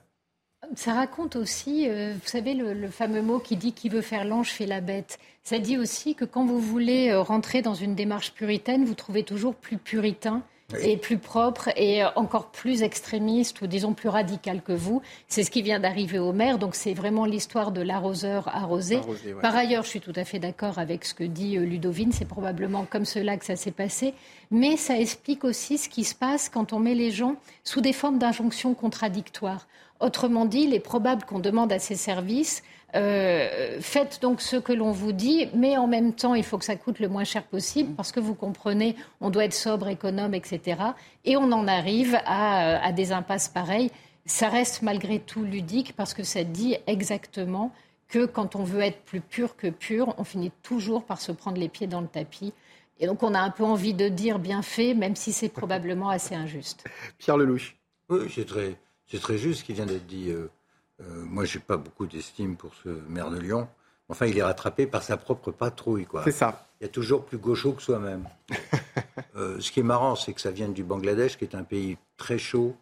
Ça 0.76 0.94
raconte 0.94 1.36
aussi, 1.36 1.88
euh, 1.90 2.14
vous 2.14 2.30
savez, 2.30 2.54
le, 2.54 2.74
le 2.74 2.90
fameux 2.90 3.22
mot 3.22 3.40
qui 3.40 3.56
dit 3.56 3.74
qui 3.74 3.90
veut 3.90 4.02
faire 4.02 4.26
l'ange 4.26 4.50
fait 4.50 4.66
la 4.66 4.82
bête. 4.82 5.18
Ça 5.44 5.60
dit 5.60 5.78
aussi 5.78 6.16
que 6.16 6.26
quand 6.26 6.46
vous 6.46 6.60
voulez 6.60 7.14
rentrer 7.14 7.62
dans 7.62 7.74
une 7.74 7.96
démarche 7.96 8.34
puritaine, 8.34 8.86
vous 8.86 8.94
trouvez 8.94 9.24
toujours 9.24 9.56
plus 9.56 9.78
puritain 9.78 10.44
et 10.82 10.98
plus 10.98 11.18
propre 11.18 11.70
et 11.76 12.04
encore 12.16 12.48
plus 12.52 12.84
extrémiste 12.84 13.62
ou 13.62 13.68
disons 13.68 13.94
plus 13.94 14.10
radical 14.10 14.62
que 14.62 14.72
vous. 14.72 15.02
C'est 15.28 15.44
ce 15.44 15.52
qui 15.52 15.62
vient 15.62 15.80
d'arriver 15.80 16.20
au 16.20 16.34
maire. 16.34 16.58
Donc 16.58 16.76
c'est 16.76 16.94
vraiment 16.94 17.26
l'histoire 17.26 17.72
de 17.72 17.82
l'arroseur 17.82 18.48
arrosé. 18.48 18.98
Arrosé, 18.98 19.34
ouais. 19.34 19.42
Par 19.42 19.56
ailleurs, 19.56 19.84
je 19.84 19.90
suis 19.90 20.02
tout 20.02 20.14
à 20.16 20.24
fait 20.24 20.40
d'accord 20.40 20.80
avec 20.80 21.06
ce 21.06 21.14
que 21.14 21.24
dit 21.24 21.58
euh, 21.58 21.66
Ludovine. 21.66 22.12
C'est 22.12 22.28
probablement 22.28 22.86
comme 22.90 23.06
cela 23.06 23.38
que 23.38 23.46
ça 23.46 23.56
s'est 23.56 23.72
passé. 23.72 24.14
Mais 24.50 24.78
ça 24.78 25.00
explique 25.00 25.44
aussi 25.44 25.78
ce 25.78 25.90
qui 25.90 26.04
se 26.04 26.16
passe 26.16 26.50
quand 26.50 26.74
on 26.74 26.80
met 26.80 26.96
les 26.96 27.12
gens 27.12 27.36
sous 27.64 27.82
des 27.82 27.94
formes 27.94 28.20
d'injonctions 28.20 28.74
contradictoires. 28.74 29.68
Autrement 30.00 30.46
dit, 30.46 30.62
il 30.62 30.74
est 30.74 30.80
probable 30.80 31.26
qu'on 31.26 31.40
demande 31.40 31.72
à 31.72 31.78
ces 31.78 31.96
services 31.96 32.64
euh, 32.96 33.80
faites 33.80 34.22
donc 34.22 34.42
ce 34.42 34.58
que 34.58 34.74
l'on 34.74 34.92
vous 34.92 35.12
dit, 35.12 35.48
mais 35.54 35.78
en 35.78 35.88
même 35.88 36.14
temps, 36.14 36.36
il 36.36 36.44
faut 36.44 36.58
que 36.58 36.66
ça 36.66 36.76
coûte 36.76 37.00
le 37.00 37.08
moins 37.08 37.24
cher 37.24 37.44
possible 37.44 37.94
parce 37.96 38.12
que 38.12 38.20
vous 38.20 38.36
comprenez, 38.36 38.96
on 39.20 39.30
doit 39.30 39.46
être 39.46 39.54
sobre, 39.54 39.88
économe, 39.88 40.34
etc. 40.34 40.82
Et 41.26 41.38
on 41.38 41.52
en 41.52 41.68
arrive 41.68 42.18
à, 42.26 42.76
euh, 42.76 42.80
à 42.82 42.92
des 42.92 43.12
impasses 43.12 43.48
pareilles. 43.48 43.92
Ça 44.26 44.50
reste 44.50 44.82
malgré 44.82 45.20
tout 45.20 45.44
ludique 45.44 45.94
parce 45.96 46.14
que 46.14 46.24
ça 46.24 46.44
dit 46.44 46.76
exactement 46.88 47.72
que 48.08 48.26
quand 48.26 48.56
on 48.56 48.64
veut 48.64 48.82
être 48.82 49.02
plus 49.04 49.22
pur 49.22 49.56
que 49.56 49.68
pur, 49.68 50.14
on 50.18 50.24
finit 50.24 50.52
toujours 50.62 51.04
par 51.06 51.22
se 51.22 51.32
prendre 51.32 51.58
les 51.58 51.70
pieds 51.70 51.88
dans 51.88 52.02
le 52.02 52.08
tapis. 52.08 52.54
Et 53.00 53.08
donc 53.08 53.24
on 53.24 53.34
a 53.34 53.40
un 53.40 53.50
peu 53.50 53.64
envie 53.64 53.94
de 53.94 54.10
dire 54.10 54.38
bien 54.38 54.62
fait, 54.62 54.94
même 54.94 55.16
si 55.16 55.34
c'est 55.34 55.50
probablement 55.54 56.10
assez 56.10 56.36
injuste. 56.36 56.86
Pierre 57.18 57.38
Lelouch. 57.38 57.76
Oui, 58.10 58.32
c'est 58.34 58.46
très, 58.46 58.76
c'est 59.08 59.20
très 59.20 59.38
juste 59.38 59.62
ce 59.62 59.64
qui 59.64 59.74
vient 59.74 59.86
d'être 59.86 60.06
dit. 60.06 60.30
Euh, 60.30 60.52
moi, 61.26 61.46
j'ai 61.46 61.60
pas 61.60 61.78
beaucoup 61.78 62.06
d'estime 62.06 62.56
pour 62.56 62.74
ce 62.76 62.90
maire 63.10 63.30
de 63.30 63.40
Lyon. 63.40 63.68
Enfin, 64.12 64.26
il 64.26 64.38
est 64.38 64.44
rattrapé 64.44 64.88
par 64.88 65.04
sa 65.04 65.16
propre 65.16 65.52
patrouille, 65.52 66.06
quoi. 66.06 66.24
C'est 66.26 66.34
ça. 66.34 66.68
Il 66.80 66.84
y 66.84 66.86
a 66.86 66.90
toujours 66.90 67.26
plus 67.26 67.38
gaucho 67.38 67.72
que 67.74 67.82
soi-même. 67.82 68.28
Euh, 69.36 69.62
ce 69.62 69.72
qui 69.72 69.80
est 69.80 69.84
marrant, 69.84 70.16
c'est 70.18 70.34
que 70.34 70.42
ça 70.42 70.52
vient 70.52 70.68
du 70.68 70.84
Bangladesh, 70.84 71.38
qui 71.38 71.46
est 71.46 71.56
un 71.56 71.64
pays 71.64 71.98
très 72.18 72.38
chaud, 72.38 72.76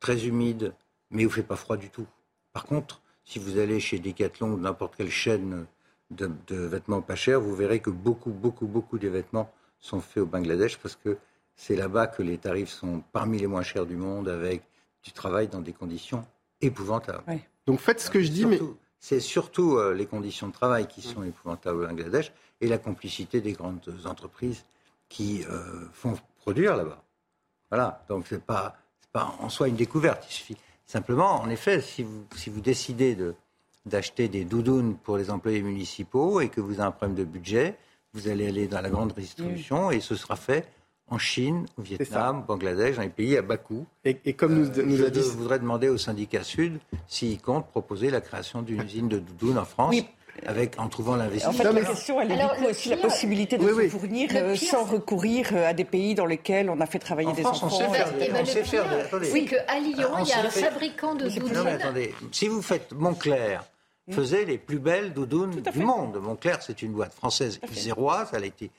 très 0.00 0.26
humide, 0.26 0.74
mais 1.10 1.24
où 1.24 1.28
il 1.28 1.32
fait 1.32 1.44
pas 1.44 1.56
froid 1.56 1.76
du 1.76 1.88
tout. 1.88 2.06
Par 2.52 2.64
contre, 2.64 3.00
si 3.24 3.38
vous 3.38 3.58
allez 3.58 3.78
chez 3.78 4.00
Decathlon 4.00 4.52
ou 4.52 4.58
n'importe 4.58 4.96
quelle 4.96 5.10
chaîne 5.10 5.66
de, 6.10 6.30
de 6.48 6.56
vêtements 6.56 7.00
pas 7.00 7.14
chers, 7.14 7.40
vous 7.40 7.54
verrez 7.54 7.78
que 7.78 7.90
beaucoup, 7.90 8.30
beaucoup, 8.30 8.66
beaucoup 8.66 8.98
des 8.98 9.08
vêtements 9.08 9.52
sont 9.78 10.00
faits 10.00 10.24
au 10.24 10.26
Bangladesh 10.26 10.78
parce 10.78 10.96
que 10.96 11.16
c'est 11.54 11.76
là-bas 11.76 12.08
que 12.08 12.22
les 12.22 12.38
tarifs 12.38 12.70
sont 12.70 13.04
parmi 13.12 13.38
les 13.38 13.46
moins 13.46 13.62
chers 13.62 13.86
du 13.86 13.96
monde, 13.96 14.28
avec 14.28 14.62
du 15.04 15.12
travail 15.12 15.46
dans 15.46 15.60
des 15.60 15.72
conditions 15.72 16.26
épouvantables. 16.66 17.22
Donc 17.66 17.80
faites 17.80 18.00
ce 18.00 18.10
que 18.10 18.20
je 18.20 18.28
dis, 18.28 18.46
mais 18.46 18.60
C'est 18.98 19.20
surtout 19.20 19.76
euh, 19.76 19.94
les 19.94 20.06
conditions 20.06 20.48
de 20.48 20.52
travail 20.52 20.86
qui 20.86 21.02
sont 21.02 21.22
épouvantables 21.22 21.82
au 21.82 21.86
Bangladesh 21.86 22.32
et 22.60 22.68
la 22.68 22.78
complicité 22.78 23.40
des 23.40 23.52
grandes 23.52 23.80
entreprises 24.06 24.64
qui 25.08 25.44
euh, 25.44 25.86
font 25.92 26.14
produire 26.38 26.76
là-bas. 26.76 27.02
Voilà, 27.70 28.04
donc 28.08 28.26
c'est 28.28 28.42
pas, 28.42 28.76
c'est 29.00 29.10
pas 29.10 29.36
en 29.40 29.48
soi 29.48 29.68
une 29.68 29.76
découverte. 29.76 30.24
Il 30.28 30.32
suffit 30.32 30.56
simplement, 30.86 31.40
en 31.40 31.50
effet, 31.50 31.80
si 31.80 32.02
vous, 32.02 32.24
si 32.34 32.50
vous 32.50 32.60
décidez 32.60 33.14
de, 33.14 33.34
d'acheter 33.86 34.28
des 34.28 34.44
doudounes 34.44 34.96
pour 34.96 35.16
les 35.16 35.30
employés 35.30 35.62
municipaux 35.62 36.40
et 36.40 36.48
que 36.48 36.60
vous 36.60 36.74
avez 36.74 36.88
un 36.88 36.90
problème 36.90 37.16
de 37.16 37.24
budget, 37.24 37.76
vous 38.12 38.28
allez 38.28 38.48
aller 38.48 38.68
dans 38.68 38.80
la 38.80 38.90
grande 38.90 39.12
distribution 39.12 39.90
et 39.90 40.00
ce 40.00 40.14
sera 40.14 40.36
fait 40.36 40.66
en 41.14 41.18
Chine, 41.18 41.66
au 41.78 41.82
Vietnam, 41.82 42.40
au 42.40 42.42
Bangladesh, 42.42 42.96
dans 42.96 43.02
les 43.02 43.08
pays 43.08 43.36
à 43.36 43.42
bas 43.42 43.56
coût. 43.56 43.86
Et, 44.04 44.18
et 44.24 44.32
comme 44.34 44.54
nous, 44.54 44.82
nous 44.84 44.96
je 44.96 45.04
a 45.04 45.10
dit. 45.10 45.20
de- 45.20 45.24
voudrais 45.24 45.58
demander 45.58 45.88
au 45.88 45.96
syndicat 45.98 46.42
Sud 46.42 46.78
s'il 47.06 47.40
compte 47.40 47.66
proposer 47.68 48.10
la 48.10 48.20
création 48.20 48.62
d'une 48.62 48.82
usine 48.82 49.08
de 49.08 49.18
doudounes 49.18 49.58
en 49.58 49.64
France, 49.64 49.90
Oui. 49.90 50.06
avec, 50.46 50.78
en 50.80 50.88
trouvant 50.88 51.12
En 51.12 51.16
l'investissement. 51.16 51.52
fait, 51.52 51.72
la 51.72 51.80
question, 51.84 52.20
elle 52.20 52.32
est 52.32 52.34
Alors, 52.34 52.56
le 52.60 52.70
aussi 52.70 52.88
la 52.88 52.96
possibilité 52.96 53.56
de 53.56 53.62
Oui, 53.64 53.70
se 53.70 53.74
oui. 53.76 53.88
fournir 53.88 54.30
euh, 54.34 54.54
pire, 54.54 54.68
sans 54.70 54.84
recourir 54.84 55.48
euh, 55.52 55.68
à 55.68 55.72
des 55.72 55.84
pays 55.84 56.14
dans 56.16 56.26
lesquels 56.26 56.68
on 56.68 56.80
a 56.80 56.86
fait 56.86 56.98
travailler 56.98 57.28
En 57.28 57.32
des 57.34 57.42
France, 57.42 57.62
on 57.62 57.66
enfants. 57.66 57.78
sait 57.92 57.98
faire 57.98 58.12
des- 58.12 58.28
ben, 58.28 58.36
on 58.42 58.44
sait 58.44 58.58
le 58.60 58.64
faire 58.64 58.88
des- 58.88 59.00
attendez. 59.02 59.26
c'est 59.26 59.44
qu'à 59.44 59.78
Lyon, 59.80 60.08
On 60.14 60.24
il 60.24 60.28
y 60.28 60.32
a 60.32 60.38
un 60.40 60.50
faire- 60.50 60.70
fabricant 60.72 61.14
de 61.14 61.28
doudounes. 61.28 61.52
Non, 61.52 61.64
mais 61.64 61.72
attendez, 61.72 62.14
si 62.32 62.48
vous 62.48 62.60
faites 62.62 62.92
Montclair, 62.92 63.64
faisait 64.10 64.44
les 64.44 64.58
plus 64.58 64.78
belles 64.80 65.12
doudounes 65.14 65.62
du 65.62 65.78
monde. 65.78 66.18
Montclair, 66.20 66.58
c'est 66.62 66.82
une 66.82 66.92
boîte 66.92 67.14
française 67.14 67.58
iséroise, 67.72 68.28
elle 68.34 68.42
a 68.42 68.46
été 68.46 68.70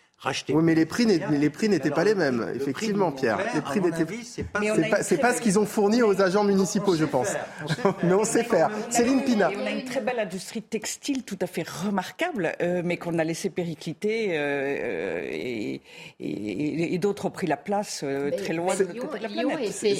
Oui, 0.49 0.63
mais 0.63 0.75
les 0.75 0.85
prix, 0.85 1.05
les 1.05 1.49
prix 1.49 1.69
n'étaient 1.69 1.91
pas 1.91 2.03
les 2.03 2.15
mêmes, 2.15 2.45
effectivement, 2.55 3.11
Pierre. 3.11 3.39
Les 3.53 3.61
prix 3.61 3.81
n'étaient 3.81 4.05
c'est 4.23 4.43
pas, 4.43 5.03
c'est 5.03 5.17
pas, 5.17 5.33
ce 5.33 5.41
qu'ils 5.41 5.59
ont 5.59 5.65
fourni 5.65 6.01
aux 6.01 6.21
agents 6.21 6.43
municipaux, 6.43 6.95
je 6.95 7.05
pense. 7.05 7.29
mais 8.03 8.13
on 8.13 8.23
sait 8.23 8.43
faire. 8.43 8.69
Céline 8.89 9.23
Pina. 9.23 9.49
on 9.55 9.65
a 9.65 9.71
une 9.71 9.83
très 9.85 10.01
belle 10.01 10.19
industrie 10.19 10.61
textile 10.61 11.23
tout 11.23 11.37
à 11.41 11.47
fait 11.47 11.67
remarquable, 11.67 12.53
euh, 12.61 12.81
mais 12.83 12.97
qu'on 12.97 13.19
a 13.19 13.23
laissé 13.23 13.49
péricliter 13.49 14.29
euh, 14.31 15.27
et, 15.31 15.81
et, 16.19 16.97
d'autres 16.97 17.25
ont 17.25 17.31
pris 17.31 17.47
la 17.47 17.57
place 17.57 18.01
euh, 18.03 18.31
très 18.31 18.53
loin 18.53 18.75
de 18.75 18.83
côté 18.83 19.17
de 19.19 19.23
la 19.23 19.29
planète. 19.29 19.71
C'est 19.71 19.93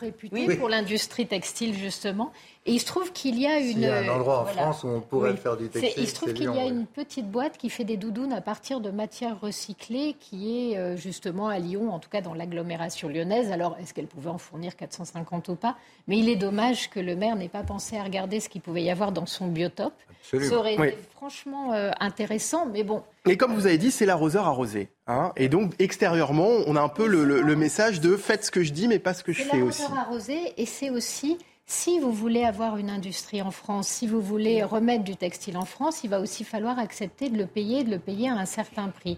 réputé 0.00 0.56
pour 0.56 0.68
l'industrie 0.68 1.26
textile, 1.26 1.74
justement. 1.74 2.32
Et 2.66 2.72
il 2.72 2.78
se 2.80 2.86
trouve 2.86 3.12
qu'il 3.12 3.38
y 3.38 3.46
a 3.46 3.58
une. 3.58 3.68
Il 3.68 3.80
y 3.80 3.86
a 3.86 3.96
un 3.96 4.08
endroit 4.08 4.40
en 4.40 4.46
France 4.46 4.84
où 4.84 4.88
on 4.88 5.00
pourrait 5.02 5.36
faire 5.36 5.56
du 5.58 5.68
textile. 5.68 6.02
Il 6.02 6.08
se 6.08 6.14
trouve 6.14 6.32
qu'il 6.32 6.46
y 6.46 6.58
a 6.58 6.64
une 6.64 6.86
petite 6.86 7.30
boîte 7.30 7.58
qui 7.58 7.68
fait 7.68 7.84
des 7.84 7.98
doudounes 7.98 8.32
à 8.32 8.40
partir 8.40 8.80
de 8.80 8.90
matières 8.90 9.38
recyclées, 9.38 10.16
qui 10.18 10.72
est 10.72 10.78
euh, 10.78 10.96
justement 10.96 11.48
à 11.48 11.58
Lyon, 11.58 11.92
en 11.92 11.98
tout 11.98 12.08
cas 12.08 12.22
dans 12.22 12.32
l'agglomération 12.32 13.08
lyonnaise. 13.08 13.52
Alors, 13.52 13.76
est-ce 13.78 13.92
qu'elle 13.92 14.06
pouvait 14.06 14.30
en 14.30 14.38
fournir 14.38 14.76
450 14.76 15.50
ou 15.50 15.56
pas? 15.56 15.76
Mais 16.08 16.16
il 16.16 16.30
est 16.30 16.36
dommage 16.36 16.88
que 16.88 17.00
le 17.00 17.16
maire 17.16 17.36
n'ait 17.36 17.50
pas 17.50 17.64
pensé 17.64 17.98
à 17.98 18.02
regarder 18.02 18.40
ce 18.40 18.48
qu'il 18.48 18.62
pouvait 18.62 18.82
y 18.82 18.90
avoir 18.90 19.12
dans 19.12 19.26
son 19.26 19.48
biotope. 19.48 19.92
Absolument. 20.22 20.50
Ça 20.50 20.56
aurait 20.56 20.74
été 20.74 20.98
franchement 21.14 21.74
euh, 21.74 21.90
intéressant, 22.00 22.64
mais 22.64 22.82
bon. 22.82 23.02
Et 23.26 23.36
comme 23.36 23.54
vous 23.54 23.66
avez 23.66 23.76
dit, 23.76 23.90
c'est 23.90 24.06
l'arroseur 24.06 24.46
arrosé. 24.46 24.88
Hein 25.06 25.32
et 25.36 25.50
donc, 25.50 25.74
extérieurement, 25.78 26.48
on 26.66 26.76
a 26.76 26.80
un 26.80 26.88
peu 26.88 27.06
le, 27.06 27.24
le, 27.24 27.56
message 27.56 28.00
de 28.00 28.16
faites 28.16 28.44
ce 28.44 28.50
que 28.50 28.62
je 28.62 28.72
dis, 28.72 28.88
mais 28.88 28.98
pas 28.98 29.12
ce 29.12 29.22
que 29.22 29.32
je 29.32 29.42
fais 29.42 29.60
aussi. 29.60 29.82
C'est 29.82 29.88
l'arroseur 29.88 30.06
arrosé, 30.06 30.54
et 30.56 30.64
c'est 30.64 30.88
aussi 30.88 31.36
si 31.66 31.98
vous 31.98 32.12
voulez 32.12 32.44
avoir 32.44 32.76
une 32.76 32.90
industrie 32.90 33.40
en 33.40 33.50
France, 33.50 33.88
si 33.88 34.06
vous 34.06 34.20
voulez 34.20 34.62
remettre 34.62 35.02
du 35.02 35.16
textile 35.16 35.56
en 35.56 35.64
France, 35.64 36.04
il 36.04 36.10
va 36.10 36.20
aussi 36.20 36.44
falloir 36.44 36.78
accepter 36.78 37.30
de 37.30 37.38
le 37.38 37.46
payer, 37.46 37.84
de 37.84 37.90
le 37.90 37.98
payer 37.98 38.28
à 38.28 38.34
un 38.34 38.44
certain 38.44 38.88
prix. 38.88 39.16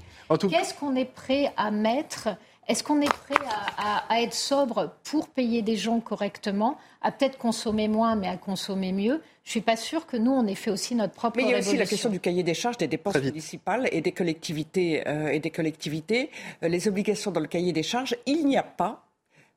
Qu'est-ce 0.49 0.74
qu'on 0.74 0.94
est 0.94 1.07
prêt 1.07 1.53
à 1.57 1.72
mettre? 1.72 2.28
Est-ce 2.68 2.82
qu'on 2.82 3.01
est 3.01 3.12
prêt 3.12 3.34
à, 3.78 4.22
être 4.22 4.34
sobre 4.34 4.92
pour 5.05 5.28
payer 5.28 5.62
des 5.62 5.76
gens 5.76 6.01
correctement, 6.01 6.78
à 7.03 7.12
peut-être 7.12 7.38
consommer 7.38 7.88
moins, 7.88 8.16
mais 8.16 8.28
à 8.28 8.36
consommer 8.36 8.92
mieux? 8.92 9.22
Je 9.44 9.49
ne 9.49 9.53
suis 9.53 9.61
pas 9.61 9.76
sûre 9.76 10.07
que 10.07 10.16
nous, 10.16 10.32
on 10.32 10.47
ait 10.47 10.57
fait 10.57 10.72
aussi 10.72 10.97
notre 10.97 11.14
propre 11.14 11.36
Mais 11.36 11.44
il 11.44 11.51
y 11.51 11.55
a 11.55 11.59
aussi 11.59 11.76
la 11.76 11.86
question 11.86 12.11
du 12.11 12.18
cahier 12.18 12.42
des 12.42 12.55
charges 12.55 12.78
des 12.78 12.88
dépenses 12.88 13.16
municipales 13.16 13.88
et 13.92 14.01
des 14.01 14.11
collectivités. 14.11 15.07
Euh, 15.07 15.28
et 15.28 15.38
des 15.38 15.51
collectivités. 15.51 16.30
Euh, 16.64 16.68
les 16.68 16.88
obligations 16.88 17.30
dans 17.30 17.40
le 17.40 17.47
cahier 17.47 17.72
des 17.72 17.84
charges, 17.84 18.16
il 18.26 18.44
n'y 18.47 18.57
a 18.57 18.64
pas 18.64 19.05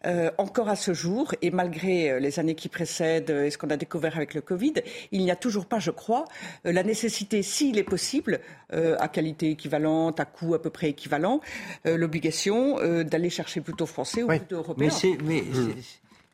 euh, 0.06 0.32
encore 0.38 0.70
à 0.70 0.78
ce 0.78 0.94
jour, 0.94 1.34
et 1.42 1.52
malgré 1.52 2.10
euh, 2.10 2.20
les 2.20 2.40
années 2.40 2.56
qui 2.56 2.70
précèdent 2.70 3.32
euh, 3.32 3.44
et 3.44 3.52
ce 3.52 3.58
qu'on 3.58 3.70
a 3.70 3.76
découvert 3.76 4.16
avec 4.16 4.34
le 4.34 4.40
Covid, 4.40 4.76
il 5.12 5.22
n'y 5.22 5.30
a 5.30 5.36
toujours 5.36 5.66
pas, 5.66 5.80
je 5.80 5.92
crois, 5.92 6.24
la 6.64 6.84
nécessité, 6.84 7.44
s'il 7.44 7.78
est 7.78 7.84
possible, 7.84 8.40
à 8.72 9.08
qualité 9.08 9.52
équivalente, 9.52 10.20
à 10.20 10.26
coût 10.26 10.54
à 10.54 10.62
peu 10.62 10.70
près 10.70 10.90
équivalent, 10.90 11.42
l'obligation 11.86 12.78
d'aller 13.04 13.30
chercher 13.30 13.62
plutôt 13.62 13.86
français 13.86 14.24
ou 14.24 14.28
plutôt 14.28 14.58
européen. 14.58 14.90
Mais 15.24 15.44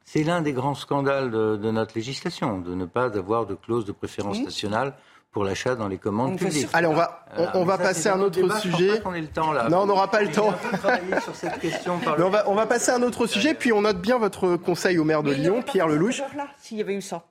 c'est 0.04 0.24
l'un 0.24 0.42
des 0.42 0.54
grands 0.54 0.76
scandales 0.76 1.32
de, 1.32 1.72
notre 1.72 1.96
législation, 1.96 2.60
de 2.60 2.76
ne 2.76 2.86
pas 2.86 3.06
avoir 3.18 3.46
de 3.46 3.56
clause 3.56 3.86
de 3.86 3.92
préférence 3.92 4.40
nationale 4.40 4.94
pour 5.36 5.44
l'achat 5.44 5.76
dans 5.76 5.90
les 5.90 5.98
commandes 5.98 6.38
publiques. 6.38 6.70
Allez, 6.72 6.88
on 6.88 6.94
va, 6.94 7.26
on, 7.56 7.66
va 7.66 7.78
passer 7.78 8.08
à 8.08 8.16
un 8.16 8.22
autre 8.22 8.58
sujet. 8.62 9.02
le 9.04 9.28
temps, 9.28 9.52
là. 9.52 9.68
Non, 9.68 9.80
on 9.80 9.86
n'aura 9.86 10.10
pas 10.10 10.22
le 10.22 10.32
temps. 10.32 10.54
sur 11.26 11.36
cette 11.36 11.60
question 11.60 12.00
on, 12.18 12.30
va, 12.30 12.46
on 12.48 12.56
va 12.56 12.66
passer 12.66 12.92
à 12.92 12.96
un 12.96 13.02
autre 13.02 13.28
sujet, 13.28 13.54
puis 13.54 13.74
on 13.74 13.82
note 13.82 14.00
bien 14.00 14.18
votre 14.18 14.56
conseil 14.56 14.98
au 14.98 15.04
maire 15.04 15.24
de 15.24 15.34
Lyon, 15.34 15.62
Pierre 15.62 15.90
Lelouch. 15.90 16.24
S'il 16.62 16.78
y 16.78 16.82
avait 16.82 16.96
eu 16.96 17.02
ça. 17.02 17.26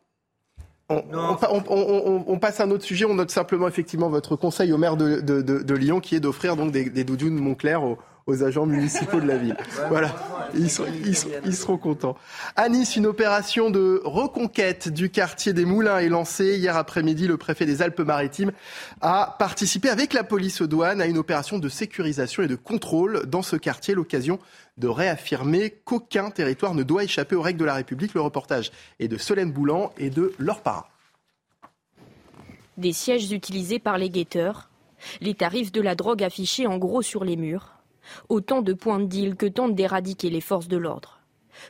On, 0.91 1.03
on, 1.09 2.39
passe 2.39 2.61
à 2.61 2.65
un 2.65 2.71
autre 2.73 2.85
sujet. 2.85 3.07
On 3.07 3.15
note 3.15 3.31
simplement 3.31 3.69
effectivement 3.69 4.11
votre 4.11 4.37
conseil 4.37 4.71
au 4.75 4.77
maire 4.77 4.99
de, 4.99 5.21
de, 5.23 5.41
de, 5.41 5.75
Lyon, 5.75 6.01
qui 6.01 6.15
est 6.15 6.21
d'offrir 6.21 6.57
donc 6.57 6.73
des, 6.73 6.91
des 6.91 7.05
doudounes 7.05 7.37
Montclair 7.37 7.83
aux, 7.83 7.97
aux 8.27 8.43
agents 8.43 8.66
municipaux 8.66 9.20
de 9.20 9.27
la 9.27 9.37
ville. 9.37 9.57
voilà, 9.89 10.14
ils, 10.55 10.70
seront, 10.70 11.77
contents. 11.77 12.16
À 12.57 12.68
Nice, 12.68 12.97
une 12.97 13.07
opération 13.07 13.70
de 13.70 14.01
reconquête 14.05 14.89
du 14.89 15.11
quartier 15.11 15.53
des 15.53 15.64
Moulins 15.64 15.99
est 15.99 16.09
lancée. 16.09 16.57
Hier 16.57 16.77
après-midi, 16.77 17.27
le 17.27 17.37
préfet 17.37 17.66
des 17.66 17.83
Alpes-Maritimes 17.83 18.53
a 19.03 19.37
participé 19.39 19.91
avec 19.91 20.14
la 20.14 20.25
police 20.25 20.62
aux 20.62 20.66
douanes 20.66 21.03
à 21.03 21.07
une 21.07 21.18
opération 21.18 21.59
de 21.59 21.68
sécurisation 21.68 22.43
et 22.43 22.49
de 22.49 22.57
contrôle 22.57 23.27
dans 23.27 23.43
ce 23.43 23.57
quartier, 23.57 23.95
l'occasion 23.95 24.39
de 24.79 24.89
réaffirmer 24.89 25.70
qu'aucun 25.85 26.31
territoire 26.31 26.75
ne 26.75 26.83
doit 26.83 27.05
échapper 27.05 27.37
aux 27.37 27.43
règles 27.43 27.61
de 27.61 27.64
la 27.64 27.75
République. 27.75 28.14
Le 28.14 28.22
reportage 28.22 28.72
est 29.01 29.09
de 29.09 29.18
Solène 29.18 29.53
Boulan 29.53 29.93
et 29.99 30.11
de 30.11 30.33
Laure 30.39 30.62
Parra. 30.62 30.89
Des 32.77 32.93
sièges 32.93 33.31
utilisés 33.31 33.79
par 33.79 33.99
les 33.99 34.11
guetteurs, 34.11 34.70
les 35.20 35.35
tarifs 35.35 35.70
de 35.70 35.81
la 35.81 35.95
drogue 35.95 36.25
affichés 36.25 36.66
en 36.66 36.79
gros 36.79 37.03
sur 37.03 37.25
les 37.25 37.37
murs, 37.37 37.74
Autant 38.29 38.63
de 38.63 38.73
points 38.73 39.01
de 39.01 39.07
deal 39.07 39.37
que 39.37 39.47
tentent 39.47 39.75
d'éradiquer 39.75 40.31
les 40.31 40.41
forces 40.41 40.69
de 40.69 40.77
l'ordre. 40.77 41.21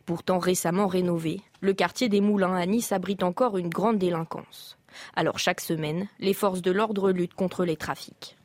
Pourtant 0.06 0.38
récemment 0.38 0.86
rénové, 0.86 1.40
le 1.60 1.72
quartier 1.72 2.08
des 2.08 2.20
Moulins 2.20 2.54
à 2.54 2.66
Nice 2.66 2.92
abrite 2.92 3.22
encore 3.22 3.58
une 3.58 3.68
grande 3.68 3.98
délinquance. 3.98 4.78
Alors 5.14 5.38
chaque 5.38 5.60
semaine, 5.60 6.08
les 6.20 6.34
forces 6.34 6.62
de 6.62 6.70
l'ordre 6.70 7.10
luttent 7.10 7.34
contre 7.34 7.64
les 7.64 7.76
trafics. 7.76 8.36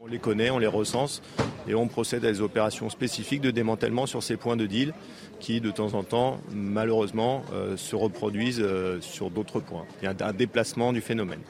On 0.00 0.06
les 0.06 0.18
connaît, 0.18 0.50
on 0.50 0.58
les 0.58 0.68
recense 0.68 1.22
et 1.66 1.74
on 1.74 1.88
procède 1.88 2.24
à 2.24 2.30
des 2.30 2.40
opérations 2.40 2.88
spécifiques 2.88 3.40
de 3.40 3.50
démantèlement 3.50 4.06
sur 4.06 4.22
ces 4.22 4.36
points 4.36 4.56
de 4.56 4.66
deal 4.66 4.94
qui, 5.40 5.60
de 5.60 5.70
temps 5.72 5.94
en 5.94 6.04
temps, 6.04 6.40
malheureusement, 6.52 7.42
euh, 7.52 7.76
se 7.76 7.96
reproduisent 7.96 8.62
euh, 8.62 9.00
sur 9.00 9.30
d'autres 9.30 9.58
points. 9.58 9.86
Il 10.00 10.04
y 10.04 10.08
a 10.08 10.14
un 10.20 10.32
déplacement 10.32 10.92
du 10.92 11.00
phénomène. 11.00 11.42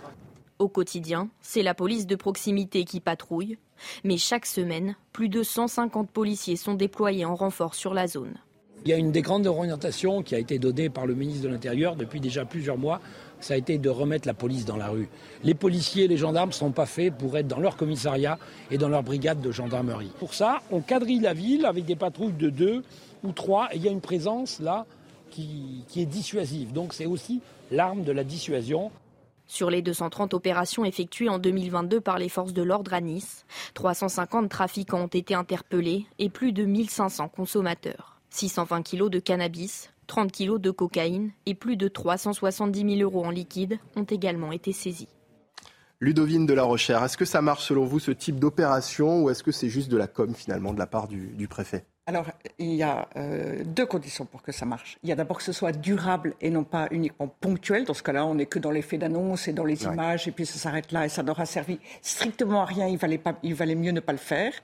Au 0.59 0.69
quotidien, 0.69 1.29
c'est 1.41 1.63
la 1.63 1.75
police 1.75 2.07
de 2.07 2.17
proximité 2.17 2.85
qui 2.85 3.01
patrouille, 3.01 3.59
mais 4.05 4.17
chaque 4.17 4.47
semaine, 4.47 4.97
plus 5.13 5.29
de 5.29 5.43
150 5.43 6.11
policiers 6.11 6.57
sont 6.57 6.75
déployés 6.75 7.25
en 7.25 7.35
renfort 7.35 7.75
sur 7.75 7.95
la 7.95 8.07
zone. 8.07 8.35
Il 8.85 8.91
y 8.91 8.95
a 8.95 8.97
une 8.97 9.11
des 9.11 9.23
grandes 9.23 9.47
orientations 9.47 10.23
qui 10.23 10.35
a 10.35 10.39
été 10.39 10.59
donnée 10.59 10.89
par 10.89 11.07
le 11.07 11.15
ministre 11.15 11.43
de 11.43 11.49
l'Intérieur 11.49 11.97
depuis 11.97 12.21
déjà 12.21 12.45
plusieurs 12.45 12.79
mois, 12.79 13.01
ça 13.41 13.55
a 13.55 13.57
été 13.57 13.79
de 13.79 13.89
remettre 13.89 14.27
la 14.27 14.35
police 14.35 14.65
dans 14.65 14.77
la 14.77 14.89
rue. 14.89 15.09
Les 15.45 15.55
policiers 15.55 16.05
et 16.05 16.09
les 16.09 16.17
gendarmes 16.17 16.51
ne 16.51 16.55
sont 16.55 16.71
pas 16.71 16.87
faits 16.87 17.15
pour 17.17 17.37
être 17.37 17.49
dans 17.49 17.61
leur 17.61 17.77
commissariat 17.77 18.39
et 18.71 18.79
dans 18.79 18.89
leur 18.89 19.03
brigade 19.03 19.41
de 19.41 19.51
gendarmerie. 19.51 20.11
Pour 20.19 20.35
ça, 20.35 20.61
on 20.71 20.81
quadrille 20.81 21.21
la 21.21 21.35
ville 21.35 21.67
avec 21.67 21.85
des 21.85 21.97
patrouilles 21.97 22.33
de 22.33 22.51
deux 22.51 22.85
ou 23.25 23.33
trois 23.33 23.69
et 23.73 23.77
il 23.77 23.83
y 23.83 23.89
a 23.89 23.93
une 23.93 24.01
présence 24.01 24.61
là 24.61 24.87
qui, 25.31 25.85
qui 25.89 26.03
est 26.03 26.07
dissuasive. 26.07 26.73
Donc 26.73 26.95
c'est 26.95 27.07
aussi 27.07 27.41
l'arme 27.71 28.03
de 28.05 28.13
la 28.13 28.25
dissuasion. 28.25 28.91
Sur 29.51 29.71
les 29.71 29.81
230 29.81 30.35
opérations 30.35 30.85
effectuées 30.85 31.31
en 31.31 31.39
2022 31.39 32.03
par 32.03 32.19
les 32.19 32.29
forces 32.29 32.53
de 32.53 32.63
l'ordre 32.63 32.93
à 32.93 33.01
Nice, 33.01 33.47
350 33.73 34.51
trafiquants 34.51 35.05
ont 35.05 35.07
été 35.07 35.35
interpellés 35.35 36.05
et 36.19 36.29
plus 36.29 36.53
de 36.53 36.65
1500 36.65 37.29
consommateurs. 37.29 38.21
620 38.29 38.83
kilos 38.83 39.11
de 39.11 39.19
cannabis, 39.19 39.91
30 40.07 40.31
kilos 40.31 40.61
de 40.61 40.71
cocaïne 40.71 41.31
et 41.47 41.55
plus 41.55 41.79
de 41.79 41.89
370 41.89 42.99
000 42.99 43.11
euros 43.11 43.25
en 43.25 43.31
liquide 43.31 43.79
ont 43.97 44.05
également 44.05 44.53
été 44.53 44.73
saisis. 44.73 45.09
Ludovine 46.01 46.45
de 46.45 46.53
la 46.53 46.65
Rochère, 46.65 47.03
est-ce 47.03 47.17
que 47.17 47.25
ça 47.25 47.41
marche 47.41 47.65
selon 47.65 47.87
vous 47.87 48.01
ce 48.01 48.11
type 48.11 48.39
d'opération 48.39 49.23
ou 49.23 49.31
est-ce 49.31 49.43
que 49.43 49.51
c'est 49.51 49.71
juste 49.71 49.91
de 49.91 49.97
la 49.97 50.07
com 50.07 50.35
finalement 50.35 50.75
de 50.75 50.79
la 50.79 50.87
part 50.87 51.09
du 51.09 51.49
préfet? 51.49 51.87
Alors, 52.09 52.25
il 52.59 52.75
y 52.75 52.83
a 52.83 53.07
euh, 53.17 53.63
deux 53.67 53.85
conditions 53.85 54.25
pour 54.25 54.41
que 54.41 54.51
ça 54.51 54.65
marche. 54.65 54.97
Il 55.03 55.11
y 55.11 55.13
a 55.13 55.15
d'abord 55.15 55.37
que 55.37 55.43
ce 55.43 55.53
soit 55.53 55.73
durable 55.73 56.37
et 56.41 56.49
non 56.49 56.65
pas 56.65 56.89
uniquement 56.91 57.29
ponctuel. 57.43 57.85
Dans 57.85 57.93
ce 57.93 58.03
cas-là, 58.03 58.25
on 58.25 58.37
n'est 58.37 58.47
que 58.47 58.59
dans 58.59 58.71
l'effet 58.71 58.97
d'annonce 58.97 59.47
et 59.47 59.53
dans 59.53 59.67
les 59.67 59.85
images, 59.85 60.27
et 60.27 60.31
puis 60.31 60.47
ça 60.47 60.59
s'arrête 60.59 60.91
là 60.91 61.05
et 61.05 61.11
ça 61.11 61.23
n'aura 61.23 61.45
servi 61.45 61.79
strictement 62.01 62.63
à 62.63 62.65
rien. 62.65 62.87
Il 62.87 62.97
valait, 62.97 63.19
pas, 63.19 63.39
il 63.43 63.55
valait 63.55 63.75
mieux 63.75 63.91
ne 63.91 64.01
pas 64.01 64.13
le 64.13 64.19
faire. 64.19 64.55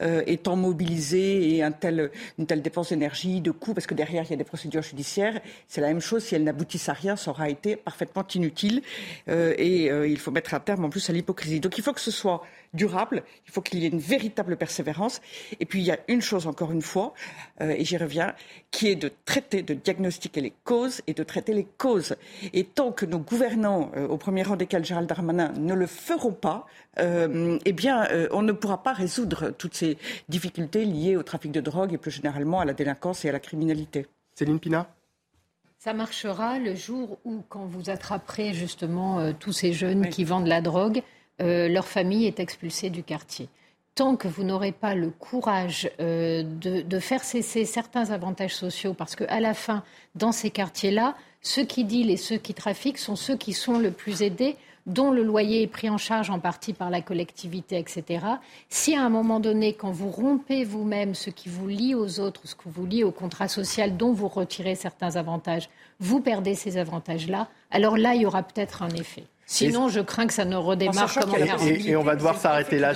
Euh, 0.00 0.22
étant 0.26 0.56
mobilisé 0.56 1.54
et 1.54 1.62
un 1.62 1.70
tel, 1.70 2.10
une 2.38 2.46
telle 2.46 2.62
dépense 2.62 2.88
d'énergie, 2.88 3.42
de 3.42 3.50
coûts, 3.50 3.74
parce 3.74 3.86
que 3.86 3.94
derrière, 3.94 4.24
il 4.24 4.30
y 4.30 4.34
a 4.34 4.36
des 4.36 4.44
procédures 4.44 4.80
judiciaires, 4.80 5.38
c'est 5.68 5.82
la 5.82 5.88
même 5.88 6.00
chose. 6.00 6.24
Si 6.24 6.34
elles 6.34 6.44
n'aboutissent 6.44 6.88
à 6.88 6.94
rien, 6.94 7.14
ça 7.16 7.30
aura 7.30 7.50
été 7.50 7.76
parfaitement 7.76 8.24
inutile. 8.34 8.80
Euh, 9.28 9.52
et 9.58 9.90
euh, 9.90 10.08
il 10.08 10.18
faut 10.18 10.30
mettre 10.30 10.54
un 10.54 10.60
terme 10.60 10.86
en 10.86 10.88
plus 10.88 11.10
à 11.10 11.12
l'hypocrisie. 11.12 11.60
Donc 11.60 11.76
il 11.76 11.84
faut 11.84 11.92
que 11.92 12.00
ce 12.00 12.10
soit 12.10 12.42
durable, 12.72 13.22
il 13.46 13.52
faut 13.52 13.62
qu'il 13.62 13.80
y 13.80 13.86
ait 13.86 13.88
une 13.88 13.98
véritable 13.98 14.56
persévérance. 14.56 15.20
Et 15.60 15.66
puis 15.66 15.80
il 15.80 15.84
y 15.84 15.90
a 15.90 15.98
une 16.08 16.22
chose, 16.22 16.46
encore 16.46 16.72
une 16.72 16.82
fois, 16.86 17.12
euh, 17.60 17.74
et 17.76 17.84
j'y 17.84 17.96
reviens, 17.96 18.34
qui 18.70 18.88
est 18.88 18.96
de 18.96 19.10
traiter, 19.24 19.62
de 19.62 19.74
diagnostiquer 19.74 20.40
les 20.40 20.52
causes 20.64 21.02
et 21.06 21.14
de 21.14 21.22
traiter 21.22 21.52
les 21.52 21.66
causes. 21.76 22.16
Et 22.52 22.64
tant 22.64 22.92
que 22.92 23.04
nos 23.04 23.18
gouvernants, 23.18 23.90
euh, 23.96 24.06
au 24.08 24.16
premier 24.16 24.42
rang 24.42 24.56
desquels 24.56 24.84
Gérald 24.84 25.08
Darmanin, 25.08 25.52
ne 25.56 25.74
le 25.74 25.86
feront 25.86 26.32
pas, 26.32 26.66
euh, 26.98 27.58
eh 27.64 27.72
bien, 27.72 28.08
on 28.30 28.42
ne 28.42 28.52
pourra 28.52 28.82
pas 28.82 28.92
résoudre 28.92 29.50
toutes 29.50 29.74
ces 29.74 29.98
difficultés 30.28 30.84
liées 30.84 31.16
au 31.16 31.22
trafic 31.22 31.52
de 31.52 31.60
drogue 31.60 31.92
et 31.92 31.98
plus 31.98 32.10
généralement 32.10 32.60
à 32.60 32.64
la 32.64 32.72
délinquance 32.72 33.24
et 33.24 33.28
à 33.28 33.32
la 33.32 33.40
criminalité. 33.40 34.06
Céline 34.34 34.60
Pina 34.60 34.88
ça 35.78 35.92
marchera 35.92 36.58
le 36.58 36.74
jour 36.74 37.18
où, 37.24 37.44
quand 37.48 37.64
vous 37.64 37.90
attraperez 37.90 38.54
justement 38.54 39.32
tous 39.34 39.52
ces 39.52 39.72
jeunes 39.72 40.08
qui 40.08 40.24
vendent 40.24 40.48
la 40.48 40.60
drogue, 40.60 41.02
euh, 41.42 41.68
leur 41.68 41.86
famille 41.86 42.26
est 42.26 42.40
expulsée 42.40 42.90
du 42.90 43.02
quartier. 43.02 43.48
Tant 43.96 44.14
que 44.16 44.28
vous 44.28 44.44
n'aurez 44.44 44.72
pas 44.72 44.94
le 44.94 45.08
courage 45.08 45.90
euh, 46.00 46.42
de, 46.44 46.98
faire 46.98 47.24
cesser 47.24 47.64
certains 47.64 48.10
avantages 48.10 48.54
sociaux, 48.54 48.92
parce 48.92 49.16
qu'à 49.16 49.40
la 49.40 49.54
fin, 49.54 49.82
dans 50.14 50.32
ces 50.32 50.50
quartiers-là, 50.50 51.16
ceux 51.40 51.64
qui 51.64 51.82
dealent 51.84 52.10
et 52.10 52.18
ceux 52.18 52.36
qui 52.36 52.52
trafiquent 52.52 52.98
sont 52.98 53.16
ceux 53.16 53.38
qui 53.38 53.54
sont 53.54 53.78
le 53.78 53.90
plus 53.90 54.20
aidés 54.20 54.56
dont 54.84 55.10
le 55.10 55.22
loyer 55.22 55.62
est 55.62 55.66
pris 55.66 55.88
en 55.88 55.96
charge 55.96 56.28
en 56.28 56.38
partie 56.38 56.74
par 56.74 56.90
la 56.90 57.00
collectivité, 57.00 57.78
etc. 57.78 58.24
Si 58.68 58.94
à 58.94 59.02
un 59.02 59.08
moment 59.08 59.40
donné, 59.40 59.72
quand 59.72 59.92
vous 59.92 60.10
rompez 60.10 60.64
vous-même 60.64 61.14
ce 61.14 61.30
qui 61.30 61.48
vous 61.48 61.66
lie 61.66 61.94
aux 61.94 62.20
autres, 62.20 62.42
ce 62.44 62.54
qui 62.54 62.68
vous 62.68 62.84
lie 62.84 63.02
au 63.02 63.12
contrat 63.12 63.48
social 63.48 63.96
dont 63.96 64.12
vous 64.12 64.28
retirez 64.28 64.74
certains 64.74 65.16
avantages, 65.16 65.70
vous 66.00 66.20
perdez 66.20 66.54
ces 66.54 66.76
avantages-là, 66.76 67.48
alors 67.70 67.96
là, 67.96 68.14
il 68.14 68.20
y 68.20 68.26
aura 68.26 68.42
peut-être 68.42 68.82
un 68.82 68.90
effet. 68.90 69.24
Sinon, 69.48 69.88
je 69.88 70.00
crains 70.00 70.26
que 70.26 70.32
ça 70.32 70.44
ne 70.44 70.56
redémarre 70.56 71.14
comme 71.14 71.30
en 71.30 71.36
et, 71.36 71.90
et, 71.90 71.96
on 71.96 72.02
va 72.02 72.16
devoir 72.16 72.36
s'arrêter 72.36 72.80
là. 72.80 72.94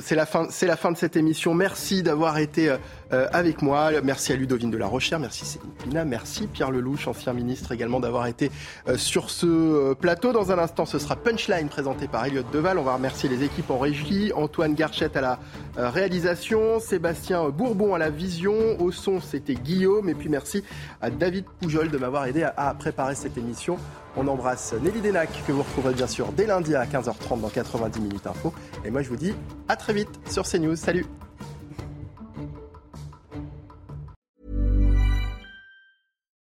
C'est 0.00 0.16
la 0.16 0.26
fin, 0.26 0.48
c'est 0.50 0.66
la 0.66 0.76
fin 0.76 0.90
de 0.90 0.96
cette 0.96 1.16
émission. 1.16 1.54
Merci 1.54 2.02
d'avoir 2.02 2.38
été 2.38 2.74
euh, 3.12 3.28
avec 3.32 3.62
moi. 3.62 3.90
Merci 4.02 4.32
à 4.32 4.36
Ludovine 4.36 4.70
de 4.70 4.78
la 4.78 4.86
Rochère, 4.86 5.18
merci 5.18 5.44
Céline 5.44 6.04
merci 6.04 6.46
Pierre 6.46 6.70
Lelouch, 6.70 7.06
ancien 7.06 7.32
ministre 7.32 7.72
également, 7.72 8.00
d'avoir 8.00 8.26
été 8.26 8.50
euh, 8.88 8.96
sur 8.96 9.30
ce 9.30 9.46
euh, 9.46 9.94
plateau. 9.94 10.32
Dans 10.32 10.50
un 10.50 10.58
instant, 10.58 10.86
ce 10.86 10.98
sera 10.98 11.16
Punchline 11.16 11.68
présenté 11.68 12.08
par 12.08 12.24
Elliot 12.24 12.42
Deval. 12.52 12.78
On 12.78 12.82
va 12.82 12.94
remercier 12.94 13.28
les 13.28 13.42
équipes 13.44 13.70
en 13.70 13.78
régie, 13.78 14.32
Antoine 14.34 14.74
Garchette 14.74 15.16
à 15.16 15.20
la 15.20 15.38
réalisation, 15.76 16.80
Sébastien 16.80 17.48
Bourbon 17.50 17.94
à 17.94 17.98
la 17.98 18.10
vision, 18.10 18.80
au 18.80 18.92
son 18.92 19.20
c'était 19.20 19.54
Guillaume, 19.54 20.08
et 20.08 20.14
puis 20.14 20.28
merci 20.28 20.64
à 21.00 21.10
David 21.10 21.44
Poujol 21.60 21.90
de 21.90 21.98
m'avoir 21.98 22.26
aidé 22.26 22.46
à 22.56 22.74
préparer 22.74 23.14
cette 23.14 23.36
émission. 23.36 23.76
On 24.16 24.28
embrasse 24.28 24.74
Nelly 24.82 25.00
Denac, 25.00 25.30
que 25.46 25.52
vous 25.52 25.62
retrouverez 25.62 25.94
bien 25.94 26.06
sûr 26.06 26.32
dès 26.32 26.46
lundi 26.46 26.74
à 26.74 26.84
15h30 26.84 27.40
dans 27.40 27.48
90 27.48 28.00
minutes 28.00 28.26
info. 28.26 28.52
Et 28.84 28.90
moi, 28.90 29.02
je 29.02 29.08
vous 29.08 29.16
dis 29.16 29.34
à 29.68 29.76
très 29.76 29.94
vite 29.94 30.10
sur 30.28 30.44
CNews. 30.44 30.76
Salut 30.76 31.06